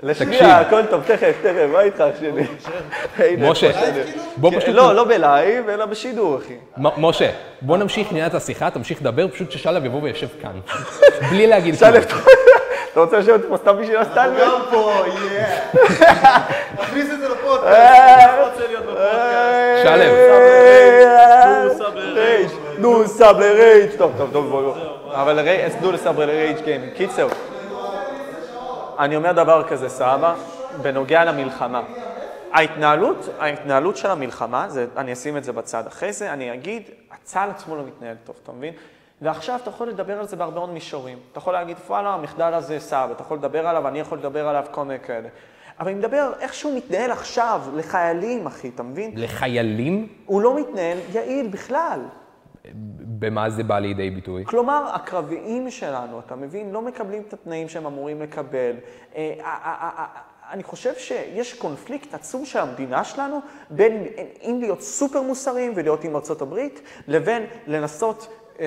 לשנייה, 0.03 0.59
הכל 0.61 0.87
טוב, 0.87 1.03
תכף, 1.07 1.37
תכף, 1.43 1.67
מה 1.73 1.81
איתך, 1.81 2.01
אח 2.01 2.21
שלי? 2.21 2.47
משה. 3.39 3.71
בוא 4.37 4.51
כן, 4.51 4.61
פשוט... 4.61 4.75
לא, 4.75 4.95
לא 4.95 5.05
בלייב, 5.05 5.69
אלא 5.69 5.87
בשידור, 5.87 6.39
אחי. 6.39 6.55
משה, 6.77 7.31
בוא 7.63 7.77
נמשיך 7.77 8.09
שנייה 8.09 8.27
את 8.27 8.35
השיחה, 8.35 8.71
תמשיך 8.71 9.01
לדבר, 9.01 9.29
פשוט 9.29 9.51
ששליו 9.51 9.85
יבוא 9.85 10.03
ויושב 10.03 10.27
כאן. 10.43 10.61
בלי 11.31 11.47
להגיד 11.47 11.79
כלום. 11.79 11.93
אתה 12.93 13.01
רוצה 13.01 13.19
לשבת 13.19 13.41
פה 13.49 13.57
סתם 13.57 13.77
בשביל 13.81 13.97
ה 13.97 14.01
settlement? 14.01 14.41
גם 14.41 14.61
פה, 14.71 14.93
yeah. 15.33 15.59
תכניס 16.77 17.11
את 17.13 17.21
זה 17.21 17.29
לפודקאסט. 17.29 17.67
אה, 17.67 18.37
נו, 22.87 23.09
סאב 23.09 23.37
לרייג'. 23.37 23.91
טוב, 23.99 24.13
טוב, 24.17 24.31
טוב, 24.33 24.47
בוא, 24.49 24.63
בוא. 24.63 24.75
אבל 25.15 25.41
רייג', 25.41 25.73
נו 25.83 25.93
לסאב 25.93 26.21
לרייג' 26.21 26.65
גיימינג. 26.65 26.93
קיצר, 26.93 27.29
אני 28.99 29.17
אומר 29.17 29.33
דבר 29.33 29.63
כזה, 29.69 29.89
סבא, 29.89 30.35
בנוגע 30.83 31.25
למלחמה. 31.25 31.83
ההתנהלות, 32.53 33.29
ההתנהלות 33.39 33.97
של 33.97 34.11
המלחמה, 34.11 34.69
זה, 34.69 34.87
אני 34.97 35.13
אשים 35.13 35.37
את 35.37 35.45
זה 35.45 35.53
בצד. 35.53 35.87
אחרי 35.87 36.13
זה 36.13 36.33
אני 36.33 36.55
אגיד, 36.55 36.83
הצה"ל 37.11 37.51
עצמו 37.51 37.77
לא 37.77 37.83
מתנהל 37.87 38.17
טוב, 38.25 38.37
אתה 38.43 38.53
מבין? 38.53 38.75
ועכשיו 39.23 39.59
אתה 39.63 39.71
יכול 39.71 39.89
לדבר 39.89 40.19
על 40.19 40.27
זה 40.27 40.37
בהרבה 40.37 40.59
מאוד 40.59 40.71
מישורים. 40.71 41.19
אתה 41.33 41.39
יכול 41.39 41.53
להגיד, 41.53 41.77
וואלה, 41.87 42.15
המחדל 42.15 42.55
הזה 42.55 42.81
סבא, 42.81 43.09
אתה 43.13 43.23
יכול 43.23 43.37
לדבר 43.37 43.67
עליו, 43.67 43.89
אני 43.89 44.01
יכול 44.01 44.19
לדבר 44.19 44.49
עליו 44.49 44.65
כל 44.71 44.85
מיני 44.85 45.01
כאלה. 45.01 45.29
אבל 45.81 45.89
אני 45.89 45.99
מדבר 45.99 46.33
איך 46.41 46.55
שהוא 46.55 46.77
מתנהל 46.77 47.11
עכשיו 47.11 47.61
לחיילים, 47.75 48.47
אחי, 48.47 48.71
אתה 48.75 48.83
מבין? 48.83 49.13
לחיילים, 49.17 50.09
הוא 50.27 50.43
לא 50.43 50.61
מתנהל 50.61 50.99
יעיל 51.13 51.47
בכלל. 51.47 52.01
במה 53.19 53.51
זה 53.51 53.65
בא 53.65 53.79
לידי 53.79 54.11
ביטוי? 54.11 54.45
כלומר, 54.45 54.91
הקרביים 54.95 55.71
שלנו, 55.71 56.19
אתה 56.19 56.37
מבין, 56.37 56.73
לא 56.73 56.83
מקבלים 56.83 57.23
את 57.29 57.33
התנאים 57.33 57.69
שהם 57.69 57.87
אמורים 57.87 58.23
לקבל. 58.23 58.77
אה, 59.17 59.35
אה, 59.41 59.75
אה, 59.83 60.07
אני 60.51 60.63
חושב 60.63 60.95
שיש 60.95 61.55
קונפליקט 61.55 62.15
עצום 62.15 62.45
של 62.45 62.59
המדינה 62.59 63.05
שלנו 63.05 63.41
בין 63.71 64.07
אם 64.43 64.59
להיות 64.61 64.83
סופר 64.83 65.23
מוסריים 65.23 65.73
ולהיות 65.77 66.05
עם 66.05 66.17
ארצות 66.17 66.43
הברית, 66.43 66.81
לבין 67.09 67.47
לנסות 67.67 68.29
אה, 68.61 68.67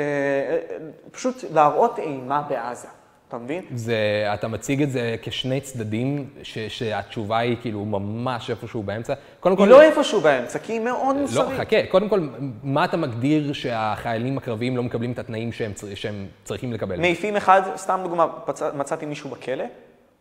פשוט 1.12 1.44
להראות 1.54 2.00
אימה 2.00 2.42
בעזה. 2.42 2.88
אתה 3.30 3.38
מבין? 3.38 3.64
זה, 3.76 3.98
אתה 4.34 4.48
מציג 4.48 4.82
את 4.82 4.92
זה 4.92 5.16
כשני 5.22 5.62
צדדים, 5.62 6.30
ש, 6.44 6.58
שהתשובה 6.60 7.38
היא 7.38 7.58
כאילו 7.62 7.86
ממש 7.86 8.50
איפשהו 8.50 8.84
באמצע. 8.84 9.14
קודם 9.40 9.56
כל... 9.56 9.64
היא 9.64 9.72
לא 9.72 9.82
איפשהו 9.82 10.22
באמצע, 10.22 10.60
כי 10.60 10.74
היא 10.74 10.80
מאוד 10.80 11.16
לא, 11.16 11.22
מוסרית. 11.22 11.60
חכה, 11.60 11.86
קודם 11.90 12.10
כל, 12.10 12.28
מה 12.64 12.86
אתה 12.86 12.98
מגדיר 12.98 13.54
שהחיילים 13.54 14.38
הקרביים 14.38 14.78
לא 14.78 14.84
מקבלים 14.84 15.12
את 15.12 15.20
התנאים 15.20 15.52
שהם, 15.52 15.72
שהם 15.96 16.28
צריכים 16.44 16.74
לקבל? 16.74 17.00
מעיפים 17.00 17.36
אחד, 17.36 17.62
סתם 17.76 18.00
דוגמה, 18.04 18.28
פצ... 18.46 18.62
מצאתי 18.62 19.06
מישהו 19.06 19.30
בכלא, 19.30 19.66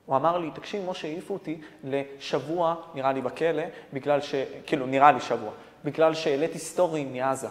הוא 0.06 0.16
אמר 0.16 0.38
לי, 0.38 0.50
תקשיב, 0.54 0.90
משה, 0.90 1.08
העיפו 1.08 1.34
אותי 1.34 1.60
לשבוע, 1.84 2.74
נראה 2.94 3.12
לי 3.12 3.20
בכלא, 3.20 3.62
בגלל 3.92 4.20
ש... 4.20 4.34
כאילו, 4.66 4.86
נראה 4.86 5.12
לי 5.12 5.20
שבוע, 5.20 5.50
בגלל 5.84 6.14
שהעליתי 6.14 6.58
סטורים 6.58 7.12
מעזה. 7.12 7.48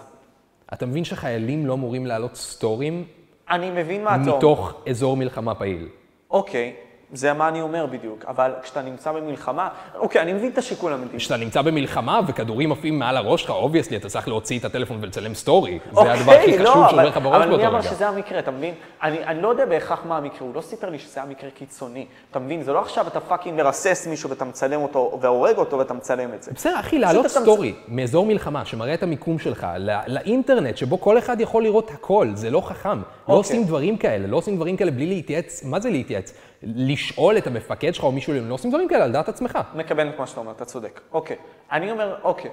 אתה 0.73 0.85
מבין 0.85 1.03
שחיילים 1.03 1.65
לא 1.65 1.73
אמורים 1.73 2.05
להעלות 2.05 2.35
סטורים 2.35 3.03
אני 3.49 3.69
מבין 3.69 4.03
מה 4.03 4.15
אתה 4.15 4.21
אומר. 4.23 4.37
מתוך 4.37 4.73
אזור 4.89 5.17
מלחמה 5.17 5.55
פעיל? 5.55 5.87
אוקיי, 6.31 6.73
זה 7.13 7.33
מה 7.33 7.47
אני 7.47 7.61
אומר 7.61 7.85
בדיוק, 7.85 8.25
אבל 8.27 8.51
כשאתה 8.63 8.81
נמצא 8.81 9.11
במלחמה, 9.11 9.69
אוקיי, 9.95 10.21
אני 10.21 10.33
מבין 10.33 10.49
את 10.51 10.57
השיקול 10.57 10.93
המדיני. 10.93 11.17
כשאתה 11.17 11.37
נמצא 11.37 11.61
במלחמה 11.61 12.19
וכדורים 12.27 12.71
עפים 12.71 12.99
מעל 12.99 13.17
הראש 13.17 13.41
שלך, 13.41 13.49
obviously, 13.51 13.97
אתה 13.97 14.09
צריך 14.09 14.27
להוציא 14.27 14.59
את 14.59 14.65
הטלפון 14.65 14.97
ולצלם 15.01 15.33
סטורי. 15.33 15.79
זה 15.93 16.11
הדבר 16.13 16.31
הכי 16.31 16.51
חשוב 16.53 16.59
לא, 16.59 16.73
שעובר 16.73 16.89
אבל- 16.89 17.07
לך 17.07 17.17
בראש 17.17 17.35
אבל 17.35 17.45
מי 17.45 17.51
באותו 17.51 17.67
אמר 17.67 17.79
רגע. 17.79 17.89
שזה 17.89 18.07
המקרה, 18.07 18.39
אתה 18.39 18.51
מבין? 18.51 18.73
אני, 19.03 19.23
אני 19.25 19.41
לא 19.41 19.47
יודע 19.47 19.65
בהכרח 19.65 19.99
מה 20.05 20.17
המקרה, 20.17 20.39
הוא 20.47 20.55
לא 20.55 20.61
סיפר 20.61 20.89
לי 20.89 20.99
שזה 20.99 21.19
היה 21.21 21.29
מקרה 21.29 21.49
קיצוני. 21.49 22.05
אתה 22.31 22.39
מבין? 22.39 22.63
זה 22.63 22.73
לא 22.73 22.79
עכשיו 22.81 23.07
אתה 23.07 23.19
fucking 23.19 23.57
מרסס 23.63 24.07
מישהו 24.09 24.29
ואתה 24.29 24.45
מצלם 24.45 24.81
אותו, 24.81 25.17
והורג 25.21 25.57
אותו 25.57 25.77
ואתה 25.77 25.93
מצלם 25.93 26.33
את 26.33 26.43
זה. 26.43 26.51
בסדר, 26.55 26.79
אחי, 26.79 26.99
להעלות 26.99 27.25
אתה 27.25 27.39
מצ- 27.39 27.43
סטורי 27.43 27.73
מאזור 27.87 28.25
מלחמה 28.25 28.65
שמראה 28.65 28.93
את 28.93 29.03
המיקום 29.03 29.39
שלך 29.39 29.67
לא- 29.79 29.93
לאינטרנט, 30.07 30.77
שבו 30.77 31.01
כל 31.01 31.17
אחד 31.17 31.41
יכול 31.41 31.63
לראות 31.63 31.91
הכל, 31.91 32.27
זה 32.33 32.49
לא 32.49 32.61
חכם. 32.61 32.89
לא 32.89 32.93
אוקיי. 33.21 33.35
עושים 33.35 33.63
דברים 33.63 33.97
כאלה, 33.97 34.27
לא 34.27 34.37
עושים 34.37 34.55
דברים 34.55 34.77
כאלה 34.77 34.91
בלי 34.91 35.05
להתייעץ, 35.05 35.63
מה 35.63 35.79
זה 35.79 35.89
להתייעץ? 35.89 36.33
לשאול 36.63 37.37
את 37.37 37.47
המפקד 37.47 37.93
שלך 37.93 38.03
או 38.03 38.11
מישהו, 38.11 38.33
לא 38.33 38.53
עושים 38.53 38.69
דברים 38.71 38.87
כאלה 38.87 39.03
על 39.03 39.11
דעת 39.11 39.29
עצמך. 39.29 39.59
מקבל 39.75 40.09
את 40.09 40.19
מה 40.19 40.27
שאתה 40.27 40.39
אומר, 40.39 40.51
אתה 40.51 40.65
צודק. 40.65 41.01
אוקיי. 41.11 41.37
אני 41.71 41.91
אומר, 41.91 42.19
אוקיי. 42.23 42.51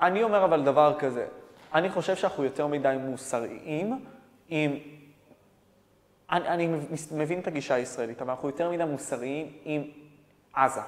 אני 0.00 0.22
אומר 0.22 0.44
אבל 0.44 0.64
דבר 0.64 0.94
כזה, 0.98 1.26
אני 1.74 1.90
חושב 1.90 2.16
שאנחנו 2.16 2.44
יותר 2.44 2.66
מדי 2.66 2.96
מוסריים 3.00 4.04
עם... 4.48 4.76
אני, 6.30 6.48
אני 6.48 6.68
מבין 7.12 7.40
את 7.40 7.46
הגישה 7.46 7.74
הישראלית, 7.74 8.22
אבל 8.22 8.30
אנחנו 8.30 8.48
יותר 8.48 8.70
מדי 8.70 8.84
מוסריים 8.84 9.52
עם 9.64 9.82
עזה. 10.54 10.80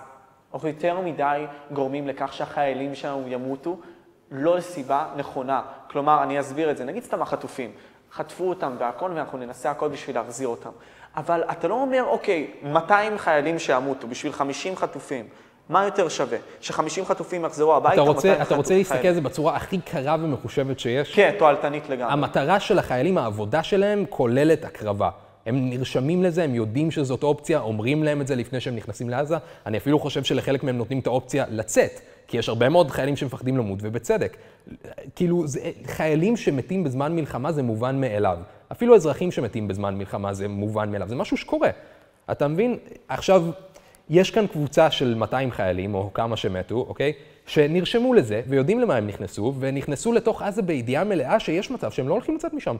אנחנו 0.55 0.69
יותר 0.69 1.01
מדי 1.01 1.45
גורמים 1.73 2.09
לכך 2.09 2.33
שהחיילים 2.33 2.95
שלנו 2.95 3.29
ימותו 3.29 3.79
לא 4.31 4.57
לסיבה 4.57 5.07
נכונה. 5.17 5.63
כלומר, 5.91 6.23
אני 6.23 6.41
אסביר 6.41 6.71
את 6.71 6.77
זה. 6.77 6.85
נגיד 6.85 7.03
סתם 7.03 7.23
החטופים. 7.23 7.73
חטפו 8.13 8.49
אותם 8.49 8.77
והכל, 8.79 9.11
ואנחנו 9.15 9.39
ננסה 9.39 9.71
הכל 9.71 9.89
בשביל 9.89 10.17
להחזיר 10.17 10.49
אותם. 10.49 10.71
אבל 11.17 11.43
אתה 11.51 11.69
לא 11.69 11.75
אומר, 11.75 12.05
אוקיי, 12.07 12.47
200 12.63 13.19
חיילים 13.19 13.59
שימותו 13.59 14.09
בשביל 14.09 14.33
50 14.33 14.77
חטופים. 14.77 15.25
מה 15.69 15.85
יותר 15.85 16.09
שווה? 16.09 16.39
ש-50 16.61 17.05
חטופים 17.05 17.45
יחזרו 17.45 17.77
הביתה, 17.77 18.03
אתה 18.03 18.03
200 18.03 18.17
רוצה, 18.17 18.33
אתה 18.33 18.43
רוצה 18.43 18.55
חטופים 18.55 18.79
להסתכל 18.79 18.95
על 18.95 19.03
חיילים. 19.03 19.15
זה 19.15 19.29
בצורה 19.29 19.57
הכי 19.57 19.79
קרה 19.79 20.17
ומחושבת 20.21 20.81
שיש? 20.81 21.15
כן, 21.15 21.35
תועלתנית 21.39 21.89
לגמרי. 21.89 22.13
המטרה 22.13 22.61
של 22.61 22.79
החיילים, 22.79 23.19
העבודה 23.19 23.63
שלהם, 23.63 24.05
כוללת 24.09 24.65
הקרבה. 24.65 25.11
הם 25.47 25.71
נרשמים 25.71 26.23
לזה, 26.23 26.45
הם 26.45 26.55
יודעים 26.55 26.91
שזאת 26.91 27.23
אופציה, 27.23 27.61
אומרים 27.61 28.05
להם 28.05 28.21
את 28.21 28.27
זה 28.27 28.37
לפני 28.37 28.61
שהם 28.61 28.77
נכנסים 28.77 29.11
לעזה. 29.11 29.37
אני 29.67 29.79
אפילו 29.79 29.99
חושב 29.99 30.25
שלחלק 30.25 30.63
מהם 30.63 30.79
נותנים 30.79 30.99
את 30.99 31.07
האופציה 31.07 31.45
לצאת, 31.51 32.01
כי 32.27 32.39
יש 32.39 32.49
הרבה 32.49 32.69
מאוד 32.69 32.91
חיילים 32.91 33.17
שמפחדים 33.17 33.57
למות, 33.57 33.79
ובצדק. 33.83 34.37
כאילו, 35.17 35.47
זה, 35.47 35.61
חיילים 35.87 36.37
שמתים 36.37 36.85
בזמן 36.85 37.17
מלחמה 37.17 37.53
זה 37.53 37.63
מובן 37.63 38.01
מאליו. 38.01 38.39
אפילו 38.73 38.95
אזרחים 38.95 39.31
שמתים 39.31 39.69
בזמן 39.69 39.95
מלחמה 39.99 40.35
זה 40.35 40.49
מובן 40.49 40.93
מאליו, 40.93 41.09
זה 41.09 41.17
משהו 41.17 41.37
שקורה. 41.37 41.71
אתה 42.31 42.49
מבין? 42.49 42.79
עכשיו, 43.09 43.45
יש 44.11 44.31
כאן 44.31 44.47
קבוצה 44.47 44.91
של 44.91 45.15
200 45.15 45.51
חיילים, 45.51 45.95
או 45.95 46.11
כמה 46.15 46.37
שמתו, 46.37 46.75
אוקיי? 46.89 47.13
שנרשמו 47.47 48.15
לזה, 48.15 48.43
ויודעים 48.49 48.81
למה 48.81 48.97
הם 48.97 49.07
נכנסו, 49.07 49.55
ונכנסו 49.59 50.13
לתוך 50.13 50.43
עזה 50.43 50.63
בידיעה 50.63 51.05
מלאה 51.05 51.41
שיש 51.41 51.71
מצב 51.71 51.91
שהם 51.91 52.09
לא 52.09 52.15
הולכים 52.15 52.35
לצאת 52.35 52.55
משם. 52.55 52.77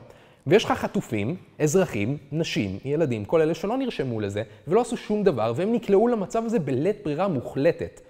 ויש 0.47 0.65
לך 0.65 0.71
חטופים, 0.71 1.35
אזרחים, 1.59 2.17
נשים, 2.31 2.77
ילדים, 2.85 3.25
כל 3.25 3.41
אלה 3.41 3.53
שלא 3.53 3.77
נרשמו 3.77 4.19
לזה, 4.19 4.43
ולא 4.67 4.81
עשו 4.81 4.97
שום 4.97 5.23
דבר, 5.23 5.53
והם 5.55 5.73
נקלעו 5.73 6.07
למצב 6.07 6.45
הזה 6.45 6.59
בלית 6.59 6.97
ברירה 7.03 7.27
מוחלטת. 7.27 8.01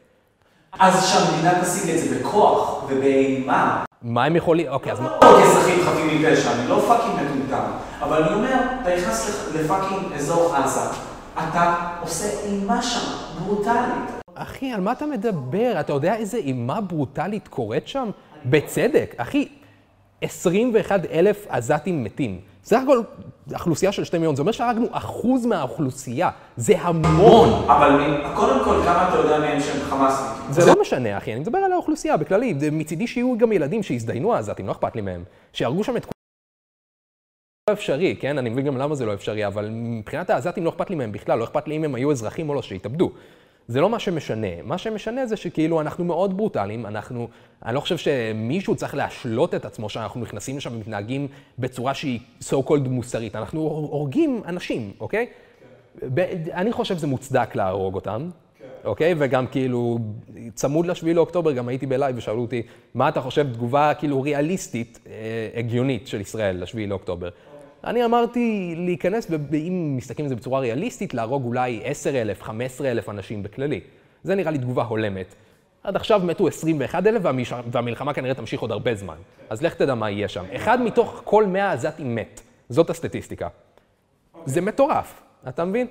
אז 0.79 1.09
שהמדינה 1.09 1.61
תשיג 1.61 1.89
את 1.89 1.99
זה 1.99 2.19
בכוח 2.19 2.83
ובאימה. 2.89 3.83
מה 4.03 4.23
הם 4.25 4.35
יכולים... 4.35 4.67
אוקיי, 4.67 4.91
אז 4.91 4.99
מה... 4.99 5.09
לא 5.09 5.19
כאזרחים 5.21 5.79
חפים 5.85 6.07
מפשע, 6.21 6.51
אני 6.53 6.69
לא 6.69 6.79
fucking 6.87 7.15
מטומטם. 7.15 7.63
אבל 8.01 8.23
אני 8.23 8.33
אומר, 8.33 8.55
אתה 8.81 8.95
נכנס 8.97 9.29
לפ- 9.29 9.55
ל 9.55 9.62
fucking 9.63 10.13
אזור 10.15 10.55
עזה, 10.55 10.79
אתה 11.33 11.75
עושה 12.01 12.25
אימה 12.45 12.81
שם, 12.81 13.11
ברוטלית. 13.39 14.21
אחי, 14.35 14.71
על 14.71 14.81
מה 14.81 14.91
אתה 14.91 15.05
מדבר? 15.05 15.73
אתה 15.79 15.93
יודע 15.93 16.15
איזה 16.15 16.37
אימה 16.37 16.81
ברוטלית 16.81 17.47
קורית 17.47 17.87
שם? 17.87 18.09
בצדק. 18.45 19.13
אחי, 19.17 19.47
21 20.21 20.99
אלף 21.11 21.45
עזתים 21.49 22.03
מתים. 22.03 22.39
סך 22.71 22.79
הכל 22.83 23.01
אוכלוסייה 23.53 23.91
של 23.91 24.03
2 24.03 24.21
מיליון, 24.21 24.35
זה 24.35 24.41
אומר 24.41 24.51
שהרגנו 24.51 24.87
אחוז 24.91 25.45
מהאוכלוסייה, 25.45 26.29
זה 26.57 26.79
המון. 26.79 27.69
אבל 27.69 28.21
קודם 28.35 28.65
כל, 28.65 28.81
כמה 28.85 29.09
אתה 29.09 29.17
יודע 29.17 29.39
מהם 29.39 29.59
שהם 29.59 29.79
חמאסניקים? 29.79 30.53
זה 30.53 30.65
לא 30.65 30.81
משנה, 30.81 31.17
אחי, 31.17 31.31
אני 31.33 31.39
מדבר 31.39 31.57
על 31.57 31.73
האוכלוסייה 31.73 32.17
בכללי. 32.17 32.55
זה 32.59 32.71
מצידי 32.71 33.07
שיהיו 33.07 33.37
גם 33.37 33.51
ילדים 33.51 33.83
שיזדיינו 33.83 34.33
העזתים, 34.33 34.67
לא 34.67 34.71
אכפת 34.71 34.95
לי 34.95 35.01
מהם. 35.01 35.23
שיהרגו 35.53 35.83
שם 35.83 35.97
את 35.97 36.05
כולם. 36.05 36.11
לא 37.69 37.73
אפשרי, 37.73 38.15
כן? 38.19 38.37
אני 38.37 38.49
מבין 38.49 38.65
גם 38.65 38.77
למה 38.77 38.95
זה 38.95 39.05
לא 39.05 39.13
אפשרי, 39.13 39.47
אבל 39.47 39.69
מבחינת 39.71 40.29
העזתים 40.29 40.65
לא 40.65 40.69
אכפת 40.69 40.89
לי 40.89 40.95
מהם 40.95 41.11
בכלל, 41.11 41.39
לא 41.39 41.43
אכפת 41.43 41.67
לי 41.67 41.77
אם 41.77 41.83
הם 41.83 41.95
היו 41.95 42.11
אזרחים 42.11 42.49
או 42.49 42.53
לא, 42.53 42.61
שיתאבדו. 42.61 43.11
זה 43.67 43.81
לא 43.81 43.89
מה 43.89 43.99
שמשנה. 43.99 44.47
מה 44.63 44.77
שמשנה 44.77 45.25
זה 45.25 45.35
שכאילו 45.37 45.81
אנחנו 45.81 46.05
מאוד 46.05 46.37
ברוטליים, 46.37 46.85
אנחנו, 46.85 47.27
אני 47.65 47.75
לא 47.75 47.79
חושב 47.79 47.97
שמישהו 47.97 48.75
צריך 48.75 48.95
להשלות 48.95 49.55
את 49.55 49.65
עצמו 49.65 49.89
שאנחנו 49.89 50.21
נכנסים 50.21 50.57
לשם 50.57 50.75
ומתנהגים 50.75 51.27
בצורה 51.59 51.93
שהיא 51.93 52.19
so 52.43 52.53
called 52.67 52.89
מוסרית. 52.89 53.35
אנחנו 53.35 53.59
הורגים 53.61 54.41
אנשים, 54.45 54.91
אוקיי? 54.99 55.25
ב- 56.13 56.49
אני 56.53 56.71
חושב 56.71 56.97
שזה 56.97 57.07
מוצדק 57.07 57.55
להרוג 57.55 57.95
אותם, 57.95 58.29
אוקיי? 58.85 59.15
וגם 59.17 59.47
כאילו, 59.47 59.99
צמוד 60.53 60.85
לשביעי 60.85 61.13
לאוקטובר, 61.13 61.51
גם 61.51 61.67
הייתי 61.67 61.85
בלייב 61.85 62.17
ושאלו 62.17 62.41
אותי, 62.41 62.61
מה 62.93 63.09
אתה 63.09 63.21
חושב 63.21 63.53
תגובה 63.53 63.93
כאילו 63.99 64.21
ריאליסטית, 64.21 64.99
אה, 65.07 65.11
הגיונית 65.59 66.07
של 66.07 66.21
ישראל 66.21 66.63
לשביעי 66.63 66.87
לאוקטובר? 66.87 67.29
אני 67.83 68.05
אמרתי 68.05 68.73
להיכנס, 68.77 69.27
ואם 69.51 69.93
מסתכלים 69.97 70.25
על 70.25 70.29
זה 70.29 70.35
בצורה 70.35 70.59
ריאליסטית, 70.59 71.13
להרוג 71.13 71.45
אולי 71.45 71.81
10,000, 71.83 72.43
15,000 72.43 73.09
אנשים 73.09 73.43
בכללי. 73.43 73.79
זה 74.23 74.35
נראה 74.35 74.51
לי 74.51 74.57
תגובה 74.57 74.83
הולמת. 74.83 75.35
עד 75.83 75.95
עכשיו 75.95 76.21
מתו 76.23 76.47
21,000 76.47 77.21
והמש- 77.25 77.53
והמלחמה 77.71 78.13
כנראה 78.13 78.33
תמשיך 78.33 78.61
עוד 78.61 78.71
הרבה 78.71 78.95
זמן. 78.95 79.15
אז 79.49 79.61
לך 79.61 79.73
תדע 79.73 79.95
מה 79.95 80.09
יהיה 80.09 80.27
שם. 80.27 80.43
אחד 80.55 80.81
מתוך 80.81 81.21
כל 81.23 81.45
100 81.45 81.71
עזתים 81.71 82.15
מת. 82.15 82.41
זאת 82.69 82.89
הסטטיסטיקה. 82.89 83.47
זה 84.45 84.61
מטורף, 84.61 85.21
אתה 85.47 85.65
מבין? 85.65 85.87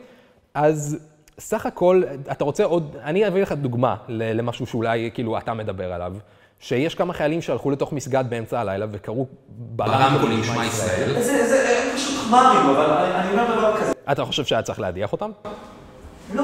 אז 0.54 0.98
סך 1.38 1.66
הכל, 1.66 2.02
אתה 2.32 2.44
רוצה 2.44 2.64
עוד, 2.64 2.96
אני 3.04 3.26
אביא 3.28 3.42
לך 3.42 3.52
דוגמה 3.52 3.96
ל- 4.08 4.32
למשהו 4.38 4.66
שאולי 4.66 5.10
כאילו 5.14 5.38
אתה 5.38 5.54
מדבר 5.54 5.92
עליו, 5.92 6.14
שיש 6.60 6.94
כמה 6.94 7.12
חיילים 7.12 7.42
שהלכו 7.42 7.70
לתוך 7.70 7.92
מסגד 7.92 8.24
באמצע 8.28 8.60
הלילה 8.60 8.86
וקראו 8.90 9.26
ברמקולים 9.48 10.44
שמע 10.44 10.66
ישראל. 10.66 11.12
זה, 11.22 11.48
זה, 11.48 11.79
פשוט 12.00 12.18
חמרים, 12.18 12.68
אבל 12.68 12.90
אני, 12.90 13.30
אומר 13.32 13.56
דבר 13.58 13.80
כזה. 13.80 13.92
אתה 14.12 14.24
חושב 14.24 14.44
שהיה 14.44 14.62
צריך 14.62 14.80
להדיח 14.80 15.12
אותם? 15.12 15.30
לא, 16.34 16.42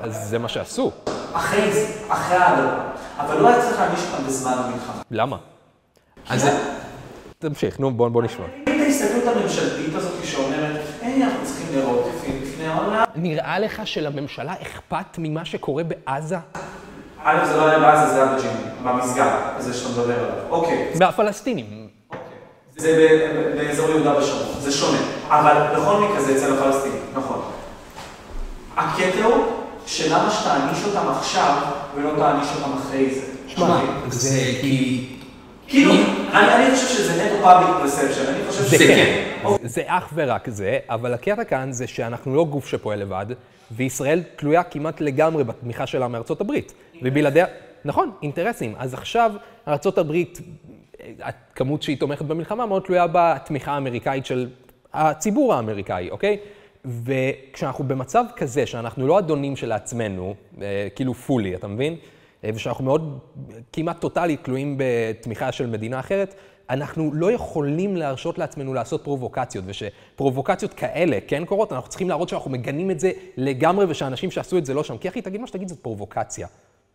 אז 0.00 0.28
זה 0.28 0.38
מה 0.38 0.48
שעשו. 0.48 0.90
אחרי 1.32 1.72
זה, 1.72 1.86
אחרי 2.08 2.36
הדבר. 2.36 2.80
אבל 3.18 3.40
לא 3.40 3.48
היה 3.48 3.62
צריך 3.62 3.80
להעניש 3.80 4.00
אותם 4.12 4.24
בזמן 4.26 4.52
המלחמה. 4.52 5.02
למה? 5.10 5.36
אז 6.28 6.42
זה... 6.42 6.58
תמשיך, 7.38 7.80
נו, 7.80 7.90
בוא, 7.94 8.22
נשמע. 8.22 8.44
את 8.62 8.68
ההסתכלות 8.68 9.36
הממשלתית 9.36 9.94
הזאת 9.94 10.24
שאומרת, 10.24 10.80
היי, 11.02 11.24
אנחנו 11.24 11.44
צריכים 11.44 11.66
לראות 11.74 12.06
יפים 12.16 12.40
לפני 12.42 12.66
העולם. 12.66 13.04
נראה 13.14 13.58
לך 13.58 13.86
שלממשלה 13.86 14.54
אכפת 14.62 15.18
ממה 15.18 15.44
שקורה 15.44 15.82
בעזה? 15.84 16.36
א', 17.24 17.46
זה 17.46 17.56
לא 17.56 17.66
היה 17.68 17.78
בעזה, 17.78 18.14
זה 18.14 18.22
היה 18.22 18.34
בג'יני, 18.34 18.70
במסגד, 18.84 19.30
הזה 19.56 19.74
שאתה 19.74 20.00
מדבר 20.00 20.18
עליו. 20.18 20.44
אוקיי, 20.50 20.92
מהפלסטינים. 20.98 21.87
זה 22.78 22.92
ב- 22.92 23.38
ב- 23.38 23.56
באזור 23.56 23.90
יהודה 23.90 24.18
ושומרון, 24.18 24.60
זה 24.60 24.72
שונה. 24.72 24.98
אבל 25.28 25.76
בכל 25.76 26.00
מקרה 26.00 26.20
זה 26.20 26.36
אצל 26.36 26.52
הפלסטינים, 26.52 26.98
נכון. 27.14 27.42
הקטע 28.76 29.24
הוא 29.24 29.44
שלמה 29.86 30.30
שתעניש 30.30 30.84
אותם 30.84 31.08
עכשיו 31.08 31.54
ולא 31.96 32.10
תעניש 32.16 32.48
אותם 32.56 32.72
אחרי 32.72 33.14
זה. 33.14 33.20
שמע, 33.46 33.80
זה 34.08 34.38
כי... 34.60 35.04
כאילו, 35.68 35.92
אני 36.32 36.54
אני 36.54 36.74
חושב 36.74 36.88
שזה 36.88 37.24
נטו 37.24 37.44
public 37.44 37.70
perception, 37.80 38.26
אני 38.28 38.38
חושב 38.48 38.62
זה 38.62 38.76
שזה 38.76 38.86
כן. 38.86 39.22
זה 39.64 39.82
אך 39.86 40.08
ורק 40.14 40.48
זה, 40.50 40.78
אבל 40.88 41.14
הקטע 41.14 41.44
כאן 41.44 41.72
זה 41.72 41.86
שאנחנו 41.86 42.34
לא 42.34 42.44
גוף 42.44 42.66
שפועל 42.66 42.98
לבד, 42.98 43.26
וישראל 43.70 44.22
תלויה 44.36 44.62
כמעט 44.62 45.00
לגמרי 45.00 45.44
בתמיכה 45.44 45.86
שלה 45.86 46.08
מארצות 46.08 46.40
הברית. 46.40 46.72
ובלעדיה... 47.02 47.46
נכון, 47.84 48.10
אינטרסים. 48.22 48.74
אז 48.78 48.94
עכשיו 48.94 49.30
ארצות 49.68 49.98
הברית, 49.98 50.40
הכמות 51.20 51.82
שהיא 51.82 51.98
תומכת 51.98 52.24
במלחמה 52.24 52.66
מאוד 52.66 52.82
תלויה 52.82 53.06
בתמיכה 53.12 53.72
האמריקאית 53.72 54.26
של 54.26 54.48
הציבור 54.92 55.54
האמריקאי, 55.54 56.10
אוקיי? 56.10 56.36
וכשאנחנו 56.84 57.84
במצב 57.84 58.24
כזה, 58.36 58.66
שאנחנו 58.66 59.06
לא 59.06 59.18
אדונים 59.18 59.56
של 59.56 59.72
עצמנו, 59.72 60.34
אה, 60.62 60.88
כאילו 60.94 61.14
פולי, 61.14 61.54
אתה 61.54 61.68
מבין? 61.68 61.96
אה, 62.44 62.50
ושאנחנו 62.54 62.84
מאוד, 62.84 63.18
כמעט 63.72 64.00
טוטאלית, 64.00 64.44
תלויים 64.44 64.76
בתמיכה 64.78 65.52
של 65.52 65.66
מדינה 65.66 66.00
אחרת, 66.00 66.34
אנחנו 66.70 67.14
לא 67.14 67.32
יכולים 67.32 67.96
להרשות 67.96 68.38
לעצמנו 68.38 68.74
לעשות 68.74 69.04
פרובוקציות, 69.04 69.64
ושפרובוקציות 69.68 70.74
כאלה 70.74 71.18
כן 71.26 71.44
קורות, 71.44 71.72
אנחנו 71.72 71.88
צריכים 71.88 72.08
להראות 72.08 72.28
שאנחנו 72.28 72.50
מגנים 72.50 72.90
את 72.90 73.00
זה 73.00 73.10
לגמרי, 73.36 73.86
ושאנשים 73.88 74.30
שעשו 74.30 74.58
את 74.58 74.66
זה 74.66 74.74
לא 74.74 74.84
שם. 74.84 74.98
כי 74.98 75.08
אחי, 75.08 75.22
תגיד 75.22 75.40
מה 75.40 75.46
שתגיד, 75.46 75.68
זאת 75.68 75.78
פרובוקציה, 75.78 76.46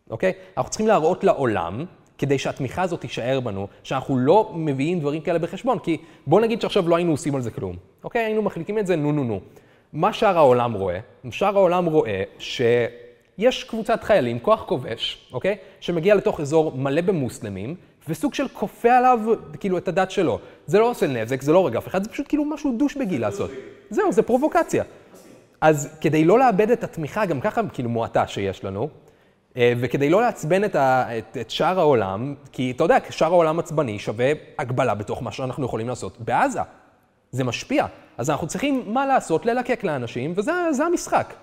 אוקיי? 0.10 0.34
אנחנו 0.58 0.70
צריכים 0.70 0.88
להראות 0.88 1.24
לעולם, 1.24 1.86
כדי 2.18 2.38
שהתמיכה 2.38 2.82
הזאת 2.82 3.02
תישאר 3.02 3.40
בנו, 3.40 3.68
שאנחנו 3.84 4.18
לא 4.18 4.52
מביאים 4.56 5.00
דברים 5.00 5.22
כאלה 5.22 5.40
בחשבון, 5.40 5.80
כי 5.80 5.98
בוא 6.28 6.42
נגיד 6.42 6.62
שעכשיו 6.62 6.90
לא 6.90 6.96
היינו 6.96 7.12
עושים 7.12 7.36
על 7.36 7.42
זה 7.42 7.52
כלום, 7.52 7.76
אוקיי? 8.04 8.26
היינו 8.26 8.42
מחליטים 8.42 8.80
את 8.80 8.88
זה, 8.88 8.96
נו 8.96 9.12
נו 9.12 9.24
נו. 9.24 9.40
מה 9.94 10.14
שאר 10.14 10.38
העולם 10.38 10.74
רואה? 10.74 11.00
שאר 11.32 11.58
העולם 11.58 11.86
רואה 11.86 12.24
שיש 12.40 13.64
קבוצת 13.64 14.04
חיילים, 14.04 14.40
כוח 14.40 14.64
כובש, 14.68 15.28
אוקיי? 15.34 15.56
שמגיע 15.80 16.16
לתוך 16.16 16.40
אזור 16.40 16.72
מלא 16.76 17.02
במוסלמים, 17.02 17.76
וסוג 18.08 18.34
של 18.34 18.48
כופה 18.48 18.98
עליו 18.98 19.20
כאילו 19.60 19.78
את 19.78 19.88
הדת 19.88 20.12
שלו. 20.12 20.40
זה 20.66 20.80
לא 20.80 20.90
עושה 20.90 21.08
נזק, 21.08 21.42
זה 21.42 21.54
לא 21.54 21.58
הורג 21.58 21.76
אף 21.76 21.88
אחד, 21.88 22.04
זה 22.04 22.10
פשוט 22.10 22.28
כאילו 22.28 22.46
משהו 22.46 22.76
דושבגי 22.78 23.18
לעשות. 23.18 23.52
זהו, 23.90 24.12
זה 24.12 24.22
פרובוקציה. 24.22 24.84
אז 25.62 25.98
כדי 26.02 26.26
לא 26.26 26.40
לאבד 26.40 26.72
את 26.72 26.84
התמיכה, 26.84 27.26
גם 27.26 27.42
ככה 27.42 27.62
כאילו 27.74 27.90
מועטה 27.90 28.28
שיש 28.28 28.64
לנו, 28.64 28.90
וכדי 29.58 30.10
לא 30.10 30.22
לעצבן 30.22 30.64
את, 30.64 30.76
ה, 30.76 31.18
את, 31.18 31.38
את 31.42 31.52
שאר 31.52 31.80
העולם, 31.80 32.36
כי 32.52 32.74
אתה 32.76 32.84
יודע, 32.84 32.98
שאר 33.10 33.28
העולם 33.28 33.60
עצבני 33.60 34.00
שווה 34.00 34.32
הגבלה 34.60 34.94
בתוך 34.94 35.24
מה 35.24 35.32
שאנחנו 35.32 35.66
יכולים 35.66 35.90
לעשות 35.90 36.18
בעזה. 36.20 36.60
זה 37.32 37.44
משפיע. 37.44 37.86
אז 38.18 38.30
אנחנו 38.30 38.48
צריכים, 38.48 38.84
מה 38.88 39.06
לעשות? 39.06 39.46
ללקק 39.46 39.84
לאנשים, 39.84 40.34
וזה 40.36 40.52
זה 40.72 40.86
המשחק. 40.86 41.34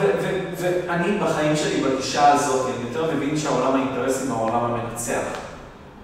ו- 0.00 0.12
ואני 0.56 1.18
בחיים 1.18 1.56
שלי 1.56 1.80
בגישה 1.82 2.32
הזאת, 2.32 2.70
אני 2.74 2.88
יותר 2.88 3.14
מבין 3.14 3.36
שהעולם 3.36 3.74
האינטרסים 3.74 4.30
הוא 4.30 4.38
העולם 4.38 4.64
המנצח. 4.64 5.22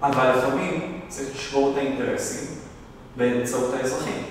אבל 0.03 0.31
לפעמים 0.37 1.01
צריך 1.07 1.29
לשבור 1.35 1.71
את 1.71 1.77
האינטרסים 1.77 2.57
באמצעות 3.17 3.73
האזרחים. 3.73 4.23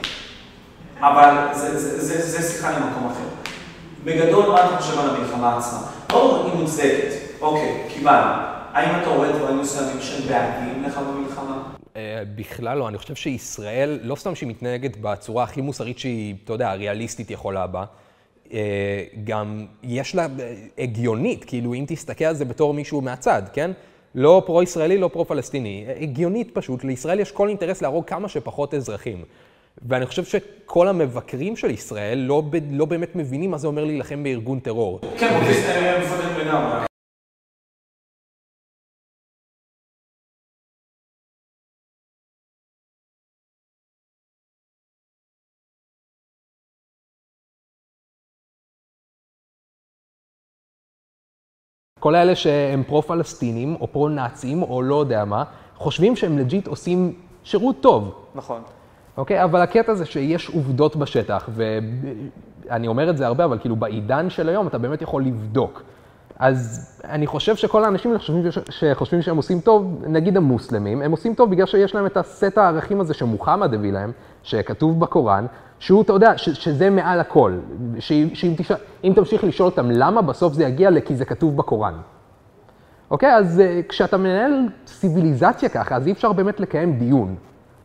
אבל 1.00 1.48
זה 1.54 2.42
שיחה 2.42 2.70
למקום 2.70 3.06
אחר. 3.06 3.50
בגדול, 4.04 4.46
מה 4.48 4.66
אתה 4.66 4.76
חושב 4.76 4.98
על 4.98 5.10
המלחמה 5.10 5.58
עצמה? 5.58 5.93
ברור, 6.14 6.46
היא 6.46 6.60
מוצדקת. 6.60 7.12
אוקיי, 7.40 7.84
קיבלנו. 7.88 8.32
האם 8.72 9.00
אתה 9.00 9.10
רואה 9.10 9.32
דברים 9.32 9.60
מסוימים 9.60 10.00
שהם 10.00 10.28
בעייתיים 10.28 10.82
לך 10.82 10.98
במלחמה? 10.98 11.62
אה, 11.96 12.22
בכלל 12.36 12.78
לא, 12.78 12.88
אני 12.88 12.98
חושב 12.98 13.14
שישראל, 13.14 13.98
לא 14.02 14.16
סתם 14.16 14.34
שהיא 14.34 14.48
מתנהגת 14.48 14.96
בצורה 15.00 15.44
הכי 15.44 15.60
מוסרית 15.60 15.98
שהיא, 15.98 16.34
אתה 16.44 16.52
יודע, 16.52 16.72
ריאליסטית 16.72 17.30
יכולה 17.30 17.66
בה, 17.66 17.84
אה, 18.52 19.04
גם 19.24 19.66
יש 19.82 20.14
לה 20.14 20.22
אה, 20.22 20.54
הגיונית, 20.78 21.44
כאילו 21.44 21.74
אם 21.74 21.84
תסתכל 21.88 22.24
על 22.24 22.34
זה 22.34 22.44
בתור 22.44 22.74
מישהו 22.74 23.00
מהצד, 23.00 23.42
כן? 23.52 23.70
לא 24.14 24.42
פרו-ישראלי, 24.46 24.98
לא 24.98 25.10
פרו-פלסטיני. 25.12 25.86
הגיונית 26.00 26.50
פשוט, 26.52 26.84
לישראל 26.84 27.20
יש 27.20 27.32
כל 27.32 27.48
אינטרס 27.48 27.82
להרוג 27.82 28.04
כמה 28.04 28.28
שפחות 28.28 28.74
אזרחים. 28.74 29.24
ואני 29.82 30.06
חושב 30.06 30.24
שכל 30.24 30.88
המבקרים 30.88 31.56
של 31.56 31.70
ישראל 31.70 32.18
לא, 32.18 32.40
ב- 32.50 32.56
לא 32.70 32.84
באמת 32.84 33.16
מבינים 33.16 33.50
מה 33.50 33.58
זה 33.58 33.66
אומר 33.66 33.84
להילחם 33.84 34.22
בארגון 34.22 34.60
טרור. 34.60 35.00
כן, 35.18 35.34
הם 35.34 36.02
מפגרים 36.02 36.46
לגמרי. 36.46 36.84
כל 52.00 52.14
האלה 52.14 52.36
שהם 52.36 52.82
פרו-פלסטינים, 52.86 53.76
או 53.80 53.86
פרו-נאצים, 53.86 54.62
או 54.62 54.82
לא 54.82 55.00
יודע 55.00 55.24
מה, 55.24 55.44
חושבים 55.76 56.16
שהם 56.16 56.38
לג'יט 56.38 56.66
עושים 56.66 57.20
שירות 57.44 57.76
טוב. 57.80 58.26
נכון. 58.34 58.62
אוקיי, 59.16 59.44
אבל 59.44 59.60
הקטע 59.60 59.94
זה 59.94 60.06
שיש 60.06 60.48
עובדות 60.48 60.96
בשטח, 60.96 61.48
ואני 61.54 62.88
אומר 62.88 63.10
את 63.10 63.16
זה 63.16 63.26
הרבה, 63.26 63.44
אבל 63.44 63.58
כאילו 63.58 63.76
בעידן 63.76 64.30
של 64.30 64.48
היום 64.48 64.66
אתה 64.66 64.78
באמת 64.78 65.02
יכול 65.02 65.24
לבדוק. 65.24 65.82
אז 66.38 66.90
אני 67.04 67.26
חושב 67.26 67.56
שכל 67.56 67.84
האנשים 67.84 68.14
שחושבים, 68.18 68.44
שחושבים 68.70 69.22
שהם 69.22 69.36
עושים 69.36 69.60
טוב, 69.60 70.02
נגיד 70.06 70.36
המוסלמים, 70.36 71.02
הם 71.02 71.10
עושים 71.10 71.34
טוב 71.34 71.50
בגלל 71.50 71.66
שיש 71.66 71.94
להם 71.94 72.06
את 72.06 72.16
הסט 72.16 72.58
הערכים 72.58 73.00
הזה 73.00 73.14
שמוחמד 73.14 73.74
הביא 73.74 73.92
להם, 73.92 74.12
שכתוב 74.42 75.00
בקוראן, 75.00 75.46
שהוא, 75.78 76.02
אתה 76.02 76.12
יודע, 76.12 76.38
ש, 76.38 76.48
שזה 76.48 76.90
מעל 76.90 77.20
הכל. 77.20 77.58
ש, 77.98 78.12
שאם 78.34 78.54
תשאל, 78.56 78.76
תמשיך 79.14 79.44
לשאול 79.44 79.68
אותם 79.68 79.90
למה, 79.90 80.22
בסוף 80.22 80.52
זה 80.52 80.64
יגיע 80.64 80.90
לכי 80.90 81.14
זה 81.14 81.24
כתוב 81.24 81.56
בקוראן. 81.56 81.94
אוקיי, 83.10 83.36
אז 83.36 83.62
uh, 83.64 83.88
כשאתה 83.88 84.16
מנהל 84.16 84.52
ציוויליזציה 84.84 85.68
ככה, 85.68 85.96
אז 85.96 86.06
אי 86.06 86.12
אפשר 86.12 86.32
באמת 86.32 86.60
לקיים 86.60 86.98
דיון. 86.98 87.34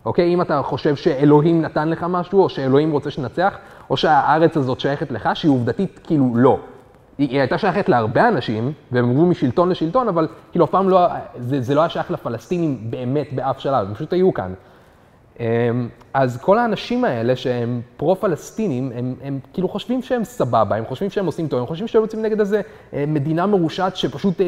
אוקיי? 0.05 0.33
אם 0.33 0.41
אתה 0.41 0.61
חושב 0.63 0.95
שאלוהים 0.95 1.61
נתן 1.61 1.89
לך 1.89 2.05
משהו, 2.09 2.43
או 2.43 2.49
שאלוהים 2.49 2.91
רוצה 2.91 3.11
שננצח, 3.11 3.57
או 3.89 3.97
שהארץ 3.97 4.57
הזאת 4.57 4.79
שייכת 4.79 5.11
לך, 5.11 5.29
שהיא 5.33 5.51
עובדתית 5.51 5.99
כאילו 6.03 6.31
לא. 6.35 6.59
היא, 7.17 7.29
היא 7.29 7.39
הייתה 7.39 7.57
שייכת 7.57 7.89
להרבה 7.89 8.27
אנשים, 8.27 8.71
והם 8.91 9.11
עברו 9.11 9.25
משלטון 9.25 9.69
לשלטון, 9.69 10.07
אבל 10.07 10.27
כאילו 10.51 10.65
אף 10.65 10.69
פעם 10.69 10.89
לא, 10.89 11.07
זה, 11.37 11.61
זה 11.61 11.75
לא 11.75 11.81
היה 11.81 11.89
שייך 11.89 12.11
לפלסטינים 12.11 12.77
באמת 12.83 13.33
באף 13.33 13.59
שלב, 13.59 13.87
הם 13.87 13.93
פשוט 13.93 14.13
היו 14.13 14.33
כאן. 14.33 14.53
אמ, 15.39 15.45
אז 16.13 16.41
כל 16.41 16.57
האנשים 16.57 17.05
האלה 17.05 17.35
שהם 17.35 17.81
פרו-פלסטינים, 17.97 18.91
הם, 18.95 19.15
הם 19.23 19.39
כאילו 19.53 19.69
חושבים 19.69 20.01
שהם 20.01 20.23
סבבה, 20.23 20.75
הם 20.75 20.85
חושבים 20.85 21.09
שהם 21.09 21.25
עושים 21.25 21.47
טוב, 21.47 21.59
הם 21.59 21.65
חושבים 21.65 21.87
שהם 21.87 22.01
יוצאים 22.01 22.21
נגד 22.21 22.39
איזה 22.39 22.61
אה, 22.93 23.03
מדינה 23.07 23.45
מרושעת 23.45 23.95
שפשוט... 23.95 24.41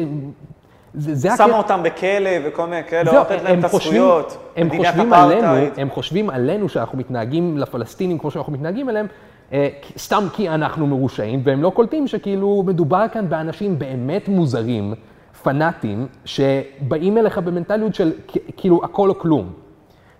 זה, 0.94 1.14
זה 1.14 1.28
שמה 1.36 1.44
הקטע- 1.44 1.56
אותם 1.58 1.80
בכלא 1.82 2.30
וכל 2.44 2.66
מיני 2.66 2.84
כאלה, 2.84 3.12
לא 3.12 3.18
נותנת 3.18 3.42
להם 3.42 3.52
הם 3.52 3.58
את 3.60 3.64
הזכויות. 3.64 4.36
הם 4.56 4.70
חושבים. 4.70 5.12
עלינו, 5.12 5.46
הם 5.76 5.90
חושבים 5.90 6.30
עלינו 6.30 6.68
שאנחנו 6.68 6.98
מתנהגים 6.98 7.58
לפלסטינים 7.58 8.18
כמו 8.18 8.30
שאנחנו 8.30 8.52
מתנהגים 8.52 8.88
אליהם, 8.88 9.06
אה, 9.52 9.68
סתם 9.98 10.24
כי 10.32 10.48
אנחנו 10.48 10.86
מרושעים, 10.86 11.40
והם 11.44 11.62
לא 11.62 11.70
קולטים 11.70 12.06
שכאילו 12.08 12.62
מדובר 12.66 13.06
כאן 13.12 13.28
באנשים 13.28 13.78
באמת 13.78 14.28
מוזרים, 14.28 14.94
פנאטים, 15.42 16.06
שבאים 16.24 17.18
אליך 17.18 17.38
במנטליות 17.38 17.94
של 17.94 18.12
כאילו 18.56 18.80
הכל 18.84 19.08
או 19.08 19.18
כלום. 19.18 19.52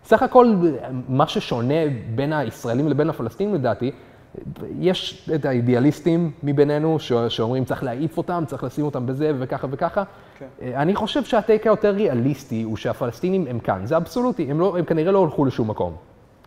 סך 0.05 0.23
הכל, 0.23 0.47
מה 1.09 1.27
ששונה 1.27 1.75
בין 2.15 2.33
הישראלים 2.33 2.89
לבין 2.89 3.11
הפלסטינים 3.11 3.55
לדעתי, 3.55 3.91
יש 4.79 5.31
את 5.35 5.45
האידיאליסטים 5.45 6.31
מבינינו 6.43 6.99
ש- 6.99 7.13
שאומרים 7.13 7.65
צריך 7.65 7.85
להעיף 7.85 8.19
אותם, 8.19 8.45
צריך 8.47 8.65
לשים 8.65 8.85
אותם 8.85 9.07
בזה 9.07 9.33
וככה 9.39 9.67
וככה. 9.71 10.03
כן. 10.39 10.47
אני 10.75 10.95
חושב 10.95 11.25
שה 11.25 11.43
take 11.43 11.67
היותר 11.67 11.91
ריאליסטי 11.91 12.63
הוא 12.63 12.77
שהפלסטינים 12.77 13.47
הם 13.51 13.59
כאן, 13.59 13.87
זה 13.87 13.97
אבסולוטי, 13.97 14.51
הם, 14.51 14.61
לא, 14.61 14.79
הם 14.79 14.85
כנראה 14.85 15.13
לא 15.13 15.23
הלכו 15.25 15.45
לשום 15.45 15.71
מקום, 15.71 15.97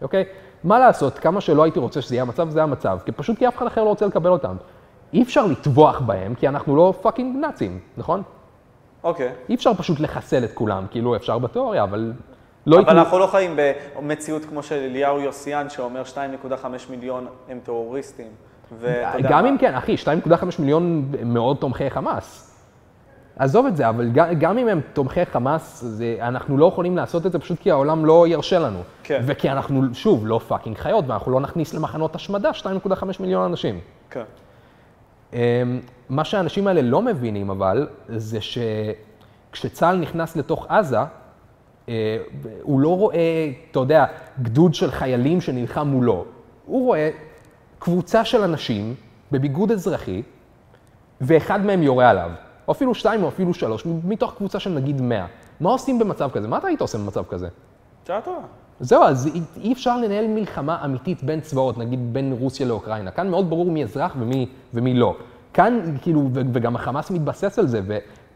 אוקיי? 0.01 0.23
מה 0.63 0.79
לעשות, 0.79 1.19
כמה 1.19 1.41
שלא 1.41 1.63
הייתי 1.63 1.79
רוצה 1.79 2.01
שזה 2.01 2.15
יהיה 2.15 2.21
המצב, 2.21 2.49
זה 2.49 2.63
המצב, 2.63 2.99
כי 3.05 3.11
פשוט 3.11 3.37
כי 3.37 3.47
אף 3.47 3.57
אחד 3.57 3.67
אחר 3.67 3.83
לא 3.83 3.89
רוצה 3.89 4.05
לקבל 4.05 4.29
אותם. 4.29 4.55
אי 5.13 5.23
אפשר 5.23 5.45
לטבוח 5.45 5.99
בהם, 6.01 6.35
כי 6.35 6.47
אנחנו 6.47 6.75
לא 6.75 6.93
fucking 7.01 7.35
נאצים, 7.35 7.79
נכון? 7.97 8.21
אוקיי. 9.03 9.31
אי 9.49 9.55
אפשר 9.55 9.73
פשוט 9.73 9.99
לחסל 9.99 10.43
את 10.43 10.51
כולם, 10.53 10.85
כאילו 10.91 11.15
אפשר 11.15 11.39
בתיאוריה, 11.39 11.83
אבל 11.83 12.13
לא 12.65 12.79
אבל 12.79 12.99
אנחנו 12.99 13.19
לא 13.19 13.27
חיים 13.27 13.57
במציאות 13.95 14.45
כמו 14.45 14.63
של 14.63 14.75
אליהו 14.75 15.19
יוסיאן, 15.19 15.69
שאומר 15.69 16.03
2.5 16.13 16.65
מיליון 16.89 17.27
הם 17.49 17.59
טרוריסטים. 17.63 18.27
ואתה 18.79 19.21
גם? 19.29 19.45
אם 19.45 19.57
כן, 19.57 19.73
אחי, 19.75 19.95
2.5 19.95 20.31
מיליון 20.59 21.11
מאוד 21.23 21.57
תומכי 21.57 21.89
חמאס. 21.89 22.51
עזוב 23.39 23.65
את 23.65 23.75
זה, 23.75 23.89
אבל 23.89 24.09
גם, 24.11 24.39
גם 24.39 24.57
אם 24.57 24.67
הם 24.67 24.81
תומכי 24.93 25.25
חמאס, 25.25 25.81
זה, 25.81 26.17
אנחנו 26.21 26.57
לא 26.57 26.65
יכולים 26.65 26.97
לעשות 26.97 27.25
את 27.25 27.31
זה 27.31 27.39
פשוט 27.39 27.59
כי 27.59 27.71
העולם 27.71 28.05
לא 28.05 28.27
ירשה 28.27 28.59
לנו. 28.59 28.79
כן. 29.03 29.21
וכי 29.25 29.49
אנחנו, 29.49 29.81
שוב, 29.93 30.27
לא 30.27 30.39
fucking 30.47 30.77
חיות, 30.77 31.05
ואנחנו 31.07 31.31
לא 31.31 31.39
נכניס 31.39 31.73
למחנות 31.73 32.15
השמדה 32.15 32.51
2.5 32.51 33.05
מיליון 33.19 33.43
אנשים. 33.45 33.79
כן. 34.09 34.23
אמ, 35.33 35.39
מה 36.09 36.23
שהאנשים 36.25 36.67
האלה 36.67 36.81
לא 36.81 37.01
מבינים 37.01 37.49
אבל, 37.49 37.87
זה 38.09 38.39
שכשצה"ל 38.41 39.95
נכנס 39.95 40.35
לתוך 40.35 40.65
עזה, 40.69 40.99
הוא 42.61 42.79
לא 42.79 42.97
רואה, 42.97 43.17
אתה 43.71 43.79
יודע, 43.79 44.05
גדוד 44.41 44.73
של 44.73 44.91
חיילים 44.91 45.41
שנלחם 45.41 45.87
מולו. 45.87 46.25
הוא 46.65 46.85
רואה 46.85 47.09
קבוצה 47.79 48.25
של 48.25 48.41
אנשים 48.41 48.95
בביגוד 49.31 49.71
אזרחי, 49.71 50.21
ואחד 51.21 51.65
מהם 51.65 51.83
יורה 51.83 52.09
עליו. 52.09 52.29
או 52.67 52.71
אפילו 52.73 52.95
שתיים 52.95 53.23
או 53.23 53.27
אפילו 53.27 53.53
שלוש, 53.53 53.83
מתוך 54.03 54.33
קבוצה 54.37 54.59
של 54.59 54.69
נגיד 54.69 55.01
מאה. 55.01 55.25
מה 55.59 55.69
עושים 55.69 55.99
במצב 55.99 56.29
כזה? 56.33 56.47
מה 56.47 56.57
אתה 56.57 56.67
היית 56.67 56.81
עושה 56.81 56.97
במצב 56.97 57.23
כזה? 57.29 57.47
שאלה 58.07 58.21
טובה. 58.21 58.37
זהו, 58.79 59.03
אז 59.03 59.27
אי- 59.35 59.41
אי 59.61 59.73
אפשר 59.73 59.97
לנהל 59.97 60.27
מלחמה 60.27 60.85
אמיתית 60.85 61.23
בין 61.23 61.41
צבאות, 61.41 61.77
נגיד 61.77 62.13
בין 62.13 62.35
רוסיה 62.39 62.65
לאוקראינה. 62.65 63.11
כאן 63.11 63.29
מאוד 63.29 63.49
ברור 63.49 63.71
מי 63.71 63.83
אזרח 63.83 64.15
ומי, 64.19 64.47
ומי 64.73 64.93
לא. 64.93 65.15
כאן, 65.53 65.79
כאילו, 66.01 66.29
וגם 66.33 66.75
החמאס 66.75 67.11
מתבסס 67.11 67.59
על 67.59 67.67
זה, 67.67 67.81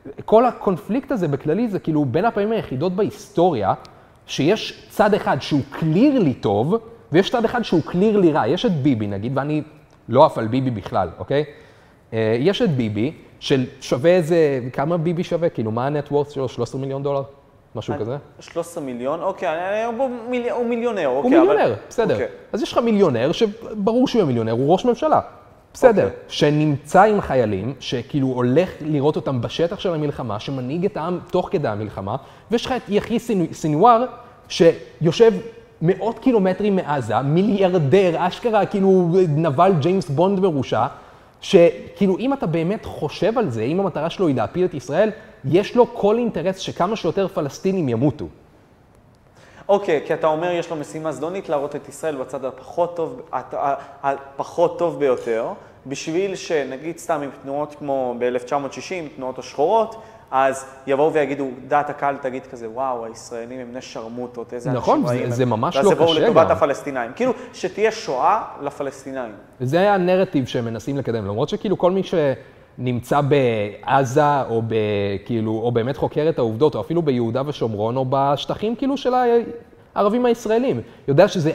וכל 0.06 0.46
הקונפליקט 0.46 1.12
הזה 1.12 1.28
בכללי 1.28 1.68
זה 1.68 1.80
כאילו 1.80 2.06
בין 2.06 2.26
הפעמים 2.26 2.52
היחידות 2.52 2.94
בהיסטוריה, 2.96 3.74
שיש 4.26 4.88
צד 4.90 5.14
אחד 5.14 5.38
שהוא 5.42 5.62
קלירלי 5.72 6.34
טוב, 6.34 6.76
ויש 7.12 7.30
צד 7.32 7.46
אחד 7.46 7.62
שהוא 7.62 7.82
קלירלי 7.86 8.32
רע. 8.32 8.48
יש 8.48 8.66
את 8.66 8.72
ביבי, 8.72 9.08
נגיד, 9.08 9.38
ואני 9.38 9.62
לא 10.10 10.26
עף 10.26 10.38
על 10.38 10.48
ביבי 10.48 10.70
בכלל, 10.72 11.10
אוקיי? 11.20 11.44
אה, 12.14 12.36
יש 12.40 12.62
את 12.62 12.70
ביבי, 12.70 13.12
של 13.40 13.66
שווה 13.82 14.12
איזה, 14.12 14.38
כמה 14.74 14.98
ביבי 14.98 15.24
שווה? 15.24 15.50
כאילו, 15.50 15.72
מה 15.72 15.86
הנטוורס 15.88 16.30
שלו? 16.30 16.50
13 16.50 16.82
מיליון 16.82 17.04
דולר? 17.04 17.22
משהו 17.76 17.94
כזה? 18.00 18.18
13 18.40 18.84
מיליון, 18.84 19.22
אוקיי, 19.22 19.84
הוא 19.84 20.10
מיל- 20.30 20.50
הוא 20.50 20.66
מיליונר, 20.66 21.06
הוא 21.06 21.18
אוקיי. 21.18 21.40
אבל- 21.40 21.48
מיליונר, 21.48 21.74
בסדר. 21.90 22.14
אוקיי. 22.14 22.28
אז 22.54 22.62
יש 22.62 22.72
לך 22.72 22.78
מיליונר, 22.78 23.32
שברור 23.32 24.08
שהוא 24.08 24.20
יהיה 24.20 24.26
מיליונר, 24.28 24.52
הוא 24.52 24.72
ראש 24.74 24.86
ממשלה. 24.86 25.20
בסדר. 25.74 26.04
אוקיי. 26.04 26.18
שנמצא 26.28 27.02
עם 27.04 27.22
חיילים, 27.22 27.74
שכאילו 27.80 28.28
הולך 28.28 28.70
לראות 28.82 29.16
אותם 29.16 29.42
בשטח 29.42 29.80
של 29.80 29.94
המלחמה, 29.94 30.40
שמנהיג 30.40 30.86
את 30.86 30.98
העם 30.98 31.20
תוך 31.32 31.50
כדי 31.52 31.68
המלחמה, 31.68 32.16
ויש 32.52 32.66
לך 32.66 32.72
את 32.72 32.82
סינ- 33.18 33.54
סינואר, 33.54 34.06
שיושב 34.50 35.32
מאות 35.82 36.20
קילומטרים 36.20 36.76
מעזה, 36.76 37.22
מיליארדר, 37.22 38.16
אשכרה, 38.18 38.66
כאילו 38.66 39.10
נבל 39.30 39.74
ג'יימס 39.80 40.10
בונד 40.10 40.40
מרושע, 40.40 40.86
שכאילו 41.42 42.18
אם 42.20 42.34
אתה 42.34 42.48
באמת 42.48 42.86
חושב 42.86 43.38
על 43.38 43.50
זה, 43.50 43.62
אם 43.64 43.80
המטרה 43.80 44.10
שלו 44.10 44.28
היא 44.28 44.36
להפיל 44.36 44.66
את 44.66 44.74
ישראל, 44.74 45.10
יש 45.46 45.76
לו 45.76 45.94
כל 45.94 46.18
אינטרס 46.18 46.58
שכמה 46.58 46.96
שיותר 46.96 47.28
פלסטינים 47.28 47.90
ימותו. 47.90 48.26
אוקיי, 49.70 50.02
כי 50.06 50.14
אתה 50.14 50.28
אומר 50.28 50.52
יש 50.52 50.70
לו 50.70 50.76
משימה 50.76 51.12
זדונית 51.12 51.50
להראות 51.50 51.76
את 51.76 51.90
ישראל 51.90 52.16
בצד 52.16 52.46
הפחות 52.46 52.96
טוב, 52.96 53.22
הפחות 54.04 54.80
טוב 54.80 55.00
ביותר, 55.00 55.48
בשביל 55.86 56.36
שנגיד 56.36 56.98
סתם 56.98 57.22
עם 57.24 57.30
תנועות 57.44 57.76
כמו 57.80 58.16
ב-1960, 58.20 59.16
תנועות 59.16 59.40
השחורות, 59.40 59.96
אז 60.32 60.66
יבואו 60.88 61.14
ויגידו, 61.14 61.48
דעת 61.68 61.90
הקהל 61.90 62.18
תגיד 62.18 62.46
כזה, 62.52 62.70
וואו, 62.70 63.06
הישראלים 63.06 63.60
הם 63.60 63.68
בני 63.72 63.82
שרמוטות, 63.82 64.54
איזה 64.54 64.72
נכון, 64.72 64.96
אנשים 65.00 65.08
זה- 65.08 65.14
רעים 65.14 65.26
הם." 65.26 65.32
זה 65.32 65.46
ממש 65.46 65.76
ואז 65.76 65.86
לא 65.86 65.92
יבואו 65.92 66.10
קשה 66.12 66.20
לטובת 66.20 66.46
גם. 66.46 66.52
הפלסטינאים. 66.52 67.12
כאילו, 67.16 67.32
שתהיה 67.54 67.92
שואה 67.92 68.42
לפלסטינאים. 68.62 69.32
זה 69.60 69.80
היה 69.80 69.94
הנרטיב 69.96 70.46
שהם 70.48 70.66
מנסים 70.66 70.98
לקדם, 70.98 71.26
למרות 71.26 71.50
שכאילו 71.50 71.78
כל 71.78 71.92
מי 71.92 72.02
שנמצא 72.80 73.20
בעזה, 73.22 74.42
או 74.50 74.62
ב, 74.68 74.74
כאילו, 75.26 75.52
או 75.64 75.72
באמת 75.72 75.98
חוקר 75.98 76.26
את 76.30 76.40
העובדות, 76.40 76.76
או 76.76 76.82
אפילו 76.82 77.02
ביהודה 77.02 77.42
ושומרון, 77.46 77.98
או 77.98 78.06
בשטחים 78.10 78.76
כאילו 78.76 78.98
של 78.98 79.14
הערבים 79.96 80.26
הישראלים, 80.26 80.82
יודע 81.08 81.28
שזה, 81.28 81.52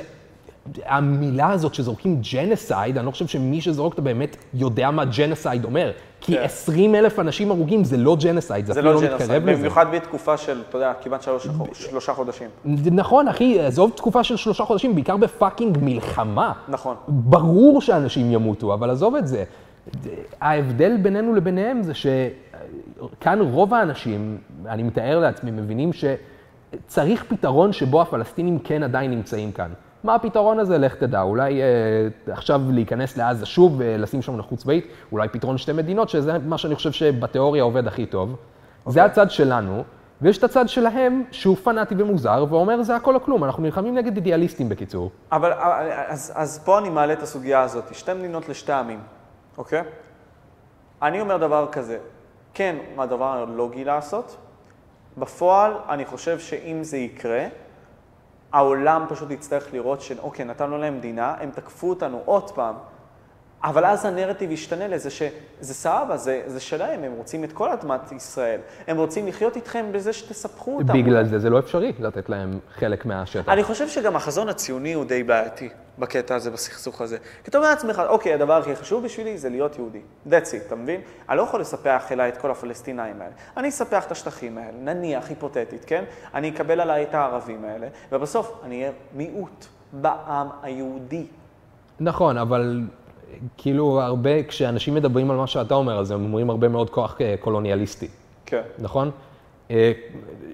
המילה 0.87 1.51
הזאת 1.51 1.75
שזורקים 1.75 2.21
genocide, 2.33 2.99
אני 2.99 3.07
לא 3.07 3.11
חושב 3.11 3.27
שמי 3.27 3.61
שזורק 3.61 3.93
אותה 3.93 4.03
באמת 4.03 4.37
יודע 4.55 4.91
מה 4.91 5.05
genocide 5.05 5.65
אומר. 5.65 5.91
כי 6.21 6.33
כן. 6.37 6.43
20 6.43 6.95
אלף 6.95 7.19
אנשים 7.19 7.51
הרוגים 7.51 7.85
זה 7.85 7.97
לא 7.97 8.17
genocide, 8.21 8.67
זה 8.67 8.73
זה 8.73 8.81
אפילו 8.81 8.93
לא 8.95 9.03
לא 9.03 9.15
מתקרב 9.15 9.47
לזה. 9.47 9.57
במיוחד 9.59 9.87
בתקופה 9.93 10.37
של, 10.37 10.61
אתה 10.69 10.79
יודע, 10.79 10.93
כמעט 11.03 11.23
שלוש- 11.23 11.47
שלושה 11.73 12.15
חודשים. 12.15 12.49
נכון, 12.93 13.29
אחי, 13.29 13.61
עזוב 13.61 13.93
תקופה 13.97 14.25
של 14.25 14.37
שלושה 14.37 14.65
חודשים, 14.65 14.95
בעיקר 14.95 15.17
ב 15.17 15.24
fucking 15.24 15.79
מלחמה. 15.83 16.53
נכון. 16.69 16.97
ברור 17.09 17.81
שאנשים 17.81 18.31
ימותו, 18.33 18.75
אבל 18.75 18.91
עזוב 18.91 19.15
את 19.17 19.27
זה. 19.27 19.45
ההבדל 20.41 20.97
בינינו 20.97 21.35
לביניהם 21.35 21.83
זה 21.83 21.93
שכאן 21.95 23.41
רוב 23.41 23.75
האנשים, 23.75 24.39
אני 24.67 24.83
מתאר 24.83 25.19
לעצמי, 25.19 25.51
מבינים 25.51 25.91
שצריך 25.93 27.25
פתרון 27.25 27.73
שבו 27.73 28.03
הפלסטינים 28.03 28.59
כן 28.59 28.83
עדיין 28.83 29.11
נמצאים 29.11 29.53
כאן. 29.53 29.71
מה 30.05 30.15
הפתרון 30.15 30.59
הזה? 30.59 30.79
לך 30.79 30.95
תדע. 30.95 31.23
אולי 31.23 31.63
אה, 31.63 31.67
עכשיו 32.33 32.61
להיכנס 32.71 33.17
לעזה 33.17 33.47
שוב 33.47 33.75
ולשים 33.79 34.23
שם 34.23 34.37
נחות 34.37 34.59
צבאית, 34.59 34.87
אולי 35.13 35.29
פתרון 35.29 35.59
שתי 35.59 35.73
מדינות, 35.73 36.09
שזה 36.09 36.39
מה 36.39 36.59
שאני 36.59 36.75
חושב 36.75 36.93
שבתיאוריה 36.93 37.63
עובד 37.63 37.87
הכי 37.87 38.07
טוב. 38.07 38.37
זה 38.87 39.05
הצד 39.05 39.31
שלנו, 39.31 39.83
ויש 40.23 40.39
את 40.39 40.45
הצד 40.45 40.69
שלהם, 40.69 41.23
שהוא 41.31 41.57
פנאטי 41.57 41.95
ומוזר, 41.99 42.47
ואומר 42.51 42.83
זה 42.83 42.97
הכל 42.97 43.15
או 43.15 43.23
כלום, 43.23 43.45
אנחנו 43.45 43.63
נלחמים 43.63 43.95
נגד 43.95 44.17
אידיאליסטים 44.17 44.69
בקיצור. 44.69 45.11
אבל 45.33 45.53
אז, 46.07 46.33
אז 46.35 46.59
פה 46.65 46.79
אני 46.79 46.91
מעלה 46.91 47.13
את 47.13 47.23
הסוגיה 47.23 47.63
הזאת, 47.63 47.95
שתי 47.95 48.15
מדינות 48.15 48.49
לשתי 48.49 48.73
עמים, 48.73 49.01
אוקיי? 49.59 49.83
אני 51.03 51.21
אומר 51.21 51.37
דבר 51.37 51.69
כזה, 51.73 51.99
כן, 52.55 52.77
הדבר 52.99 53.25
הלוגי 53.25 53.85
לעשות, 53.85 54.37
בפועל 55.19 55.73
אני 55.89 56.05
חושב 56.05 56.39
שאם 56.39 56.79
זה 56.83 56.97
יקרה, 56.97 57.47
העולם 58.53 59.05
פשוט 59.09 59.31
יצטרך 59.31 59.73
לראות 59.73 60.01
שאוקיי, 60.01 60.45
נתנו 60.45 60.79
להם 60.79 60.97
מדינה, 60.97 61.35
הם 61.41 61.51
תקפו 61.51 61.91
אותנו 61.91 62.23
עוד 62.25 62.51
פעם, 62.51 62.75
אבל 63.65 63.85
אז 63.85 64.05
הנרטיב 64.05 64.51
ישתנה 64.51 64.89
לזה 64.89 65.11
שזה 65.11 65.75
סבבה, 65.75 66.17
זה, 66.17 66.43
זה 66.47 66.61
שלהם, 66.61 67.05
הם 67.05 67.13
רוצים 67.13 67.45
את 67.45 67.53
כל 67.53 67.71
אדמת 67.71 68.13
ישראל. 68.13 68.61
הם 68.87 68.97
רוצים 68.97 69.27
לחיות 69.27 69.57
איתכם 69.57 69.87
בזה 69.93 70.13
שתספחו 70.13 70.77
אותם. 70.77 70.93
בגלל 70.93 71.25
זה 71.25 71.39
זה 71.39 71.51
לא 71.51 71.59
אפשרי 71.59 71.93
לתת 71.99 72.29
להם 72.29 72.59
חלק 72.75 73.07
מהשטח. 73.07 73.49
אני 73.49 73.65
חושב 73.65 73.89
שגם 73.89 74.17
החזון 74.17 74.49
הציוני 74.49 74.93
הוא 74.93 75.05
די 75.05 75.23
בעייתי 75.23 75.69
בקטע 75.99 76.35
הזה, 76.35 76.51
בסכסוך 76.51 77.01
הזה. 77.01 77.19
כי 77.45 77.51
אתה 77.51 77.59
אומר 77.59 77.71
לעצמך, 77.71 78.03
אוקיי, 78.09 78.35
הדבר 78.35 78.53
הכי 78.53 78.77
חשוב 78.77 79.05
בשבילי 79.05 79.39
זה 79.39 79.49
להיות 79.49 79.77
יהודי. 79.77 80.01
That's 80.27 80.31
it, 80.31 80.67
אתה 80.67 80.75
מבין? 80.75 81.01
אני 81.29 81.39
לא 81.39 81.43
יכול 81.43 81.61
לספח 81.61 82.13
אליי 82.13 82.29
את 82.29 82.37
כל 82.37 82.51
הפלסטינאים 82.51 83.21
האלה. 83.21 83.33
אני 83.57 83.69
אספח 83.69 84.07
את 84.07 84.13
השטחים 84.13 84.59
האלה, 84.59 84.79
נניח, 84.81 85.29
היפותטית, 85.29 85.85
כן? 85.87 86.05
אני 86.35 86.51
אקבל 86.51 86.81
עליי 86.81 87.03
את 87.03 87.15
הערבים 87.15 87.65
האלה, 87.65 87.87
ובסוף 88.13 88.61
אני 88.65 88.81
אהיה 88.81 88.93
מיעוט 89.15 89.67
בעם 89.93 90.49
היהודי. 90.63 91.27
נכון, 92.01 92.39
אבל 92.39 92.81
כאילו 93.57 94.01
הרבה, 94.01 94.43
כשאנשים 94.43 94.95
מדברים 94.95 95.31
על 95.31 95.37
מה 95.37 95.47
שאתה 95.47 95.75
אומר, 95.75 95.99
אז 95.99 96.11
הם 96.11 96.25
אומרים 96.25 96.51
הרבה 96.51 96.69
מאוד 96.69 96.91
כוח 96.91 97.17
אה, 97.21 97.35
קולוניאליסטי, 97.41 98.09
כן. 98.47 98.63
נכון? 98.79 99.11
אה, 99.71 99.93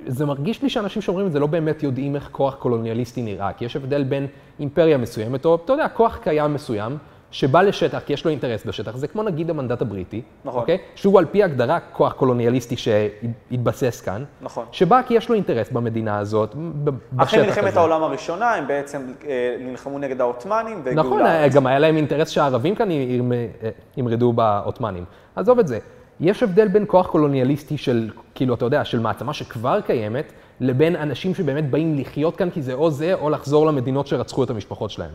זה 0.06 0.26
מרגיש 0.26 0.62
לי 0.62 0.70
שאנשים 0.70 1.02
שאומרים 1.02 1.26
את 1.26 1.32
זה 1.32 1.40
לא 1.40 1.46
באמת 1.46 1.82
יודעים 1.82 2.16
איך 2.16 2.28
כוח 2.32 2.54
קולוניאליסטי 2.54 3.22
נראה, 3.22 3.52
כי 3.52 3.64
יש 3.64 3.76
הבדל 3.76 4.02
בין 4.02 4.26
אימפריה 4.60 4.98
מסוימת, 4.98 5.44
או 5.44 5.54
אתה 5.54 5.72
יודע, 5.72 5.88
כוח 5.88 6.16
קיים 6.16 6.54
מסוים, 6.54 6.96
שבא 7.30 7.62
לשטח 7.62 7.98
כי 8.06 8.12
יש 8.12 8.24
לו 8.24 8.30
אינטרס 8.30 8.64
בשטח, 8.66 8.96
זה 8.96 9.08
כמו 9.08 9.22
נגיד 9.22 9.50
המנדט 9.50 9.82
הבריטי, 9.82 10.22
נכון. 10.44 10.60
אוקיי? 10.60 10.78
שהוא 10.94 11.18
על 11.18 11.24
פי 11.24 11.42
הגדרה 11.44 11.80
כוח 11.80 12.12
קולוניאליסטי 12.12 12.76
שהתבסס 12.76 14.00
כאן, 14.00 14.24
נכון. 14.42 14.64
שבא 14.72 15.00
כי 15.06 15.14
יש 15.14 15.28
לו 15.28 15.34
אינטרס 15.34 15.70
במדינה 15.70 16.18
הזאת, 16.18 16.54
בשטח 16.84 17.22
אחרי 17.22 17.42
מלחמת 17.46 17.64
הזה. 17.64 17.78
העולם 17.80 18.02
הראשונה, 18.02 18.54
הם 18.54 18.66
בעצם 18.66 19.12
אה, 19.28 19.56
נלחמו 19.60 19.98
נגד 19.98 20.20
העות'מאנים 20.20 20.80
והגיעו 20.84 21.06
נכון, 21.06 21.22
לארץ. 21.22 21.54
גם 21.54 21.66
היה 21.66 21.78
להם 21.78 21.96
אינטרס 21.96 22.28
שהערבים 22.28 22.74
כאן 22.74 22.88
ירמ- 22.90 23.66
ימרדו 23.96 24.32
בעות'מאנים. 24.32 25.04
עזוב 25.36 25.58
את 25.58 25.68
זה. 25.68 25.78
יש 26.20 26.42
הבדל 26.42 26.68
בין 26.68 26.84
כוח 26.86 27.06
קולוניאליסטי 27.06 27.78
של, 27.78 28.10
כאילו, 28.34 28.54
אתה 28.54 28.64
יודע, 28.64 28.84
של 28.84 29.00
מעצמה 29.00 29.32
שכבר 29.34 29.80
קיימת, 29.80 30.32
לבין 30.60 30.96
אנשים 30.96 31.34
שבאמת 31.34 31.70
באים 31.70 31.98
לחיות 31.98 32.36
כאן 32.36 32.50
כי 32.50 32.62
זה 32.62 32.72
או 32.72 32.90
זה, 32.90 33.14
או 33.14 33.30
לחזור 33.30 33.66
למדינות 33.66 34.06
שרצחו 34.06 34.44
את 34.44 34.50
המשפחות 34.50 34.90
שלהם. 34.90 35.10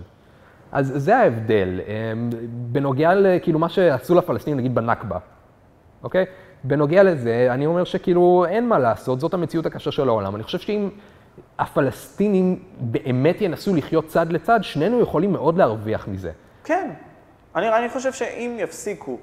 אז 0.76 0.93
זה 0.95 1.18
ההבדל. 1.18 1.80
אמ, 1.88 2.30
בנוגע 2.72 3.14
לכאילו 3.15 3.60
מה 3.60 3.69
שעשו 3.69 4.15
לפלסטינים, 4.15 4.60
נגיד 4.60 4.76
בנכבה, 4.76 5.18
אוקיי? 6.03 6.26
בנוגע 6.64 7.03
לזה, 7.03 7.47
אני 7.52 7.65
אומר 7.65 7.84
שכאילו 7.84 8.45
אין 8.49 8.68
מה 8.68 8.80
לעשות, 8.80 9.19
זאת 9.19 9.34
המציאות 9.34 9.65
הקשה 9.65 9.91
של 9.91 10.10
העולם. 10.10 10.35
אני 10.35 10.43
חושב 10.43 10.60
שאם 10.60 10.89
הפלסטינים 11.60 12.64
באמת 12.80 13.41
ינסו 13.41 13.76
לחיות 13.76 14.07
צד 14.07 14.31
לצד, 14.31 14.60
שנינו 14.64 15.02
יכולים 15.02 15.31
מאוד 15.31 15.57
להרוויח 15.57 16.07
מזה. 16.07 16.31
כן. 16.64 16.89
אני, 17.56 17.69
אני 17.77 17.89
חושב 17.89 18.14
שאם 18.14 18.56
יפסיקו 18.60 19.18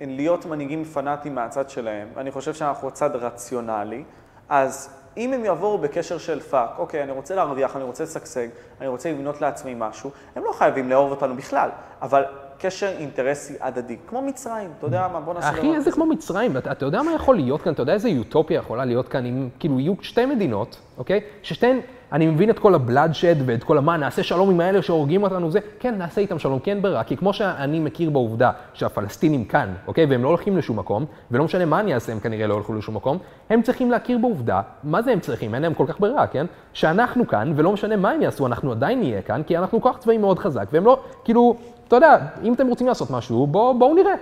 להיות 0.00 0.46
מנהיגים 0.46 0.84
פנאטים 0.84 1.34
מהצד 1.34 1.70
שלהם, 1.70 2.08
אני 2.16 2.30
חושב 2.30 2.54
שאנחנו 2.54 2.90
צד 2.90 3.16
רציונלי, 3.16 4.04
אז 4.48 5.01
אם 5.16 5.32
הם 5.32 5.44
יבואו 5.44 5.78
בקשר 5.78 6.18
של 6.18 6.40
fuck, 6.40 6.70
אוקיי, 6.78 7.02
אני 7.02 7.12
רוצה 7.12 7.34
להרוויח, 7.34 7.76
אני 7.76 7.84
רוצה 7.84 8.04
לשגשג, 8.04 8.48
אני 8.80 8.88
רוצה 8.88 9.12
לבנות 9.12 9.40
לעצמי 9.40 9.74
משהו, 9.76 10.10
הם 10.36 10.44
לא 10.44 10.52
חייבים 10.52 10.90
לאהוב 10.90 11.10
אותנו 11.10 11.36
בכלל, 11.36 11.68
אבל 12.02 12.22
קשר 12.58 12.88
אינטרסי 12.98 13.54
הדדי, 13.60 13.96
כמו 14.06 14.22
מצרים, 14.22 14.70
אתה 14.78 14.86
יודע 14.86 15.08
מה, 15.12 15.20
בוא 15.20 15.34
נעשה 15.34 15.50
אחי, 15.50 15.74
איזה 15.74 15.92
כמו 15.92 16.06
מצרים, 16.06 16.56
אתה, 16.56 16.72
אתה 16.72 16.84
יודע 16.84 17.02
מה 17.02 17.14
יכול 17.14 17.36
להיות 17.36 17.62
כאן? 17.62 17.72
אתה 17.72 17.82
יודע 17.82 17.92
איזה 17.92 18.08
אוטופיה 18.18 18.58
יכולה 18.58 18.84
להיות 18.84 19.08
כאן 19.08 19.26
אם 19.26 19.48
כאילו 19.58 19.80
יהיו 19.80 19.94
שתי 20.00 20.26
מדינות, 20.26 20.80
אוקיי? 20.98 21.20
ששתיהן, 21.42 21.80
אני 22.12 22.26
מבין 22.26 22.50
את 22.50 22.58
כל 22.58 22.74
הבלאדשד 22.74 23.36
ואת 23.46 23.64
כל 23.64 23.78
המה, 23.78 23.96
נעשה 23.96 24.22
שלום 24.22 24.50
עם 24.50 24.60
האלה 24.60 24.82
שהורגים 24.82 25.22
אותנו, 25.22 25.50
זה, 25.50 25.58
כן, 25.80 25.94
נעשה 25.98 26.20
איתם 26.20 26.38
שלום, 26.38 26.58
אין 26.66 26.82
ברירה, 26.82 27.04
כי 27.04 27.16
כמו 27.16 27.32
שאני 27.32 27.80
מכיר 27.80 28.10
בעובדה 28.10 28.50
שהפלסטינים 28.74 29.44
כאן, 29.44 29.74
אוקיי? 29.86 30.06
והם 30.06 30.22
לא 30.22 30.28
הולכים 30.28 30.56
לשום 30.56 30.78
מקום, 30.78 31.04
ולא 31.30 31.44
משנה 31.44 31.64
מה 31.64 31.80
אני 31.80 31.94
אעשה, 31.94 32.12
הם 32.12 32.20
כנראה 32.20 32.46
לא 32.46 32.54
הולכו 32.54 32.74
לשום 32.74 32.96
מקום, 32.96 33.18
הם 33.50 33.62
צריכים 33.62 33.90
להכיר 33.90 34.18
בעובדה, 34.18 34.60
מה 34.84 35.02
זה 35.02 35.12
הם 35.12 35.20
צריכים? 35.20 35.54
אין 35.54 35.62
להם 35.62 35.74
כל 35.74 35.84
כך 35.88 36.00
ברירה, 36.00 36.26
כן? 36.26 36.46
שאנחנו 36.72 37.26
כאן, 37.26 37.52
ולא 37.56 37.72
משנה 37.72 37.96
מה 37.96 38.10
הם 38.10 38.22
יעשו, 38.22 38.46
אנחנו 38.46 38.72
עדיין 38.72 38.98
נהיה 38.98 39.22
כאן, 39.22 39.42
כי 39.46 39.58
אנחנו 39.58 39.80
כוח 39.80 39.98
צבאי 39.98 40.18
מאוד 40.18 40.38
חזק, 40.38 40.68
והם 40.72 40.84
לא, 40.84 41.00
כאילו, 41.24 41.56
אתה 41.88 41.96
יודע, 41.96 42.16
אם 42.42 42.52
אתם 42.52 42.66
רוצים 42.66 42.86
לעשות 42.86 43.10
משהו, 43.10 43.46
בואו 43.46 43.78
בוא 43.78 43.94
נראה. 43.94 44.14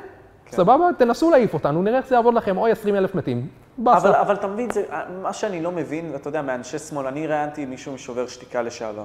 כן. 0.45 0.57
סבבה? 0.57 0.85
תנסו 0.99 1.31
להעיף 1.31 1.55
אותנו, 1.55 1.83
נראה 1.83 1.99
איך 1.99 2.07
זה 2.07 2.15
יעבוד 2.15 2.35
לכם, 2.35 2.59
אוי 2.59 2.71
20 2.71 2.97
אלף 2.97 3.15
מתים. 3.15 3.47
אבל, 3.87 4.15
אבל 4.15 4.35
אתה 4.35 4.47
מבין, 4.47 4.71
זה, 4.71 4.85
מה 5.23 5.33
שאני 5.33 5.63
לא 5.63 5.73
מבין, 5.73 6.13
אתה 6.15 6.29
יודע, 6.29 6.43
מאנשי 6.43 6.79
שמאל, 6.79 7.07
אני 7.07 7.27
ראיינתי 7.27 7.67
מישהו 7.67 7.93
משובר 7.93 8.27
שתיקה 8.27 8.63
לשעבר, 8.63 9.05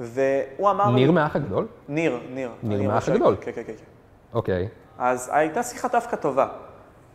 והוא 0.00 0.70
אמר 0.70 0.90
ניר. 0.90 1.12
מהאח 1.12 1.36
הגדול? 1.36 1.66
ניר, 1.88 2.18
ניר. 2.30 2.50
ניר 2.62 2.82
מהאח 2.82 3.08
הגדול. 3.08 3.36
כן, 3.40 3.50
כן, 3.54 3.62
כן. 3.66 3.72
כן. 3.72 3.84
אוקיי. 4.34 4.68
אז 4.98 5.30
הייתה 5.32 5.62
שיחה 5.62 5.88
דווקא 5.88 6.16
טובה. 6.16 6.48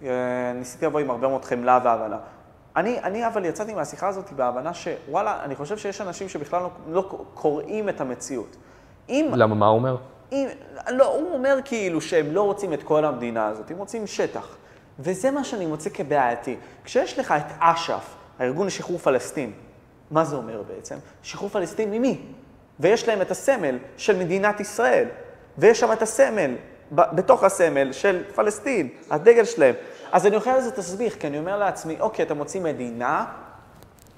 אה, 0.03 0.09
ניסיתי 0.55 0.85
לבוא 0.85 0.99
עם 0.99 1.09
הרבה 1.09 1.27
מאוד 1.27 1.45
חמלה 1.45 1.79
והבנה. 1.83 2.17
אני, 2.75 2.99
אני 3.03 3.27
אבל 3.27 3.45
יצאתי 3.45 3.73
מהשיחה 3.73 4.07
הזאת 4.07 4.31
בהבנה 4.31 4.73
שוואלה, 4.73 5.43
אני 5.43 5.55
חושב 5.55 5.77
שיש 5.77 6.01
אנשים 6.01 6.29
שבכלל 6.29 6.61
לא, 6.61 6.69
לא 6.89 7.09
קוראים 7.33 7.89
את 7.89 8.01
המציאות. 8.01 8.55
אם, 9.09 9.29
למה, 9.33 9.55
מה 9.55 9.67
הוא 9.67 9.75
אומר? 9.75 9.97
אם, 10.31 10.47
לא, 10.89 11.15
הוא 11.15 11.33
אומר 11.33 11.57
כאילו 11.65 12.01
שהם 12.01 12.25
לא 12.31 12.41
רוצים 12.41 12.73
את 12.73 12.83
כל 12.83 13.05
המדינה 13.05 13.47
הזאת, 13.47 13.71
הם 13.71 13.77
רוצים 13.77 14.07
שטח. 14.07 14.55
וזה 14.99 15.31
מה 15.31 15.43
שאני 15.43 15.65
מוצא 15.65 15.89
כבעייתי. 15.89 16.57
כשיש 16.83 17.19
לך 17.19 17.33
את 17.37 17.51
אש"ף, 17.59 18.15
הארגון 18.39 18.67
לשחרור 18.67 18.97
פלסטין, 18.97 19.51
מה 20.11 20.25
זה 20.25 20.35
אומר 20.35 20.63
בעצם? 20.67 20.95
שחרור 21.23 21.49
פלסטין 21.49 21.91
ממי? 21.91 22.21
ויש 22.79 23.07
להם 23.07 23.21
את 23.21 23.31
הסמל 23.31 23.77
של 23.97 24.17
מדינת 24.17 24.59
ישראל, 24.59 25.07
ויש 25.57 25.79
שם 25.79 25.91
את 25.91 26.01
הסמל, 26.01 26.55
בתוך 26.91 27.43
הסמל 27.43 27.91
של 27.91 28.23
פלסטין, 28.35 28.89
הדגל 29.09 29.45
שלהם. 29.45 29.75
אז 30.11 30.25
אני 30.25 30.35
אוכל 30.35 30.57
לזה 30.57 30.71
תסביך, 30.71 31.17
כי 31.19 31.27
אני 31.27 31.39
אומר 31.39 31.57
לעצמי, 31.57 31.97
אוקיי, 31.99 32.25
אתה 32.25 32.33
מוציא 32.33 32.61
מדינה 32.61 33.25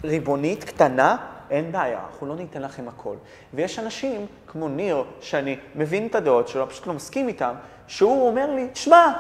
ריבונית, 0.04 0.64
קטנה, 0.64 1.18
אין 1.50 1.72
בעיה, 1.72 2.00
אנחנו 2.12 2.28
לא 2.28 2.36
ניתן 2.36 2.62
לכם 2.62 2.88
הכל. 2.88 3.16
ויש 3.54 3.80
אנשים, 3.80 4.26
כמו 4.48 4.70
ניר, 4.70 5.04
שאני 5.22 5.58
מבין 5.76 6.08
את 6.08 6.16
הדעות 6.16 6.48
שלו, 6.48 6.70
פשוט 6.70 6.88
לא 6.88 6.94
מסכים 6.94 7.28
איתם, 7.28 7.54
שהוא 7.88 8.28
אומר 8.28 8.52
לי, 8.52 8.68
שמע, 8.74 9.14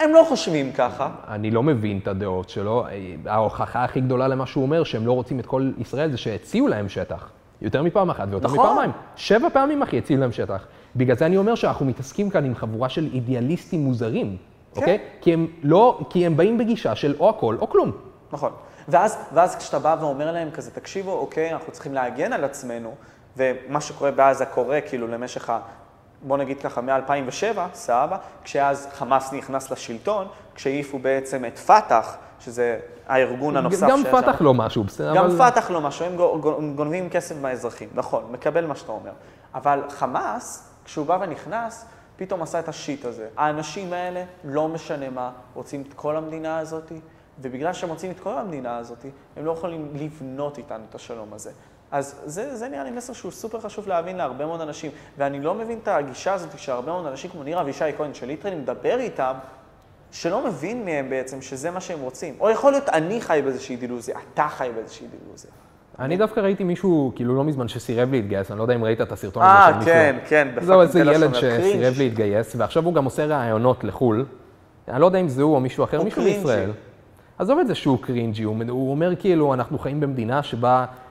הם 0.00 0.12
לא 0.12 0.24
חושבים 0.28 0.72
ככה. 0.72 1.08
אני 1.28 1.50
לא 1.50 1.62
מבין 1.62 1.98
את 2.02 2.08
הדעות 2.08 2.48
שלו. 2.48 2.86
ההוכחה 3.26 3.84
הכי 3.84 4.00
גדולה 4.00 4.28
למה 4.28 4.46
שהוא 4.46 4.64
אומר, 4.64 4.84
שהם 4.84 5.06
לא 5.06 5.12
רוצים 5.12 5.40
את 5.40 5.46
כל 5.46 5.70
ישראל, 5.78 6.10
זה 6.10 6.16
שהציעו 6.16 6.68
להם 6.68 6.88
שטח. 6.88 7.30
יותר 7.62 7.82
מפעם 7.82 8.10
אחת 8.10 8.28
ויותר 8.30 8.46
נכון. 8.46 8.58
מפעמיים. 8.58 8.90
שבע 9.16 9.48
פעמים, 9.52 9.82
אחי, 9.82 9.98
הציעו 9.98 10.20
להם 10.20 10.32
שטח. 10.32 10.66
בגלל 10.96 11.16
זה 11.16 11.26
אני 11.26 11.36
אומר 11.36 11.54
שאנחנו 11.54 11.86
מתעסקים 11.86 12.30
כאן 12.30 12.44
עם 12.44 12.54
חבורה 12.54 12.88
של 12.88 13.08
אידיאליסטים 13.12 13.80
מוזרים, 13.80 14.36
כן. 14.74 14.80
אוקיי? 14.80 14.98
כי 15.20 15.32
הם 15.32 15.46
לא, 15.62 16.00
כי 16.10 16.26
הם 16.26 16.36
באים 16.36 16.58
בגישה 16.58 16.94
של 16.94 17.14
או 17.20 17.28
הכל 17.28 17.56
או 17.60 17.68
כלום. 17.68 17.92
נכון. 18.32 18.52
ואז, 18.88 19.18
ואז 19.32 19.56
כשאתה 19.56 19.78
בא 19.78 19.96
ואומר 20.00 20.32
להם 20.32 20.50
כזה, 20.50 20.70
תקשיבו, 20.70 21.12
אוקיי, 21.12 21.52
אנחנו 21.52 21.72
צריכים 21.72 21.94
להגן 21.94 22.32
על 22.32 22.44
עצמנו, 22.44 22.94
ומה 23.36 23.80
שקורה 23.80 24.10
בעזה 24.10 24.46
קורה 24.46 24.80
כאילו 24.80 25.06
למשך. 25.06 25.50
בוא 26.22 26.36
נגיד 26.36 26.60
ככה, 26.60 26.80
מ-2007, 26.80 27.58
סבבה, 27.74 28.16
כשאז 28.44 28.88
חמאס 28.92 29.32
נכנס 29.32 29.70
לשלטון, 29.70 30.26
כשהעיפו 30.54 30.98
בעצם 30.98 31.44
את 31.44 31.58
פת"ח, 31.58 32.16
שזה 32.40 32.78
הארגון 33.08 33.56
הנוסף 33.56 33.86
גם 33.88 33.98
שיש 34.02 34.14
פתח 34.14 34.38
שם. 34.38 34.44
לא 34.44 34.54
משהו, 34.54 34.84
בסדר, 34.84 35.14
גם 35.14 35.24
אבל... 35.24 35.50
פת"ח 35.50 35.70
לא 35.70 35.80
משהו, 35.80 36.06
הם 36.06 36.16
גו- 36.16 36.38
גו- 36.40 36.60
גונבים 36.74 37.10
כסף 37.10 37.34
מהאזרחים, 37.40 37.88
נכון, 37.94 38.24
מקבל 38.30 38.66
מה 38.66 38.74
שאתה 38.74 38.92
אומר. 38.92 39.10
אבל 39.54 39.82
חמאס, 39.88 40.70
כשהוא 40.84 41.06
בא 41.06 41.18
ונכנס, 41.20 41.86
פתאום 42.16 42.42
עשה 42.42 42.58
את 42.58 42.68
השיט 42.68 43.04
הזה. 43.04 43.28
האנשים 43.36 43.92
האלה, 43.92 44.24
לא 44.44 44.68
משנה 44.68 45.10
מה, 45.10 45.30
רוצים 45.54 45.84
את 45.88 45.94
כל 45.94 46.16
המדינה 46.16 46.58
הזאת, 46.58 46.92
ובגלל 47.40 47.72
שהם 47.72 47.90
רוצים 47.90 48.10
את 48.10 48.20
כל 48.20 48.32
המדינה 48.38 48.76
הזאת, 48.76 49.04
הם 49.36 49.44
לא 49.44 49.52
יכולים 49.52 49.88
לבנות 49.94 50.58
איתנו 50.58 50.84
את 50.90 50.94
השלום 50.94 51.32
הזה. 51.32 51.50
אז 51.90 52.20
זה, 52.24 52.56
זה 52.56 52.68
נראה 52.68 52.84
לי 52.84 52.90
מסר 52.90 53.12
שהוא 53.12 53.32
סופר 53.32 53.60
חשוב 53.60 53.88
להבין 53.88 54.16
להרבה 54.16 54.46
מאוד 54.46 54.60
אנשים. 54.60 54.90
ואני 55.18 55.40
לא 55.40 55.54
מבין 55.54 55.78
את 55.82 55.88
הגישה 55.88 56.34
הזאת 56.34 56.58
שהרבה 56.58 56.92
מאוד 56.92 57.06
אנשים 57.06 57.30
כמו 57.30 57.42
ניר 57.42 57.60
אבישי 57.60 57.84
כהן, 57.96 58.14
ש 58.14 58.22
literally 58.22 58.56
מדבר 58.56 58.98
איתם, 59.00 59.32
שלא 60.12 60.46
מבין 60.46 60.84
מהם 60.84 61.10
בעצם 61.10 61.42
שזה 61.42 61.70
מה 61.70 61.80
שהם 61.80 62.00
רוצים. 62.00 62.34
או 62.40 62.50
יכול 62.50 62.72
להיות 62.72 62.88
אני 62.88 63.20
חי 63.20 63.40
באיזושהי 63.44 63.76
דלוזיה, 63.76 64.18
אתה 64.34 64.48
חי 64.48 64.68
באיזושהי 64.74 65.06
דלוזיה. 65.06 65.50
אני 65.98 66.16
דווקא 66.16 66.40
ראיתי 66.40 66.64
מישהו, 66.64 67.12
כאילו 67.16 67.36
לא 67.36 67.44
מזמן, 67.44 67.68
שסירב 67.68 68.10
להתגייס, 68.10 68.50
אני 68.50 68.58
לא 68.58 68.64
יודע 68.64 68.74
אם 68.74 68.84
ראית 68.84 69.00
את 69.00 69.12
הסרטון 69.12 69.42
אה, 69.42 69.66
הזה 69.66 69.72
של 69.72 69.78
מישהו. 69.78 69.92
כן, 69.92 70.16
כן, 70.28 70.48
זהו, 70.60 70.80
ב 70.80 70.84
fucking 70.84 71.08
איזה 71.08 71.18
תל 71.18 71.24
ילד 71.24 71.34
שסירב. 71.34 71.94
להתגייס, 71.98 72.56
ועכשיו 72.58 72.84
הוא 72.84 72.94
גם 72.94 73.04
עושה 73.04 73.26
ראיונות 73.26 73.84
לחו"ל. 73.84 74.24
אני 74.88 75.00
לא 75.00 75.06
יודע 75.06 75.18
אם 75.18 75.28
זה 75.28 75.42
הוא 75.42 75.54
או 75.54 75.60
מישהו 75.60 75.84
אחר, 75.84 76.02
מישהו. 76.02 76.22
מישראל. 76.22 76.70
עזוב 77.38 77.58
את 77.58 77.66
זה 77.66 77.74
שהוא 77.74 77.98
קרינג'י, 78.02 78.42
הוא, 78.42 78.90
אומר 78.90 79.16
כאילו, 79.16 79.54
אנחנו 79.54 79.78
חיים 79.78 80.00
במדינה 80.00 80.42
שבה 80.42 80.78
אה, 80.78 81.07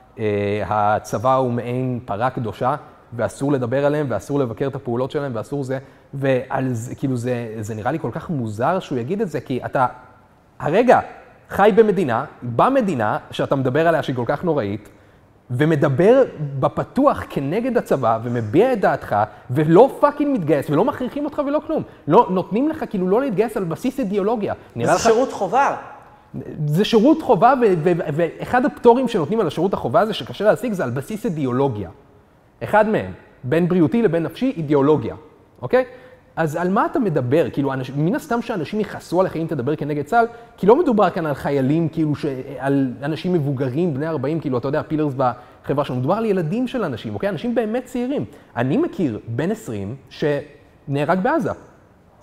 הצבא 0.65 1.35
הוא 1.35 1.52
מעין 1.52 1.99
פרה 2.06 2.30
קדושה, 2.30 2.76
ואסור 3.14 3.52
לדבר 3.52 3.85
עליהם, 3.85 4.07
ואסור 4.10 4.39
לבקר 4.39 4.68
את 4.68 4.76
הפעולות 4.76 5.11
שלהם, 5.11 5.31
ואסור 5.35 5.64
זה, 5.64 5.80
ועל 6.14 6.73
זה, 6.73 6.95
כאילו, 6.95 7.18
זה, 7.18 7.56
זה 7.60 7.76
נראה 7.76 7.91
לי 7.91 7.99
כל 7.99 8.11
כך 8.11 8.30
מוזר 8.30 8.80
שהוא 8.80 8.98
יגיד 8.98 9.22
את 9.22 9.30
זה, 9.30 9.41
כי 9.41 9.60
אתה, 9.65 9.88
הרגע, 10.60 10.99
חי 11.49 11.72
במדינה, 11.76 12.26
במדינה 12.41 13.18
שאתה 13.31 13.56
מדבר 13.56 13.88
עליה 13.88 14.03
שהיא 14.03 14.15
כל 14.15 14.23
כך 14.26 14.44
נוראית, 14.44 14.89
ומדבר 15.52 16.23
בפתוח 16.60 17.23
כנגד 17.30 17.77
הצבא, 17.77 18.19
ומביע 18.23 18.73
את 18.73 18.80
דעתך, 18.80 19.15
ולא 19.52 19.98
fucking 19.99 20.39
מתגייס, 20.39 20.69
ולא 20.69 20.85
מכריחים 20.85 21.26
אותך 21.26 21.41
ולא 21.48 21.61
כלום. 21.68 21.84
לא, 22.07 22.27
נותנים 22.30 22.69
לך 22.69 22.85
כאילו 22.89 23.07
לא 23.07 23.22
להתגייס 23.22 23.57
על 23.57 23.64
בסיס 23.64 23.99
אידיאולוגיה. 23.99 24.53
זה 24.76 24.81
לך... 24.84 24.99
שירות 24.99 25.31
חובה. 25.31 25.76
זה 26.65 26.85
שירות 26.85 27.21
חובה, 27.21 27.53
ואחד 27.83 28.65
הפטורים 28.65 29.07
שנותנים 29.07 29.39
על 29.39 29.47
השירות 29.47 29.73
החובה 29.73 29.99
הזה, 29.99 30.13
שקשה 30.13 30.45
להשיג, 30.45 30.73
זה 30.73 30.83
על 30.83 30.89
בסיס 30.89 31.25
אידיאולוגיה. 31.25 31.89
אחד 32.63 32.89
מהם, 32.89 33.11
בין 33.43 33.67
בריאותי 33.67 34.01
לבין 34.01 34.23
נפשי, 34.23 34.53
אידיאולוגיה, 34.57 35.15
אוקיי? 35.61 35.85
אז 36.35 36.55
על 36.55 36.69
מה 36.69 36.85
אתה 36.85 36.99
מדבר? 36.99 37.49
כאילו, 37.49 37.73
אנש, 37.73 37.91
מן 37.95 38.15
הסתם 38.15 38.41
שאנשים 38.41 38.79
יכעסו 38.79 39.21
עליך 39.21 39.35
אם 39.35 39.45
תדבר 39.49 39.75
כנגד 39.75 40.05
צה"ל, 40.05 40.25
כי 40.57 40.67
לא 40.67 40.79
מדובר 40.79 41.09
כאן 41.09 41.25
על 41.25 41.33
חיילים, 41.33 41.89
כאילו, 41.89 42.15
ש, 42.15 42.25
על 42.59 42.93
אנשים 43.03 43.33
מבוגרים, 43.33 43.93
בני 43.93 44.07
40, 44.07 44.39
כאילו, 44.39 44.57
אתה 44.57 44.67
יודע, 44.67 44.81
pillars 44.84 45.14
בחברה 45.17 45.85
שלנו, 45.85 45.99
מדובר 45.99 46.15
על 46.15 46.25
ילדים 46.25 46.67
של 46.67 46.83
אנשים, 46.83 47.13
אוקיי? 47.13 47.29
אנשים 47.29 47.55
באמת 47.55 47.85
צעירים. 47.85 48.25
אני 48.55 48.77
מכיר 48.77 49.19
בן 49.27 49.51
20 49.51 49.95
שנהרג 50.09 51.19
בעזה. 51.19 51.51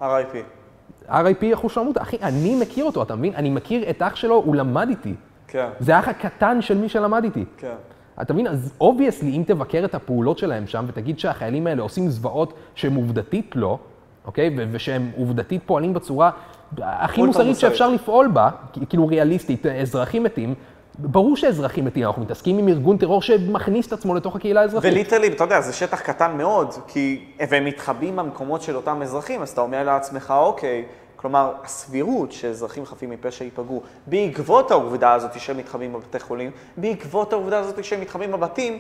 RIP. 0.01 0.64
RIP 1.09 1.55
אחוש 1.55 1.79
למות, 1.79 1.99
אחי, 1.99 2.17
אני 2.23 2.55
מכיר 2.55 2.85
אותו, 2.85 3.03
אתה 3.03 3.15
מבין? 3.17 3.33
אני 3.37 3.51
מכיר 3.51 3.91
את 3.91 4.03
אח 4.03 4.17
שלו, 4.17 4.35
הוא 4.35 4.55
למד 4.57 4.89
איתי. 4.89 5.15
כן, 5.49 5.69
זה 5.81 5.97
האח 5.97 6.09
הקטן 6.09 6.63
של 6.63 6.79
מי 6.79 6.89
שלמד 6.89 7.25
איתי. 7.25 7.45
כן. 7.59 7.75
אתה 8.23 8.33
מבין? 8.33 8.47
אז 8.47 8.73
obviously, 8.81 9.37
אם 9.37 9.43
תבקר 9.47 9.85
את 9.85 9.95
הפעולות 9.95 10.39
שלהם 10.39 10.67
שם 10.67 10.85
ותגיד 10.89 11.19
שהחיילים 11.19 11.67
האלה 11.67 11.83
עושים 11.83 12.09
זוועות 12.09 12.53
שהם 12.75 12.95
עובדתית 12.95 13.57
לא, 13.57 13.79
אוקיי? 14.25 14.55
ו- 14.57 14.65
ושהם 14.71 15.11
עובדתית 15.17 15.63
פועלים 15.67 15.95
בצורה 15.95 16.31
הכי 16.79 17.23
מוסרית. 17.23 17.57
שאפשר 17.57 17.89
לפעול 17.89 18.29
בה, 18.29 18.51
כאילו 18.89 19.07
ריאליסטית, 19.07 19.67
אזרחים 19.67 20.23
מתים. 20.23 20.55
ברור 20.99 21.37
שאזרחים 21.37 21.85
מתים, 21.85 22.07
אנחנו 22.07 22.23
מתעסקים 22.23 22.59
עם 22.59 22.69
ארגון 22.69 22.97
טרור 22.97 23.23
שמכניס 23.23 23.87
את 23.87 23.93
עצמו 23.93 24.15
לתוך 24.15 24.37
הקהילה 24.37 24.61
האזרחית. 24.61 24.93
ו 24.93 24.96
literally, 24.96 25.29
אתה 25.29 25.45
יודע, 25.45 25.61
זה 25.61 25.73
שטח 25.73 26.01
קטן 26.01 26.37
מאוד, 26.37 26.75
כי... 26.89 27.25
והם 27.51 27.65
מתחבאים 27.65 28.17
במקומות 28.17 28.63
של 28.63 28.77
אותם 28.77 29.03
אזרחים, 29.03 29.43
אז 29.43 29.51
אתה 29.51 29.61
אומר 29.61 29.85
לעצמך, 29.85 30.35
אוקיי, 30.37 30.85
כלומר, 31.17 31.53
הסבירות 31.65 32.33
שאזרחים 32.33 32.87
חפים 32.87 33.11
מפשע 33.11 33.45
ייפגעו 33.45 33.83
בעקבות 34.07 34.71
העובדה 34.71 35.13
הזאת 35.13 35.41
שהם 35.41 35.57
מתחבאים 35.57 35.93
בבתי 35.93 36.21
חולים, 36.21 36.51
בעקבות 36.77 37.33
העובדה 37.33 37.59
הזאת 37.59 37.85
שהם 37.85 38.01
מתחבאים 38.01 38.33
בבתים, 38.33 38.79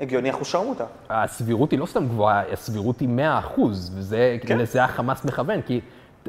הגיוני 0.00 0.30
אחושרמוטה. 0.30 0.84
הסבירות 1.10 1.70
היא 1.70 1.78
לא 1.78 1.86
סתם 1.86 2.06
גבוהה, 2.06 2.42
הסבירות 2.52 3.00
היא 3.00 3.08
100 3.08 3.38
אחוז, 3.38 3.92
וזה, 3.94 4.36
כן. 4.46 4.58
לזה 4.58 4.84
החמאס 4.84 5.24
מכוון, 5.24 5.62
כי, 5.62 5.80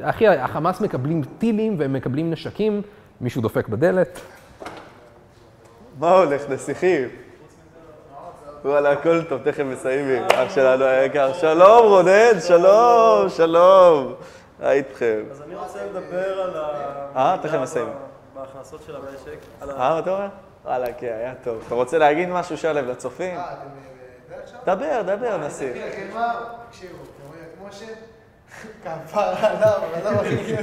אחי, 0.02 0.28
החמאס 0.28 0.80
מקבלים 0.80 1.22
טילים 1.38 1.74
והם 1.78 1.92
מקבלים 1.92 2.30
נשקים, 2.30 2.82
מישהו 3.20 3.42
דופק 3.42 3.68
בדלת. 3.68 4.20
מה 5.98 6.10
הולך, 6.10 6.42
נסיכים? 6.48 7.08
וואלה, 8.64 8.92
הכל 8.92 9.24
טוב, 9.24 9.42
תכף 9.44 9.62
מסיימים. 9.64 10.22
אח 10.32 10.54
שלנו 10.54 10.84
היקר. 10.84 11.32
שלום, 11.32 11.86
רונן, 11.86 12.40
שלום, 12.40 13.28
שלום. 13.28 14.14
מה 14.60 14.72
איתכם? 14.72 15.22
אז 15.30 15.42
אני 15.42 15.54
רוצה 15.54 15.78
לדבר 15.84 16.40
על 16.42 16.56
ה... 16.56 16.68
אה, 17.16 17.36
תכף 17.42 17.58
מסיים. 17.58 17.88
בהכנסות 18.34 18.80
של 18.86 18.96
המשק. 18.96 19.38
אה, 19.62 19.66
מה 19.78 19.98
אתה 19.98 20.10
אומר? 20.10 20.28
וואלה, 20.64 20.92
כן, 20.92 21.06
היה 21.06 21.34
טוב. 21.44 21.62
אתה 21.66 21.74
רוצה 21.74 21.98
להגיד 21.98 22.28
משהו, 22.28 22.56
שלו, 22.58 22.80
לצופים? 22.80 23.36
אה, 23.36 23.52
אתם 24.62 24.70
אה? 24.70 24.74
דבר, 24.74 25.16
דבר, 25.16 25.36
נסיך. 25.36 25.74
כן, 25.74 25.90
כן? 25.92 26.20
תקשיבו, 26.68 26.94
אתם 26.94 27.28
רואים 27.28 27.42
את 27.54 27.68
משה? 27.68 27.86
כפרה 29.06 29.50
עליו, 29.50 29.80
עליו 29.94 30.20
הכי 30.20 30.54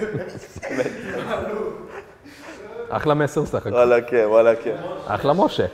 אחלה 2.90 3.14
מסר 3.14 3.45
סך 3.45 3.56
הכל. 3.56 3.70
וואלה, 3.70 4.02
כן, 4.02 4.26
וואלה, 4.28 4.56
כן. 4.56 4.76
אחלה 5.08 5.34
משה. 5.34 5.66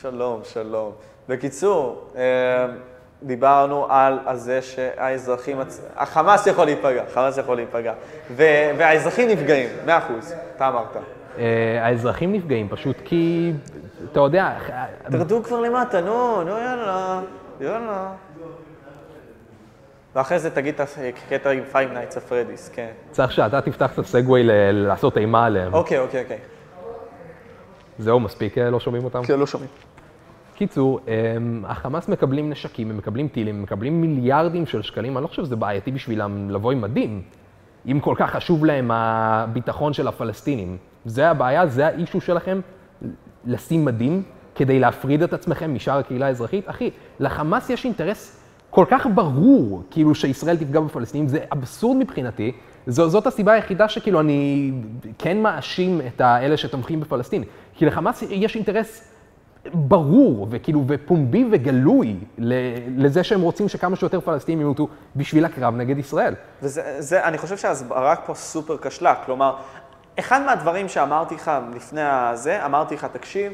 שלום, 0.00 0.40
שלום. 0.44 0.92
בקיצור, 1.28 2.04
אה, 2.16 2.22
דיברנו 3.22 3.86
על, 3.88 4.18
זה 4.34 4.62
שהאזרחים. 4.62 5.58
החמאס 5.96 6.46
יכול 6.46 6.64
להיפגע, 6.64 7.04
חמאס 7.14 7.38
יכול 7.38 7.56
להיפגע. 7.56 7.92
והאזרחים 8.36 9.28
נפגעים, 9.28 9.68
מאה 9.86 9.98
אחוז, 9.98 10.34
אתה 10.56 10.68
אמרת. 10.68 10.96
אה, 11.38 11.86
האזרחים 11.86 12.32
נפגעים 12.32 12.68
פשוט 12.68 12.96
כי, 13.04 13.52
אתה 14.12 14.20
יודע, 14.20 14.52
תרדו 15.10 15.42
כבר 15.42 15.60
למטה, 15.60 16.00
נו, 16.00 16.42
נו, 16.42 16.50
יאללה, 16.50 17.20
יאללה. 17.60 18.12
ואחרי 20.14 20.38
זה 20.38 20.50
תגיד 20.50 20.74
את 20.74 20.80
הקטע 21.26 21.50
עם 21.50 21.62
Five 21.72 21.74
Nights 21.94 22.14
at 22.14 22.30
Freddy's, 22.30 22.74
כן. 22.74 22.88
צריך 23.10 23.32
שאתה 23.32 23.60
תפתח 23.60 23.92
את 23.94 23.98
הסגווי 23.98 24.42
ל- 24.42 24.72
לעשות 24.72 25.18
אימה 25.18 25.46
עליהם. 25.46 25.74
אוקיי, 25.74 25.98
אוקיי, 25.98 26.22
אוקיי. 26.22 26.38
זהו, 27.98 28.20
מספיק 28.20 28.58
אה, 28.58 28.70
לא 28.70 28.80
שומעים 28.80 29.04
אותם? 29.04 29.22
כן, 29.22 29.38
לא 29.38 29.46
שומעים. 29.46 29.70
קיצור, 30.54 31.00
הם, 31.36 31.64
החמאס 31.68 32.08
מקבלים 32.08 32.50
נשקים, 32.50 32.90
הם 32.90 32.96
מקבלים 32.96 33.28
טילים, 33.28 33.54
הם 33.56 33.62
מקבלים 33.62 34.00
מיליארדים 34.00 34.66
של 34.66 34.82
שקלים, 34.82 35.16
אני 35.16 35.22
לא 35.22 35.28
חושב 35.28 35.44
שזה 35.44 35.56
בעייתי 35.56 35.90
בשבילם 35.90 36.50
לבוא 36.50 36.72
עם 36.72 36.80
מדים. 36.80 37.22
אם 37.86 38.00
כל 38.00 38.14
כך 38.18 38.30
חשוב 38.30 38.64
להם 38.64 38.90
הביטחון 38.90 39.92
של 39.92 40.08
הפלסטינים. 40.08 40.76
זה 41.04 41.30
הבעיה, 41.30 41.66
זה 41.66 41.86
האישו 41.86 42.20
שלכם, 42.20 42.60
לשים 43.46 43.84
מדים 43.84 44.22
כדי 44.54 44.78
להפריד 44.78 45.22
את 45.22 45.32
עצמכם 45.32 45.74
משאר 45.74 45.98
הקהילה 45.98 46.26
האזרחית. 46.26 46.70
אחי, 46.70 46.90
לחמאס 47.20 47.70
יש 47.70 47.84
אינטרס 47.84 48.39
כל 48.70 48.84
כך 48.88 49.06
ברור, 49.14 49.82
כאילו, 49.90 50.14
שישראל 50.14 50.56
תפגע 50.56 50.80
בפלסטינים, 50.80 51.28
זה 51.28 51.38
אבסורד 51.52 51.96
מבחינתי. 51.96 52.52
זו, 52.86 53.08
זאת 53.08 53.26
הסיבה 53.26 53.52
היחידה 53.52 53.88
שכאילו 53.88 54.20
אני 54.20 54.72
כן 55.18 55.42
מאשים 55.42 56.00
את 56.06 56.20
האלה 56.20 56.56
שתומכים 56.56 57.00
בפלסטין. 57.00 57.44
כי 57.74 57.86
לחמאס 57.86 58.22
יש 58.22 58.56
אינטרס 58.56 59.10
ברור 59.74 60.46
וכאילו 60.50 60.84
ופומבי 60.86 61.48
וגלוי 61.52 62.16
לזה 62.96 63.24
שהם 63.24 63.40
רוצים 63.40 63.68
שכמה 63.68 63.96
שיותר 63.96 64.20
פלסטינים 64.20 64.60
ימותו 64.60 64.88
בשביל 65.16 65.44
הקרב 65.44 65.76
נגד 65.76 65.98
ישראל. 65.98 66.34
וזה, 66.62 66.96
זה, 66.98 67.24
אני 67.24 67.38
חושב 67.38 67.56
שההסברה 67.56 68.16
פה 68.16 68.34
סופר 68.34 68.76
כשלה. 68.78 69.14
כלומר, 69.26 69.56
אחד 70.18 70.42
מהדברים 70.46 70.88
שאמרתי 70.88 71.34
לך 71.34 71.50
לפני 71.74 72.02
הזה, 72.02 72.64
אמרתי 72.64 72.94
לך, 72.94 73.04
תקשיב, 73.04 73.52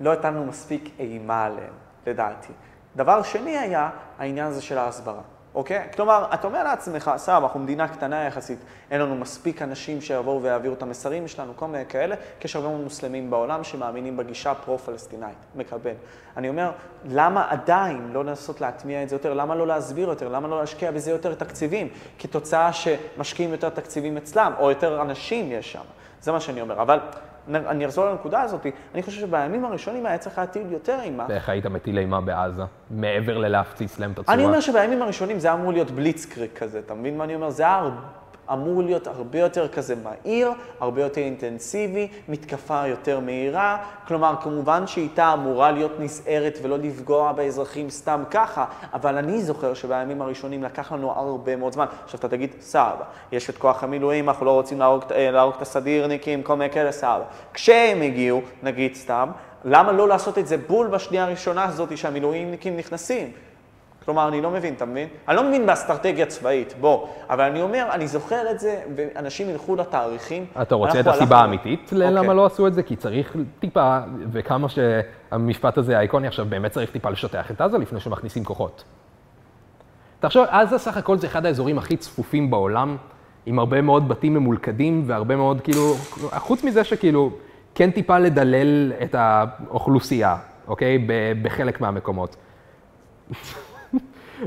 לא 0.00 0.12
הטלנו 0.12 0.44
מספיק 0.44 0.90
אימה 0.98 1.44
עליהם, 1.44 1.72
לדעתי. 2.06 2.52
דבר 2.96 3.22
שני 3.22 3.58
היה 3.58 3.90
העניין 4.18 4.46
הזה 4.46 4.62
של 4.62 4.78
ההסברה, 4.78 5.20
אוקיי? 5.54 5.88
כלומר, 5.94 6.26
אתה 6.34 6.46
אומר 6.46 6.64
לעצמך, 6.64 7.10
סבבה, 7.16 7.46
אנחנו 7.46 7.60
מדינה 7.60 7.88
קטנה 7.88 8.24
יחסית, 8.24 8.58
אין 8.90 9.00
לנו 9.00 9.16
מספיק 9.16 9.62
אנשים 9.62 10.00
שיבואו 10.00 10.42
ויעבירו 10.42 10.74
את 10.74 10.82
המסרים 10.82 11.28
שלנו, 11.28 11.52
כל 11.56 11.66
מיני 11.66 11.86
כאלה, 11.88 12.16
כי 12.40 12.48
יש 12.48 12.56
הרבה 12.56 12.68
מאוד 12.68 12.80
מוסלמים 12.80 13.30
בעולם 13.30 13.64
שמאמינים 13.64 14.16
בגישה 14.16 14.54
פרו-פלסטינאית, 14.54 15.36
מקבל. 15.54 15.94
אני 16.36 16.48
אומר, 16.48 16.70
למה 17.04 17.46
עדיין 17.50 18.10
לא 18.12 18.24
לנסות 18.24 18.60
להטמיע 18.60 19.02
את 19.02 19.08
זה 19.08 19.14
יותר? 19.14 19.34
למה 19.34 19.54
לא 19.54 19.66
להסביר 19.66 20.08
יותר? 20.08 20.28
למה 20.28 20.48
לא 20.48 20.60
להשקיע 20.60 20.90
בזה 20.90 21.10
יותר 21.10 21.34
תקציבים? 21.34 21.88
כתוצאה 22.18 22.72
שמשקיעים 22.72 23.52
יותר 23.52 23.68
תקציבים 23.68 24.16
אצלם, 24.16 24.52
או 24.58 24.70
יותר 24.70 25.02
אנשים 25.02 25.52
יש 25.52 25.72
שם. 25.72 25.84
זה 26.20 26.32
מה 26.32 26.40
שאני 26.40 26.60
אומר. 26.60 26.82
אבל 26.82 26.98
אני 27.54 27.86
אחזור 27.86 28.06
לנקודה 28.10 28.40
הזאת, 28.40 28.66
אני 28.94 29.02
חושב 29.02 29.20
שבימים 29.20 29.64
הראשונים 29.64 30.06
היה 30.06 30.18
צריך 30.18 30.38
להטיל 30.38 30.72
יותר 30.72 30.98
אימה. 31.02 31.26
ואיך 31.28 31.48
היית 31.48 31.66
מטיל 31.66 31.98
אימה 31.98 32.20
בעזה, 32.20 32.62
מעבר 32.90 33.38
ללהפציץ 33.38 33.98
להם 33.98 34.12
את 34.12 34.18
הצורה? 34.18 34.34
אני 34.34 34.44
אומר 34.44 34.60
שבימים 34.60 35.02
הראשונים 35.02 35.38
זה 35.38 35.52
אמור 35.52 35.72
להיות 35.72 35.90
בליצקריג 35.90 36.50
כזה, 36.54 36.78
אתה 36.78 36.94
מבין 36.94 37.18
מה 37.18 37.24
אני 37.24 37.34
אומר? 37.34 37.50
זה 37.50 37.62
היה 37.62 37.90
אמור 38.52 38.82
להיות 38.82 39.06
הרבה 39.06 39.38
יותר 39.38 39.68
כזה 39.68 39.94
מהיר, 40.02 40.50
הרבה 40.80 41.02
יותר 41.02 41.20
אינטנסיבי, 41.20 42.08
מתקפה 42.28 42.86
יותר 42.86 43.20
מהירה. 43.20 43.78
כלומר, 44.08 44.34
כמובן 44.42 44.86
שהייתה 44.86 45.32
אמורה 45.32 45.70
להיות 45.70 45.92
נסערת 46.00 46.58
ולא 46.62 46.78
לפגוע 46.78 47.32
באזרחים 47.32 47.90
סתם 47.90 48.22
ככה, 48.30 48.64
אבל 48.92 49.16
אני 49.16 49.42
זוכר 49.42 49.74
שבימים 49.74 50.22
הראשונים 50.22 50.62
לקח 50.62 50.92
לנו 50.92 51.10
הרבה 51.10 51.56
מאוד 51.56 51.72
זמן. 51.72 51.86
עכשיו 52.04 52.20
אתה 52.20 52.28
תגיד, 52.28 52.50
סבבה, 52.60 53.04
יש 53.32 53.50
את 53.50 53.58
כוח 53.58 53.82
המילואים, 53.84 54.28
אנחנו 54.28 54.46
לא 54.46 54.50
רוצים 54.50 54.78
להרוג, 54.78 55.02
אה, 55.14 55.30
להרוג 55.30 55.54
את 55.56 55.62
הסדירניקים, 55.62 56.42
כל 56.42 56.56
מיני 56.56 56.70
כאלה, 56.70 56.92
סבבה. 56.92 57.24
כשהם 57.54 58.02
הגיעו, 58.02 58.40
נגיד 58.62 58.94
סתם, 58.94 59.28
למה 59.64 59.92
לא 59.92 60.08
לעשות 60.08 60.38
את 60.38 60.46
זה 60.46 60.56
בול 60.56 60.86
בשנייה 60.86 61.24
הראשונה 61.24 61.64
הזאת 61.64 61.98
שהמילואימניקים 61.98 62.76
נכנסים? 62.76 63.32
כלומר, 64.06 64.28
אני 64.28 64.40
לא 64.40 64.50
מבין, 64.50 64.74
אתה 64.74 64.84
מבין? 64.84 65.08
אני 65.28 65.36
לא 65.36 65.44
מבין 65.44 65.66
באסטרטגיה 65.66 66.26
צבאית, 66.26 66.74
בוא. 66.80 67.06
אבל 67.30 67.44
אני 67.44 67.62
אומר, 67.62 67.86
אני 67.92 68.08
זוכר 68.08 68.50
את 68.50 68.60
זה, 68.60 68.80
ואנשים 68.96 69.50
ילכו 69.50 69.76
לתאריכים. 69.76 70.44
אתה 70.62 70.74
רוצה 70.74 71.00
את 71.00 71.06
הסיבה 71.06 71.22
הלכנו- 71.22 71.36
האמיתית 71.36 71.80
אוקיי. 71.84 71.98
ללמה 71.98 72.34
לא 72.34 72.46
עשו 72.46 72.66
את 72.66 72.74
זה? 72.74 72.82
כי 72.82 72.96
צריך 72.96 73.36
טיפה, 73.60 73.98
וכמה 74.32 74.66
שהמשפט 74.68 75.78
הזה 75.78 75.98
האיקוני 75.98 76.26
עכשיו, 76.26 76.46
באמת 76.48 76.70
צריך 76.72 76.90
טיפה 76.90 77.10
לשטח 77.10 77.50
את 77.50 77.60
עזה 77.60 77.78
לפני 77.78 78.00
שמכניסים 78.00 78.44
כוחות. 78.44 78.84
תחשוב, 80.20 80.46
עזה 80.50 80.78
סך 80.78 80.96
הכל 80.96 81.18
זה 81.18 81.26
אחד 81.26 81.46
האזורים 81.46 81.78
הכי 81.78 81.96
צפופים 81.96 82.50
בעולם, 82.50 82.96
עם 83.46 83.58
הרבה 83.58 83.80
מאוד 83.80 84.08
בתים 84.08 84.34
ממולכדים 84.34 85.02
והרבה 85.06 85.36
מאוד, 85.36 85.60
כאילו, 85.60 85.94
חוץ 86.36 86.64
מזה 86.64 86.84
שכאילו, 86.84 87.30
כן 87.74 87.90
טיפה 87.90 88.18
לדלל 88.18 88.92
את 89.02 89.14
האוכלוסייה, 89.18 90.36
אוקיי? 90.68 91.06
בחלק 91.42 91.80
מהמקומות. 91.80 92.36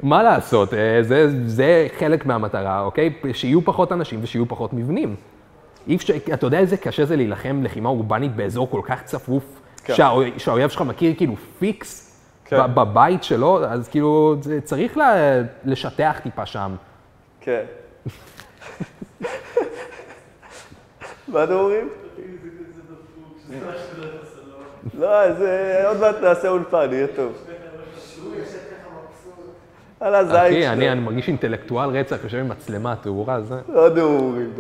מה 0.04 0.24
לעשות, 0.24 0.74
אה, 0.74 1.04
זה, 1.04 1.48
זה 1.48 1.88
חלק 2.00 2.26
מהמטרה, 2.26 2.82
אוקיי? 2.82 3.14
שיהיו 3.34 3.62
פחות 3.66 3.92
אנשים 3.92 4.20
ושיהיו 4.24 4.46
פחות 4.48 4.74
מבנים. 4.74 5.16
אי 5.88 5.96
אפשר, 5.96 6.14
אתה 6.34 6.46
יודע 6.48 6.60
איזה 6.60 6.78
קשה 6.78 7.06
זה 7.06 7.16
להילחם 7.16 7.62
לחימה 7.64 7.90
אורבנית 7.90 8.36
באזור 8.36 8.70
כל 8.72 8.82
כך 8.84 9.04
צפוף 9.04 9.44
כן. 9.84 9.96
שהאו- 9.96 10.22
שהאויב 10.40 10.70
שלך 10.70 10.82
מכיר 10.82 11.14
כאילו 11.18 11.36
פיקס 11.60 12.06
כן. 12.46 12.58
בבית 12.76 13.24
שלו, 13.24 13.66
אז 13.66 13.88
כאילו 13.88 14.36
צריך 14.64 14.98
ל- 14.98 15.42
לשטח 15.66 16.20
טיפה 16.24 16.46
שם. 16.46 16.76
כן. 17.42 17.64
מה 21.28 21.44
אתם 21.44 21.54
אומרים? 21.54 21.90
לא, 25.00 25.34
זה 25.34 25.84
עוד 25.88 26.00
מעט 26.00 26.16
נעשה 26.22 26.50
אולפן, 26.50 26.88
יהיה 26.92 27.08
טוב. 27.16 27.34
על 30.00 30.16
הזין 30.16 30.36
אחי, 30.36 30.64
שלו. 30.64 30.72
אני 30.72 30.92
אני 30.92 31.00
מרגיש 31.00 31.28
אינטלקטואל 31.28 31.90
רצח, 31.90 32.18
יושב 32.24 32.38
עם 32.38 32.50
מצלמה, 32.50 32.96
תאורה, 33.02 33.42
זה... 33.42 33.56
לא 33.68 33.90
נאורים, 33.90 34.54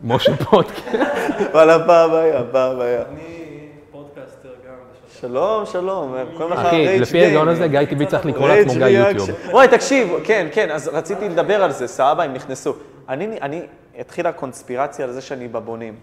משה 0.00 0.36
פודקאסט. 0.36 1.50
וואלה, 1.52 1.86
פעם 1.86 2.14
היה, 2.14 2.42
פעם 2.52 2.80
היה. 2.80 3.02
אני 3.02 3.68
פודקאסטר 3.90 4.48
גם. 4.66 4.74
שלום, 5.20 5.66
שלום, 5.66 6.14
קוראים 6.36 6.52
לך 6.52 6.58
אחי, 6.58 6.86
רייג' 6.86 7.00
לפי 7.02 7.20
ההיגיון 7.20 7.48
הזה. 7.48 7.68
גיא 7.68 7.84
טיבי 7.84 8.06
צריך 8.06 8.26
לקרוא 8.26 8.48
לעצמו 8.48 8.74
גיא. 8.74 8.86
יוטיוב. 8.86 9.30
וואי, 9.50 9.68
תקשיב, 9.68 10.08
כן, 10.24 10.46
כן, 10.52 10.70
אז 10.70 10.88
רציתי 10.88 11.28
לדבר 11.28 11.62
על 11.62 11.72
זה, 11.72 11.86
סבבה, 11.86 12.24
הם 12.24 12.32
נכנסו. 12.32 12.74
אני, 13.08 13.38
אני, 13.42 13.62
התחילה 13.98 14.32
קונספירציה 14.32 15.04
על 15.04 15.12
זה 15.12 15.20
שאני 15.20 15.48
בבונים. 15.48 15.94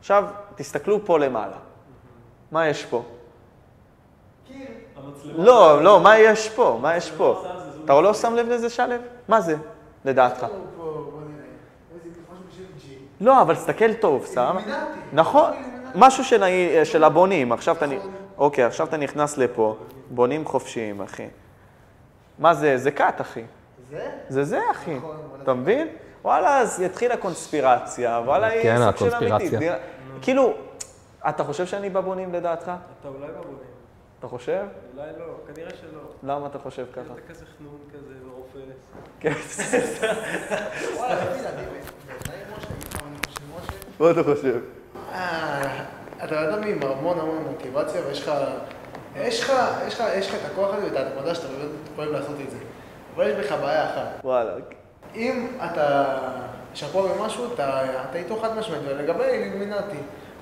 עכשיו, 0.00 0.24
תסתכלו 0.54 1.04
פה 1.04 1.18
למעלה. 1.18 1.56
מה 2.52 2.68
יש 2.68 2.84
פה? 2.84 3.02
המצלמה. 5.16 5.44
לא, 5.44 5.82
לא, 5.82 6.00
מה 6.00 6.18
יש 6.18 6.50
פה? 6.50 6.78
מה 6.82 6.96
יש 6.96 7.10
פה? 7.10 7.44
אתה 7.84 8.00
לא 8.00 8.14
שם 8.14 8.34
לב 8.34 8.48
לזה, 8.48 8.70
שלו? 8.70 8.94
מה 9.28 9.40
זה, 9.40 9.56
לדעתך? 10.04 10.44
G. 10.44 10.46
לא, 13.20 13.42
אבל 13.42 13.54
תסתכל 13.54 13.94
טוב? 13.94 14.26
אילומינטי. 14.36 14.70
נכון, 15.12 15.52
אילומינטי. 15.52 15.78
משהו 15.94 16.24
של, 16.84 17.04
הבונים, 17.04 17.52
עכשיו 17.52 17.76
אתה, 17.76 17.86
נ- 17.86 17.98
אוקיי, 18.38 18.64
עכשיו 18.64 18.86
אתה 18.86 18.96
נכנס 18.96 19.38
לפה, 19.38 19.76
בונים 20.10 20.44
חופשיים, 20.44 21.00
אחי. 21.02 21.26
מה 22.38 22.54
זה? 22.54 22.78
זה 22.78 22.90
כת, 22.90 23.20
אחי. 23.20 23.42
זה? 23.90 24.10
זה 24.28 24.44
זה, 24.44 24.60
אחי. 24.70 24.94
נכון, 24.94 25.16
אתה 25.42 25.54
מבין? 25.54 25.88
וואלה, 26.24 26.58
אז 26.60 26.80
יתחילה 26.80 27.16
קונספירציה, 27.16 28.20
וואלה, 28.24 28.46
היא 28.46 28.62
כן, 28.62 28.76
סוג 28.84 28.96
של 28.96 29.06
הקונספירציה. 29.14 29.58
אמיתית. 29.58 29.72
כאילו, 30.22 30.52
אתה 31.28 31.44
חושב 31.44 31.66
שאני 31.66 31.90
בבונים 31.90 32.32
לדעתך? 32.34 32.62
אתה 33.00 33.08
אולי 33.08 33.26
בבונים. 33.32 33.58
אתה 34.18 34.28
חושב? 34.28 34.64
אולי 34.96 35.10
לא, 35.18 35.24
כנראה 35.54 35.70
שלא. 35.70 36.00
למה 36.22 36.46
אתה 36.46 36.58
חושב 36.58 36.86
ככה? 36.92 37.00
אתה 37.00 37.20
כזה 37.28 37.44
חנון 37.58 37.78
כזה 37.92 38.14
ורופס. 38.26 38.58
כן. 39.20 39.32
וואלה, 40.96 41.16
תגיד, 41.32 41.44
אני... 41.44 41.64
חושב, 42.54 42.70
משה. 43.56 43.72
מה 44.00 44.10
אתה 44.10 44.22
חושב? 44.22 44.60
אה, 45.12 45.84
אתה 46.24 46.48
אדם 46.48 46.62
עם 46.62 46.82
המון 46.82 47.20
המון 47.20 47.44
מוטיבציה 47.50 48.00
ויש 48.06 48.22
לך, 48.22 48.32
יש 49.16 49.42
לך, 49.42 49.52
יש 49.86 50.00
לך, 50.00 50.06
יש 50.16 50.28
לך 50.28 50.34
את 50.34 50.50
הכוח 50.52 50.74
הזה 50.74 50.86
ואתה 50.94 51.20
מודע 51.20 51.34
שאתה 51.34 51.48
באמת 51.48 51.70
אוהב 51.98 52.10
לעשות 52.10 52.36
את 52.44 52.50
זה. 52.50 52.58
אבל 53.14 53.28
יש 53.28 53.34
בך 53.46 53.52
בעיה 53.52 53.90
אחת. 53.90 54.24
וואלה. 54.24 54.52
אם 55.14 55.56
אתה 55.64 56.18
שקוע 56.74 57.12
במשהו, 57.12 57.54
אתה, 57.54 57.84
אתה 58.10 58.18
איתו 58.18 58.36
חד 58.36 58.58
משמעית, 58.58 58.82
ולגבי 58.86 59.24
אילומינטי, 59.24 59.98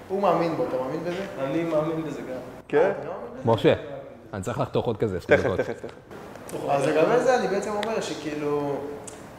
הוא 0.09 0.23
מאמין 0.23 0.57
בו, 0.57 0.65
אתה 0.69 0.77
מאמין 0.77 1.01
בזה? 1.05 1.23
אני 1.45 1.63
מאמין 1.65 2.03
בזה 2.07 2.21
גם. 2.21 2.37
כן? 2.69 2.91
אתה 3.01 3.09
לא? 3.09 3.55
משה, 3.55 3.73
אני 4.35 4.43
צריך 4.43 4.61
לחתוך 4.61 4.87
עוד 4.87 4.97
כזה, 4.97 5.21
תכף. 5.21 5.57
תכף, 5.57 5.73
תכף. 5.81 5.89
אז 6.71 6.87
לגבי 6.87 7.19
זה 7.21 7.37
אני 7.39 7.49
בעצם 7.49 7.71
אומר 7.71 8.01
שכאילו, 8.01 8.77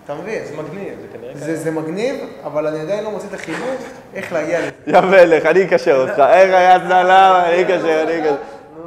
אתה 0.06 0.14
מבין, 0.16 0.46
זה 0.46 0.54
מגניב, 0.58 0.94
זה 1.02 1.18
כנראה 1.18 1.32
זה, 1.36 1.56
זה 1.56 1.72
מגניב, 1.72 2.16
אבל 2.44 2.68
אני 2.68 2.80
עדיין 2.80 3.04
לא 3.04 3.12
מוצא 3.12 3.28
את 3.28 3.34
החיבור 3.34 3.70
איך 4.14 4.34
להגיע 4.34 4.60
לזה. 4.60 4.72
יא 4.88 5.00
מלך, 5.02 5.46
אני 5.46 5.64
אקשר 5.66 5.96
אותך. 5.96 6.20
איך 6.20 6.54
היה 6.54 6.80
צלם, 6.80 7.42
אני 7.46 7.62
אקשר, 7.64 8.04
אני 8.04 8.20
אקשר. 8.20 8.36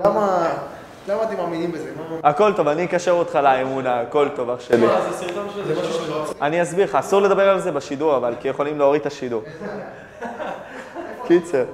למה, 0.05 0.49
למה 1.09 1.23
אתם 1.23 1.37
מאמינים 1.37 1.73
בזה? 1.73 1.91
מה- 1.97 2.29
הכל 2.31 2.53
טוב, 2.53 2.69
אני 2.69 2.85
אקשר 2.85 3.11
אותך 3.11 3.35
לאמונה, 3.43 4.01
הכל 4.01 4.29
טוב, 4.37 4.51
אח 4.51 4.61
שלי. 4.61 4.79
זה 4.87 4.87
סרטון 5.13 5.49
של 5.55 5.75
זה. 5.75 5.81
אני 6.43 6.63
אסביר 6.63 6.85
לך, 6.85 6.95
אסור 6.95 7.21
לדבר 7.23 7.49
על 7.49 7.61
זה 7.61 7.73
בשידור, 7.73 8.17
אבל 8.17 8.35
כי 8.41 8.49
יכולים 8.49 8.79
להוריד 8.79 9.01
את 9.01 9.07
השידור. 9.07 9.43
קיצר. 11.31 11.65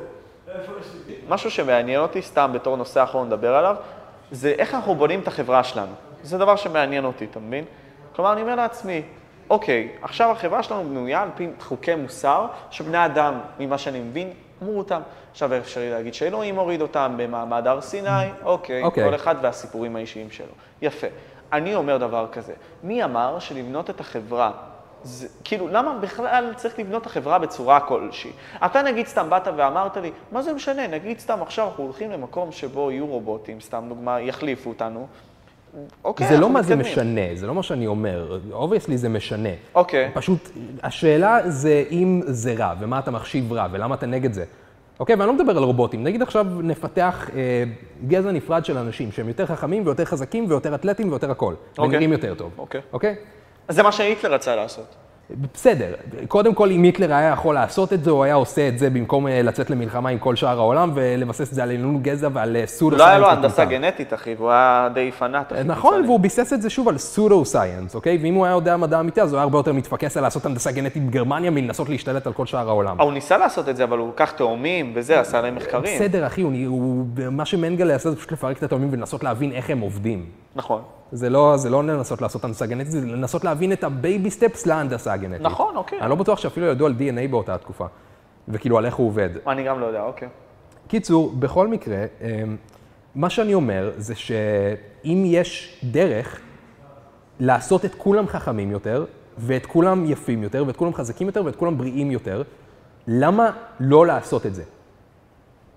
משהו 1.28 1.50
שמעניין 1.50 2.00
אותי, 2.00 2.22
סתם 2.22 2.50
בתור 2.54 2.76
נושא 2.76 3.02
אחרון 3.02 3.26
לדבר 3.26 3.54
עליו, 3.54 3.76
זה 4.30 4.54
איך 4.58 4.74
אנחנו 4.74 4.94
בונים 4.94 5.20
את 5.20 5.28
החברה 5.28 5.64
שלנו. 5.64 5.92
זה 6.22 6.38
דבר 6.38 6.56
שמעניין 6.56 7.04
אותי, 7.04 7.26
אתה 7.30 7.40
מבין? 7.40 7.64
כלומר, 8.16 8.32
אני 8.32 8.42
אומר 8.42 8.54
לעצמי, 8.54 9.02
אוקיי, 9.50 9.88
עכשיו 10.02 10.30
החברה 10.30 10.62
שלנו 10.62 10.84
בנויה 10.84 11.22
על 11.22 11.28
פי 11.34 11.48
חוקי 11.60 11.94
מוסר, 11.94 12.46
שבני 12.70 13.04
אדם, 13.04 13.40
ממה 13.58 13.78
שאני 13.78 14.00
מבין, 14.00 14.30
אמרו 14.62 14.78
אותם. 14.78 15.00
עכשיו 15.30 15.58
אפשרי 15.58 15.90
להגיד 15.90 16.14
שאלוהים 16.14 16.56
הוריד 16.56 16.82
אותם 16.82 17.14
במעמד 17.16 17.66
הר 17.66 17.80
סיני, 17.80 18.08
אוקיי, 18.42 18.82
אוקיי. 18.82 19.04
כל 19.04 19.14
אחד 19.14 19.34
והסיפורים 19.42 19.96
האישיים 19.96 20.30
שלו. 20.30 20.52
יפה. 20.82 21.06
אני 21.52 21.74
אומר 21.74 21.96
דבר 21.96 22.26
כזה, 22.32 22.52
מי 22.82 23.04
אמר 23.04 23.38
שלבנות 23.38 23.90
את 23.90 24.00
החברה 24.00 24.52
זה, 25.06 25.28
כאילו, 25.44 25.68
למה 25.68 25.98
בכלל 26.00 26.52
צריך 26.56 26.78
לבנות 26.78 27.02
את 27.02 27.06
החברה 27.06 27.38
בצורה 27.38 27.80
כלשהי? 27.80 28.30
אתה 28.64 28.82
נגיד 28.82 29.06
סתם 29.06 29.30
באת 29.30 29.48
ואמרת 29.56 29.96
לי, 29.96 30.10
מה 30.32 30.42
זה 30.42 30.52
משנה, 30.52 30.86
נגיד 30.86 31.18
סתם 31.18 31.42
עכשיו 31.42 31.68
אנחנו 31.68 31.84
הולכים 31.84 32.10
למקום 32.10 32.52
שבו 32.52 32.90
יהיו 32.90 33.06
רובוטים, 33.06 33.60
סתם 33.60 33.84
דוגמה, 33.88 34.20
יחליפו 34.20 34.70
אותנו. 34.70 35.06
אוקיי, 36.04 36.28
זה 36.28 36.38
לא 36.38 36.50
מה 36.50 36.62
זה 36.62 36.76
מתקדמים. 36.76 36.92
משנה, 36.92 37.36
זה 37.36 37.46
לא 37.46 37.54
מה 37.54 37.62
שאני 37.62 37.86
אומר. 37.86 38.38
obviously 38.52 38.98
זה 38.98 39.08
משנה. 39.08 39.48
אוקיי, 39.74 40.10
פשוט, 40.14 40.50
השאלה 40.82 41.50
זה 41.50 41.84
אם 41.90 42.20
זה 42.26 42.54
רע, 42.58 42.74
ומה 42.80 42.98
אתה 42.98 43.10
מחשיב 43.10 43.52
רע, 43.52 43.66
ולמה 43.72 43.94
אתה 43.94 44.06
נגד 44.06 44.32
זה. 44.32 44.44
אוקיי, 45.00 45.16
ואני 45.16 45.26
לא 45.26 45.32
מדבר 45.32 45.56
על 45.56 45.64
רובוטים. 45.64 46.04
נגיד 46.04 46.22
עכשיו 46.22 46.46
נפתח 46.62 47.30
אה, 47.34 47.64
גזע 48.06 48.30
נפרד 48.30 48.64
של 48.64 48.78
אנשים 48.78 49.12
שהם 49.12 49.28
יותר 49.28 49.46
חכמים 49.46 49.86
ויותר 49.86 50.04
חזקים 50.04 50.44
ויותר 50.48 50.74
אתלטים 50.74 51.08
ויותר 51.08 51.30
הכל. 51.30 51.54
אוקיי. 51.78 51.88
ונראים 51.88 52.12
יותר 52.12 52.34
טוב. 52.34 52.52
אוקיי. 52.58 52.80
אוקיי? 52.92 53.14
אז 53.68 53.76
זה 53.76 53.82
מה 53.82 53.92
שהיטלר 53.92 54.34
רצה 54.34 54.56
לעשות. 54.56 54.94
בסדר. 55.54 55.92
קודם 56.28 56.54
כל, 56.54 56.70
אם 56.70 56.82
היטלר 56.82 57.14
היה 57.14 57.30
יכול 57.32 57.54
לעשות 57.54 57.92
את 57.92 58.04
זה, 58.04 58.10
הוא 58.10 58.24
היה 58.24 58.34
עושה 58.34 58.68
את 58.68 58.78
זה 58.78 58.90
במקום 58.90 59.26
אה, 59.26 59.42
לצאת 59.42 59.70
למלחמה 59.70 60.08
עם 60.08 60.18
כל 60.18 60.36
שאר 60.36 60.58
העולם 60.58 60.90
ולבסס 60.94 61.48
את 61.48 61.54
זה 61.54 61.62
על 61.62 61.68
עליונות 61.68 62.02
גזע 62.02 62.28
ועל 62.32 62.56
סודו 62.66 62.96
לא 62.96 63.06
היה 63.06 63.18
לו 63.18 63.30
הנדסה 63.30 63.64
גנטית, 63.64 64.14
אחי, 64.14 64.34
והוא 64.34 64.50
היה 64.50 64.88
די 64.94 65.12
פנאט. 65.12 65.52
נכון, 65.52 65.90
קיצוני. 65.90 66.06
והוא 66.06 66.20
ביסס 66.20 66.52
את 66.52 66.62
זה 66.62 66.70
שוב 66.70 66.88
על 66.88 66.98
pseudo 66.98 67.44
science, 67.44 67.94
אוקיי? 67.94 68.18
ואם 68.22 68.34
הוא 68.34 68.46
היה 68.46 68.52
יודע 68.52 68.76
מדע 68.76 69.00
אמיתי, 69.00 69.22
אז 69.22 69.32
הוא 69.32 69.38
היה 69.38 69.42
הרבה 69.42 69.58
יותר 69.58 69.72
מתפקס 69.72 70.16
על 70.16 70.22
לעשות 70.22 70.46
הנדסה 70.46 70.72
גנטית 70.72 71.06
בגרמניה 71.06 71.50
מלנסות 71.50 71.88
להשתלט 71.88 72.26
על 72.26 72.32
כל 72.32 72.46
שאר 72.46 72.68
העולם. 72.68 73.00
אה, 73.00 73.04
הוא 73.04 73.12
ניסה 73.12 73.38
לעשות 73.38 73.68
את 73.68 73.76
זה, 73.76 73.84
אבל 73.84 73.98
הוא 73.98 74.08
לקח 74.08 74.30
תאומים 74.30 74.92
וזה, 74.94 75.20
עשה 75.20 75.40
להם 75.40 75.54
מחקרים. 75.54 75.98
בסדר, 75.98 76.26
אחי, 76.26 76.42
הוא, 76.42 76.52
הוא, 76.66 77.06
מה 77.30 77.44
שמנגלה 77.44 77.94
עשה 77.94 78.10
זה 78.10 78.16
פשוט 78.16 78.32
לפרק 78.32 78.58
את 78.58 78.62
התאומים 78.62 78.88
ולנסות 78.92 79.24
להבין 79.24 79.52
איך 79.52 79.70
הם 79.70 79.80
עובדים. 79.80 80.24
נכון. 80.56 80.82
זה 81.12 81.30
לא, 81.30 81.56
זה 81.56 81.70
לא 81.70 81.84
לנסות 81.84 82.22
לעשות 82.22 82.44
הנדסה 82.44 82.66
גנטית, 82.66 82.90
זה 82.90 83.00
לנסות 83.00 83.44
להבין 83.44 83.72
את 83.72 83.84
ה 83.84 83.94
baby 83.94 84.30
steps 84.30 84.66
להנדסה 84.66 85.12
הגנטית. 85.12 85.42
נכון, 85.42 85.76
אוקיי. 85.76 86.00
אני 86.00 86.10
לא 86.10 86.16
בטוח 86.16 86.38
שאפילו 86.38 86.66
ידעו 86.66 86.86
על 86.86 86.94
DNA 86.98 87.30
באותה 87.30 87.58
תקופה, 87.58 87.86
וכאילו 88.48 88.78
על 88.78 88.86
איך 88.86 88.94
הוא 88.94 89.06
עובד. 89.06 89.30
אני 89.46 89.64
גם 89.64 89.80
לא 89.80 89.86
יודע, 89.86 90.02
אוקיי. 90.02 90.28
קיצור, 90.88 91.32
בכל 91.38 91.68
מקרה, 91.68 92.04
אמ, 92.20 92.56
מה 93.14 93.30
שאני 93.30 93.54
אומר 93.54 93.92
זה 93.96 94.14
שאם 94.14 95.22
יש 95.26 95.80
דרך 95.84 96.40
לעשות 97.40 97.84
את 97.84 97.94
כולם 97.94 98.26
חכמים 98.26 98.70
יותר, 98.70 99.04
ואת 99.38 99.66
כולם 99.66 100.04
יפים 100.10 100.42
יותר, 100.42 100.64
ואת 100.66 100.76
כולם 100.76 100.94
חזקים 100.94 101.26
יותר, 101.26 101.44
ואת 101.44 101.56
כולם 101.56 101.78
בריאים 101.78 102.10
יותר, 102.10 102.42
למה 103.06 103.50
לא 103.80 104.06
לעשות 104.06 104.46
את 104.46 104.54
זה? 104.54 104.62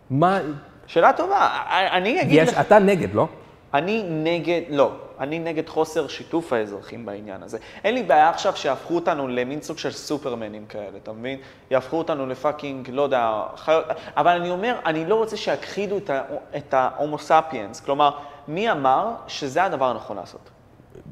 מה, 0.09 0.39
שאלה 0.87 1.13
טובה, 1.13 1.49
אני 1.91 2.21
אגיד 2.21 2.43
יש, 2.43 2.49
לך... 2.49 2.59
אתה 2.59 2.79
נגד, 2.79 3.13
לא? 3.13 3.27
אני 3.73 4.03
נגד, 4.09 4.61
לא, 4.69 4.91
אני 5.19 5.39
נגד 5.39 5.69
חוסר 5.69 6.07
שיתוף 6.07 6.53
האזרחים 6.53 7.05
בעניין 7.05 7.43
הזה. 7.43 7.57
אין 7.83 7.93
לי 7.93 8.03
בעיה 8.03 8.29
עכשיו 8.29 8.55
שיהפכו 8.55 8.95
אותנו 8.95 9.27
למין 9.27 9.61
סוג 9.61 9.77
של 9.77 9.91
סופרמנים 9.91 10.65
כאלה, 10.65 10.97
אתה 11.03 11.11
מבין? 11.11 11.39
יהפכו 11.71 11.97
אותנו 11.97 12.27
לפאקינג, 12.27 12.89
לא 12.89 13.01
יודע, 13.01 13.43
חיות, 13.55 13.85
אבל 14.17 14.31
אני 14.31 14.49
אומר, 14.49 14.75
אני 14.85 15.05
לא 15.05 15.15
רוצה 15.15 15.37
שיכחידו 15.37 15.97
את, 15.97 16.09
ה, 16.09 16.21
את 16.57 16.73
ההומו 16.73 17.19
ספיאנס. 17.19 17.79
כלומר, 17.79 18.11
מי 18.47 18.71
אמר 18.71 19.11
שזה 19.27 19.63
הדבר 19.63 19.85
הנכון 19.85 20.17
לעשות? 20.17 20.49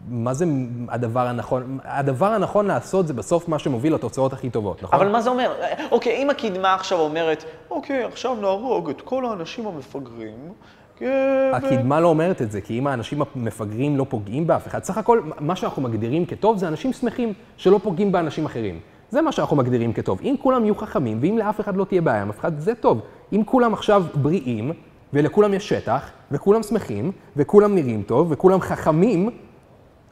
מה 0.07 0.34
זה 0.34 0.45
הדבר 0.89 1.27
הנכון? 1.27 1.79
הדבר 1.84 2.25
הנכון 2.25 2.67
לעשות 2.67 3.07
זה 3.07 3.13
בסוף 3.13 3.47
מה 3.47 3.59
שמוביל 3.59 3.93
לתוצאות 3.93 4.34
הכי 4.34 4.49
טובות, 4.49 4.84
נכון? 4.84 4.99
אבל 4.99 5.11
מה 5.11 5.21
זה 5.21 5.29
אומר? 5.29 5.53
אוקיי, 5.91 6.17
אם 6.23 6.29
הקדמה 6.29 6.73
עכשיו 6.73 6.99
אומרת, 6.99 7.43
אוקיי, 7.69 8.03
עכשיו 8.03 8.35
נהרוג 8.35 8.89
את 8.89 9.01
כל 9.01 9.25
האנשים 9.25 9.67
המפגרים, 9.67 10.53
כן, 10.99 11.52
הקדמה 11.53 11.99
לא 11.99 12.07
אומרת 12.07 12.41
את 12.41 12.52
זה, 12.52 12.61
כי 12.61 12.80
אם 12.80 12.88
האנשים 12.88 13.22
המפגרים 13.36 13.98
לא 13.98 14.06
פוגעים 14.10 14.48
באף 14.48 14.68
אחד, 14.68 14.84
סך 14.84 14.98
הכל, 14.98 15.22
מה 15.40 15.56
שאנחנו 15.56 15.82
מגדירים 15.82 16.26
כטוב 16.26 16.57
זה 16.57 16.68
אנשים 16.68 16.94
שמחים 16.94 17.34
שלא 17.57 17.80
פוגעים 17.84 18.11
באנשים 18.11 18.45
אחרים. 18.45 18.80
זה 19.10 19.22
מה 19.22 19.32
שאנחנו 19.32 19.56
מגדירים 19.56 19.94
כטוב. 19.94 20.19
אם 20.24 20.36
כולם 20.41 20.65
יהיו 20.65 20.76
חכמים, 20.76 21.18
ואם 21.22 21.38
לאף 21.38 21.60
אחד 21.60 21.76
לא 21.76 21.86
תהיה 21.86 22.02
בעיה 22.02 22.22
עם 22.22 22.30
אף 22.30 22.40
אחד, 22.40 22.60
זה 22.60 22.76
טוב. 22.76 23.02
אם 23.34 23.41
כולם 23.45 23.74
עכשיו 23.74 24.03
בריאים, 24.15 24.72
ולכולם 25.14 25.53
יש 25.53 25.69
שטח, 25.69 26.10
וכולם 26.32 26.64
שמחים, 26.64 27.11
וכולם 27.38 27.76
נראים 27.76 28.03
טוב, 28.03 28.28
וכולם 28.32 28.61
חכמים, 28.61 29.30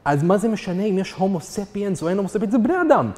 אז 0.04 0.22
מה 0.22 0.36
זה 0.36 0.48
משנה 0.48 0.82
אם 0.82 0.98
יש 0.98 1.12
הומו 1.12 1.40
ספיאנס 1.40 2.02
או 2.02 2.08
אין 2.08 2.16
הומו 2.16 2.28
ספיאנס? 2.28 2.52
זה 2.52 2.58
בני 2.58 2.74
אדם. 2.88 3.10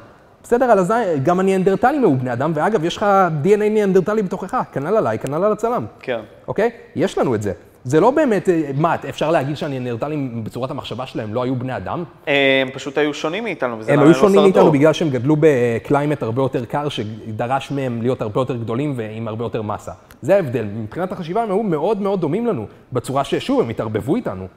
בסדר, 0.49 0.65
על 0.65 0.79
הזין, 0.79 1.23
גם 1.23 1.39
הניאנדרטלים 1.39 2.01
היו 2.01 2.17
בני 2.17 2.33
אדם, 2.33 2.51
ואגב, 2.55 2.83
יש 2.83 2.97
לך 2.97 3.05
DNA 3.43 3.57
ניאנדרטלי 3.57 4.23
בתוכך, 4.23 4.57
כנ"ל 4.71 4.97
עליי, 4.97 5.19
כנ"ל 5.19 5.43
על 5.43 5.51
הצלם. 5.51 5.85
כן. 5.99 6.19
אוקיי? 6.47 6.69
יש 6.95 7.17
לנו 7.17 7.35
את 7.35 7.41
זה. 7.41 7.51
זה 7.83 7.99
לא 7.99 8.11
באמת, 8.11 8.49
אה, 8.49 8.69
מה, 8.77 8.95
אפשר 9.09 9.31
להגיד 9.31 9.57
שהניאנדרטלים 9.57 10.43
בצורת 10.43 10.71
המחשבה 10.71 11.05
שלהם 11.05 11.33
לא 11.33 11.43
היו 11.43 11.55
בני 11.55 11.77
אדם? 11.77 12.03
הם 12.27 12.69
פשוט 12.73 12.97
היו 12.97 13.13
שונים 13.13 13.43
מאיתנו, 13.43 13.79
וזה 13.79 13.93
הם 13.93 13.99
היו 13.99 14.07
לא 14.07 14.13
שונים. 14.13 14.41
מאיתנו 14.41 14.71
בגלל 14.71 14.93
שהם 14.93 15.09
גדלו 15.09 15.35
ב 15.39 15.49
climate 15.49 16.23
הרבה 16.23 16.41
יותר 16.41 16.65
קר, 16.65 16.89
שדרש 16.89 17.71
מהם 17.71 18.01
להיות 18.01 18.21
הרבה 18.21 18.41
יותר 18.41 18.55
גדולים 18.55 18.93
ועם 18.95 19.27
הרבה 19.27 19.45
יותר 19.45 19.61
מסה. 19.61 19.91
זה 20.21 20.35
ההבדל. 20.35 20.65
מבחינת 20.75 21.11
החשיבה 21.11 21.43
הם 21.43 21.49
היו 21.49 21.63
מאוד 21.63 22.01
מאוד 22.01 22.21
דומים 22.21 22.47
לנו, 22.47 22.65
בצורה 22.93 23.23
ששוב, 23.23 23.61
הם 23.61 23.69
התערבבו 23.69 24.15
איתנו. 24.15 24.47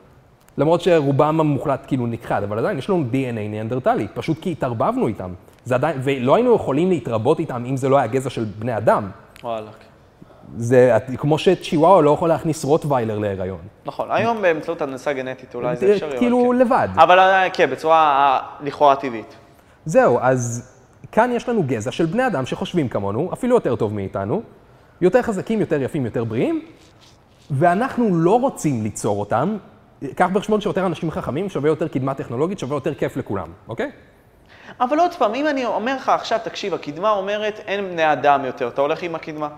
למרות 0.59 0.81
שרובם 0.81 1.41
המוחלט 1.41 1.85
כאילו 1.87 2.07
נכחד, 2.07 2.43
אבל 2.43 2.59
עדיין 2.59 2.79
יש 2.79 2.91
לנו 2.91 3.05
DNA 3.13 3.49
ניאנדרטלי, 3.51 4.07
פשוט 4.15 4.39
כי 4.41 4.53
התערבבנו 4.53 5.07
איתם. 5.07 5.31
זה 5.65 5.75
עדיין, 5.75 6.01
ולא 6.03 6.35
היינו 6.35 6.55
יכולים 6.55 6.89
להתרבות 6.91 7.39
איתם 7.39 7.65
אם 7.67 7.77
זה 7.77 7.89
לא 7.89 7.99
היה 7.99 8.07
גזע 8.07 8.31
של 8.31 8.45
בני 8.59 8.77
אדם. 8.77 9.11
וואלה. 9.43 9.71
זה 10.57 10.97
כמו 11.17 11.39
שצ'יוואווה 11.39 12.03
לא 12.03 12.11
יכול 12.11 12.29
להכניס 12.29 12.65
רוטוויילר 12.65 13.19
להיריון. 13.19 13.61
נכון, 13.87 14.09
היום 14.11 14.43
באמצעות 14.43 14.83
הנדסה 14.83 15.13
גנטית 15.13 15.55
אולי 15.55 15.77
זה 15.77 15.93
אפשרי. 15.93 16.11
אבל 16.11 16.19
כאילו 16.19 16.51
כן. 16.53 16.59
לבד. 16.59 16.89
אבל 16.97 17.19
אה, 17.19 17.51
כן, 17.51 17.71
בצורה 17.71 17.99
אה, 17.99 18.67
לכאורה 18.67 18.97
טבעית. 18.97 19.35
זהו, 19.85 20.19
אז 20.21 20.73
כאן 21.13 21.31
יש 21.33 21.49
לנו 21.49 21.63
גזע 21.67 21.91
של 21.91 22.07
בני 22.07 22.27
אדם 22.27 22.47
שחושבים 22.47 22.89
כמונו, 22.89 23.31
אפילו 23.33 23.57
יותר 23.57 23.77
טוב 23.77 23.95
מאיתנו, 23.95 24.43
יותר 25.01 25.23
חזקים, 25.23 25.61
יותר 25.61 25.83
יפים, 25.83 26.05
יותר 26.05 26.25
בריאים, 26.25 26.63
ואנחנו 27.51 28.17
לא 28.17 28.41
רוצים 28.41 28.83
ליצור 28.83 29.21
אותם. 29.21 29.57
קח 30.15 30.29
בחשבון 30.33 30.61
שיותר 30.61 30.87
אנשים 30.87 31.11
חכמים 31.11 31.49
שווה 31.49 31.71
יותר 31.71 31.89
קדמה 31.89 32.15
טכנולוגית, 32.15 32.59
שווה 32.59 32.77
יותר 32.77 32.95
כיף 32.95 33.17
לכולם, 33.17 33.49
אוקיי? 33.69 33.91
אבל 34.81 34.99
עוד 34.99 35.15
פעם, 35.15 35.35
אם 35.35 35.49
אני 35.49 35.65
אומר 35.65 35.97
לך 35.97 36.09
עכשיו, 36.09 36.39
תקשיב, 36.45 36.75
הקדמה 36.75 37.11
אומרת 37.11 37.61
אין 37.67 37.91
בני 37.91 38.13
אדם 38.13 38.45
יותר, 38.45 38.69
אתה 38.69 38.81
הולך 38.81 39.03
עם 39.03 39.15
הקדמה. 39.15 39.49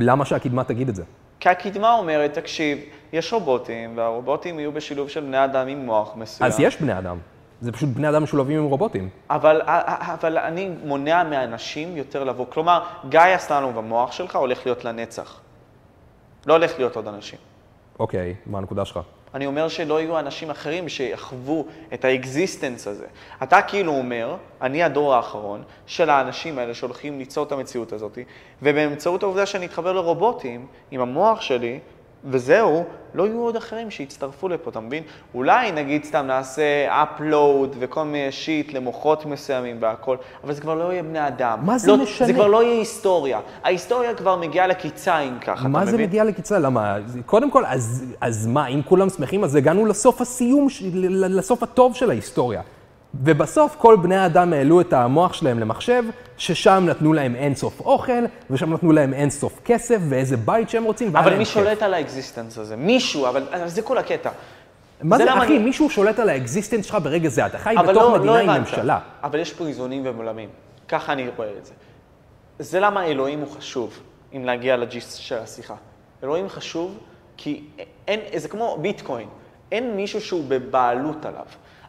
למה 0.00 0.24
שהקדמה 0.24 0.64
תגיד 0.64 0.88
את 0.88 0.94
זה? 0.94 1.02
כי 1.40 1.48
הקדמה 1.48 1.94
אומרת, 1.94 2.32
תקשיב, 2.32 2.78
יש 3.12 3.32
רובוטים, 3.32 3.98
והרובוטים 3.98 4.58
יהיו 4.58 4.72
בשילוב 4.72 5.08
של 5.08 5.20
בני 5.20 5.44
אדם 5.44 5.68
עם 5.68 5.86
מוח 5.86 6.16
מסוים. 6.16 6.50
אז 6.50 6.60
יש 6.60 6.80
בני 6.80 6.98
אדם. 6.98 7.18
זה 7.60 7.72
פשוט 7.72 7.88
בני 7.88 8.08
אדם 8.08 8.22
משולבים 8.22 8.58
עם 8.58 8.64
רובוטים. 8.64 9.08
אבל, 9.30 9.62
אבל 9.66 10.38
אני 10.38 10.70
מונע 10.84 11.24
מאנשים 11.24 11.96
יותר 11.96 12.24
לבוא. 12.24 12.46
כלומר, 12.48 12.84
גיא 13.08 13.20
אסלנוב, 13.36 13.72
המוח 13.72 14.12
שלך 14.12 14.36
הולך 14.36 14.66
להיות 14.66 14.84
לנצח. 14.84 15.40
לא 16.46 16.52
הולך 16.52 16.78
להיות 16.78 16.96
עוד 16.96 17.08
אנשים. 17.08 17.38
אוקיי, 17.98 18.34
מה 18.46 18.58
הנקודה 18.58 18.84
שלך? 18.84 19.00
אני 19.34 19.46
אומר 19.46 19.68
שלא 19.68 20.00
יהיו 20.00 20.18
אנשים 20.18 20.50
אחרים 20.50 20.88
שיחוו 20.88 21.66
את 21.94 22.04
ה 22.04 22.12
existence 22.12 22.86
הזה. 22.86 23.06
אתה 23.42 23.62
כאילו 23.62 23.92
אומר, 23.92 24.36
אני 24.62 24.82
הדור 24.82 25.14
האחרון 25.14 25.62
של 25.86 26.10
האנשים 26.10 26.58
האלה 26.58 26.74
שהולכים 26.74 27.18
ליצור 27.18 27.44
את 27.44 27.52
המציאות 27.52 27.92
הזאת, 27.92 28.18
ובאמצעות 28.62 29.22
העובדה 29.22 29.46
שאני 29.46 29.66
אתחבר 29.66 29.92
לרובוטים, 29.92 30.66
עם 30.90 31.00
המוח 31.00 31.40
שלי, 31.40 31.78
וזהו, 32.24 32.84
לא 33.14 33.26
יהיו 33.26 33.40
עוד 33.40 33.56
אחרים 33.56 33.90
שיצטרפו 33.90 34.48
לפה, 34.48 34.70
אתה 34.70 34.80
מבין? 34.80 35.02
אולי 35.34 35.72
נגיד 35.72 36.04
סתם 36.04 36.26
נעשה 36.26 37.02
upload 37.04 37.76
וכל 37.78 38.04
מיני 38.04 38.32
שיט 38.32 38.72
למוחות 38.72 39.26
מסוימים 39.26 39.76
והכל, 39.80 40.16
אבל 40.44 40.52
זה 40.52 40.60
כבר 40.60 40.74
לא 40.74 40.92
יהיה 40.92 41.02
בני 41.02 41.26
אדם. 41.28 41.58
מה 41.62 41.78
זה 41.78 41.90
לא, 41.90 41.96
משנה? 41.96 42.26
זה 42.26 42.32
כבר 42.32 42.46
לא 42.46 42.62
יהיה 42.62 42.78
היסטוריה. 42.78 43.40
ההיסטוריה 43.64 44.14
כבר 44.14 44.36
מגיעה 44.36 44.66
לקיצה 44.66 45.18
אם 45.18 45.38
ככה, 45.38 45.68
מה 45.68 45.82
אתה 45.82 45.90
זה 45.90 45.96
מבין? 45.96 46.06
מגיע 46.06 46.24
לקיצה? 46.24 46.58
למה? 46.58 46.96
קודם 47.26 47.50
כל, 47.50 47.66
אז, 47.66 48.04
אז 48.20 48.46
מה, 48.46 48.66
אם 48.66 48.80
כולם 48.84 49.10
שמחים, 49.10 49.44
אז 49.44 49.54
הגענו 49.54 49.86
לסוף 49.86 50.20
הסיום, 50.20 50.68
לסוף 51.28 51.62
הטוב 51.62 51.94
של 51.94 52.10
ההיסטוריה. 52.10 52.62
ובסוף 53.14 53.76
כל 53.78 53.96
בני 54.02 54.16
האדם 54.16 54.52
העלו 54.52 54.80
את 54.80 54.92
המוח 54.92 55.32
שלהם 55.32 55.58
למחשב, 55.58 56.04
ששם 56.36 56.84
נתנו 56.86 57.12
להם 57.12 57.34
אין 57.36 57.54
סוף 57.54 57.80
אוכל, 57.80 58.12
ושם 58.50 58.72
נתנו 58.74 58.92
להם 58.92 59.14
אין 59.14 59.30
סוף 59.30 59.60
כסף, 59.64 59.98
ואיזה 60.08 60.36
בית 60.36 60.70
שהם 60.70 60.84
רוצים, 60.84 61.16
אבל 61.16 61.38
מי. 61.38 61.44
שולט 61.44 61.82
על 61.82 61.94
ה 61.94 62.00
existence 62.00 62.58
הזה? 62.58 62.76
מישהו, 62.76 63.28
אבל 63.28 63.42
אבל 63.52 63.68
זה 63.68 63.82
כל 63.82 63.98
הקטע. 63.98 64.30
מה 65.02 65.18
זה 65.18 65.24
זה, 65.24 65.34
אחי, 65.38 65.46
אני- 65.46 65.58
מישהו 65.58 65.90
שולט 65.90 66.18
על 66.18 66.28
ה 66.28 66.34
existence 66.34 66.86
שלך 66.86 66.98
ברגע 67.02 67.28
זה, 67.28 67.46
אתה 67.46 67.58
חי 67.58 67.74
בתוך 67.82 68.02
לא, 68.02 68.14
מדינה 68.18 68.32
לא 68.42 68.52
עם. 68.52 68.60
ממשלה. 68.60 68.98
אבל 69.22 69.38
יש 69.38 69.52
פה 69.52 69.66
איזונים 69.66 70.02
ובלמים. 70.06 70.48
ככה 70.88 71.12
אני 71.12 71.28
רואה 71.36 71.48
את 71.58 71.66
זה. 71.66 71.72
זה 72.58 72.80
למה 72.80 73.04
אלוהים 73.06 73.40
הוא 73.40 73.48
חשוב, 73.56 73.98
אם 74.36 74.44
להגיע 74.44 74.76
ל 74.76 74.84
gist 74.84 75.18
של 75.20 75.38
השיחה. 75.38 75.74
אלוהים 76.24 76.48
חשוב 76.48 76.98
כי 77.36 77.64
אין, 78.08 78.20
זה 78.36 78.48
כמו 78.48 78.78
ביטקוין, 78.80 79.28
אין 79.72 79.96
מישהו 79.96 80.20
שהוא 80.20 80.44
בבעלות 80.48 81.26
עליו. 81.26 81.44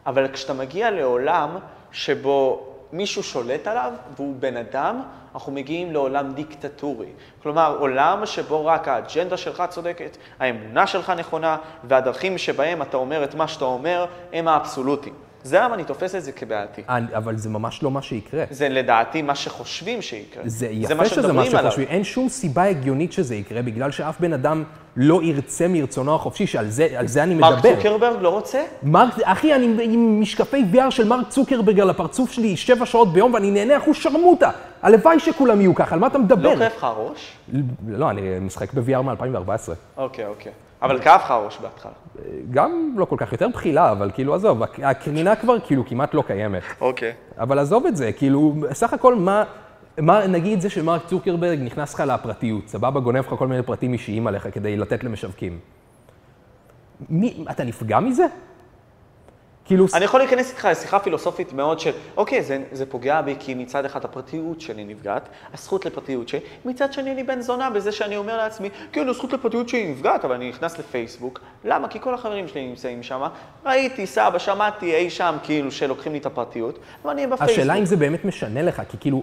אבל 0.06 0.28
כשאתה 0.32 0.52
מגיע 0.52 0.90
לעולם 0.90 1.56
שבו 1.92 2.66
מישהו 2.92 3.22
שולט 3.22 3.66
עליו 3.66 3.92
והוא 4.16 4.34
בן 4.38 4.56
אדם, 4.56 5.02
אנחנו 5.34 5.52
מגיעים 5.52 5.92
לעולם 5.92 6.32
דיקטטורי. 6.32 7.08
כלומר, 7.42 7.76
עולם 7.78 8.26
שבו 8.26 8.66
רק 8.66 8.88
האג'נדה 8.88 9.36
שלך 9.36 9.62
צודקת, 9.68 10.16
האמונה 10.38 10.86
שלך 10.86 11.10
נכונה, 11.10 11.56
והדרכים 11.84 12.38
שבהם 12.38 12.82
אתה 12.82 12.96
אומר 12.96 13.24
את 13.24 13.34
מה 13.34 13.48
שאתה 13.48 13.64
אומר, 13.64 14.06
הם 14.32 14.48
האבסולוטיים. 14.48 15.29
זה 15.44 15.60
למה 15.60 15.74
אני 15.74 15.84
תופס 15.84 16.14
את 16.14 16.24
זה 16.24 16.32
כבעייתי. 16.32 16.82
אבל 16.88 17.36
זה 17.36 17.48
ממש 17.48 17.82
לא 17.82 17.90
מה 17.90 18.02
שיקרה. 18.02 18.44
זה 18.50 18.68
לדעתי 18.68 19.22
מה 19.22 19.34
שחושבים 19.34 20.02
שיקרה. 20.02 20.42
זה 20.46 20.68
יפה 20.70 21.04
שזה 21.04 21.32
מה. 21.32 21.44
שחושבים, 21.44 21.86
אין 21.88 22.04
שום 22.04 22.28
סיבה 22.28 22.62
הגיונית 22.64 23.12
שזה 23.12 23.34
יקרה, 23.34 23.62
בגלל 23.62 23.90
שאף 23.90 24.20
בן 24.20 24.32
אדם 24.32 24.64
לא 24.96 25.22
ירצה 25.22 25.68
מרצונו 25.68 26.14
החופשי, 26.14 26.46
שעל 26.46 26.68
זה, 26.68 26.88
זה 27.04 27.22
אני 27.22 27.34
מדבר. 27.34 27.50
מרק 27.50 27.62
צוקרברג 27.76 28.22
לא 28.22 28.28
רוצה? 28.28 28.64
מרק, 28.82 29.14
אחי, 29.22 29.54
אני 29.54 29.84
עם 29.84 30.20
משקפי 30.20 30.64
VR 30.72 30.90
של 30.90 31.08
מרק 31.08 31.28
צוקרברג 31.28 31.80
על 31.80 31.90
הפרצוף 31.90 32.32
שלי 32.32 32.56
שבע 32.56 32.86
שעות 32.86 33.12
ביום 33.12 33.34
ואני 33.34 33.50
נהנה 33.50 33.76
אחוז 33.76 33.96
שרמוטה. 33.96 34.50
הלוואי 34.82 35.20
שכולם 35.20 35.60
יהיו 35.60 35.74
ככה, 35.74 35.94
על 35.94 36.00
מה 36.00 36.06
אתה 36.06 36.18
מדבר? 36.18 36.54
לא 36.54 36.58
כאב 36.58 36.72
לך 36.76 36.84
הראש? 36.84 37.32
לא, 37.88 38.10
אני 38.10 38.38
משחק 38.40 38.74
ב-VR 38.74 39.02
מ-2014. 39.02 39.72
אוקיי, 39.96 40.26
אוקיי. 40.26 40.52
אבל 40.82 41.00
כאב 41.00 41.20
לך 41.24 41.30
הראש 41.30 41.58
בהתחלה. 41.58 41.92
גם 42.50 42.94
לא 42.96 43.04
כל 43.04 43.16
כך, 43.18 43.32
יותר 43.32 43.48
בחילה, 43.48 43.92
אבל 43.92 44.10
כאילו, 44.14 44.34
עזוב, 44.34 44.62
הק- 44.62 44.80
הקרינה 44.82 45.36
כבר 45.36 45.60
כאילו 45.60 45.86
כמעט 45.86 46.14
לא 46.14 46.22
קיימת. 46.26 46.62
אוקיי. 46.80 47.12
אבל 47.38 47.58
עזוב 47.58 47.86
את 47.86 47.96
זה, 47.96 48.12
כאילו, 48.12 48.54
סך 48.72 48.92
הכל, 48.92 49.14
מה, 49.14 49.44
מה 49.98 50.26
נגיד 50.26 50.60
זה 50.60 50.70
שמרק 50.70 51.06
צוקרברג 51.06 51.58
נכנס 51.62 51.94
לך 51.94 52.00
לפרטיות, 52.00 52.68
סבבה, 52.68 53.00
גונב 53.00 53.26
לך 53.26 53.34
כל 53.38 53.46
מיני 53.46 53.62
פרטים 53.62 53.92
אישיים 53.92 54.26
עליך 54.26 54.48
כדי 54.52 54.76
לתת 54.76 55.04
למשווקים. 55.04 55.58
מי, 57.10 57.44
אתה 57.50 57.64
נפגע 57.64 58.00
מזה? 58.00 58.26
כאילו, 59.64 59.86
אני 59.94 60.04
יכול 60.04 60.20
להיכנס 60.20 60.50
איתך 60.50 60.64
לשיחה 60.64 60.98
פילוסופית 60.98 61.52
מאוד 61.52 61.80
של, 61.80 61.90
אוקיי, 62.16 62.42
זה, 62.42 62.58
זה 62.72 62.86
פוגע 62.86 63.22
בי 63.22 63.34
כי 63.38 63.54
מצד 63.54 63.84
אחד 63.84 64.04
הפרטיות 64.04 64.60
שלי 64.60 64.84
נפגעת, 64.84 65.28
הזכות 65.54 65.86
לפרטיות 65.86 66.28
שלי, 66.28 66.40
מצד 66.64 66.92
שני 66.92 67.12
אני 67.12 67.24
בן 67.24 67.40
זונה 67.40 67.70
בזה 67.70 67.92
שאני 67.92 68.16
אומר 68.16 68.36
לעצמי, 68.36 68.68
כן, 68.92 69.08
הזכות 69.08 69.32
לפרטיות 69.32 69.68
שלי 69.68 69.92
נפגעת, 69.92 70.24
אבל 70.24 70.34
אני 70.34 70.48
נכנס 70.48 70.78
לפייסבוק, 70.78 71.40
למה? 71.64 71.88
כי 71.88 72.00
כל 72.00 72.14
החברים 72.14 72.48
שלי 72.48 72.68
נמצאים 72.68 73.02
שם, 73.02 73.20
ראיתי, 73.66 74.06
סבא, 74.06 74.38
שמעתי 74.38 74.94
אי 74.94 75.10
שם 75.10 75.36
כאילו 75.42 75.70
שלוקחים 75.70 76.12
לי 76.12 76.18
את 76.18 76.26
הפרטיות, 76.26 76.78
ואני 77.04 77.26
בפייסבוק. 77.26 77.50
השאלה 77.50 77.74
אם 77.74 77.84
זה 77.84 77.96
באמת 77.96 78.24
משנה 78.24 78.62
לך, 78.62 78.82
כי 78.88 78.96
כאילו, 79.00 79.22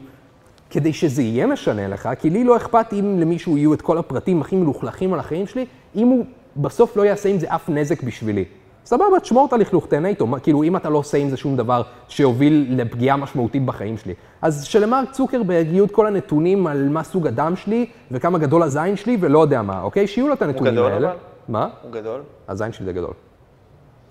כדי 0.70 0.94
שזה 0.94 1.22
יהיה 1.22 1.48
משנה 1.48 1.88
לך, 1.88 2.10
כי 2.20 2.30
לי 2.30 2.44
לא 2.44 2.58
אכפת 2.58 2.94
אם 2.94 3.20
למישהו 3.20 3.58
יהיו 3.58 3.74
את 3.74 3.82
כל 3.82 3.98
הפרטים 3.98 4.42
הכי 4.42 4.56
מלוכלכים 4.56 5.14
על 5.14 5.20
החיים 5.20 5.48
שלי, 5.48 5.66
אם 5.96 6.08
הוא 6.08 6.26
בסוף 6.58 6.98
לא 6.98 7.06
יעשה 7.06 7.30
עם 7.30 7.40
זה 7.40 7.48
אף 7.56 7.70
נזק 7.70 8.04
בשבילי. 8.04 8.46
סבבה, 8.88 9.20
תשמור 9.22 9.46
את 9.48 9.54
הלכלוך, 9.54 9.88
תהנה 9.88 10.08
איתו, 10.08 10.28
כאילו 10.44 10.64
אם 10.64 10.76
אתה 10.76 10.90
לא 10.90 10.98
עושה 10.98 11.18
עם 11.18 11.30
זה 11.30 11.38
שום 11.38 11.58
דבר 11.58 11.82
שיוביל 12.08 12.66
לפגיעה 12.70 13.18
משמעותית 13.18 13.66
בחיים 13.66 13.98
שלי. 13.98 14.14
אז 14.42 14.64
שלמרק 14.64 15.12
צוקרברג 15.12 15.68
יהיו 15.72 15.86
את 15.86 15.92
כל 15.92 16.08
הנתונים 16.08 16.68
על 16.68 16.90
מה 16.90 17.04
סוג 17.04 17.28
הדם 17.28 17.54
שלי 17.56 17.86
וכמה 18.12 18.38
גדול 18.38 18.64
הזין 18.64 18.96
שלי 18.96 19.18
ולא 19.20 19.40
יודע 19.40 19.62
מה, 19.62 19.82
אוקיי? 19.82 20.08
שיהיו 20.08 20.28
לו 20.28 20.34
את 20.34 20.42
הנתונים 20.42 20.74
גדול, 20.74 20.92
האלה. 20.92 21.08
אבל? 21.08 21.18
מה? 21.48 21.70
הוא 21.84 21.92
גדול. 21.92 22.22
הזין 22.48 22.72
שלי 22.72 22.86
די 22.86 22.94
גדול. 22.94 23.14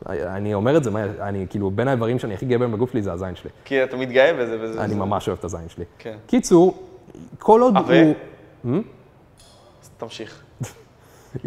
אני 0.09 0.55
אומר 0.55 0.77
את 0.77 0.85
זה, 0.85 0.91
אני 1.21 1.47
כאילו, 1.51 1.71
בין 1.71 1.89
האיברים 1.89 2.19
שאני 2.19 2.35
הכי 2.35 2.47
גאה 2.47 2.59
בהם 2.59 2.73
בגוף 2.73 2.91
שלי 2.93 3.03
זה 3.03 3.13
הזין 3.13 3.35
שלי. 3.35 3.51
כי 3.65 3.85
אתה 3.85 3.97
מתגאה 3.97 4.33
בזה 4.33 4.57
וזה... 4.61 4.81
אני 4.81 4.95
זה- 4.95 5.01
ממש 5.01 5.29
אוהב 5.29 5.39
את 5.39 5.45
הזין 5.45 5.69
שלי. 5.69 5.85
כן. 5.99 6.17
קיצור, 6.27 6.83
כל 7.39 7.61
עוד? 7.63 7.75
הוא... 8.65 8.75
תמשיך. 9.99 10.43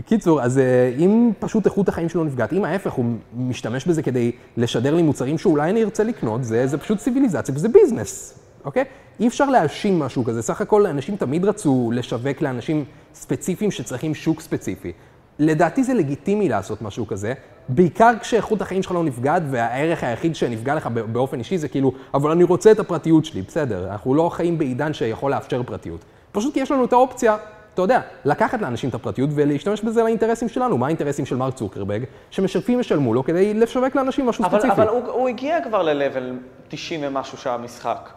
קיצור, 0.05 0.41
אז 0.41 0.57
אה, 0.57 0.93
אם 0.99 1.31
פשוט 1.39 1.65
איכות 1.65 1.89
החיים 1.89 2.09
שלו 2.09 2.23
נפגעת, 2.23 2.53
אם 2.53 2.65
ההפך, 2.65 2.91
הוא 2.91 3.05
משתמש 3.37 3.85
בזה 3.85 4.03
כדי 4.03 4.31
לשדר 4.57 4.95
לי 4.95 5.01
מוצרים 5.01 5.37
שאולי 5.37 5.69
אני 5.69 5.83
ארצה 5.83 6.03
לקנות, 6.03 6.43
זה, 6.43 6.67
זה 6.67 6.77
פשוט 6.77 6.97
ציוויליזציה 6.97 7.55
וזה 7.55 7.69
ביזנס, 7.69 8.39
אוקיי? 8.65 8.83
אי 9.19 9.27
אפשר 9.27 9.49
להאשים 9.49 9.99
משהו 9.99 10.23
כזה. 10.23 10.41
סך 10.41 10.61
הכל, 10.61 10.85
אנשים 10.85 11.15
תמיד 11.15 11.45
רצו 11.45 11.91
לשווק 11.93 12.41
לאנשים 12.41 12.85
ספציפיים 13.13 13.71
שצריכים 13.71 14.15
שוק 14.15 14.41
ספציפי. 14.41 14.91
לדעתי 15.39 15.83
זה 15.83 15.93
לגיטימי 15.93 16.49
לעשות 16.49 16.81
משהו 16.81 17.07
כזה, 17.07 17.33
בעיקר 17.69 18.11
כשאיכות 18.21 18.61
החיים 18.61 18.83
שלך 18.83 18.91
לא 18.91 19.03
נפגעת, 19.03 19.43
והערך 19.51 20.03
היחיד 20.03 20.35
שנפגע 20.35 20.75
לך 20.75 20.87
באופן 20.87 21.39
אישי 21.39 21.57
זה 21.57 21.67
כאילו, 21.67 21.91
אבל 22.13 22.31
אני 22.31 22.43
רוצה 22.43 22.71
את 22.71 22.79
הפרטיות 22.79 23.25
שלי, 23.25 23.41
בסדר, 23.41 23.91
אנחנו 23.91 24.15
לא 24.15 24.29
חיים 24.33 24.57
בעידן 24.57 24.93
שיכול 24.93 25.31
לאפשר 25.31 25.63
פרטיות. 25.63 26.05
פשוט 26.31 26.53
כי 26.53 26.59
יש 26.59 26.71
לנו 26.71 26.85
את 26.85 26.93
האופציה, 26.93 27.37
אתה 27.79 27.93
יודע, 27.93 28.01
לקחת 28.25 28.61
לאנשים 28.61 28.89
את 28.89 28.95
הפרטיות 28.95 29.29
ולהשתמש 29.33 29.81
בזה 29.81 30.03
לאינטרסים 30.03 30.49
שלנו. 30.49 30.77
מה 30.77 30.85
האינטרסים 30.85 31.25
של 31.25 31.35
מרק 31.35 31.53
צוקרברג? 31.53 32.03
שמשתפים 32.31 32.79
ישלמו 32.79 33.13
לו 33.13 33.23
כדי 33.23 33.53
לשווק 33.53 33.95
לאנשים 33.95 34.25
משהו 34.25 34.45
אבל, 34.45 34.59
ספציפי. 34.59 34.73
אבל 34.73 34.87
הוא, 34.87 35.07
הוא 35.07 35.29
הגיע 35.29 35.57
כבר 35.63 35.83
ל-level 35.83 36.23
90 36.67 36.99
ומשהו 37.03 37.37
של 37.37 37.49
המשחק. 37.49 38.09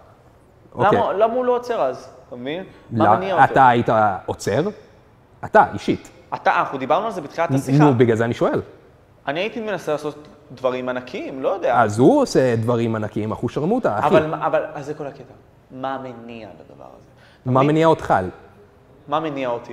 אוקיי. 0.74 0.98
למה, 0.98 1.12
למה 1.12 1.34
הוא 1.34 1.44
לא 1.44 1.56
עוצר 1.56 1.80
אז? 1.80 2.08
אתה 2.28 2.36
מבין? 2.36 2.64
מה 2.90 3.04
לא, 3.04 3.16
מניע 3.16 3.34
אותו? 3.34 3.44
אתה 3.52 3.68
היית 3.68 3.88
עוצר? 4.26 4.62
אתה, 5.44 5.64
אישית. 5.72 6.10
אתה, 6.34 6.60
אנחנו 6.60 6.78
דיברנו 6.78 7.06
על 7.06 7.12
זה 7.12 7.20
בתחילת 7.20 7.50
השיחה. 7.50 7.84
נו, 7.84 7.94
בגלל 7.94 8.16
זה 8.16 8.24
אני 8.24 8.34
שואל. 8.34 8.60
אני 9.26 9.40
הייתי 9.40 9.60
מנסה 9.60 9.92
לעשות 9.92 10.28
דברים 10.52 10.88
ענקיים, 10.88 11.42
לא 11.42 11.48
יודע. 11.48 11.80
אז 11.80 11.98
הוא 11.98 12.22
עושה 12.22 12.56
דברים 12.56 12.96
ענקיים, 12.96 13.32
אחו 13.32 13.48
שרמוטה, 13.48 13.98
אחי. 13.98 14.06
אבל, 14.06 14.34
אבל, 14.34 14.62
אז 14.74 14.86
זה 14.86 14.94
כל 14.94 15.06
הקטע. 15.06 15.34
מה 15.70 15.98
מניע 15.98 16.48
לדבר 16.48 16.84
הזה? 16.84 17.06
מה? 17.46 17.62
מניע 17.62 17.86
אותך? 17.86 18.14
מה 19.08 19.20
מניע 19.20 19.48
אותי? 19.48 19.72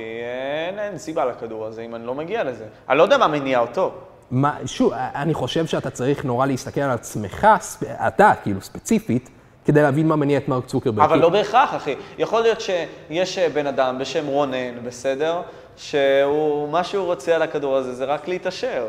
אין, 0.70 0.80
אין 0.80 0.98
סיבה 0.98 1.26
לכדור 1.26 1.66
הזה 1.66 1.82
אם 1.82 1.96
אני 1.96 2.06
לא 2.08 2.16
מגיע 2.16 2.44
לזה. 2.44 2.66
אני 2.90 2.98
לא 2.98 3.04
יודע 3.04 3.18
מה 3.18 3.28
מניע 3.28 3.60
אותו. 3.60 3.92
מה, 4.32 4.56
שוב, 4.66 4.94
אני 4.96 5.34
חושב 5.34 5.66
שאתה 5.66 5.90
צריך 5.90 6.26
נורא 6.26 6.46
להסתכל 6.46 6.82
על 6.82 6.92
עצמך, 6.92 7.48
ספ- 7.62 7.84
אתה, 8.08 8.32
כאילו, 8.44 8.62
ספציפית, 8.62 9.30
כדי 9.66 9.82
להבין 9.82 10.08
מה 10.08 10.16
מניע 10.16 10.38
את 10.38 10.48
מרק 10.48 10.66
צוקרברג. 10.66 11.04
אבל 11.06 11.20
לא 11.20 11.30
בהכרח, 11.30 11.76
אחי. 11.76 11.96
יכול 12.18 12.42
להיות 12.42 12.62
שיש 12.62 13.38
אה, 13.38 13.50
בן 13.50 13.68
אדם 13.68 13.98
בשם 14.00 14.28
רונן, 14.28 14.84
בסדר? 14.86 15.42
שהוא, 15.78 16.70
מה 16.70 16.84
שהוא 16.84 17.06
רוצה 17.06 17.36
על 17.36 17.42
הכדור 17.42 17.76
הזה 17.76 17.94
זה 17.94 18.06
רק 18.06 18.28
להתעשר. 18.28 18.86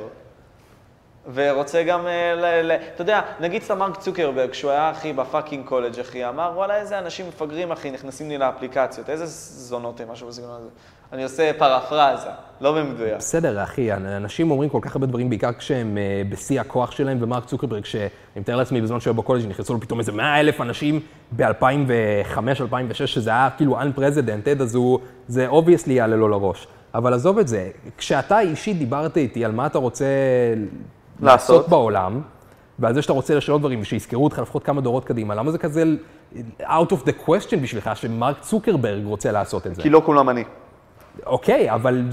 ורוצה 1.34 1.82
גם, 1.82 2.06
אה, 2.06 2.34
ל, 2.34 2.72
ל, 2.72 2.76
אתה 2.94 3.02
יודע, 3.02 3.20
נגיד 3.40 3.62
סתם 3.62 3.78
מרק 3.78 3.96
צוקרברג, 3.96 4.50
כשהוא 4.50 4.70
היה, 4.70 4.90
אחי, 4.90 5.12
ב 5.12 5.19
fucking 5.19 5.66
קולג', 5.66 6.00
אחי, 6.00 6.28
אמר, 6.28 6.52
וואלה, 6.54 6.76
איזה 6.76 6.98
אנשים 6.98 7.28
מפגרים, 7.28 7.72
אחי, 7.72 7.90
נכנסים 7.90 8.28
לי 8.28 8.38
לאפליקציות, 8.38 9.10
איזה 9.10 9.26
זונות 9.26 10.00
הם, 10.00 10.10
משהו 10.10 10.28
בסגנון 10.28 10.56
הזה. 10.56 10.68
אני 11.12 11.24
עושה 11.24 11.50
פרפרזה, 11.58 12.28
לא 12.60 12.72
במדויק. 12.72 13.16
בסדר, 13.16 13.62
אחי, 13.62 13.92
אנשים 13.92 14.50
אומרים 14.50 14.70
כל 14.70 14.78
כך 14.82 14.94
הרבה 14.94 15.06
דברים, 15.06 15.28
בעיקר 15.30 15.52
כשהם 15.52 15.98
אה, 15.98 16.22
בשיא 16.28 16.60
הכוח 16.60 16.90
שלהם, 16.90 17.18
ומרק 17.20 17.44
צוקרברג, 17.44 17.84
שאני 17.84 18.08
מתאר 18.36 18.56
לעצמי 18.56 18.80
בזמן 18.80 19.00
שהוא 19.00 19.10
היה 19.10 19.22
בקולג' 19.22 19.46
נכנסו 19.46 19.74
לו 19.74 19.80
פתאום 19.80 19.98
איזה 19.98 20.12
100 20.12 20.40
אלף 20.40 20.60
אנשים 20.60 21.00
ב-2005-2006, 21.36 23.06
שזה 23.06 23.30
היה 23.30 23.48
כאילו 23.56 23.80
unprecedented, 23.80 24.62
אז 24.62 24.74
הוא, 24.74 24.98
זה 25.28 25.48
obviously 25.48 25.90
יעלה 25.90 26.16
לו 26.16 26.28
לראש. 26.28 26.66
אבל 26.94 27.14
עזוב 27.14 27.38
את 27.38 27.48
זה, 27.48 27.70
כשאתה 27.98 28.40
אישית 28.40 28.78
דיברת 28.78 29.16
איתי 29.16 29.44
על 29.44 29.52
מה 29.52 29.66
אתה 29.66 29.78
רוצה 29.78 30.06
לעשות, 31.22 31.56
לעשות. 31.56 31.68
בעולם, 31.68 32.20
ועל 32.78 32.94
זה 32.94 33.02
שאתה 33.02 33.12
רוצה 33.12 33.34
לשנות 33.34 33.60
דברים, 33.60 33.80
ושיזכרו 33.80 34.24
אותך 34.24 34.38
לפחות 34.38 34.64
כמה 34.64 34.80
דורות 34.80 35.04
קדימה, 35.04 35.34
למה 35.34 35.50
זה 35.50 35.58
כזה 35.58 35.84
out 36.60 36.90
of 36.90 37.06
the 37.06 37.26
question 37.26 37.56
בשבילך, 37.62 37.90
שמרק 37.94 38.40
צוקרברג 38.40 39.04
רוצה 39.04 39.32
לעשות 39.32 39.66
את 39.66 39.74
זה? 39.74 39.82
כי 39.82 39.90
לא 39.90 40.02
כולם 40.06 40.28
אני. 40.28 40.44
אוקיי, 41.26 41.74
אבל 41.74 42.04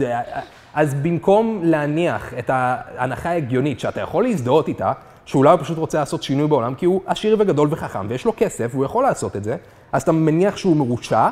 אז 0.73 0.93
במקום 0.93 1.59
להניח 1.63 2.33
את 2.39 2.49
ההנחה 2.53 3.29
ההגיונית 3.29 3.79
שאתה 3.79 4.01
יכול 4.01 4.23
להזדהות 4.23 4.67
איתה, 4.67 4.91
שאולי 5.25 5.51
הוא 5.51 5.59
פשוט 5.59 5.77
רוצה 5.77 5.99
לעשות 5.99 6.23
שינוי 6.23 6.47
בעולם, 6.47 6.75
כי 6.75 6.85
הוא 6.85 7.01
עשיר 7.05 7.35
וגדול 7.39 7.67
וחכם, 7.71 8.05
ויש 8.09 8.25
לו 8.25 8.33
כסף, 8.37 8.69
והוא 8.71 8.85
יכול 8.85 9.03
לעשות 9.03 9.35
את 9.35 9.43
זה, 9.43 9.55
אז 9.91 10.01
אתה 10.01 10.11
מניח 10.11 10.57
שהוא 10.57 10.77
מרושע, 10.77 11.29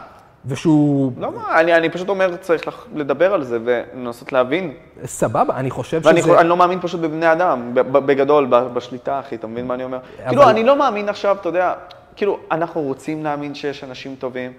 ושהוא 0.47 1.11
לא, 1.17 1.31
מה, 1.31 1.59
אני, 1.59 1.73
אני 1.75 1.89
פשוט 1.89 2.09
אומר, 2.09 2.35
צריך 2.35 2.67
לח- 2.67 2.87
לדבר 2.95 3.33
על 3.33 3.43
זה 3.43 3.57
ולנסות 3.65 4.33
להבין. 4.33 4.73
סבבה, 5.05 5.55
אני 5.55 5.69
חושב 5.69 6.01
ואני 6.03 6.21
שזה... 6.21 6.29
חו- 6.33 6.39
אני 6.39 6.49
לא 6.49 6.57
מאמין 6.57 6.79
פשוט 6.81 6.99
בבני 7.01 7.31
אדם, 7.31 7.71
בגדול, 7.73 8.45
בשליטה, 8.73 9.19
אחי, 9.19 9.35
אתה 9.35 9.47
מבין 9.47 9.67
מה 9.67 9.73
אני 9.73 9.83
אומר? 9.83 9.97
אבל- 9.97 10.27
כאילו, 10.29 10.49
אני 10.49 10.63
לא 10.63 10.79
מאמין 10.79 11.09
עכשיו, 11.09 11.37
אתה 11.41 11.49
יודע, 11.49 11.73
כאילו, 12.15 12.39
אנחנו 12.51 12.81
רוצים 12.81 13.23
להאמין 13.23 13.55
שיש 13.55 13.83
אנשים 13.83 14.15
טובים, 14.19 14.51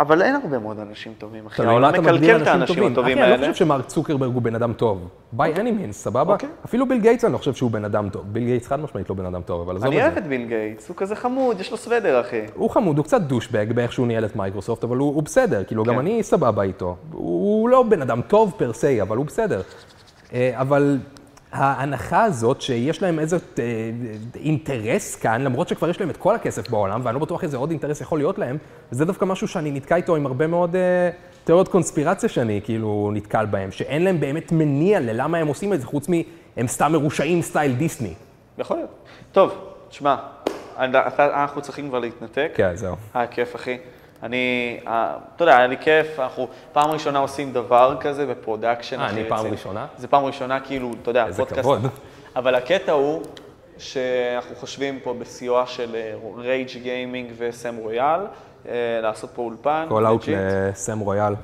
אבל 0.00 0.22
אין 0.22 0.34
הרבה 0.34 0.58
מאוד 0.58 0.78
אנשים 0.78 1.12
טובים, 1.18 1.46
אחי. 1.46 1.62
העולם 1.66 1.90
אתה 1.94 2.00
מגדיר 2.00 2.14
מקלקל 2.18 2.36
את 2.36 2.40
אנשים 2.40 2.60
האנשים 2.60 2.76
טובים. 2.76 2.92
הטובים 2.92 3.18
אחי, 3.18 3.24
אני 3.24 3.30
לא 3.30 3.34
האלה. 3.36 3.52
חושב 3.52 3.64
שמרק 3.64 3.86
צוקרברג 3.86 4.34
הוא 4.34 4.42
בן 4.42 4.54
אדם 4.54 4.72
טוב. 4.72 5.08
by 5.36 5.56
any 5.56 5.58
means, 5.58 5.92
סבבה? 5.92 6.32
אוקיי. 6.32 6.48
אפילו 6.64 6.88
ביל 6.88 7.00
גייטס 7.00 7.24
אני 7.24 7.32
לא 7.32 7.38
חושב 7.38 7.54
שהוא 7.54 7.70
בן 7.70 7.84
אדם 7.84 8.08
טוב. 8.08 8.24
ביל 8.32 8.44
גייטס 8.44 8.66
חד 8.66 8.80
משמעית 8.80 9.08
לא 9.10 9.14
בן 9.16 9.26
אדם 9.26 9.42
טוב, 9.42 9.60
אבל 9.60 9.76
עזוב 9.76 9.86
אני 9.86 9.96
את 9.96 10.02
אוהב 10.02 10.14
זה. 10.14 10.20
את 10.20 10.26
ביל 10.26 10.44
גייטס, 10.46 10.88
הוא 10.88 10.96
כזה 10.96 11.16
חמוד, 11.16 11.60
יש 11.60 11.70
לו 11.70 11.76
סוודר, 11.76 12.20
אחי. 12.20 12.40
הוא 12.54 12.70
חמוד, 12.70 12.96
הוא 12.98 13.04
קצת 13.04 13.20
douchebag 13.20 13.72
באיך 13.72 13.92
שהוא 13.92 14.06
ניהל 14.06 14.24
את 14.24 14.36
מייקרוסופט, 14.36 14.84
אבל 14.84 14.96
הוא, 14.96 15.22
בסדר, 15.22 15.64
כאילו, 15.64 15.84
גם 15.84 15.94
כן. 15.94 16.00
אני 16.00 16.22
סבבה 16.22 16.62
איתו. 16.62 16.96
הוא, 17.12 17.22
הוא 17.60 17.68
לא 17.68 17.82
בן 17.82 18.02
אדם 18.02 18.20
טוב 18.28 18.52
per 18.56 18.72
se, 18.72 19.02
אבל 19.02 19.16
הוא 19.16 19.26
בסדר. 19.26 19.60
אה, 20.32 20.50
אבל 20.54 20.98
ההנחה 21.52 22.24
הזאת 22.24 22.60
שיש 22.60 23.02
להם 23.02 23.18
איזה 23.18 23.36
אה, 23.58 23.62
אינטרס 24.34 25.16
כאן, 25.16 25.42
למרות 25.42 25.68
שכבר 25.68 25.88
יש 25.90 26.00
להם 26.00 26.10
את 26.10 26.16
כל 26.16 26.34
הכסף 26.34 26.70
בעולם, 26.70 27.00
ואני 27.04 27.14
לא 27.14 27.20
בטוח 27.20 27.44
איזה 27.44 27.56
עוד 27.56 27.70
אינטרס 27.70 28.00
יכול 28.00 28.18
להיות 28.18 28.38
להם, 28.38 28.58
וזה 28.92 29.04
דווקא 29.04 29.24
משהו 29.24 29.48
שאני 29.48 29.70
נתקע 29.70 29.96
איתו 29.96 30.16
עם 30.16 30.26
הרבה 30.26 30.46
מאוד 30.46 30.76
אה, 30.76 31.10
תיאוריות 31.44 31.68
קונספירציה 31.68 32.28
שאני 32.28 32.60
כאילו 32.64 33.10
נתקל 33.14 33.46
בהם, 33.46 33.70
שאין 33.70 34.04
להם 34.04 34.20
באמת 34.20 34.52
מניע 34.52 35.00
ללמה 35.00 35.38
הם 35.38 35.46
עושים 35.46 35.72
את 35.72 35.80
זה, 35.80 35.86
חוץ 35.86 36.08
מהם 36.08 36.66
סתם 36.66 36.92
מרושעים 36.92 37.42
style 37.42 37.72
דיסני. 37.72 38.14
יכול 38.58 38.76
להיות. 38.76 38.90
טוב, 39.32 39.52
תשמע, 39.88 40.16
אנחנו 41.18 41.62
צריכים 41.62 41.88
כבר 41.88 41.98
להתנתק. 41.98 42.50
כן, 42.54 42.76
זהו. 42.76 42.96
היה 43.14 43.26
כיף, 43.26 43.56
אחי. 43.56 43.78
אני, 44.22 44.78
אה, 44.86 45.16
אתה 45.36 45.42
יודע, 45.44 45.56
היה 45.56 45.66
לי 45.66 45.76
כיף, 45.78 46.20
אנחנו 46.20 46.48
פעם 46.72 46.90
ראשונה 46.90 47.18
עושים 47.18 47.52
דבר 47.52 47.96
כזה 48.00 48.26
ב 48.26 48.32
production. 48.32 49.00
אה, 49.00 49.08
אני 49.08 49.24
פעם 49.28 49.38
אצל- 49.38 49.48
ראשונה? 49.48 49.86
זה 49.98 50.08
פעם 50.08 50.24
ראשונה, 50.24 50.60
כאילו, 50.60 50.90
אתה 51.02 51.10
יודע, 51.10 51.26
איזה 51.26 51.38
פודקאסט. 51.42 51.60
כבוד. 51.62 51.80
אבל 52.36 52.54
הקטע 52.54 52.92
הוא 52.92 53.22
שאנחנו 53.78 54.56
חושבים 54.56 55.00
פה 55.00 55.14
בסיוע 55.14 55.66
של 55.66 55.96
רייג' 56.38 56.68
גיימינג 56.82 57.32
וסם 57.38 57.76
רויאל, 57.76 58.20
לעשות 59.02 59.30
פה 59.34 59.42
אולפן. 59.42 59.86
call 59.88 60.06
out 60.06 60.24
לסם 60.28 60.98
רויאל. 60.98 61.34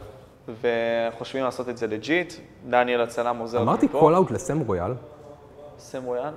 וחושבים 0.60 1.44
לעשות 1.44 1.68
את 1.68 1.76
זה 1.76 1.86
legit. 1.86 2.34
דניאל 2.68 3.01
הצלם 3.01 3.36
עוזר 3.38 3.62
אמרתי. 3.62 3.88
call 3.92 4.14
out 4.14 4.30
לסם 4.30 4.60
רויאל. 4.60 4.92
סם 5.78 6.02
רויאל? 6.05 6.32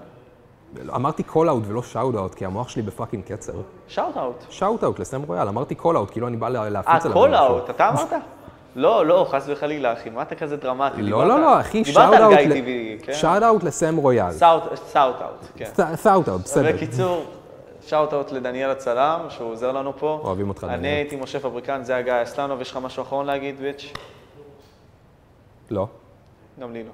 אמרתי 0.95 1.23
call 1.23 1.49
out 1.49 1.63
ולא 1.67 1.83
shout 1.83 2.15
out, 2.15 2.35
כי 2.35 2.45
המוח 2.45 2.69
שלי 2.69 2.81
ב 2.81 2.87
fucking 2.87 3.23
קצר. 3.23 3.53
shout 3.87 4.17
out. 4.17 4.43
shout 4.49 4.83
out 4.83 4.99
לסם 4.99 5.21
רויאל, 5.23 5.47
אמרתי 5.47 5.75
call 5.75 5.97
out, 5.97 6.11
כאילו 6.11 6.27
אני 6.27 6.37
בא 6.37 6.49
לה- 6.49 6.63
אה, 6.63 6.69
להפיץ 6.69 7.05
עליו. 7.05 7.17
call 7.17 7.29
משהו. 7.31 7.45
out, 7.45 7.69
אתה 7.69 7.89
אמרת? 7.89 8.13
לא, 8.75 9.05
לא, 9.05 9.27
חס 9.31 9.45
וחלילה, 9.47 9.93
אחי, 9.93 10.09
מה 10.09 10.21
אתה 10.21 10.35
כזה 10.35 10.57
דרמטי? 10.57 11.01
לא, 11.01 11.27
לא, 11.27 11.39
לא, 11.41 11.59
אחי, 11.59 11.85
shout 11.85 12.13
out. 12.13 12.37
shout 13.13 13.43
out 13.43 13.63
לסם 13.63 13.95
רויאל. 13.97 14.31
סאוט 14.31 14.63
אאוט, 14.95 15.45
כן. 15.55 15.69
סאוט 15.95 16.29
out, 16.29 16.41
בסדר. 16.41 16.71
בקיצור, 16.75 17.23
shout 17.85 18.13
out 18.13 18.31
לדניאל 18.31 18.69
הצלם, 18.69 19.19
שהוא 19.29 19.51
עוזר 19.51 19.71
לנו 19.71 19.93
פה. 19.97 20.19
אוהבים 20.23 20.49
אותך, 20.49 20.63
אני 20.63 20.77
דניאל. 20.77 20.93
הייתי 20.93 21.15
משה 21.15 21.39
פבריקנט, 21.39 21.83
זה 21.83 21.95
היה 21.97 22.05
גיא 22.05 22.13
אסלנוב, 22.23 22.61
יש 22.61 22.71
לך 22.71 22.77
משהו 22.77 23.03
אחרון 23.03 23.25
להגיד, 23.25 23.59
bitch? 23.59 23.93
לא. 25.71 25.87
גם 26.61 26.73
לי 26.73 26.83
לא. 26.83 26.89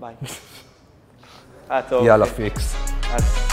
ביי. 0.00 0.14
אה, 1.70 1.80
טוב. 1.88 2.06
יאללה. 2.06 2.26
פיקס. 2.26 2.95
אז- 3.14 3.45